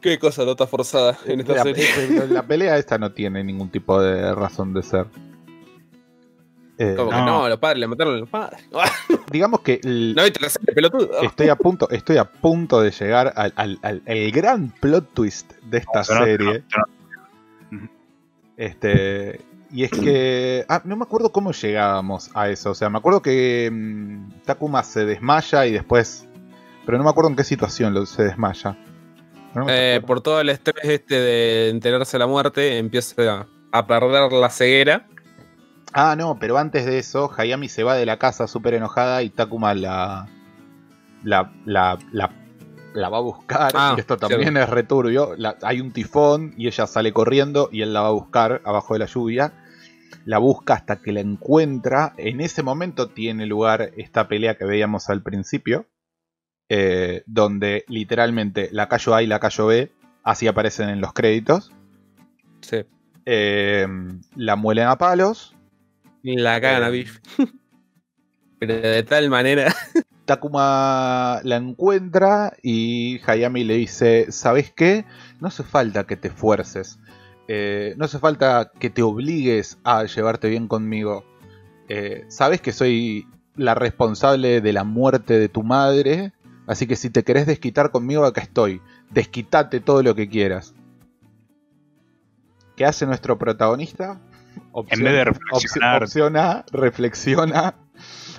Qué 0.00 0.18
cosa 0.18 0.44
nota 0.44 0.66
forzada 0.66 1.16
en 1.26 1.40
esta 1.40 1.54
la, 1.54 1.62
serie. 1.62 1.86
la 2.28 2.42
pelea 2.44 2.76
esta 2.76 2.98
no 2.98 3.12
tiene 3.12 3.44
ningún 3.44 3.70
tipo 3.70 4.00
de 4.02 4.34
razón 4.34 4.74
de 4.74 4.82
ser. 4.82 5.06
Eh, 6.78 6.94
Como 6.96 7.10
que 7.10 7.16
No. 7.16 7.26
no, 7.26 7.48
los 7.48 7.58
padres 7.58 7.78
le 7.80 7.86
mataron 7.86 8.14
a 8.14 8.18
los 8.18 8.28
padres. 8.28 8.64
digamos 9.30 9.60
que 9.60 9.80
el- 9.84 10.14
No 10.14 10.24
viste 10.24 10.40
la 10.40 10.48
serie, 10.48 10.74
pelotudo. 10.74 11.22
Estoy 11.22 11.48
a 11.48 11.56
punto, 11.56 11.88
estoy 11.90 12.16
a 12.16 12.24
punto 12.24 12.80
de 12.80 12.90
llegar 12.90 13.32
al, 13.36 13.52
al- 13.56 13.78
al- 13.82 14.02
el 14.06 14.32
gran 14.32 14.70
plot 14.80 15.12
twist 15.12 15.52
de 15.62 15.78
esta 15.78 16.02
serie. 16.04 16.64
Este. 18.56 19.40
Y 19.70 19.84
es 19.84 19.90
que. 19.90 20.64
Ah, 20.68 20.82
no 20.84 20.96
me 20.96 21.04
acuerdo 21.04 21.32
cómo 21.32 21.52
llegábamos 21.52 22.30
a 22.34 22.48
eso. 22.50 22.70
O 22.70 22.74
sea, 22.74 22.90
me 22.90 22.98
acuerdo 22.98 23.22
que 23.22 23.70
mm, 23.72 24.42
Takuma 24.44 24.82
se 24.82 25.04
desmaya 25.06 25.66
y 25.66 25.72
después. 25.72 26.26
Pero 26.84 26.98
no 26.98 27.04
me 27.04 27.10
acuerdo 27.10 27.30
en 27.30 27.36
qué 27.36 27.44
situación 27.44 27.94
lo- 27.94 28.06
se 28.06 28.24
desmaya. 28.24 28.76
No 29.54 29.66
Eh, 29.68 30.00
por 30.06 30.20
todo 30.20 30.40
el 30.40 30.48
estrés 30.48 30.82
este 30.84 31.14
de 31.20 31.68
enterarse 31.70 32.12
de 32.12 32.18
la 32.18 32.26
muerte, 32.26 32.78
empieza 32.78 33.46
a 33.70 33.86
perder 33.86 34.32
la 34.32 34.50
ceguera. 34.50 35.06
Ah, 35.92 36.16
no, 36.16 36.38
pero 36.38 36.56
antes 36.58 36.86
de 36.86 36.98
eso, 36.98 37.30
Hayami 37.36 37.68
se 37.68 37.82
va 37.84 37.94
de 37.96 38.06
la 38.06 38.18
casa 38.18 38.46
súper 38.46 38.74
enojada 38.74 39.22
y 39.22 39.30
Takuma 39.30 39.74
la. 39.74 40.28
La, 41.22 41.52
la, 41.66 41.98
la, 42.12 42.30
la 42.94 43.08
va 43.08 43.18
a 43.18 43.20
buscar. 43.20 43.72
Ah, 43.74 43.94
esto 43.98 44.16
también 44.16 44.56
es 44.56 44.68
returbio. 44.68 45.34
La- 45.36 45.56
hay 45.62 45.80
un 45.80 45.92
tifón 45.92 46.54
y 46.56 46.66
ella 46.66 46.86
sale 46.86 47.12
corriendo 47.12 47.68
y 47.70 47.82
él 47.82 47.92
la 47.92 48.00
va 48.00 48.08
a 48.08 48.12
buscar 48.12 48.62
abajo 48.64 48.94
de 48.94 49.00
la 49.00 49.06
lluvia. 49.06 49.52
La 50.24 50.38
busca 50.38 50.74
hasta 50.74 50.96
que 51.00 51.12
la 51.12 51.20
encuentra. 51.20 52.14
En 52.16 52.40
ese 52.40 52.62
momento 52.62 53.08
tiene 53.08 53.46
lugar 53.46 53.90
esta 53.96 54.28
pelea 54.28 54.56
que 54.56 54.64
veíamos 54.64 55.10
al 55.10 55.22
principio. 55.22 55.86
eh, 56.68 57.22
donde 57.26 57.84
literalmente 57.88 58.70
la 58.72 58.88
Cayo 58.88 59.14
A 59.14 59.22
y 59.22 59.26
la 59.26 59.40
Cayo 59.40 59.66
B 59.66 59.92
así 60.22 60.48
aparecen 60.48 60.88
en 60.88 61.00
los 61.02 61.12
créditos. 61.12 61.70
Sí. 62.62 62.84
eh, 63.26 63.86
la 64.36 64.56
muelen 64.56 64.86
a 64.86 64.96
palos. 64.96 65.54
La 66.22 66.60
cagan 66.60 66.82
a 66.84 66.88
Eh. 66.88 66.90
Biff. 66.90 67.20
Pero 68.58 68.74
de 68.80 69.02
tal 69.02 69.28
manera. 69.30 69.72
Takuma 70.24 71.40
la 71.42 71.56
encuentra 71.56 72.52
y 72.62 73.20
Hayami 73.26 73.64
le 73.64 73.74
dice, 73.74 74.30
¿sabes 74.30 74.72
qué? 74.72 75.04
No 75.40 75.48
hace 75.48 75.64
falta 75.64 76.04
que 76.04 76.16
te 76.16 76.30
fuerces. 76.30 76.98
Eh, 77.48 77.94
no 77.98 78.04
hace 78.04 78.20
falta 78.20 78.70
que 78.78 78.88
te 78.88 79.02
obligues 79.02 79.78
a 79.82 80.04
llevarte 80.04 80.48
bien 80.48 80.68
conmigo. 80.68 81.24
Eh, 81.88 82.24
Sabes 82.28 82.60
que 82.60 82.72
soy 82.72 83.26
la 83.56 83.74
responsable 83.74 84.60
de 84.60 84.72
la 84.72 84.84
muerte 84.84 85.38
de 85.38 85.48
tu 85.48 85.64
madre. 85.64 86.32
Así 86.68 86.86
que 86.86 86.94
si 86.94 87.10
te 87.10 87.24
querés 87.24 87.46
desquitar 87.46 87.90
conmigo, 87.90 88.24
acá 88.24 88.42
estoy. 88.42 88.80
Desquitate 89.10 89.80
todo 89.80 90.04
lo 90.04 90.14
que 90.14 90.28
quieras. 90.28 90.72
¿Qué 92.76 92.84
hace 92.86 93.06
nuestro 93.06 93.38
protagonista? 93.38 94.20
En 94.74 95.04
vez 95.04 95.12
de 95.12 95.20
opción- 95.22 95.34
reflexionar. 95.50 96.02
opción 96.02 96.36
A, 96.36 96.64
reflexiona, 96.72 97.74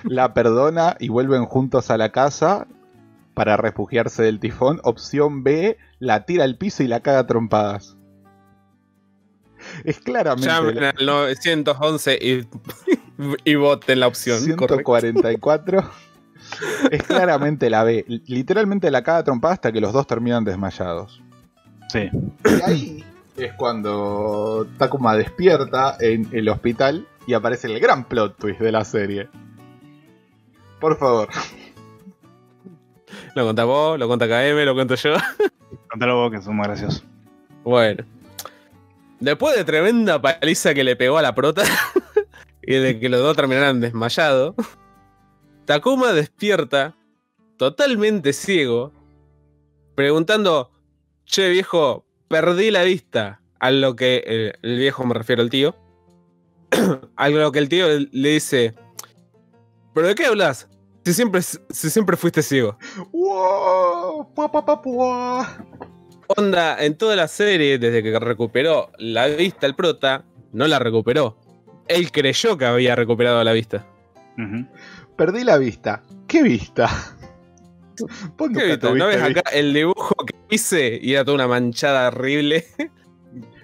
la 0.04 0.34
perdona 0.34 0.96
y 0.98 1.08
vuelven 1.08 1.44
juntos 1.46 1.90
a 1.90 1.96
la 1.96 2.10
casa 2.10 2.66
para 3.34 3.56
refugiarse 3.56 4.22
del 4.22 4.40
tifón. 4.40 4.80
Opción 4.84 5.42
B, 5.44 5.76
la 5.98 6.24
tira 6.24 6.44
al 6.44 6.56
piso 6.56 6.82
y 6.82 6.86
la 6.88 7.00
caga 7.00 7.20
a 7.20 7.26
trompadas. 7.26 7.96
Es 9.84 9.98
claramente 10.00 10.46
Llamen 10.48 10.80
la- 10.80 10.90
al 10.90 11.06
911 11.06 12.18
y, 12.20 12.46
y 13.50 13.54
voten 13.54 14.00
la 14.00 14.06
opción. 14.08 14.38
correcto. 14.56 14.96
144. 14.98 15.90
es 16.90 17.02
claramente 17.04 17.70
la 17.70 17.82
B. 17.84 18.04
Literalmente 18.26 18.90
la 18.90 19.02
caga 19.02 19.18
a 19.18 19.24
trompadas 19.24 19.54
hasta 19.58 19.72
que 19.72 19.80
los 19.80 19.92
dos 19.92 20.06
terminan 20.06 20.44
desmayados. 20.44 21.22
Sí. 21.90 22.10
Y 22.44 22.62
ahí 22.70 23.04
es 23.36 23.52
cuando 23.54 24.66
Takuma 24.78 25.16
despierta 25.16 25.96
en 26.00 26.28
el 26.32 26.48
hospital 26.48 27.06
y 27.26 27.34
aparece 27.34 27.66
el 27.66 27.80
gran 27.80 28.04
plot 28.04 28.36
twist 28.36 28.60
de 28.60 28.72
la 28.72 28.84
serie. 28.84 29.28
Por 30.80 30.98
favor. 30.98 31.28
Lo 33.34 33.44
cuenta 33.44 33.64
vos, 33.64 33.98
lo 33.98 34.06
cuenta 34.06 34.26
KM, 34.26 34.64
lo 34.64 34.74
cuento 34.74 34.94
yo. 34.94 35.14
Contalo 35.90 36.16
vos 36.16 36.30
que 36.30 36.42
son 36.42 36.56
más 36.56 36.68
graciosos. 36.68 37.04
Bueno. 37.64 38.04
Después 39.20 39.56
de 39.56 39.64
tremenda 39.64 40.20
paliza 40.20 40.74
que 40.74 40.84
le 40.84 40.96
pegó 40.96 41.18
a 41.18 41.22
la 41.22 41.34
prota 41.34 41.62
y 42.62 42.74
de 42.74 43.00
que 43.00 43.08
los 43.08 43.20
dos 43.20 43.36
terminaran 43.36 43.80
desmayados, 43.80 44.54
Takuma 45.64 46.12
despierta 46.12 46.94
totalmente 47.56 48.32
ciego, 48.32 48.92
preguntando: 49.94 50.70
Che 51.24 51.48
viejo, 51.48 52.04
perdí 52.34 52.72
la 52.72 52.82
vista 52.82 53.40
a 53.60 53.70
lo 53.70 53.94
que 53.94 54.24
eh, 54.26 54.52
el 54.62 54.76
viejo 54.76 55.06
me 55.06 55.14
refiero 55.14 55.40
al 55.40 55.50
tío. 55.50 55.76
a 57.16 57.28
lo 57.28 57.52
que 57.52 57.60
el 57.60 57.68
tío 57.68 57.86
le 57.86 58.28
dice, 58.28 58.74
¿pero 59.94 60.08
de 60.08 60.16
qué 60.16 60.26
hablas? 60.26 60.68
Si 61.04 61.14
siempre, 61.14 61.42
si 61.42 61.90
siempre 61.90 62.16
fuiste 62.16 62.42
ciego. 62.42 62.76
¡Wow! 63.12 64.34
¡Pua, 64.34 64.50
pua, 64.50 64.64
pua, 64.64 64.82
pua! 64.82 65.64
Onda, 66.36 66.84
en 66.84 66.98
toda 66.98 67.14
la 67.14 67.28
serie, 67.28 67.78
desde 67.78 68.02
que 68.02 68.18
recuperó 68.18 68.90
la 68.98 69.28
vista 69.28 69.68
el 69.68 69.76
prota, 69.76 70.24
no 70.50 70.66
la 70.66 70.80
recuperó. 70.80 71.38
Él 71.86 72.10
creyó 72.10 72.58
que 72.58 72.64
había 72.64 72.96
recuperado 72.96 73.44
la 73.44 73.52
vista. 73.52 73.86
Perdí 75.16 75.44
la 75.44 75.56
vista. 75.56 76.02
¿Qué 76.26 76.42
vista? 76.42 76.90
Nunca 78.38 78.60
¿Qué 78.60 78.66
viste? 78.66 78.92
¿No 78.94 79.06
ves 79.06 79.22
acá 79.22 79.42
el 79.52 79.72
dibujo 79.72 80.14
que 80.26 80.34
hice? 80.54 80.98
Y 81.00 81.14
era 81.14 81.24
toda 81.24 81.36
una 81.36 81.48
manchada 81.48 82.08
horrible. 82.08 82.64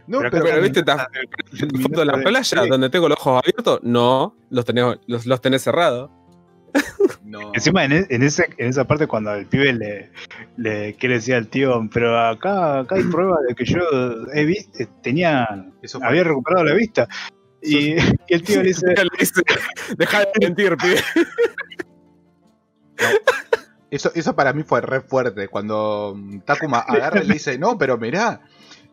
No, 0.07 0.19
Pero 0.19 0.31
pero, 0.31 0.45
Pero, 0.45 0.63
viste, 0.63 0.83
ta- 0.83 1.09
El 1.53 1.83
foto 1.83 2.01
de 2.01 2.07
la 2.07 2.15
playa 2.15 2.67
donde 2.67 2.91
tengo 2.91 3.09
los 3.09 3.19
ojos 3.19 3.43
abiertos. 3.45 3.81
No, 3.83 4.37
los 4.51 4.65
tenés, 4.65 4.97
los, 5.07 5.27
los 5.27 5.41
tenés 5.41 5.63
cerrados. 5.63 6.11
no. 7.25 7.53
Encima 7.55 7.85
en, 7.85 7.93
e- 7.93 8.07
en, 8.11 8.23
ese, 8.25 8.49
en 8.59 8.69
esa 8.71 8.85
parte 8.85 9.07
cuando 9.07 9.33
el 9.35 9.47
pibe 9.47 9.73
le, 9.73 10.11
le 10.57 10.95
quiere 10.95 11.17
decir 11.17 11.35
al 11.35 11.47
tío, 11.49 11.89
pero 11.93 12.19
acá, 12.19 12.81
acá 12.81 12.97
hay 12.97 13.05
pruebas 13.11 13.39
de 13.49 13.55
que 13.55 13.65
yo 13.65 13.79
he 14.35 14.45
visto, 14.45 14.85
tenía, 15.03 15.49
Eso 15.83 16.01
había 16.03 16.25
recuperado 16.25 16.65
la 16.65 16.75
vista. 16.75 17.09
Y, 17.63 17.97
y 17.97 18.01
el 18.31 18.43
tío 18.43 18.63
le 18.63 18.69
dice, 18.69 18.87
Le 18.89 19.09
dice, 19.19 19.43
Deja 19.97 20.21
de 20.21 20.29
mentir, 20.41 20.77
pibe. 20.77 21.01
Eso, 23.91 24.11
eso 24.15 24.37
para 24.37 24.53
mí 24.53 24.63
fue 24.63 24.81
re 24.81 25.01
fuerte. 25.01 25.49
Cuando 25.49 26.15
mm, 26.17 26.41
Takuma 26.41 26.79
agarra 26.81 27.23
y 27.23 27.27
le 27.27 27.35
dice, 27.35 27.59
no, 27.59 27.77
pero 27.77 27.99
mirá, 27.99 28.43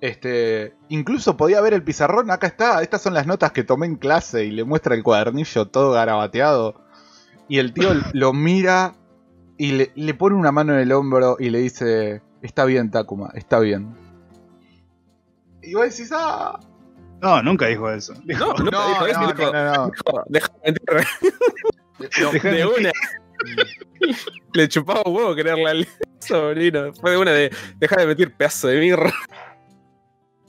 este, 0.01 0.75
incluso 0.89 1.37
podía 1.37 1.61
ver 1.61 1.73
el 1.73 1.83
pizarrón, 1.83 2.31
acá 2.31 2.47
está, 2.47 2.81
estas 2.81 3.01
son 3.01 3.13
las 3.13 3.27
notas 3.27 3.51
que 3.51 3.63
tomé 3.63 3.85
en 3.85 3.95
clase 3.95 4.45
y 4.45 4.51
le 4.51 4.63
muestra 4.63 4.95
el 4.95 5.03
cuadernillo 5.03 5.67
todo 5.67 5.91
garabateado. 5.91 6.81
Y 7.47 7.59
el 7.59 7.73
tío 7.73 7.89
lo 8.13 8.33
mira 8.33 8.95
y 9.57 9.71
le, 9.71 9.91
le 9.95 10.13
pone 10.13 10.35
una 10.35 10.51
mano 10.51 10.73
en 10.73 10.79
el 10.79 10.91
hombro 10.91 11.37
y 11.39 11.49
le 11.49 11.59
dice, 11.59 12.21
está 12.41 12.65
bien 12.65 12.91
Takuma, 12.91 13.31
está 13.33 13.59
bien. 13.59 13.95
Y 15.61 15.73
vos 15.73 15.83
decís, 15.89 16.11
ah, 16.13 16.59
no, 17.21 17.41
nunca 17.41 17.67
dijo 17.67 17.89
eso. 17.89 18.13
Dijo, 18.25 18.53
No, 18.53 18.71
no, 18.71 18.87
dijo 18.89 19.07
eso, 19.07 19.21
no, 19.21 19.33
dijo, 19.33 19.51
no, 19.51 19.63
no. 19.63 19.91
dijo, 19.91 20.23
Deja 20.27 20.47
de 20.63 20.71
mentir. 20.71 21.07
No, 22.21 22.31
Deja 22.31 22.49
De 22.49 22.57
de 22.57 22.65
una. 22.65 22.91
Le 24.53 24.67
chupaba 24.67 25.03
un 25.05 25.15
huevo 25.15 25.35
quererle 25.35 25.69
al 25.69 25.87
sobrino. 26.19 26.93
Fue 26.93 27.11
de 27.11 27.17
una 27.17 27.31
de 27.31 27.51
deja 27.77 27.95
de 27.97 28.07
meter 28.07 28.33
pedazo 28.35 28.67
de 28.67 28.79
mirra. 28.79 29.11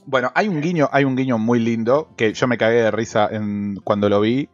Bueno, 0.05 0.31
hay 0.33 0.47
un 0.47 0.61
guiño, 0.61 0.89
hay 0.91 1.03
un 1.03 1.15
guiño 1.15 1.37
muy 1.37 1.59
lindo 1.59 2.09
que 2.17 2.33
yo 2.33 2.47
me 2.47 2.57
cagué 2.57 2.81
de 2.81 2.91
risa 2.91 3.27
en, 3.31 3.75
cuando 3.83 4.09
lo 4.09 4.21
vi. 4.21 4.49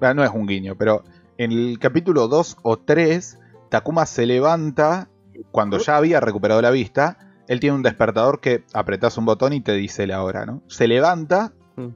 Bueno, 0.00 0.14
no 0.14 0.24
es 0.24 0.30
un 0.30 0.46
guiño, 0.46 0.76
pero 0.76 1.04
en 1.36 1.52
el 1.52 1.78
capítulo 1.78 2.26
2 2.26 2.58
o 2.62 2.78
3, 2.78 3.38
Takuma 3.68 4.06
se 4.06 4.26
levanta 4.26 5.08
cuando 5.52 5.78
ya 5.78 5.96
había 5.96 6.20
recuperado 6.20 6.60
la 6.62 6.70
vista. 6.70 7.18
Él 7.46 7.60
tiene 7.60 7.76
un 7.76 7.82
despertador 7.82 8.40
que 8.40 8.64
apretas 8.74 9.16
un 9.18 9.24
botón 9.24 9.52
y 9.52 9.60
te 9.60 9.72
dice 9.72 10.06
la 10.06 10.22
hora, 10.22 10.44
¿no? 10.44 10.62
Se 10.66 10.88
levanta 10.88 11.52
Mm. 11.78 11.94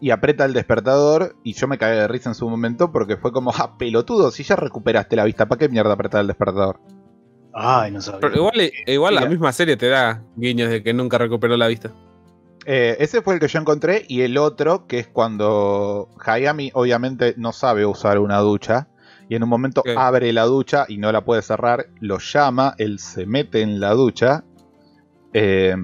Y 0.00 0.10
aprieta 0.10 0.44
el 0.44 0.52
despertador 0.52 1.36
y 1.42 1.54
yo 1.54 1.68
me 1.68 1.78
cagué 1.78 1.96
de 1.96 2.08
risa 2.08 2.30
en 2.30 2.34
su 2.34 2.48
momento 2.48 2.92
porque 2.92 3.16
fue 3.16 3.32
como, 3.32 3.52
ah, 3.56 3.76
pelotudo, 3.78 4.30
si 4.30 4.42
ya 4.42 4.56
recuperaste 4.56 5.16
la 5.16 5.24
vista, 5.24 5.46
¿para 5.46 5.58
qué 5.58 5.68
mierda 5.68 5.92
apretar 5.92 6.20
el 6.20 6.26
despertador? 6.26 6.80
Ay, 7.54 7.90
no 7.90 8.02
sabía. 8.02 8.20
Pero 8.20 8.36
igual, 8.36 8.72
igual 8.86 9.14
la 9.14 9.26
misma 9.26 9.52
serie 9.52 9.76
te 9.76 9.88
da 9.88 10.22
guiños 10.36 10.70
de 10.70 10.82
que 10.82 10.92
nunca 10.92 11.16
recuperó 11.16 11.56
la 11.56 11.68
vista. 11.68 11.90
Eh, 12.66 12.96
ese 12.98 13.22
fue 13.22 13.34
el 13.34 13.40
que 13.40 13.48
yo 13.48 13.60
encontré 13.60 14.04
y 14.08 14.22
el 14.22 14.36
otro 14.38 14.86
que 14.86 14.98
es 14.98 15.06
cuando 15.06 16.10
Hayami 16.24 16.70
obviamente 16.74 17.34
no 17.38 17.52
sabe 17.52 17.86
usar 17.86 18.18
una 18.18 18.38
ducha 18.38 18.88
y 19.28 19.36
en 19.36 19.42
un 19.44 19.48
momento 19.48 19.82
abre 19.96 20.32
la 20.32 20.44
ducha 20.44 20.84
y 20.88 20.98
no 20.98 21.10
la 21.12 21.24
puede 21.24 21.42
cerrar, 21.42 21.86
lo 22.00 22.18
llama, 22.18 22.74
él 22.78 22.98
se 22.98 23.24
mete 23.24 23.62
en 23.62 23.80
la 23.80 23.92
ducha 23.92 24.44
eh, 25.32 25.74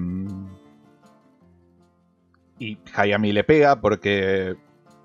y 2.59 2.77
Hayami 2.95 3.31
le 3.33 3.43
pega 3.43 3.79
porque 3.81 4.55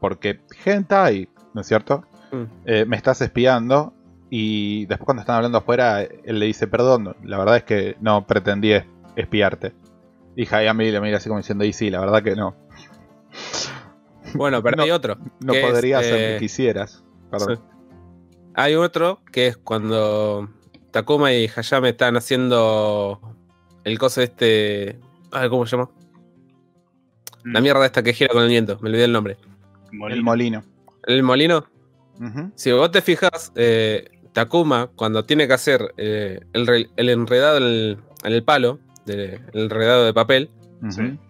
porque 0.00 0.40
hentai, 0.64 1.28
¿no 1.54 1.60
es 1.62 1.66
cierto? 1.66 2.04
Mm. 2.30 2.42
Eh, 2.66 2.84
me 2.84 2.96
estás 2.96 3.20
espiando 3.20 3.92
y 4.30 4.86
después 4.86 5.06
cuando 5.06 5.22
están 5.22 5.36
hablando 5.36 5.58
afuera 5.58 6.02
él 6.02 6.38
le 6.38 6.46
dice 6.46 6.66
perdón, 6.68 7.16
la 7.24 7.38
verdad 7.38 7.56
es 7.56 7.64
que 7.64 7.96
no 8.00 8.26
pretendí 8.26 8.72
es- 8.72 8.84
espiarte. 9.16 9.74
Y 10.36 10.46
Hayami 10.54 10.90
le 10.92 11.00
mira 11.00 11.16
así 11.16 11.28
como 11.28 11.40
diciendo, 11.40 11.64
y 11.64 11.72
sí, 11.72 11.90
la 11.90 11.98
verdad 11.98 12.22
que 12.22 12.36
no. 12.36 12.54
Bueno, 14.34 14.62
pero 14.62 14.76
No, 14.76 14.82
hay 14.84 14.90
otro. 14.90 15.16
No 15.40 15.52
podría 15.60 16.02
ser 16.02 16.14
eh, 16.14 16.34
que 16.34 16.40
quisieras. 16.40 17.02
Perdón. 17.30 17.56
sí. 17.56 17.62
Hay 18.54 18.74
otro 18.74 19.20
que 19.32 19.48
es 19.48 19.56
cuando 19.56 20.48
Takuma 20.90 21.32
y 21.32 21.48
Hayame 21.54 21.88
están 21.90 22.16
haciendo 22.16 23.20
el 23.84 23.98
coso 23.98 24.20
este. 24.22 24.98
¿Cómo 25.50 25.66
se 25.66 25.76
llama? 25.76 25.90
La 27.52 27.60
mierda 27.60 27.84
esta 27.86 28.02
que 28.02 28.12
gira 28.12 28.32
con 28.32 28.42
el 28.42 28.48
viento. 28.48 28.78
Me 28.80 28.88
olvidé 28.90 29.04
el 29.04 29.12
nombre. 29.12 29.36
Molino. 29.92 30.16
El 30.16 30.22
molino. 30.22 30.64
El 31.06 31.22
molino. 31.22 31.64
Si 32.56 32.72
vos 32.72 32.90
te 32.90 33.00
fijas, 33.00 33.52
eh, 33.54 34.08
Takuma, 34.32 34.88
cuando 34.96 35.24
tiene 35.24 35.46
que 35.46 35.54
hacer 35.54 35.94
eh, 35.96 36.40
el, 36.52 36.90
el 36.96 37.08
enredado 37.08 37.58
en 37.58 37.62
el, 37.64 37.98
en 38.24 38.32
el 38.32 38.42
palo, 38.42 38.78
de- 39.06 39.40
el 39.52 39.60
enredado 39.62 40.04
de 40.04 40.12
papel, 40.12 40.50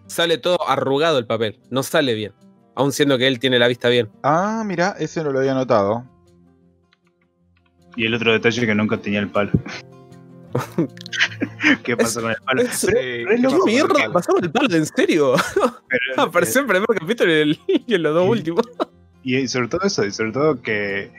sale 0.07 0.37
todo 0.37 0.57
arrugado 0.67 1.17
el 1.19 1.25
papel. 1.25 1.59
No 1.69 1.83
sale 1.83 2.13
bien. 2.15 2.33
Aún 2.75 2.91
siendo 2.91 3.17
que 3.17 3.27
él 3.27 3.39
tiene 3.39 3.59
la 3.59 3.67
vista 3.67 3.89
bien. 3.89 4.09
Ah, 4.23 4.63
mira, 4.65 4.95
ese 4.99 5.23
no 5.23 5.31
lo 5.31 5.39
había 5.39 5.53
notado. 5.53 6.05
Y 7.95 8.05
el 8.05 8.13
otro 8.13 8.31
detalle 8.31 8.65
que 8.65 8.75
nunca 8.75 8.97
tenía 8.97 9.19
el 9.19 9.29
palo. 9.29 9.51
¿Qué 11.83 11.95
pasó 11.97 12.21
con 12.21 12.31
el 12.31 12.37
palo? 12.45 12.61
Es- 12.61 12.85
Pero- 12.85 12.99
Sí, 13.01 13.23
pero 13.25 13.31
es 13.35 13.41
lo 13.41 13.49
¿qué 13.49 13.55
mismo, 13.55 13.65
¿Qué 13.65 13.71
mierda? 13.71 13.93
palo? 13.93 14.13
¿Pasamos 14.13 14.41
el 14.43 14.51
palo? 14.51 14.75
¿En 14.75 14.85
serio? 14.85 15.33
pero- 15.87 16.01
Apareció 16.23 16.61
en 16.61 16.65
el 16.65 16.71
primer 16.83 16.99
capítulo 16.99 17.31
y, 17.31 17.35
el- 17.41 17.59
y 17.87 17.93
en 17.95 18.03
los 18.03 18.13
dos 18.13 18.29
últimos. 18.29 18.63
Y 19.23 19.47
sobre 19.47 19.67
todo 19.67 19.81
eso, 19.83 20.05
y 20.05 20.11
sobre 20.11 20.31
todo 20.31 20.61
que 20.61 21.11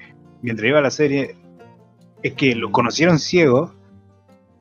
mientras 0.42 0.68
iba 0.68 0.80
la 0.80 0.90
serie, 0.90 1.36
es 2.22 2.32
que 2.34 2.54
lo 2.54 2.72
conocieron 2.72 3.18
ciego 3.18 3.74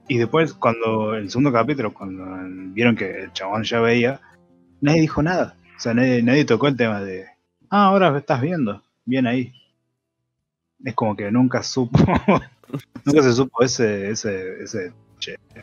y 0.08 0.18
después 0.18 0.54
cuando 0.54 1.16
el 1.16 1.30
segundo 1.30 1.52
capítulo, 1.52 1.94
cuando 1.94 2.24
vieron 2.74 2.96
que 2.96 3.24
el 3.24 3.34
chabón 3.34 3.64
ya 3.64 3.80
veía, 3.80 4.20
nadie 4.82 5.02
dijo 5.02 5.22
nada. 5.24 5.56
O 5.78 5.80
sea, 5.80 5.94
nadie, 5.94 6.22
nadie 6.24 6.46
tocó 6.46 6.68
el 6.68 6.76
tema 6.76 7.02
de, 7.02 7.26
ah, 7.70 7.86
ahora 7.86 8.16
estás 8.18 8.42
viendo, 8.42 8.82
bien 9.06 9.26
ahí. 9.28 9.54
Es 10.84 10.94
como 10.96 11.16
que 11.16 11.32
nunca 11.32 11.62
supo, 11.64 12.00
nunca 13.06 13.24
se 13.24 13.34
supo 13.34 13.64
ese, 13.64 14.12
ese, 14.12 14.64
ese 14.64 14.94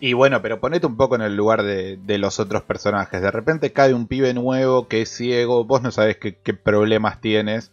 Y 0.01 0.13
bueno, 0.13 0.43
pero 0.43 0.61
ponete 0.61 0.87
un 0.87 0.97
poco 0.97 1.17
en 1.17 1.23
el 1.23 1.37
lugar 1.37 1.63
de, 1.63 1.97
de 1.97 2.19
los 2.19 2.41
otros 2.41 2.63
personajes. 2.63 3.23
De 3.23 3.31
repente 3.31 3.73
cae 3.73 3.95
un 3.95 4.07
pibe 4.07 4.35
nuevo 4.35 4.89
que 4.89 5.03
es 5.03 5.11
ciego, 5.11 5.65
vos 5.65 5.83
no 5.83 5.91
sabés 5.91 6.17
qué, 6.19 6.37
qué 6.37 6.55
problemas 6.55 7.21
tienes, 7.21 7.73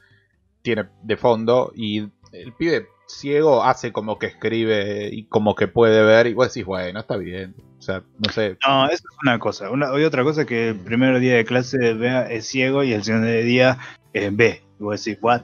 tiene 0.61 0.85
de 1.03 1.17
fondo, 1.17 1.71
y 1.75 2.09
el 2.31 2.53
pibe 2.57 2.87
ciego 3.07 3.63
hace 3.63 3.91
como 3.91 4.17
que 4.17 4.27
escribe 4.27 5.09
y 5.11 5.25
como 5.25 5.55
que 5.55 5.67
puede 5.67 6.03
ver, 6.03 6.27
y 6.27 6.33
vos 6.33 6.47
decís, 6.47 6.65
bueno, 6.65 6.99
está 6.99 7.17
bien. 7.17 7.55
O 7.79 7.81
sea, 7.81 8.01
no 8.17 8.31
sé. 8.31 8.57
No, 8.65 8.85
eso 8.85 8.95
es 8.95 9.17
una 9.23 9.39
cosa. 9.39 9.69
Una, 9.69 9.89
hay 9.91 10.03
otra 10.03 10.23
cosa 10.23 10.45
que 10.45 10.69
el 10.69 10.79
primer 10.79 11.19
día 11.19 11.35
de 11.35 11.45
clase 11.45 11.93
vea 11.93 12.23
es 12.31 12.47
ciego 12.47 12.83
y 12.83 12.93
el 12.93 13.03
segundo 13.03 13.27
día 13.27 13.77
eh, 14.13 14.29
ve. 14.31 14.63
Y 14.79 14.83
vos 14.83 15.03
decís, 15.03 15.21
what? 15.21 15.43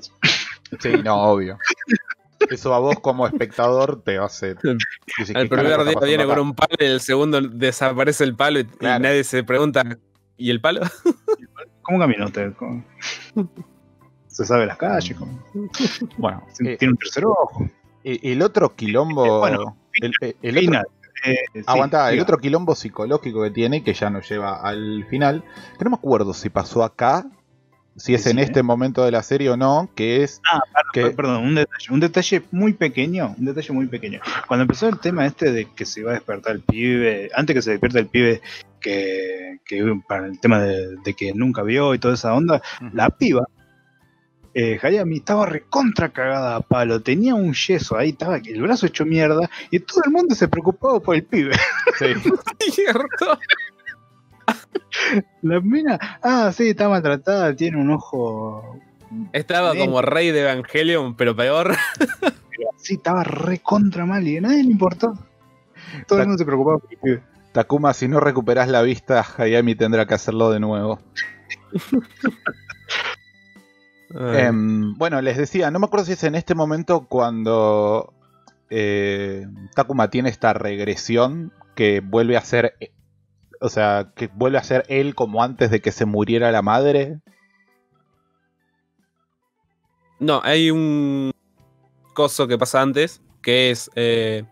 Sí, 0.80 0.94
no, 1.04 1.22
obvio. 1.22 1.58
Eso 2.50 2.74
a 2.74 2.80
vos 2.80 3.00
como 3.00 3.28
espectador 3.28 4.02
te 4.04 4.18
hace... 4.18 4.56
El 4.64 5.50
¿qué 5.50 5.56
primer 5.56 5.84
día 5.86 6.00
viene 6.04 6.26
con 6.26 6.40
un 6.40 6.54
palo 6.56 6.76
y 6.80 6.86
el 6.86 7.02
segundo 7.02 7.42
desaparece 7.42 8.24
el 8.24 8.36
palo 8.36 8.60
y, 8.60 8.68
nadie 8.82 9.24
se 9.24 9.44
pregunta, 9.44 9.84
¿y 10.38 10.50
el 10.50 10.62
palo? 10.62 10.82
¿Cómo 11.82 12.00
camina 12.00 12.26
usted? 12.26 12.54
¿Cómo? 12.56 12.84
Se 14.28 14.46
sabe 14.46 14.66
las 14.66 14.78
calles, 14.78 15.18
¿cómo? 15.18 15.44
Bueno, 16.18 16.44
eh, 16.64 16.78
tiene 16.78 16.94
un 16.94 16.98
tercer 16.98 17.26
ojo. 17.26 17.68
eh, 18.06 18.20
el 18.24 18.42
otro 18.42 18.74
quilombo... 18.76 19.26
Eh, 19.26 19.40
bueno, 19.40 19.78
el, 19.94 20.14
el- 20.22 20.36
el 20.42 20.58
otro 20.58 20.62
Final. 20.62 20.88
Eh, 21.26 21.36
sí, 21.54 21.60
el 21.60 22.12
diga. 22.12 22.24
otro 22.24 22.38
quilombo 22.38 22.76
psicológico 22.76 23.44
que 23.44 23.52
tiene, 23.52 23.84
que 23.84 23.94
ya 23.94 24.10
nos 24.10 24.30
lleva 24.30 24.62
al 24.62 25.06
final, 25.10 25.44
que 25.78 25.84
no 25.84 25.90
me 25.90 25.96
acuerdo 25.98 26.34
si 26.34 26.50
pasó 26.50 26.84
acá, 26.84 27.26
si 28.00 28.14
es 28.16 28.24
Sí, 28.24 28.30
en 28.32 28.38
sí. 28.38 28.44
este 28.44 28.64
momento 28.64 29.04
de 29.06 29.12
la 29.12 29.22
serie 29.24 29.50
o 29.50 29.58
no, 29.58 29.90
que 29.96 30.24
es 30.24 30.42
Ah, 30.52 30.60
perdón, 30.94 31.10
que- 31.12 31.16
perdón, 31.16 31.44
un 31.44 31.56
detalle, 31.56 31.86
un 31.92 32.00
detalle 32.00 32.42
muy 32.52 32.74
pequeño, 32.74 33.36
un 33.38 33.46
detalle 33.46 33.74
muy 33.74 33.88
pequeño. 33.88 34.20
Cuando 34.48 34.64
empezó 34.64 34.88
el 34.88 35.00
tema 35.00 35.26
este 35.26 35.52
de 35.52 35.66
que 35.66 35.86
se 35.86 36.00
iba 36.02 36.12
a 36.12 36.16
despertar 36.16 36.56
el 36.56 36.62
pibe, 36.62 37.30
antes 37.36 37.54
que 37.56 37.62
se 37.62 37.72
despierte 37.72 38.00
el 38.00 38.08
pibe, 38.08 38.42
que, 38.82 39.60
que 39.66 40.00
para 40.08 40.26
el 40.28 40.40
tema 40.40 40.60
de, 40.62 40.96
de 41.04 41.14
que 41.14 41.34
nunca 41.34 41.62
vio 41.64 41.94
y 41.94 42.00
toda 42.00 42.14
esa 42.16 42.34
onda, 42.34 42.62
la 42.94 43.10
piba, 43.10 43.46
eh, 44.56 44.80
Hayami 44.82 45.18
estaba 45.18 45.46
recontra 45.46 46.10
cagada 46.10 46.56
a 46.56 46.62
palo, 46.62 47.02
tenía 47.02 47.36
un 47.36 47.54
yeso 47.54 47.98
ahí, 47.98 48.10
estaba 48.10 48.38
el 48.38 48.62
brazo 48.62 48.88
hecho 48.88 49.06
mierda, 49.06 49.50
y 49.70 49.80
todo 49.80 50.02
el 50.06 50.12
mundo 50.12 50.34
se 50.34 50.48
preocupaba 50.48 51.00
por 51.00 51.16
el 51.16 51.24
pibe. 51.24 51.56
Sí. 52.00 52.06
Cierto. 52.72 53.40
La 55.42 55.60
mina, 55.62 56.00
ah, 56.22 56.52
sí, 56.54 56.70
está 56.70 56.90
maltratada, 56.90 57.56
tiene 57.56 57.78
un 57.78 57.92
ojo. 57.92 58.80
Estaba 59.34 59.76
como 59.76 60.02
rey 60.02 60.32
de 60.32 60.42
Evangelion, 60.42 61.16
pero 61.16 61.36
peor. 61.36 61.76
Sí, 62.78 62.96
estaba 62.96 63.24
re 63.24 63.60
contra 63.60 64.06
mal 64.06 64.28
y 64.28 64.38
a 64.38 64.42
nadie 64.42 64.64
le 64.64 64.72
importó. 64.72 65.14
Todo 66.08 66.20
el 66.20 66.28
mundo 66.28 66.40
se 66.40 66.46
preocupaba. 66.46 66.80
Takuma, 67.52 67.94
si 67.94 68.08
no 68.08 68.20
recuperas 68.20 68.70
la 68.70 68.82
vista, 68.82 69.26
Hayami 69.38 69.76
tendrá 69.76 70.06
que 70.06 70.14
hacerlo 70.14 70.52
de 70.52 70.60
nuevo. 70.60 71.00
Em, 74.12 74.96
bueno, 74.96 75.22
les 75.22 75.38
decía, 75.38 75.70
no 75.70 75.80
me 75.80 75.86
acuerdo 75.86 76.06
si 76.06 76.14
es 76.14 76.24
en 76.24 76.34
este 76.34 76.56
momento 76.56 77.06
cuando 77.08 78.14
eh, 78.70 79.46
Takuma 79.76 80.10
tiene 80.10 80.30
esta 80.30 80.54
regresión 80.54 81.54
que 81.76 82.02
vuelve 82.02 82.36
a 82.36 82.42
ser, 82.42 82.74
o 83.60 83.70
sea, 83.70 84.12
que 84.16 84.28
vuelve 84.28 84.58
a 84.58 84.64
ser 84.64 84.86
él 84.88 85.16
como 85.16 85.44
antes 85.44 85.72
de 85.72 85.82
que 85.82 85.92
se 85.92 86.06
muriera 86.06 86.52
la 86.52 86.62
madre. 86.62 87.20
No, 90.20 90.42
hay 90.44 90.72
un 90.72 91.32
coso 92.14 92.48
que 92.48 92.58
pasa 92.58 92.82
antes, 92.82 93.22
que 93.42 93.72
es 93.72 93.90
eh, 93.96 94.44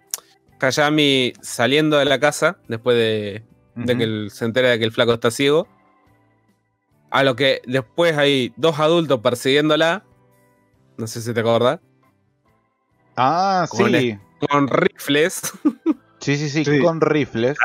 Hayami 0.61 1.34
saliendo 1.41 1.97
de 1.97 2.05
la 2.05 2.19
casa 2.19 2.57
después 2.67 2.95
de, 2.97 3.43
que 3.85 4.03
él 4.03 4.29
se 4.31 4.45
entera 4.45 4.69
de 4.69 4.79
que 4.79 4.85
el 4.85 4.91
flaco 4.91 5.13
está 5.13 5.31
ciego. 5.31 5.67
A 7.09 7.23
lo 7.23 7.35
que 7.35 7.61
después 7.65 8.17
hay 8.17 8.53
dos 8.57 8.79
adultos 8.79 9.19
persiguiéndola. 9.21 10.03
No 10.97 11.07
sé 11.07 11.21
si 11.21 11.34
te 11.34 11.39
acordás. 11.39 11.79
Ah, 13.15 13.65
Con 13.69 13.91
sí. 13.91 14.17
Con 14.49 14.67
rifles. 14.67 15.41
Sí, 16.19 16.35
sí, 16.35 16.49
sí, 16.49 16.65
Sí. 16.65 16.79
con 16.81 16.99
rifles. 16.99 17.55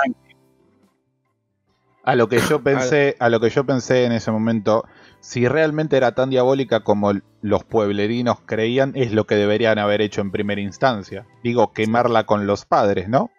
A 2.04 2.16
lo 2.16 2.28
que 2.28 2.38
yo 2.40 2.60
pensé, 2.64 3.16
a 3.20 3.28
lo 3.28 3.40
que 3.40 3.50
yo 3.50 3.64
pensé 3.64 4.04
en 4.04 4.12
ese 4.12 4.30
momento, 4.30 4.84
si 5.20 5.46
realmente 5.46 5.96
era 5.96 6.12
tan 6.14 6.30
diabólica 6.30 6.80
como 6.80 7.12
los 7.42 7.64
pueblerinos 7.64 8.38
creían, 8.44 8.92
es 8.96 9.12
lo 9.12 9.26
que 9.26 9.36
deberían 9.36 9.78
haber 9.78 10.00
hecho 10.00 10.20
en 10.20 10.30
primera 10.32 10.60
instancia. 10.60 11.26
Digo, 11.44 11.72
quemarla 11.72 12.24
con 12.24 12.46
los 12.46 12.64
padres, 12.64 13.08
¿no? 13.08 13.30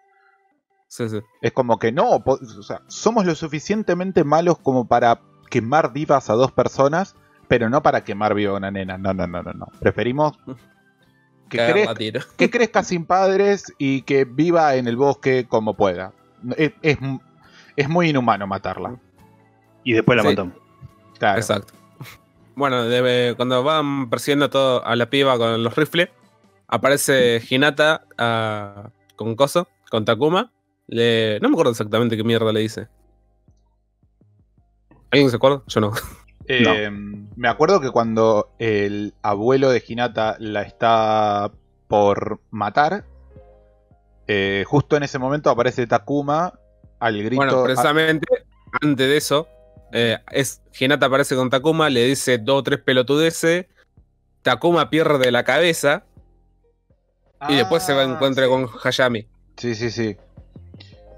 Sí, 0.88 1.08
sí. 1.08 1.20
Es 1.42 1.52
como 1.52 1.78
que 1.78 1.92
no, 1.92 2.22
o 2.24 2.62
sea, 2.62 2.82
somos 2.86 3.26
lo 3.26 3.34
suficientemente 3.34 4.22
malos 4.24 4.58
como 4.58 4.86
para 4.86 5.20
quemar 5.50 5.92
vivas 5.92 6.30
a 6.30 6.34
dos 6.34 6.52
personas, 6.52 7.16
pero 7.48 7.68
no 7.68 7.82
para 7.82 8.04
quemar 8.04 8.34
viva 8.34 8.52
a 8.52 8.56
una 8.56 8.70
nena. 8.70 8.96
No, 8.96 9.12
no, 9.12 9.26
no, 9.26 9.42
no, 9.42 9.52
no. 9.52 9.66
Preferimos 9.80 10.38
crezca, 11.48 11.94
que 12.36 12.50
crezca 12.50 12.82
sin 12.82 13.04
padres 13.06 13.72
y 13.78 14.02
que 14.02 14.24
viva 14.24 14.74
en 14.76 14.86
el 14.88 14.96
bosque 14.96 15.46
como 15.48 15.74
pueda. 15.74 16.12
Es, 16.56 16.72
es- 16.82 16.98
es 17.76 17.88
muy 17.88 18.10
inhumano 18.10 18.46
matarla. 18.46 18.96
Y 19.82 19.92
después 19.92 20.16
la 20.16 20.22
Sí. 20.22 20.28
matamos. 20.28 20.54
Claro. 21.18 21.38
Exacto. 21.38 21.74
Bueno, 22.56 22.84
debe- 22.84 23.34
cuando 23.36 23.62
van 23.62 24.08
persiguiendo 24.10 24.48
todo 24.50 24.84
a 24.86 24.94
la 24.96 25.10
piba 25.10 25.36
con 25.38 25.62
los 25.62 25.74
rifles, 25.76 26.08
aparece 26.68 27.42
Hinata 27.48 28.04
ah, 28.18 28.90
con 29.16 29.34
Coso, 29.34 29.68
con 29.90 30.04
Takuma. 30.04 30.52
Le, 30.86 31.38
no 31.40 31.48
me 31.48 31.54
acuerdo 31.54 31.72
exactamente 31.72 32.16
qué 32.16 32.24
mierda 32.24 32.52
le 32.52 32.60
dice. 32.60 32.88
¿Alguien 35.10 35.30
se 35.30 35.36
acuerda? 35.36 35.62
Yo 35.66 35.80
no. 35.80 35.92
Eh, 36.46 36.90
Me 37.36 37.48
acuerdo 37.48 37.80
que 37.80 37.90
cuando 37.90 38.50
el 38.58 39.14
abuelo 39.22 39.70
de 39.70 39.82
Hinata 39.86 40.36
la 40.38 40.60
está 40.62 41.50
por 41.88 42.40
matar, 42.50 43.06
eh, 44.26 44.64
justo 44.66 44.96
en 44.96 45.04
ese 45.04 45.18
momento 45.18 45.48
aparece 45.50 45.86
Takuma 45.86 46.52
al 47.00 47.22
grito. 47.22 47.36
Bueno, 47.36 47.62
precisamente 47.64 48.26
antes 48.82 49.08
de 49.08 49.16
eso, 49.16 49.48
eh, 49.92 50.18
es 50.32 50.60
Hinata 50.78 51.06
aparece 51.06 51.36
con 51.36 51.50
Takuma, 51.50 51.90
le 51.90 52.04
dice 52.04 52.38
dos 52.38 52.60
o 52.60 52.62
tres 52.62 52.80
pelotudeces. 52.80 53.66
Takuma 54.42 54.90
pierde 54.90 55.30
la 55.30 55.44
cabeza 55.44 56.04
y 57.48 57.56
después 57.56 57.82
se 57.82 57.94
va 57.94 58.02
a 58.02 58.04
Ah, 58.04 58.12
encuentra 58.12 58.44
sí. 58.44 58.50
con 58.50 58.68
Hayami. 58.82 59.26
Sí, 59.56 59.74
sí, 59.74 59.90
sí. 59.90 60.16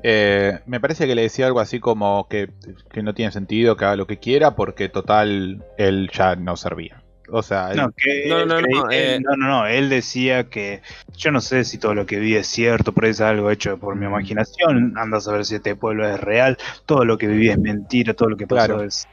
Eh, 0.03 0.61
me 0.67 0.79
parece 0.79 1.07
que 1.07 1.15
le 1.15 1.23
decía 1.23 1.47
algo 1.47 1.59
así 1.61 1.81
como 1.81 2.29
que, 2.29 2.51
que 2.93 3.03
no 3.03 3.15
tiene 3.15 3.33
sentido 3.33 3.77
que 3.77 3.85
haga 3.87 3.97
lo 3.97 4.07
que 4.07 4.19
quiera 4.19 4.55
porque 4.55 4.89
total 4.89 5.65
él 5.79 6.11
ya 6.13 6.37
no 6.37 6.57
servía. 6.57 7.03
O 7.31 7.43
sea, 7.43 7.71
él- 7.73 7.77
No, 7.79 7.91
que 7.97 8.27
No, 8.29 8.39
él 8.41 8.49
no, 8.49 8.61
no, 8.61 8.67
creí- 8.67 8.95
eh. 8.95 9.15
él- 9.17 9.23
no, 9.23 9.37
no, 9.37 9.47
no, 9.49 9.67
él 9.67 9.89
decía 9.89 10.45
que 10.49 10.83
yo 11.17 11.31
no 11.31 11.41
sé 11.41 11.65
si 11.65 11.79
todo 11.79 11.95
lo 11.95 12.07
que 12.07 12.19
vi 12.19 12.37
es 12.37 12.47
cierto, 12.47 12.93
pero 12.93 13.09
es 13.09 13.21
algo 13.21 13.51
hecho 13.51 13.79
por 13.79 13.97
mi 13.97 14.07
imaginación, 14.07 14.95
anda 14.97 15.19
a 15.19 15.21
saber 15.21 15.45
si 15.45 15.57
este 15.57 15.75
pueblo 15.77 16.09
es 16.09 16.21
real, 16.21 16.57
todo 16.87 17.05
lo 17.05 17.19
que 17.19 17.27
viví 17.27 17.49
es 17.49 17.59
mentira, 17.59 18.15
todo 18.15 18.29
lo 18.31 18.37
que 18.37 18.47
pasó 18.47 18.67
Claro. 18.67 18.83
es 18.85 19.07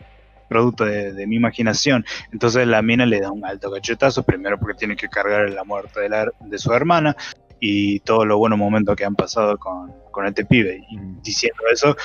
producto 0.49 0.85
de, 0.85 1.13
de 1.13 1.25
mi 1.25 1.35
imaginación. 1.37 2.05
Entonces 2.31 2.67
la 2.67 2.81
mina 2.83 3.05
le 3.07 3.19
da 3.21 3.31
un 3.31 3.43
alto 3.45 3.71
cachetazo, 3.71 4.21
primero 4.23 4.59
porque 4.59 4.77
tiene 4.77 4.95
que 4.95 5.07
cargar 5.09 5.49
la 5.49 5.63
muerte 5.63 5.99
de, 6.01 6.09
la- 6.09 6.31
de 6.41 6.57
su 6.59 6.71
hermana 6.73 7.15
y 7.59 7.99
todos 8.01 8.27
los 8.27 8.37
buenos 8.37 8.59
momentos 8.59 8.95
que 8.95 9.05
han 9.05 9.15
pasado 9.15 9.57
con, 9.57 9.91
con 10.11 10.27
este 10.27 10.45
pibe. 10.45 10.83
Y 10.91 10.97
diciendo 11.23 11.63
eso, 11.71 11.95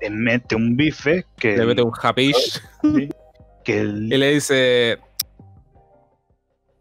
le 0.00 0.10
mete 0.10 0.56
un 0.56 0.74
bife 0.76 1.26
que, 1.38 1.56
Le 1.56 1.66
mete 1.66 1.82
un 1.82 1.92
hapish 2.02 2.60
que 3.64 3.78
el- 3.80 4.12
y 4.12 4.16
le 4.16 4.30
dice: 4.34 4.98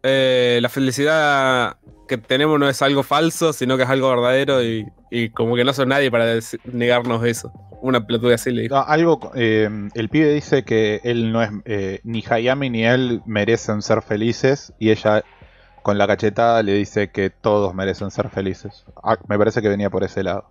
eh, 0.04 0.60
La 0.62 0.70
felicidad 0.70 1.78
que 2.08 2.18
tenemos 2.18 2.60
no 2.60 2.68
es 2.68 2.82
algo 2.82 3.04
falso, 3.04 3.54
sino 3.54 3.78
que 3.78 3.84
es 3.84 3.90
algo 3.90 4.10
verdadero. 4.10 4.64
Y, 4.64 4.86
y 5.10 5.30
como 5.30 5.56
que 5.56 5.64
no 5.64 5.74
sos 5.74 5.88
nadie 5.88 6.10
para 6.10 6.26
negarnos 6.66 7.24
eso. 7.26 7.52
Una 7.82 8.06
pelotuda 8.06 8.36
así 8.36 8.52
le 8.52 8.64
dijo. 8.64 8.76
No, 8.76 8.82
algo, 8.82 9.32
eh, 9.36 9.70
el 9.96 10.10
pibe 10.10 10.34
dice 10.34 10.64
que 10.64 11.02
él 11.04 11.32
no 11.32 11.42
es, 11.42 11.50
eh, 11.66 12.00
ni 12.04 12.24
Hayami 12.28 12.70
ni 12.70 12.86
él 12.86 13.22
merecen 13.26 13.82
ser 13.82 14.02
felices 14.02 14.74
y 14.78 14.92
ella 14.92 15.24
con 15.82 15.98
la 15.98 16.06
cachetada 16.06 16.62
le 16.62 16.74
dice 16.74 17.10
que 17.10 17.30
todos 17.30 17.74
merecen 17.74 18.12
ser 18.12 18.30
felices. 18.30 18.86
Ah, 19.04 19.18
me 19.28 19.38
parece 19.38 19.62
que 19.62 19.70
venía 19.70 19.90
por 19.90 20.04
ese 20.04 20.24
lado. 20.24 20.48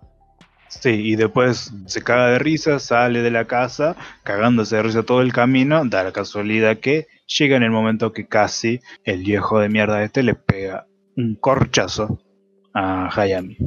Sí, 0.67 0.89
y 0.89 1.15
después 1.15 1.73
se 1.85 2.01
caga 2.01 2.27
de 2.27 2.39
risa, 2.39 2.79
sale 2.79 3.21
de 3.21 3.31
la 3.31 3.45
casa, 3.45 3.95
cagándose 4.23 4.77
de 4.77 4.83
risa 4.83 5.03
todo 5.03 5.21
el 5.21 5.33
camino, 5.33 5.83
da 5.85 6.03
la 6.03 6.13
casualidad 6.13 6.77
que 6.77 7.07
llega 7.37 7.57
en 7.57 7.63
el 7.63 7.71
momento 7.71 8.11
que 8.11 8.27
casi 8.27 8.79
el 9.03 9.23
viejo 9.23 9.59
de 9.59 9.69
mierda 9.69 10.03
este 10.03 10.23
le 10.23 10.35
pega 10.35 10.87
un 11.15 11.35
corchazo 11.35 12.19
a 12.73 13.09
Hayami. 13.15 13.57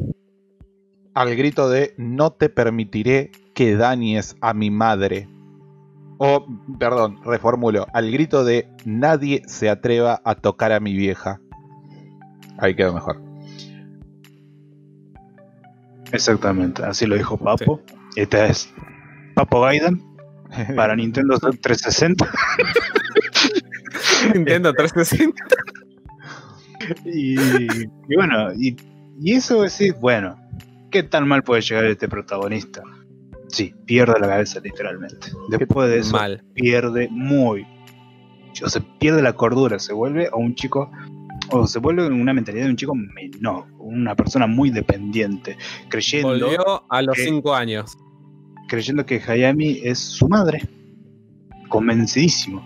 Al 1.15 1.37
grito 1.37 1.69
de 1.69 1.95
no 1.97 2.33
te 2.33 2.49
permitiré 2.49 3.31
que 3.55 3.77
dañes 3.77 4.37
a 4.41 4.53
mi 4.53 4.71
madre. 4.71 5.29
O, 6.19 6.47
perdón, 6.79 7.21
reformulo, 7.25 7.87
al 7.93 8.11
grito 8.11 8.45
de 8.45 8.69
nadie 8.85 9.43
se 9.47 9.69
atreva 9.69 10.21
a 10.25 10.35
tocar 10.35 10.73
a 10.73 10.81
mi 10.81 10.95
vieja. 10.95 11.41
Ahí 12.59 12.75
quedó 12.75 12.95
mejor. 12.95 13.21
Exactamente, 16.13 16.85
así 16.85 17.07
lo 17.07 17.17
dijo 17.17 17.37
Papo. 17.37 17.81
Este 18.15 18.47
es 18.47 18.73
Papo 19.35 19.61
Gaiden 19.61 20.01
para 20.77 20.95
Nintendo 20.95 21.37
360. 21.39 22.31
Nintendo 24.35 24.73
360. 24.73 25.45
Y, 27.07 27.35
y 27.39 28.15
bueno, 28.17 28.53
y, 28.55 28.77
y 29.21 29.33
eso 29.33 29.63
decir, 29.63 29.95
bueno, 30.01 30.37
¿qué 30.91 31.03
tan 31.03 31.27
mal 31.27 31.43
puede 31.43 31.63
llegar 31.63 31.85
este 31.87 32.09
protagonista? 32.09 32.83
Sí, 33.49 33.73
pierde 33.87 34.19
la 34.21 34.29
cabeza 34.29 34.61
literalmente. 34.61 35.29
Después 35.49 35.89
de 35.89 35.99
eso, 35.99 36.17
Mal. 36.17 36.43
pierde 36.55 37.09
muy. 37.11 37.67
O 38.65 38.69
sea, 38.69 38.83
pierde 38.99 39.23
la 39.23 39.33
cordura, 39.35 39.79
se 39.79 39.93
vuelve 39.93 40.29
a 40.33 40.37
un 40.37 40.55
chico, 40.55 40.91
o 41.51 41.67
se 41.67 41.79
vuelve 41.79 42.07
una 42.07 42.33
mentalidad 42.33 42.65
de 42.65 42.71
un 42.71 42.77
chico 42.77 42.95
menor, 42.95 43.67
una 43.79 44.15
persona 44.15 44.47
muy 44.47 44.71
dependiente, 44.71 45.57
creyendo, 45.89 46.29
Volvió 46.29 46.85
a 46.91 47.03
los 47.03 47.17
que- 47.17 47.25
5 47.25 47.55
años. 47.55 47.97
creyendo 48.69 49.05
que 49.07 49.21
Hayami 49.27 49.81
es 49.85 49.99
su 49.99 50.29
madre, 50.29 50.63
convencidísimo, 51.69 52.65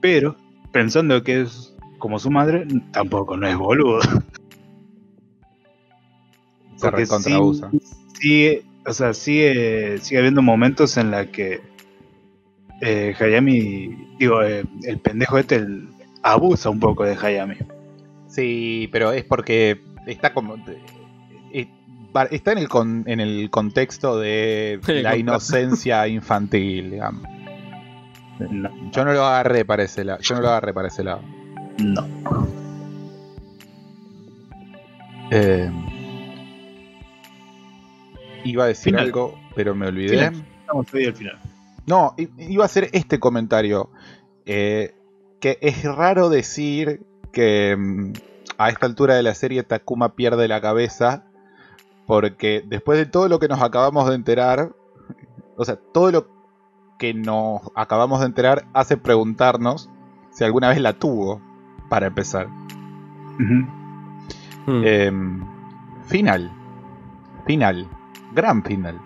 pero 0.00 0.36
pensando 0.78 1.22
que 1.24 1.42
es 1.42 1.74
como 1.98 2.18
su 2.20 2.30
madre, 2.30 2.66
tampoco 2.92 3.36
no 3.36 3.46
es 3.48 3.56
boludo. 3.56 4.00
Se 6.76 6.90
recontrausa. 6.90 7.70
sí- 7.72 7.80
sigue, 8.20 8.62
o 8.86 8.92
sea, 8.92 9.12
sigue, 9.14 9.98
sigue 9.98 10.18
habiendo 10.18 10.42
momentos 10.42 10.96
en 10.96 11.10
la 11.10 11.26
que 11.26 11.60
eh, 12.80 13.14
Hayami, 13.18 13.90
digo, 14.20 14.42
eh, 14.42 14.64
el 14.84 14.98
pendejo 15.00 15.38
este 15.38 15.56
el- 15.56 15.88
abusa 16.22 16.70
un 16.70 16.78
poco 16.78 17.02
de 17.04 17.16
Hayami. 17.20 17.56
Sí, 18.28 18.88
pero 18.92 19.10
es 19.12 19.24
porque 19.24 19.80
está 20.06 20.32
como. 20.32 20.56
eh, 21.52 21.66
Está 22.30 22.52
en 22.52 22.58
el, 22.58 22.68
con- 22.68 23.04
en 23.06 23.20
el 23.20 23.50
contexto 23.50 24.18
de 24.18 24.80
la 25.02 25.16
inocencia 25.16 26.06
infantil, 26.08 26.90
digamos. 26.92 27.22
No, 28.38 28.70
Yo 28.92 29.04
no 29.04 29.12
lo 29.12 29.24
agarré 29.24 29.64
para 29.64 29.82
ese 29.82 30.04
lado. 30.04 30.20
Yo 30.20 30.34
no 30.36 30.42
lo 30.42 30.48
agarré 30.48 30.72
para 30.72 30.88
ese 30.88 31.04
lado. 31.04 31.20
no. 31.78 32.06
Eh, 35.30 35.70
iba 38.44 38.64
a 38.64 38.68
decir 38.68 38.92
Final. 38.92 39.04
algo, 39.06 39.38
pero 39.54 39.74
me 39.74 39.86
olvidé. 39.88 40.10
Final. 40.30 40.44
estamos 40.60 40.94
ahí 40.94 41.04
al 41.06 41.14
final. 41.14 41.38
No, 41.86 42.14
iba 42.38 42.64
a 42.64 42.66
hacer 42.66 42.88
este 42.92 43.18
comentario. 43.18 43.90
eh, 44.46 44.94
que 45.40 45.58
es 45.60 45.84
raro 45.84 46.30
decir 46.30 47.02
que 47.32 47.76
mm, 47.78 48.12
a 48.58 48.70
esta 48.70 48.86
altura 48.86 49.14
de 49.14 49.22
la 49.22 49.34
serie 49.34 49.62
Takuma 49.62 50.14
pierde 50.16 50.48
la 50.48 50.60
cabeza. 50.60 51.24
Porque 52.06 52.64
después 52.66 52.98
de 52.98 53.04
todo 53.06 53.28
lo 53.28 53.38
que 53.38 53.48
nos 53.48 53.60
acabamos 53.62 54.08
de 54.08 54.14
enterar, 54.14 54.72
o 55.56 55.64
sea, 55.66 55.76
todo 55.76 56.10
lo 56.10 56.26
que 56.98 57.14
nos 57.14 57.62
acabamos 57.74 58.20
de 58.20 58.26
enterar 58.26 58.66
hace 58.74 58.96
preguntarnos 58.96 59.88
si 60.30 60.44
alguna 60.44 60.68
vez 60.68 60.80
la 60.80 60.92
tuvo, 60.92 61.40
para 61.88 62.08
empezar. 62.08 62.48
Hmm. 63.38 64.84
Em, 64.84 65.46
final. 66.06 66.52
Final. 67.46 67.88
Gran 68.34 68.62
final. 68.62 69.00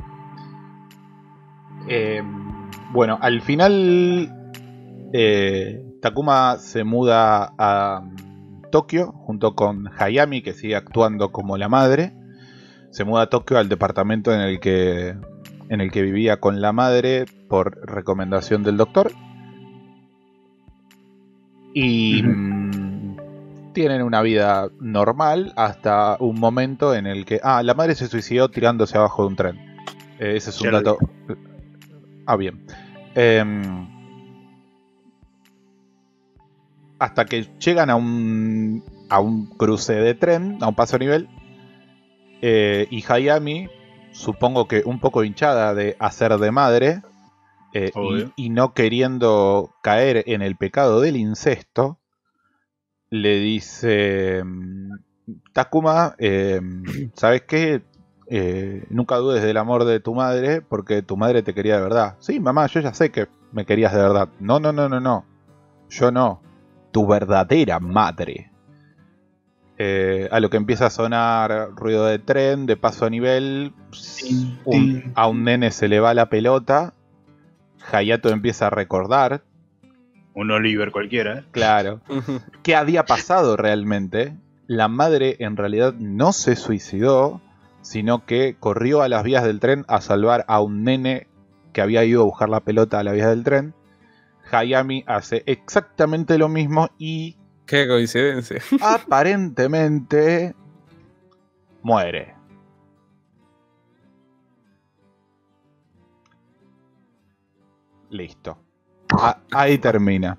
Em, 1.87 2.69
bueno, 2.93 3.19
al 3.21 3.41
final 3.41 4.29
eh, 5.13 5.83
Takuma 6.01 6.57
se 6.59 6.85
muda 6.85 7.55
a 7.59 8.01
mm, 8.01 8.71
Tokio 8.71 9.13
junto 9.13 9.55
con 9.55 9.89
Hayami, 9.99 10.43
que 10.43 10.53
sigue 10.53 10.77
actuando 10.77 11.31
como 11.31 11.57
la 11.57 11.69
madre. 11.69 12.15
Se 12.91 13.05
muda 13.05 13.23
a 13.23 13.31
Tokio 13.31 13.59
al 13.59 13.69
departamento 13.69 14.35
en 14.35 14.41
el 14.41 14.61
que 14.61 15.15
en 15.69 15.81
el 15.81 15.91
que 15.91 16.03
vivía 16.03 16.39
con 16.39 16.61
la 16.61 16.73
madre 16.73 17.25
por 17.53 17.87
recomendación 17.87 18.63
del 18.63 18.79
doctor. 18.79 19.13
Y 21.75 22.23
mm, 22.23 23.17
tienen 23.75 24.01
una 24.01 24.23
vida 24.23 24.71
normal 24.81 25.53
hasta 25.55 26.17
un 26.19 26.41
momento 26.41 26.95
en 26.95 27.07
el 27.07 27.27
que. 27.27 27.41
Ah, 27.43 27.63
la 27.63 27.75
madre 27.75 27.95
se 27.95 28.09
suicidó 28.09 28.49
tirándose 28.51 28.97
abajo 28.97 29.25
de 29.25 29.29
un 29.29 29.37
tren. 29.37 29.57
Eh, 30.19 30.33
ese 30.37 30.49
es 30.49 30.63
un 30.63 30.71
dato. 30.71 30.97
Ah, 32.25 32.37
bien. 32.37 32.65
Em, 33.15 33.87
hasta 36.99 37.27
que 37.27 37.49
llegan 37.59 37.91
a 37.91 37.97
un, 37.97 38.83
a 39.11 39.21
un 39.21 39.45
cruce 39.59 39.93
de 39.93 40.15
tren, 40.15 40.57
a 40.63 40.69
un 40.69 40.75
paso 40.75 40.97
a 40.97 41.01
nivel. 41.01 41.29
eh, 42.41 42.87
y 42.91 43.05
Hayami, 43.07 43.69
supongo 44.13 44.67
que 44.69 44.83
un 44.87 45.01
poco 45.01 45.23
hinchada 45.23 45.75
de 45.75 45.97
hacer 45.99 46.39
de 46.39 46.51
madre. 46.51 47.03
Eh, 47.73 47.93
y, 48.37 48.51
no 48.51 48.75
queriendo 48.75 49.71
caer 49.83 50.25
en 50.27 50.43
el 50.43 50.57
pecado 50.57 51.01
del 51.01 51.17
incesto, 51.17 51.99
le 53.11 53.39
dice: 53.39 54.43
mm, 54.45 54.93
Takuma, 55.53 56.15
eh, 56.19 56.61
¿sabes 57.15 57.43
qué? 57.43 57.83
Eh, 58.29 58.85
nunca 58.89 59.17
dudes 59.17 59.43
del 59.43 59.57
amor 59.57 59.85
de 59.85 60.01
tu 60.01 60.15
madre 60.15 60.63
porque 60.63 61.03
tu 61.03 61.17
madre 61.17 61.43
te 61.43 61.55
quería 61.55 61.77
de 61.77 61.83
verdad. 61.83 62.17
Sí, 62.21 62.41
mamá, 62.41 62.67
yo 62.67 62.81
ya 62.81 62.95
sé 62.95 63.11
que 63.11 63.29
me 63.53 63.67
querías 63.67 63.93
de 63.93 64.01
verdad. 64.01 64.29
No, 64.41 64.59
no, 64.59 64.73
no, 64.73 64.89
no, 64.89 65.01
no. 65.01 65.25
Yo 65.91 66.11
no. 66.11 66.41
Tu 66.93 67.07
verdadera 67.07 67.79
madre. 67.79 68.51
Eh, 69.79 70.29
a 70.31 70.41
lo 70.41 70.49
que 70.49 70.57
empieza 70.57 70.87
a 70.87 70.91
sonar 70.91 71.71
ruido 71.75 72.07
de 72.07 72.19
tren, 72.19 72.67
de 72.67 72.77
paso 72.77 73.05
a 73.05 73.11
nivel. 73.11 73.75
Un- 74.65 75.13
a 75.15 75.27
un 75.27 75.45
nene 75.45 75.71
se 75.71 75.89
le 75.89 76.01
va 76.01 76.15
la 76.15 76.29
pelota. 76.29 76.95
Hayato 77.91 78.29
empieza 78.31 78.69
a 78.69 78.71
recordar, 78.71 79.43
Un 80.35 80.51
Oliver 80.51 80.93
cualquiera. 80.93 81.39
¿eh? 81.41 81.45
claro, 81.51 82.01
qué 82.63 82.77
había 82.77 83.05
pasado 83.05 83.57
realmente. 83.57 84.37
La 84.67 84.89
madre 84.89 85.37
en 85.41 85.57
realidad 85.57 85.93
no 85.99 86.33
se 86.33 86.57
suicidó, 86.57 87.41
sino 87.83 88.25
que 88.25 88.57
corrió 88.59 89.03
a 89.03 89.09
las 89.09 89.25
vías 89.25 89.45
del 89.45 89.61
tren 89.61 89.85
a 89.89 90.01
salvar 90.01 90.45
a 90.49 90.61
un 90.63 90.85
nene 90.85 91.27
que 91.73 91.83
había 91.83 92.05
ido 92.05 92.23
a 92.23 92.25
buscar 92.25 92.49
la 92.49 92.61
pelota 92.61 92.99
a 93.01 93.03
las 93.05 93.15
vías 93.15 93.29
del 93.29 93.45
tren. 93.45 93.75
Hayami 94.51 95.05
hace 95.07 95.43
exactamente 95.47 96.39
lo 96.39 96.49
mismo 96.49 96.89
y 96.99 97.37
Qué 97.67 97.87
coincidencia. 97.89 98.61
aparentemente 98.81 100.55
muere. 101.83 102.35
Listo. 108.13 108.59
Ahí 109.51 109.79
termina. 109.79 110.39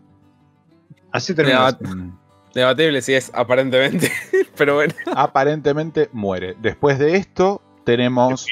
Así 1.11 1.33
termina. 1.33 1.71
Debat-. 1.71 2.13
Debatible 2.53 3.01
si 3.01 3.13
es 3.13 3.31
aparentemente. 3.33 4.11
Pero 4.57 4.75
bueno. 4.75 4.93
Aparentemente 5.15 6.09
muere. 6.13 6.55
Después 6.61 6.99
de 6.99 7.15
esto 7.17 7.61
tenemos, 7.83 8.45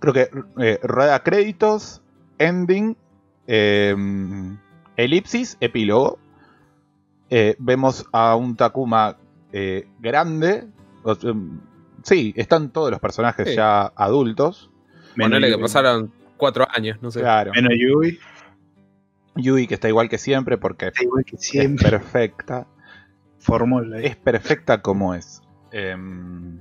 creo 0.00 0.12
que 0.14 0.30
eh, 0.60 0.80
rueda 0.82 1.22
créditos, 1.22 2.02
ending, 2.38 2.96
eh, 3.46 3.94
elipsis, 4.96 5.56
epílogo. 5.60 6.18
Eh, 7.28 7.54
vemos 7.58 8.06
a 8.12 8.34
un 8.36 8.56
Takuma 8.56 9.18
eh, 9.52 9.86
grande. 10.00 10.66
o 11.02 11.14
sea, 11.14 11.32
sí, 12.02 12.32
están 12.36 12.70
todos 12.70 12.90
los 12.90 13.00
personajes 13.00 13.48
Sí. 13.48 13.56
ya 13.56 13.92
adultos. 13.94 14.70
menos 15.16 15.36
Ponele 15.36 15.54
que 15.54 15.60
pasaron 15.60 16.10
cuatro 16.38 16.66
años, 16.74 16.96
no 17.02 17.10
sé. 17.10 17.20
Claro. 17.20 17.52
Menos 17.54 17.72
Yui. 17.78 18.18
Yui 19.36 19.66
que 19.66 19.74
está 19.74 19.88
igual 19.88 20.08
que 20.08 20.18
siempre 20.18 20.58
porque 20.58 20.88
Está 20.88 21.02
igual 21.02 21.24
que 21.24 21.36
es 21.36 21.82
perfecta. 21.82 22.66
Fórmula 23.38 24.00
Es 24.00 24.16
perfecta 24.16 24.80
como 24.80 25.14
es. 25.14 25.42
Em, 25.70 26.60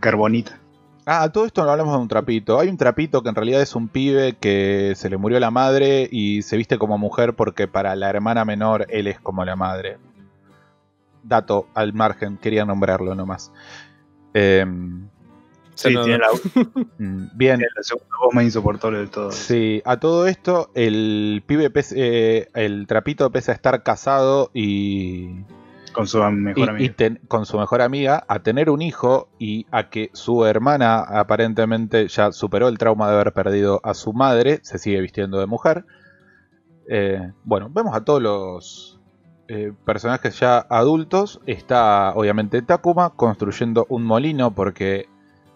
Carbonita. 0.00 0.58
Ah, 1.06 1.30
todo 1.30 1.46
esto 1.46 1.64
no 1.64 1.70
hablamos 1.70 1.94
de 1.94 2.00
un 2.00 2.08
trapito. 2.08 2.58
Hay 2.58 2.68
un 2.68 2.76
trapito 2.76 3.22
que 3.22 3.28
en 3.28 3.34
realidad 3.34 3.60
es 3.60 3.74
un 3.74 3.88
pibe 3.88 4.36
que 4.36 4.94
se 4.96 5.10
le 5.10 5.18
murió 5.18 5.38
la 5.38 5.50
madre 5.50 6.08
y 6.10 6.42
se 6.42 6.56
viste 6.56 6.78
como 6.78 6.98
mujer 6.98 7.34
porque 7.34 7.68
para 7.68 7.94
la 7.94 8.08
hermana 8.08 8.44
menor 8.44 8.86
él 8.88 9.06
es 9.06 9.20
como 9.20 9.44
la 9.44 9.56
madre. 9.56 9.98
Dato 11.22 11.68
al 11.74 11.92
margen, 11.92 12.38
quería 12.38 12.64
nombrarlo 12.64 13.14
nomás. 13.14 13.52
Se 14.32 14.66
Sí, 15.74 15.88
tiene 15.88 16.18
la, 16.18 16.28
mm, 16.98 17.26
bien, 17.36 17.56
tiene 17.58 17.66
la 17.76 17.82
segunda 17.82 18.16
voz 18.22 18.34
más 18.34 18.44
insoportable 18.44 18.98
del 18.98 19.10
todo. 19.10 19.30
sí, 19.32 19.82
a 19.84 19.98
todo 19.98 20.26
esto 20.26 20.70
el 20.74 21.42
pibe, 21.46 21.70
pese- 21.72 21.94
eh, 21.98 22.48
el 22.54 22.86
trapito 22.86 23.30
pese 23.30 23.50
a 23.50 23.54
estar 23.54 23.82
casado 23.82 24.50
y, 24.54 25.42
Con 25.92 26.06
su 26.06 26.22
mejor 26.30 26.58
y- 26.58 26.62
y 26.62 26.68
amigo. 26.68 26.94
ten- 26.96 27.20
con 27.28 27.44
su 27.46 27.58
mejor 27.58 27.82
amiga 27.82 28.24
a 28.28 28.38
tener 28.42 28.70
un 28.70 28.82
hijo 28.82 29.28
y 29.38 29.66
a 29.72 29.90
que 29.90 30.10
su 30.12 30.44
hermana 30.46 30.98
aparentemente 31.00 32.06
ya 32.08 32.30
superó 32.32 32.68
el 32.68 32.78
trauma 32.78 33.08
de 33.08 33.14
haber 33.14 33.32
perdido 33.32 33.80
a 33.82 33.94
su 33.94 34.12
madre, 34.12 34.60
se 34.62 34.78
sigue 34.78 35.00
vistiendo 35.00 35.38
de 35.40 35.46
mujer. 35.46 35.84
Eh, 36.88 37.32
bueno, 37.44 37.68
vemos 37.70 37.94
a 37.96 38.04
todos 38.04 38.22
los 38.22 39.00
eh, 39.48 39.72
personajes 39.84 40.38
ya 40.38 40.58
adultos. 40.70 41.40
Está 41.46 42.12
obviamente 42.14 42.62
Takuma 42.62 43.10
construyendo 43.10 43.86
un 43.88 44.04
molino 44.04 44.54
porque 44.54 45.08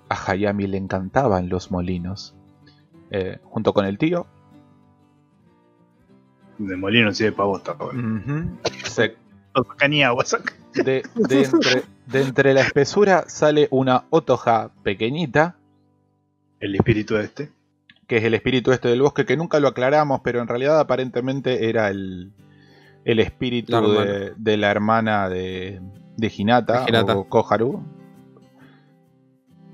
a 0.08 0.30
Hayami 0.30 0.66
le 0.66 0.76
encantaban 0.78 1.48
los 1.48 1.70
molinos. 1.70 2.34
Eh, 3.10 3.38
junto 3.44 3.72
con 3.72 3.86
el 3.86 3.96
tío. 3.98 4.26
De 6.58 6.76
molino 6.76 7.12
sirve 7.14 7.32
para 7.32 7.48
saca. 10.24 10.52
de, 10.74 11.02
de 11.14 11.42
entre, 11.44 11.82
de 12.06 12.22
entre 12.22 12.54
la 12.54 12.60
espesura 12.60 13.24
sale 13.28 13.68
una 13.70 14.04
otoja 14.10 14.70
pequeñita, 14.82 15.56
El 16.60 16.74
espíritu 16.74 17.14
de 17.14 17.24
este. 17.24 17.52
que 18.06 18.18
es 18.18 18.24
el 18.24 18.34
espíritu 18.34 18.72
este 18.72 18.88
del 18.88 19.02
bosque, 19.02 19.24
que 19.24 19.36
nunca 19.36 19.58
lo 19.60 19.68
aclaramos, 19.68 20.20
pero 20.22 20.40
en 20.40 20.48
realidad 20.48 20.78
aparentemente 20.78 21.68
era 21.68 21.88
el, 21.88 22.32
el 23.04 23.20
espíritu 23.20 23.72
La 23.72 23.80
de, 23.80 24.32
de 24.36 24.56
la 24.56 24.70
hermana 24.70 25.28
de, 25.28 25.80
de 26.16 26.32
Hinata, 26.36 26.84
De 26.84 26.90
Hinata. 26.90 27.16
o 27.16 27.28
Koharu. 27.28 27.82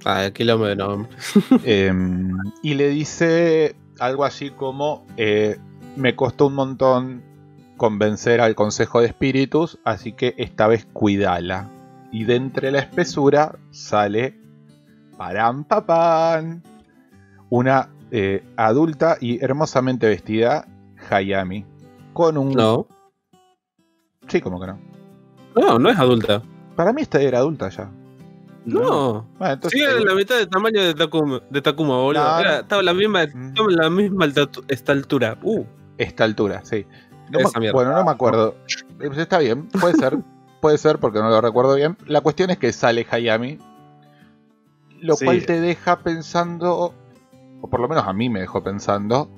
Ah, 0.05 0.31
kilómetro 0.32 0.68
de 0.68 0.76
nombre. 0.76 1.09
Em, 1.64 2.36
y 2.62 2.74
le 2.74 2.89
dice 2.89 3.74
algo 3.98 4.24
así 4.24 4.51
como, 4.51 5.06
eh, 5.16 5.59
me 5.97 6.14
costó 6.14 6.48
un 6.48 6.55
montón 6.55 7.22
convencer 7.76 8.40
al 8.40 8.55
Consejo 8.55 9.01
de 9.01 9.06
Espíritus, 9.06 9.78
así 9.85 10.12
que 10.12 10.35
esta 10.39 10.66
vez 10.66 10.86
cuídala. 10.93 11.68
Y 12.12 12.24
de 12.24 12.36
entre 12.36 12.70
la 12.70 12.78
espesura 12.81 13.59
sale, 13.70 14.39
param 15.16 15.64
papán, 15.64 16.62
una 17.51 17.89
eh, 18.10 18.44
adulta 18.56 19.16
y 19.20 19.43
hermosamente 19.43 20.06
vestida 20.06 20.66
Hayami. 21.10 21.64
Con 22.12 22.39
un... 22.39 22.52
No. 22.52 22.86
Sí, 24.28 24.40
como 24.40 24.60
que 24.60 24.68
no. 24.68 24.78
No, 25.56 25.78
no 25.78 25.90
es 25.90 25.98
adulta. 25.98 26.43
Para 26.76 26.93
mí 26.93 27.02
esta 27.02 27.20
era 27.20 27.39
adulta 27.39 27.68
ya. 27.68 27.90
No. 28.65 29.27
Bueno, 29.39 29.55
entonces, 29.55 29.81
Sigue 29.81 30.05
la 30.05 30.15
mitad 30.15 30.36
del 30.36 30.49
tamaño 30.49 30.82
de 30.82 30.95
Takuma, 30.95 31.43
de 31.51 31.61
Takuma 31.62 31.99
boludo. 31.99 32.23
No, 32.24 32.39
Era- 32.41 32.61
estaba 32.61 32.82
la 32.82 32.95
misma, 32.95 33.23
estaba 33.24 33.69
la 33.70 33.91
misma 33.91 34.27
esta 34.69 34.93
altura. 34.93 35.39
Uh, 35.43 35.65
esta 35.99 36.24
altura, 36.24 36.62
sí. 36.65 36.86
No 37.31 37.39
me- 37.61 37.73
bueno, 37.73 37.93
no 37.93 38.05
me 38.05 38.11
acuerdo. 38.11 38.57
Eh, 39.01 39.07
pues 39.07 39.19
Está 39.19 39.39
bien, 39.39 39.66
puede 39.69 39.95
ser. 39.95 40.19
puede 40.61 40.78
ser 40.78 40.99
porque 40.99 41.19
no 41.19 41.28
lo 41.28 41.41
recuerdo 41.41 41.74
bien. 41.74 41.97
La 42.07 42.20
cuestión 42.23 42.51
es 42.51 42.59
que 42.59 42.73
sale 42.73 43.07
Hayami. 43.11 43.59
Lo 45.01 45.16
Sí. 45.16 45.24
cual 45.27 45.45
te 45.45 45.61
deja 45.61 45.99
pensando. 46.01 46.95
o 47.61 47.69
por 47.69 47.81
lo 47.81 47.89
menos 47.89 48.07
a 48.07 48.12
mí 48.12 48.28
me 48.28 48.41
dejó 48.41 48.62
pensando, 48.62 49.31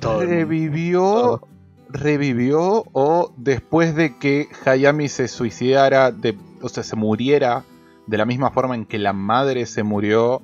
Todo 0.00 0.20
revivió, 0.22 1.00
Todo. 1.02 1.48
revivió 1.88 2.84
o 2.92 3.32
después 3.36 3.94
de 3.94 4.18
que 4.18 4.48
Hayami 4.64 5.08
se 5.08 5.28
suicidara, 5.28 6.10
de, 6.12 6.36
o 6.62 6.68
sea, 6.68 6.82
se 6.82 6.96
muriera 6.96 7.62
de 8.08 8.16
la 8.18 8.24
misma 8.24 8.50
forma 8.50 8.74
en 8.74 8.84
que 8.86 8.98
la 8.98 9.12
madre 9.12 9.66
se 9.66 9.82
murió, 9.84 10.42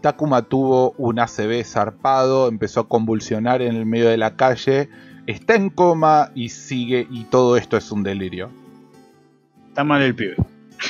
Takuma 0.00 0.42
tuvo 0.42 0.92
un 0.98 1.18
ACV 1.18 1.62
zarpado, 1.64 2.48
empezó 2.48 2.80
a 2.80 2.88
convulsionar 2.88 3.60
en 3.62 3.76
el 3.76 3.84
medio 3.86 4.08
de 4.08 4.16
la 4.16 4.36
calle, 4.36 4.88
está 5.26 5.54
en 5.54 5.68
coma 5.70 6.30
y 6.34 6.48
sigue 6.48 7.06
y 7.10 7.24
todo 7.24 7.56
esto 7.56 7.76
es 7.76 7.90
un 7.92 8.02
delirio. 8.02 8.50
Está 9.68 9.84
mal 9.84 10.02
el 10.02 10.14
pibe. 10.14 10.36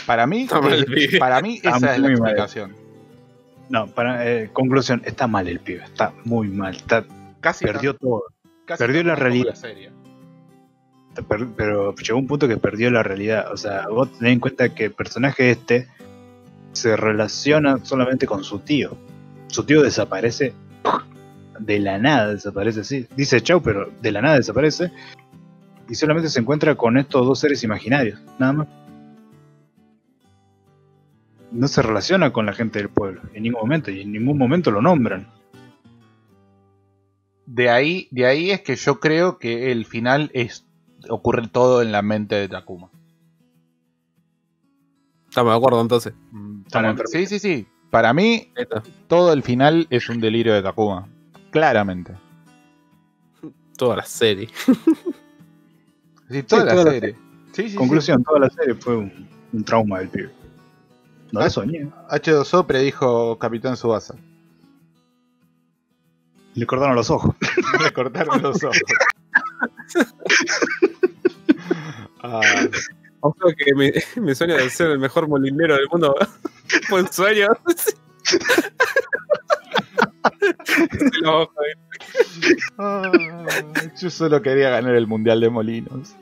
Para 0.06 0.26
mí, 0.26 0.42
Está 0.44 0.60
mal 0.60 0.72
el 0.72 0.80
es- 0.80 1.08
pibe. 1.08 1.18
para 1.18 1.40
mí 1.42 1.56
Está 1.56 1.76
esa 1.76 1.94
es 1.94 1.98
la 1.98 2.08
mal. 2.08 2.12
explicación. 2.12 2.72
No, 3.68 3.86
para 3.86 4.26
eh, 4.28 4.50
conclusión, 4.52 5.02
está 5.04 5.26
mal 5.26 5.48
el 5.48 5.60
pibe. 5.60 5.84
Está 5.84 6.12
muy 6.24 6.48
mal. 6.48 6.76
Está, 6.76 7.04
Casi 7.40 7.64
perdió 7.64 7.94
todo. 7.94 8.24
casi 8.64 8.78
perdió 8.82 9.02
la 9.04 9.14
realidad. 9.14 9.54
serie. 9.54 9.90
Está 11.10 11.22
per- 11.22 11.48
Pero 11.56 11.94
llegó 11.94 12.18
un 12.18 12.26
punto 12.26 12.48
que 12.48 12.56
perdió 12.56 12.90
la 12.90 13.02
realidad. 13.02 13.52
O 13.52 13.56
sea, 13.56 13.86
vos 13.88 14.10
tenés 14.18 14.32
en 14.34 14.40
cuenta 14.40 14.74
que 14.74 14.86
el 14.86 14.92
personaje 14.92 15.50
este 15.50 15.88
se 16.72 16.96
relaciona 16.96 17.78
solamente 17.84 18.26
con 18.26 18.44
su 18.44 18.60
tío. 18.60 18.96
Su 19.48 19.64
tío 19.64 19.82
desaparece 19.82 20.54
de 21.58 21.78
la 21.78 21.98
nada, 21.98 22.32
desaparece 22.34 22.80
así. 22.80 23.06
Dice 23.16 23.40
chau, 23.40 23.62
pero 23.62 23.90
de 24.00 24.12
la 24.12 24.22
nada 24.22 24.36
desaparece. 24.36 24.90
Y 25.88 25.94
solamente 25.94 26.30
se 26.30 26.40
encuentra 26.40 26.74
con 26.74 26.96
estos 26.96 27.26
dos 27.26 27.38
seres 27.38 27.62
imaginarios, 27.62 28.20
nada 28.38 28.52
más. 28.52 28.68
No 31.50 31.68
se 31.68 31.82
relaciona 31.82 32.32
con 32.32 32.46
la 32.46 32.54
gente 32.54 32.78
del 32.78 32.88
pueblo 32.88 33.20
en 33.34 33.42
ningún 33.42 33.60
momento 33.60 33.90
y 33.90 34.00
en 34.00 34.12
ningún 34.12 34.38
momento 34.38 34.70
lo 34.70 34.80
nombran. 34.80 35.28
De 37.44 37.68
ahí, 37.68 38.08
de 38.10 38.26
ahí 38.26 38.50
es 38.50 38.62
que 38.62 38.76
yo 38.76 39.00
creo 39.00 39.38
que 39.38 39.70
el 39.70 39.84
final 39.84 40.30
es 40.32 40.64
ocurre 41.10 41.48
todo 41.48 41.82
en 41.82 41.92
la 41.92 42.00
mente 42.00 42.36
de 42.36 42.48
Takuma. 42.48 42.90
Estamos 45.32 45.50
de 45.54 45.56
acuerdo 45.56 45.80
entonces. 45.80 46.12
Mm, 46.30 46.60
para- 46.70 46.94
sí, 47.06 47.24
sí, 47.24 47.38
sí. 47.38 47.66
Para 47.90 48.12
mí, 48.12 48.52
todo 49.08 49.32
el 49.32 49.42
final 49.42 49.86
es 49.88 50.10
un 50.10 50.20
delirio 50.20 50.52
de 50.52 50.60
Takuma. 50.62 51.08
Claramente. 51.50 52.14
Toda 53.78 53.96
la 53.96 54.04
serie. 54.04 54.50
Sí, 56.30 56.42
toda 56.42 56.60
Sí, 56.62 56.66
la 56.66 56.72
toda 56.74 56.84
la 56.84 56.90
serie. 56.90 57.16
Sí, 57.52 57.70
sí, 57.70 57.76
Conclusión, 57.76 58.22
toda 58.22 58.40
la 58.40 58.50
serie 58.50 58.74
fue 58.74 58.94
un, 58.96 59.26
un 59.54 59.64
trauma 59.64 60.00
del 60.00 60.08
pibe. 60.10 60.30
No 61.32 61.40
Ah. 61.40 61.44
lo 61.44 61.50
soñé. 61.50 61.78
sí. 61.84 61.90
H2O 62.10 62.66
predijo 62.66 63.38
Capitán 63.38 63.78
Subasa. 63.78 64.14
Le 66.54 66.66
cortaron 66.66 66.94
los 66.94 67.08
ojos. 67.08 67.34
Le 67.82 67.90
cortaron 67.92 68.42
los 68.42 68.62
ojos. 68.62 68.76
Ah, 72.24 72.40
O 73.24 73.34
sea 73.40 73.54
que 73.56 73.72
mi, 73.74 73.90
mi 74.22 74.34
sueño 74.34 74.56
de 74.56 74.68
ser 74.68 74.90
el 74.90 74.98
mejor 74.98 75.28
molinero 75.28 75.74
del 75.76 75.88
mundo 75.90 76.14
fue 76.88 77.02
un 77.02 77.12
sueño. 77.12 77.46
Ahí. 81.24 81.72
ah, 82.78 83.12
yo 84.00 84.10
solo 84.10 84.42
quería 84.42 84.70
ganar 84.70 84.94
el 84.94 85.06
Mundial 85.06 85.40
de 85.40 85.50
Molinos. 85.50 86.14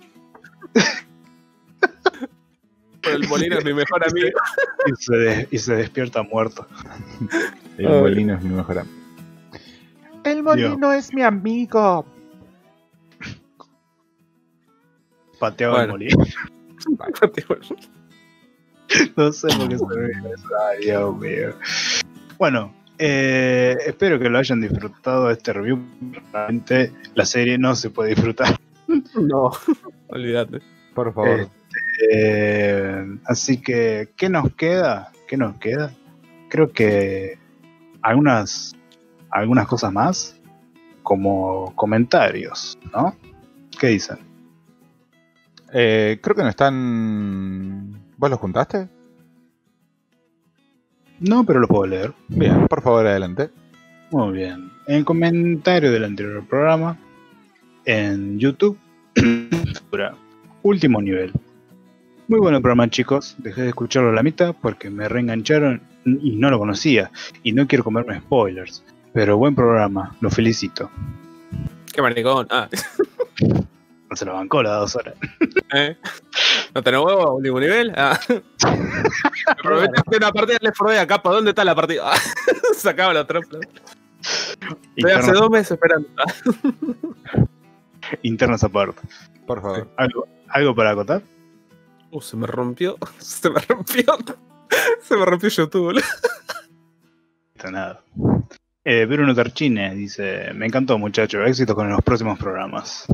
Pero 3.02 3.16
el 3.16 3.26
molino 3.28 3.56
es 3.58 3.64
mi 3.64 3.72
mejor 3.72 4.06
amigo. 4.06 4.28
y, 4.86 4.92
se 5.02 5.16
de- 5.16 5.48
y 5.50 5.58
se 5.58 5.74
despierta 5.74 6.22
muerto. 6.22 6.66
El 7.78 7.86
Ay. 7.86 8.00
molino 8.00 8.34
es 8.34 8.42
mi 8.42 8.50
mejor 8.54 8.78
amigo. 8.80 8.96
El 10.24 10.42
molino 10.42 10.92
es 10.92 11.14
mi 11.14 11.22
amigo. 11.22 12.04
Pateaba 15.38 15.74
Bueno. 15.86 15.94
el 15.96 16.14
molino. 16.14 16.24
No 19.16 19.32
sé 19.32 19.48
por 19.56 19.68
qué 19.68 19.78
se. 19.78 19.84
Ay, 19.84 20.84
Dios 20.84 21.16
mío. 21.16 21.54
Bueno, 22.38 22.74
eh, 22.98 23.76
espero 23.86 24.18
que 24.18 24.28
lo 24.28 24.38
hayan 24.38 24.60
disfrutado 24.60 25.30
este 25.30 25.52
review. 25.52 25.80
Realmente 26.32 26.92
la 27.14 27.24
serie 27.24 27.56
no 27.56 27.74
se 27.74 27.90
puede 27.90 28.10
disfrutar. 28.10 28.58
No, 29.14 29.50
olvídate. 30.08 30.60
Por 30.94 31.14
favor. 31.14 31.48
Eh, 32.10 33.04
así 33.26 33.60
que, 33.62 34.10
¿qué 34.16 34.28
nos 34.28 34.54
queda? 34.54 35.12
¿Qué 35.28 35.36
nos 35.36 35.56
queda? 35.58 35.94
Creo 36.48 36.72
que 36.72 37.38
algunas, 38.02 38.74
algunas 39.30 39.66
cosas 39.68 39.92
más, 39.92 40.40
como 41.02 41.74
comentarios, 41.76 42.78
¿no? 42.92 43.14
¿Qué 43.78 43.88
dicen? 43.88 44.29
Eh, 45.72 46.18
creo 46.22 46.36
que 46.36 46.42
no 46.42 46.48
están. 46.48 48.00
¿Vos 48.16 48.30
los 48.30 48.38
juntaste? 48.38 48.88
No, 51.20 51.44
pero 51.44 51.60
lo 51.60 51.68
puedo 51.68 51.86
leer. 51.86 52.12
Bien, 52.28 52.66
por 52.66 52.82
favor, 52.82 53.06
adelante. 53.06 53.50
Muy 54.10 54.32
bien. 54.32 54.70
En 54.86 54.96
el 54.96 55.04
comentario 55.04 55.92
del 55.92 56.04
anterior 56.04 56.44
programa, 56.46 56.98
en 57.84 58.38
YouTube, 58.38 58.78
figura, 59.14 60.14
último 60.62 61.00
nivel. 61.00 61.32
Muy 62.26 62.40
bueno 62.40 62.56
el 62.56 62.62
programa, 62.62 62.88
chicos. 62.88 63.36
Dejé 63.38 63.62
de 63.62 63.68
escucharlo 63.68 64.10
a 64.10 64.14
la 64.14 64.22
mitad 64.22 64.54
porque 64.60 64.88
me 64.88 65.08
reengancharon 65.08 65.82
y 66.04 66.36
no 66.36 66.50
lo 66.50 66.58
conocía. 66.58 67.10
Y 67.42 67.52
no 67.52 67.66
quiero 67.66 67.84
comerme 67.84 68.18
spoilers. 68.20 68.82
Pero 69.12 69.36
buen 69.36 69.54
programa, 69.54 70.16
lo 70.20 70.30
felicito. 70.30 70.90
Qué 71.92 72.00
maricón. 72.00 72.46
Ah, 72.50 72.68
No 74.10 74.16
se 74.16 74.24
lo 74.24 74.34
bancó 74.34 74.60
las 74.60 74.80
dos 74.80 74.96
horas. 74.96 75.14
¿eh? 75.72 75.96
¿No 76.74 76.82
tenés 76.82 77.00
huevo? 77.00 77.36
¿Último 77.36 77.60
nivel? 77.60 77.92
Ah. 77.96 78.18
Una 79.64 80.32
partida 80.32 80.58
de 80.58 80.66
Left 80.66 80.78
4 80.78 80.90
Dead 80.90 80.98
acá. 80.98 81.22
¿Para 81.22 81.36
dónde 81.36 81.50
está 81.50 81.64
la 81.64 81.76
partida? 81.76 82.10
Ah, 82.12 82.18
Sacaba 82.76 83.14
la 83.14 83.24
trampa. 83.24 83.58
Estoy 84.96 85.12
hace 85.12 85.32
dos 85.32 85.48
meses 85.48 85.70
esperando. 85.70 86.08
Ah. 86.18 87.44
internos 88.22 88.64
aparte. 88.64 89.00
Por 89.46 89.62
favor. 89.62 89.88
¿Algo, 89.96 90.26
¿Algo 90.48 90.74
para 90.74 90.90
acotar? 90.90 91.22
Uh, 92.10 92.20
se 92.20 92.36
me 92.36 92.48
rompió. 92.48 92.96
Se 93.18 93.48
me 93.48 93.60
rompió. 93.60 94.04
Se 95.02 95.16
me 95.16 95.24
rompió 95.24 95.48
YouTube. 95.48 95.84
boludo. 95.84 96.04
Está 97.54 97.70
nada. 97.70 98.02
Eh, 98.84 99.06
Bruno 99.06 99.34
Tarchine 99.36 99.94
dice: 99.94 100.52
Me 100.54 100.66
encantó, 100.66 100.98
muchacho. 100.98 101.44
Éxito 101.44 101.76
con 101.76 101.88
los 101.88 102.02
próximos 102.02 102.38
programas. 102.40 103.06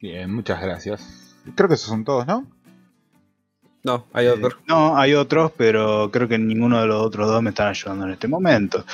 Bien, 0.00 0.32
muchas 0.32 0.60
gracias. 0.60 1.36
Creo 1.56 1.68
que 1.68 1.74
esos 1.74 1.88
son 1.88 2.04
todos, 2.04 2.26
¿no? 2.26 2.46
No, 3.82 4.06
hay 4.12 4.26
otro. 4.26 4.50
Eh, 4.50 4.62
no, 4.66 4.96
hay 4.96 5.14
otros, 5.14 5.52
pero 5.56 6.10
creo 6.12 6.28
que 6.28 6.38
ninguno 6.38 6.80
de 6.80 6.86
los 6.86 7.04
otros 7.04 7.26
dos 7.28 7.42
me 7.42 7.50
están 7.50 7.68
ayudando 7.68 8.04
en 8.06 8.12
este 8.12 8.28
momento. 8.28 8.84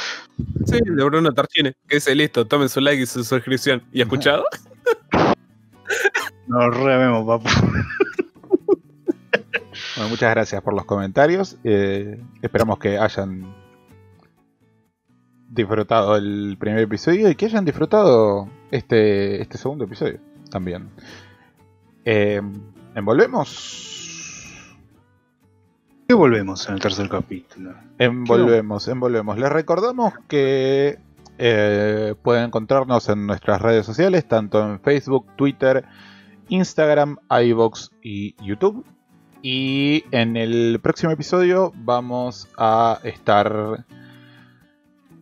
Sí, 0.66 0.78
de 0.84 1.04
Bruno 1.04 1.32
Tarchine. 1.32 1.74
Que 1.86 1.96
dice 1.96 2.14
listo, 2.14 2.46
tomen 2.46 2.68
su 2.68 2.80
like 2.80 3.02
y 3.02 3.06
su 3.06 3.24
suscripción. 3.24 3.82
¿Y 3.92 4.00
escuchado? 4.02 4.44
Nos 6.46 6.76
revemos, 6.76 7.26
papá. 7.26 7.50
Bueno, 9.96 10.10
muchas 10.10 10.30
gracias 10.30 10.62
por 10.62 10.74
los 10.74 10.84
comentarios. 10.84 11.56
Eh, 11.64 12.20
esperamos 12.42 12.78
que 12.78 12.98
hayan 12.98 13.54
disfrutado 15.48 16.16
el 16.16 16.56
primer 16.58 16.80
episodio 16.80 17.28
y 17.28 17.34
que 17.34 17.46
hayan 17.46 17.64
disfrutado 17.64 18.48
este, 18.70 19.40
este 19.40 19.56
segundo 19.56 19.84
episodio 19.84 20.18
también. 20.54 20.88
Eh, 22.04 22.40
¿Envolvemos? 22.94 23.90
Y 26.08 26.14
volvemos 26.14 26.68
en 26.68 26.74
el 26.74 26.80
tercer 26.80 27.08
capítulo. 27.08 27.74
Envolvemos, 27.98 28.86
envolvemos. 28.86 29.36
Les 29.36 29.50
recordamos 29.50 30.14
que 30.28 31.00
eh, 31.38 32.14
pueden 32.22 32.44
encontrarnos 32.44 33.08
en 33.08 33.26
nuestras 33.26 33.60
redes 33.60 33.84
sociales, 33.84 34.28
tanto 34.28 34.64
en 34.64 34.78
Facebook, 34.78 35.26
Twitter, 35.34 35.84
Instagram, 36.48 37.16
iVoox 37.30 37.90
y 38.00 38.36
YouTube. 38.40 38.86
Y 39.42 40.04
en 40.12 40.36
el 40.36 40.78
próximo 40.80 41.10
episodio 41.10 41.72
vamos 41.74 42.48
a 42.56 43.00
estar 43.02 43.84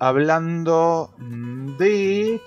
hablando 0.03 1.15
de... 1.79 2.41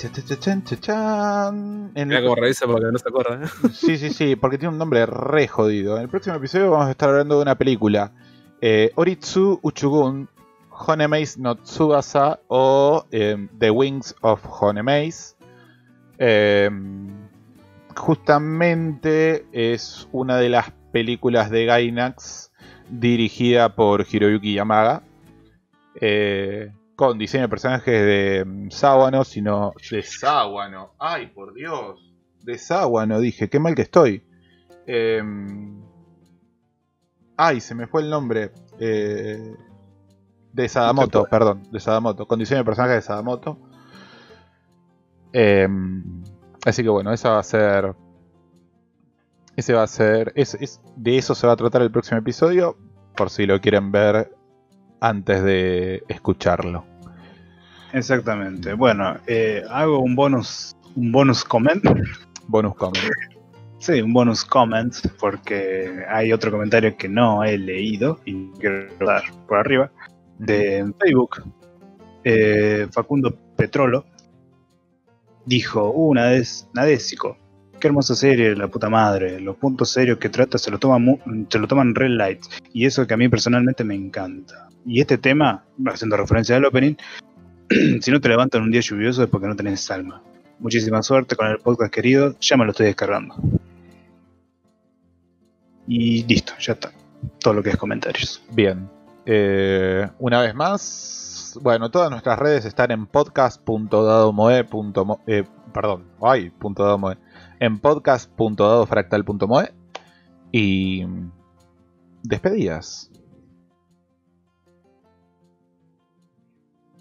En 1.96 2.10
Mira 2.10 2.22
cómo 2.22 2.36
revisa 2.36 2.66
porque 2.66 2.92
no 2.92 3.00
se 3.00 3.08
acuerda. 3.08 3.46
¿eh? 3.46 3.70
Sí, 3.74 3.98
sí, 3.98 4.10
sí, 4.10 4.36
porque 4.36 4.58
tiene 4.58 4.74
un 4.74 4.78
nombre 4.78 5.06
re 5.06 5.48
jodido. 5.48 5.96
En 5.96 6.04
el 6.04 6.10
próximo 6.10 6.36
episodio 6.36 6.72
vamos 6.72 6.88
a 6.88 6.92
estar 6.92 7.08
hablando 7.08 7.38
de 7.38 7.44
una 7.44 7.56
película. 7.56 8.12
Eh, 8.60 8.92
Oritsu 8.96 9.62
Uchugun, 9.62 10.28
Honemaze 10.70 11.40
no 11.40 11.56
Tsubasa 11.56 12.42
o 12.50 13.06
eh, 13.12 13.48
The 13.58 13.72
Wings 13.72 14.14
of 14.20 14.42
Honemaze. 14.60 15.36
Eh, 16.18 16.70
justamente 17.96 19.46
es 19.54 20.10
una 20.12 20.38
de 20.40 20.50
las 20.50 20.72
películas 20.92 21.50
de 21.50 21.66
Gainax 21.66 22.52
dirigida 22.90 23.76
por 23.76 24.06
Hiroyuki 24.12 24.56
Yamaga. 24.56 25.04
Eh, 26.02 26.70
con 26.96 27.18
diseño 27.18 27.44
de 27.44 27.50
personajes 27.50 27.86
de 28.06 28.44
mm, 28.46 28.70
Sábano, 28.72 29.24
sino 29.24 29.74
de 29.92 30.02
Sábano. 30.02 30.94
Ay, 31.00 31.28
por 31.28 31.54
Dios. 31.54 32.14
De 32.44 32.58
Sábano, 32.58 33.20
dije, 33.20 33.50
qué 33.50 33.60
mal 33.60 33.76
que 33.76 33.82
estoy. 33.84 34.24
Em, 34.88 35.82
ay, 37.38 37.60
se 37.60 37.74
me 37.76 37.88
fue 37.88 38.02
el 38.04 38.10
nombre. 38.10 38.52
Eh, 38.80 39.56
de 40.54 40.70
Sadamoto, 40.70 41.26
perdón, 41.26 41.64
de 41.72 41.80
Sadamoto, 41.80 42.28
con 42.28 42.40
diseño 42.40 42.60
de 42.60 42.66
personajes 42.66 42.96
de 42.98 43.02
Sadamoto. 43.02 43.58
Em, 45.34 46.24
así 46.66 46.82
que 46.84 46.90
bueno, 46.90 47.12
esa 47.12 47.32
va 47.32 47.40
a 47.40 47.44
ser. 47.44 47.94
Ese 49.56 49.74
va 49.74 49.84
a 49.84 49.88
ser. 49.88 50.32
es- 50.36 50.56
es- 50.56 50.82
de 50.96 51.18
eso 51.18 51.36
se 51.36 51.48
va 51.48 51.54
a 51.54 51.58
tratar 51.58 51.82
el 51.82 51.92
próximo 51.92 52.20
episodio. 52.20 52.78
Por 53.16 53.30
si 53.30 53.46
lo 53.46 53.60
quieren 53.62 53.92
ver 53.92 54.35
antes 55.00 55.44
de 55.44 56.04
escucharlo. 56.08 56.86
Exactamente. 57.94 58.74
Bueno, 58.74 59.18
eh, 59.28 59.64
hago 59.70 60.00
un 60.00 60.16
bonus, 60.16 60.76
un 60.96 61.12
bonus 61.12 61.44
comment. 61.44 61.84
Bonus 62.48 62.76
comment. 62.76 62.98
Sí, 63.78 64.02
un 64.02 64.14
bonus 64.14 64.44
comment, 64.44 64.92
porque 65.20 66.04
hay 66.10 66.34
otro 66.34 66.50
comentario 66.50 66.98
que 66.98 67.08
no 67.08 67.44
he 67.44 67.56
leído 67.56 68.20
y 68.26 68.48
quiero 68.54 68.88
dar 69.06 69.22
por 69.48 69.60
arriba. 69.60 69.92
De 70.40 70.92
Facebook, 71.00 71.44
eh, 72.24 72.88
Facundo 72.92 73.38
Petrolo 73.56 74.06
dijo: 75.46 75.92
uh, 75.92 76.16
Nades- 76.16 76.68
Nadésico, 76.74 77.38
hermosa 77.88 78.16
serie, 78.16 78.56
la 78.56 78.68
puta 78.68 78.90
madre. 78.90 79.40
Los 79.40 79.58
puntos 79.58 79.90
serios 79.90 80.18
que 80.18 80.30
trata 80.30 80.58
se 80.58 80.72
lo 80.72 80.80
toman, 80.80 81.20
se 81.50 81.60
lo 81.60 81.68
toman 81.68 81.96
red 81.96 82.12
light, 82.12 82.44
y 82.74 82.86
eso 82.86 83.06
que 83.08 83.14
a 83.14 83.18
mí 83.18 83.30
personalmente 83.30 83.84
me 83.84 83.96
encanta. 83.96 84.70
Y 84.86 85.02
este 85.02 85.18
tema, 85.18 85.64
haciendo 85.88 86.18
referencia 86.18 86.56
al 86.56 86.66
opening, 86.66 86.96
si 88.02 88.12
no 88.12 88.22
te 88.22 88.30
levantan 88.30 88.64
un 88.64 88.72
día 88.72 88.82
lluvioso 88.82 89.24
es 89.24 89.30
porque 89.30 89.48
no 89.48 89.56
tenés 89.56 89.90
alma. 89.92 90.22
Muchísima 90.60 91.02
suerte 91.02 91.36
con 91.36 91.48
el 91.48 91.58
podcast 91.60 91.94
querido, 91.94 92.36
ya 92.40 92.58
me 92.58 92.66
lo 92.66 92.72
estoy 92.72 92.88
descargando. 92.88 93.36
Y 95.88 96.24
listo, 96.24 96.54
ya 96.60 96.74
está. 96.74 96.92
Todo 97.40 97.54
lo 97.56 97.64
que 97.64 97.72
es 97.72 97.78
comentarios. 97.78 98.42
Bien. 98.52 98.88
Eh, 99.26 100.08
una 100.20 100.42
vez 100.42 100.54
más, 100.54 101.58
bueno, 101.62 101.90
todas 101.90 102.12
nuestras 102.12 102.38
redes 102.38 102.66
están 102.66 102.92
en 102.92 103.08
podcast.dadomoe.mo 103.08 105.22
eh, 105.26 105.46
perdón, 105.76 106.06
ay, 106.22 106.50
punto 106.52 106.84
dadomoe, 106.84 107.18
en 107.66 107.80
podcast.dadofractal.moe 107.80 109.74
y 110.52 111.06
despedidas. 112.24 113.12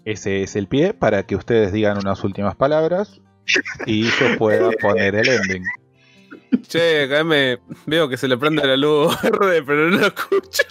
Ese 0.03 0.43
es 0.43 0.55
el 0.55 0.67
pie 0.67 0.93
para 0.93 1.23
que 1.23 1.35
ustedes 1.35 1.71
digan 1.71 1.97
unas 1.97 2.23
últimas 2.23 2.55
palabras 2.55 3.21
y 3.85 4.03
yo 4.03 4.37
pueda 4.37 4.69
poner 4.81 5.15
el 5.15 5.27
ending. 5.29 5.63
Che, 6.67 7.03
acá 7.03 7.23
me 7.23 7.59
veo 7.85 8.07
que 8.07 8.17
se 8.17 8.27
le 8.27 8.37
prende 8.37 8.65
la 8.65 8.77
luz 8.77 9.15
verde, 9.21 9.63
pero 9.63 9.89
no 9.89 9.97
lo 9.97 10.07
escucho. 10.07 10.63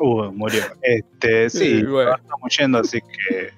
Uh, 0.00 0.32
murió. 0.32 0.62
Este, 0.80 1.50
sí, 1.50 1.80
Sí, 1.80 1.82
bueno. 1.84 2.14
estamos 2.16 2.56
yendo, 2.58 2.78
así 2.78 3.00
que 3.00 3.50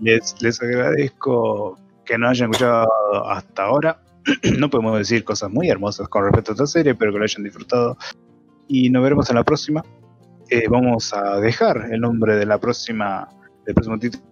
les, 0.00 0.40
les 0.42 0.60
agradezco 0.60 1.78
que 2.04 2.18
nos 2.18 2.30
hayan 2.30 2.50
escuchado 2.50 2.88
hasta 3.28 3.62
ahora. 3.64 4.02
No 4.58 4.70
podemos 4.70 4.98
decir 4.98 5.24
cosas 5.24 5.50
muy 5.50 5.68
hermosas 5.68 6.08
con 6.08 6.24
respecto 6.24 6.52
a 6.52 6.54
esta 6.54 6.66
serie, 6.66 6.94
pero 6.94 7.12
que 7.12 7.18
lo 7.18 7.24
hayan 7.24 7.42
disfrutado. 7.42 7.96
Y 8.68 8.90
nos 8.90 9.02
veremos 9.02 9.28
en 9.30 9.36
la 9.36 9.44
próxima. 9.44 9.82
Eh, 10.48 10.64
vamos 10.68 11.12
a 11.12 11.38
dejar 11.40 11.88
el 11.92 12.00
nombre 12.00 12.36
de 12.36 12.46
la 12.46 12.58
próxima, 12.58 13.28
del 13.64 13.74
próximo 13.74 13.98
título 13.98 14.24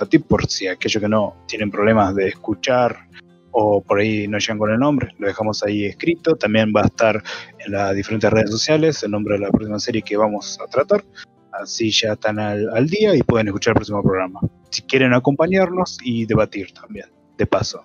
a 0.00 0.06
ti, 0.06 0.18
por 0.18 0.46
si 0.46 0.66
aquellos 0.66 1.00
que 1.00 1.08
no 1.08 1.36
tienen 1.46 1.70
problemas 1.70 2.14
de 2.14 2.28
escuchar 2.28 3.06
o 3.52 3.82
por 3.82 3.98
ahí 3.98 4.26
no 4.28 4.38
llegan 4.38 4.58
con 4.58 4.70
el 4.70 4.78
nombre, 4.78 5.12
lo 5.18 5.26
dejamos 5.26 5.62
ahí 5.62 5.84
escrito. 5.84 6.36
También 6.36 6.72
va 6.74 6.82
a 6.82 6.86
estar 6.86 7.22
en 7.58 7.72
las 7.72 7.94
diferentes 7.94 8.30
redes 8.30 8.50
sociales 8.50 9.02
el 9.02 9.10
nombre 9.10 9.34
de 9.34 9.40
la 9.40 9.50
próxima 9.50 9.78
serie 9.78 10.02
que 10.02 10.16
vamos 10.16 10.58
a 10.60 10.66
tratar. 10.66 11.04
Así 11.52 11.90
ya 11.90 12.12
están 12.12 12.38
al, 12.38 12.68
al 12.70 12.86
día 12.88 13.14
y 13.14 13.22
pueden 13.22 13.48
escuchar 13.48 13.72
el 13.72 13.76
próximo 13.76 14.02
programa. 14.02 14.40
Si 14.70 14.82
quieren 14.82 15.12
acompañarnos 15.12 15.98
y 16.02 16.26
debatir 16.26 16.72
también, 16.72 17.06
de 17.36 17.46
paso. 17.46 17.84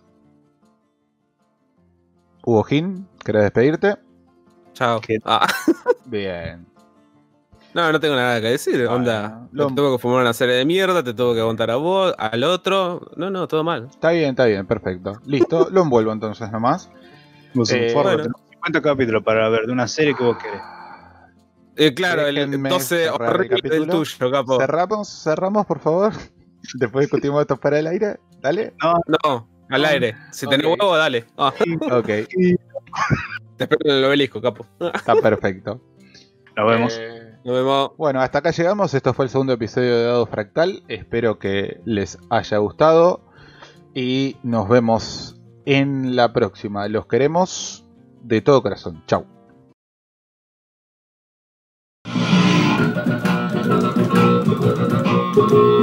Hugo 2.46 2.64
Jin, 2.64 3.08
¿querés 3.24 3.44
despedirte? 3.44 3.96
Chao. 4.74 5.02
Ah, 5.24 5.48
Bien. 6.06 6.66
no, 7.74 7.92
no 7.92 8.00
tengo 8.00 8.16
nada 8.16 8.40
que 8.42 8.48
decir. 8.48 8.76
Bueno, 8.78 8.94
Onda, 8.96 9.48
lo- 9.52 9.68
te 9.68 9.74
tengo 9.76 9.96
que 9.96 10.02
fumar 10.02 10.22
una 10.22 10.34
serie 10.34 10.56
de 10.56 10.66
mierda, 10.66 11.02
te 11.04 11.14
tengo 11.14 11.34
que 11.34 11.40
aguantar 11.40 11.72
a 11.72 11.78
vos, 11.78 12.14
al 12.18 12.44
otro. 12.44 13.10
No, 13.16 13.30
no, 13.30 13.48
todo 13.48 13.64
mal. 13.64 13.88
Está 13.90 14.12
bien, 14.12 14.32
está 14.32 14.46
bien, 14.46 14.66
perfecto. 14.68 15.14
Listo, 15.26 15.70
lo 15.72 15.82
envuelvo 15.82 16.12
entonces 16.12 16.52
nomás. 16.52 16.90
Vos 17.54 17.72
un 17.72 17.78
Eh, 17.78 17.94
bueno. 17.94 18.10
tenemos 18.18 18.42
50 18.52 18.82
capítulos 18.82 19.24
para 19.24 19.50
ver 19.50 19.66
de 19.66 19.72
una 19.72 19.88
serie 19.88 20.14
que 20.16 20.24
vos 20.24 20.38
querés. 20.38 20.62
Eh, 21.78 21.94
claro, 21.94 22.26
el 22.28 22.36
Déjenme 22.36 22.70
12 22.70 23.04
el 23.06 23.10
horrible 23.10 23.50
del 23.50 23.62
capítulo. 23.62 23.94
tuyo, 23.94 24.32
capo. 24.32 24.60
Cerramos, 24.60 25.10
cerramos, 25.24 25.66
por 25.66 25.80
favor. 25.80 26.14
Después 26.76 27.06
discutimos 27.06 27.42
esto 27.42 27.58
para 27.58 27.80
el 27.80 27.88
aire. 27.88 28.20
Dale. 28.42 28.74
No, 28.82 29.48
al 29.70 29.86
aire. 29.86 30.16
Si 30.32 30.48
tenés 30.48 30.66
Ok. 30.68 30.78
huevo, 30.80 30.96
dale. 30.98 31.26
Ah, 31.38 31.54
Ok, 31.92 32.06
te 32.08 33.64
espero 33.64 33.80
en 33.92 33.98
el 33.98 34.06
obelisco, 34.06 34.42
capo. 34.42 34.66
está 34.94 35.16
perfecto. 35.16 35.82
Nos 36.56 36.70
vemos. 36.70 36.98
Eh, 37.00 37.34
Nos 37.44 37.56
vemos. 37.56 37.92
bueno, 37.98 38.22
hasta 38.22 38.40
acá 38.40 38.52
llegamos. 38.52 38.94
Esto 38.94 39.14
fue 39.14 39.26
el 39.26 39.30
segundo 39.30 39.54
episodio 39.54 39.98
de 39.98 40.04
Dado 40.06 40.26
Fractal. 40.26 40.84
Espero 40.88 41.38
que 41.40 41.80
les 41.86 42.18
haya 42.30 42.58
gustado. 42.60 43.22
Y 43.94 44.38
nos 44.44 44.68
vemos 44.70 45.40
en 45.66 46.16
la 46.16 46.32
próxima. 46.34 46.88
Los 46.88 47.08
queremos 47.08 47.86
de 48.22 48.42
todo 48.42 48.62
corazón. 48.62 49.04
Chau. 49.08 49.26
Thank 55.38 55.75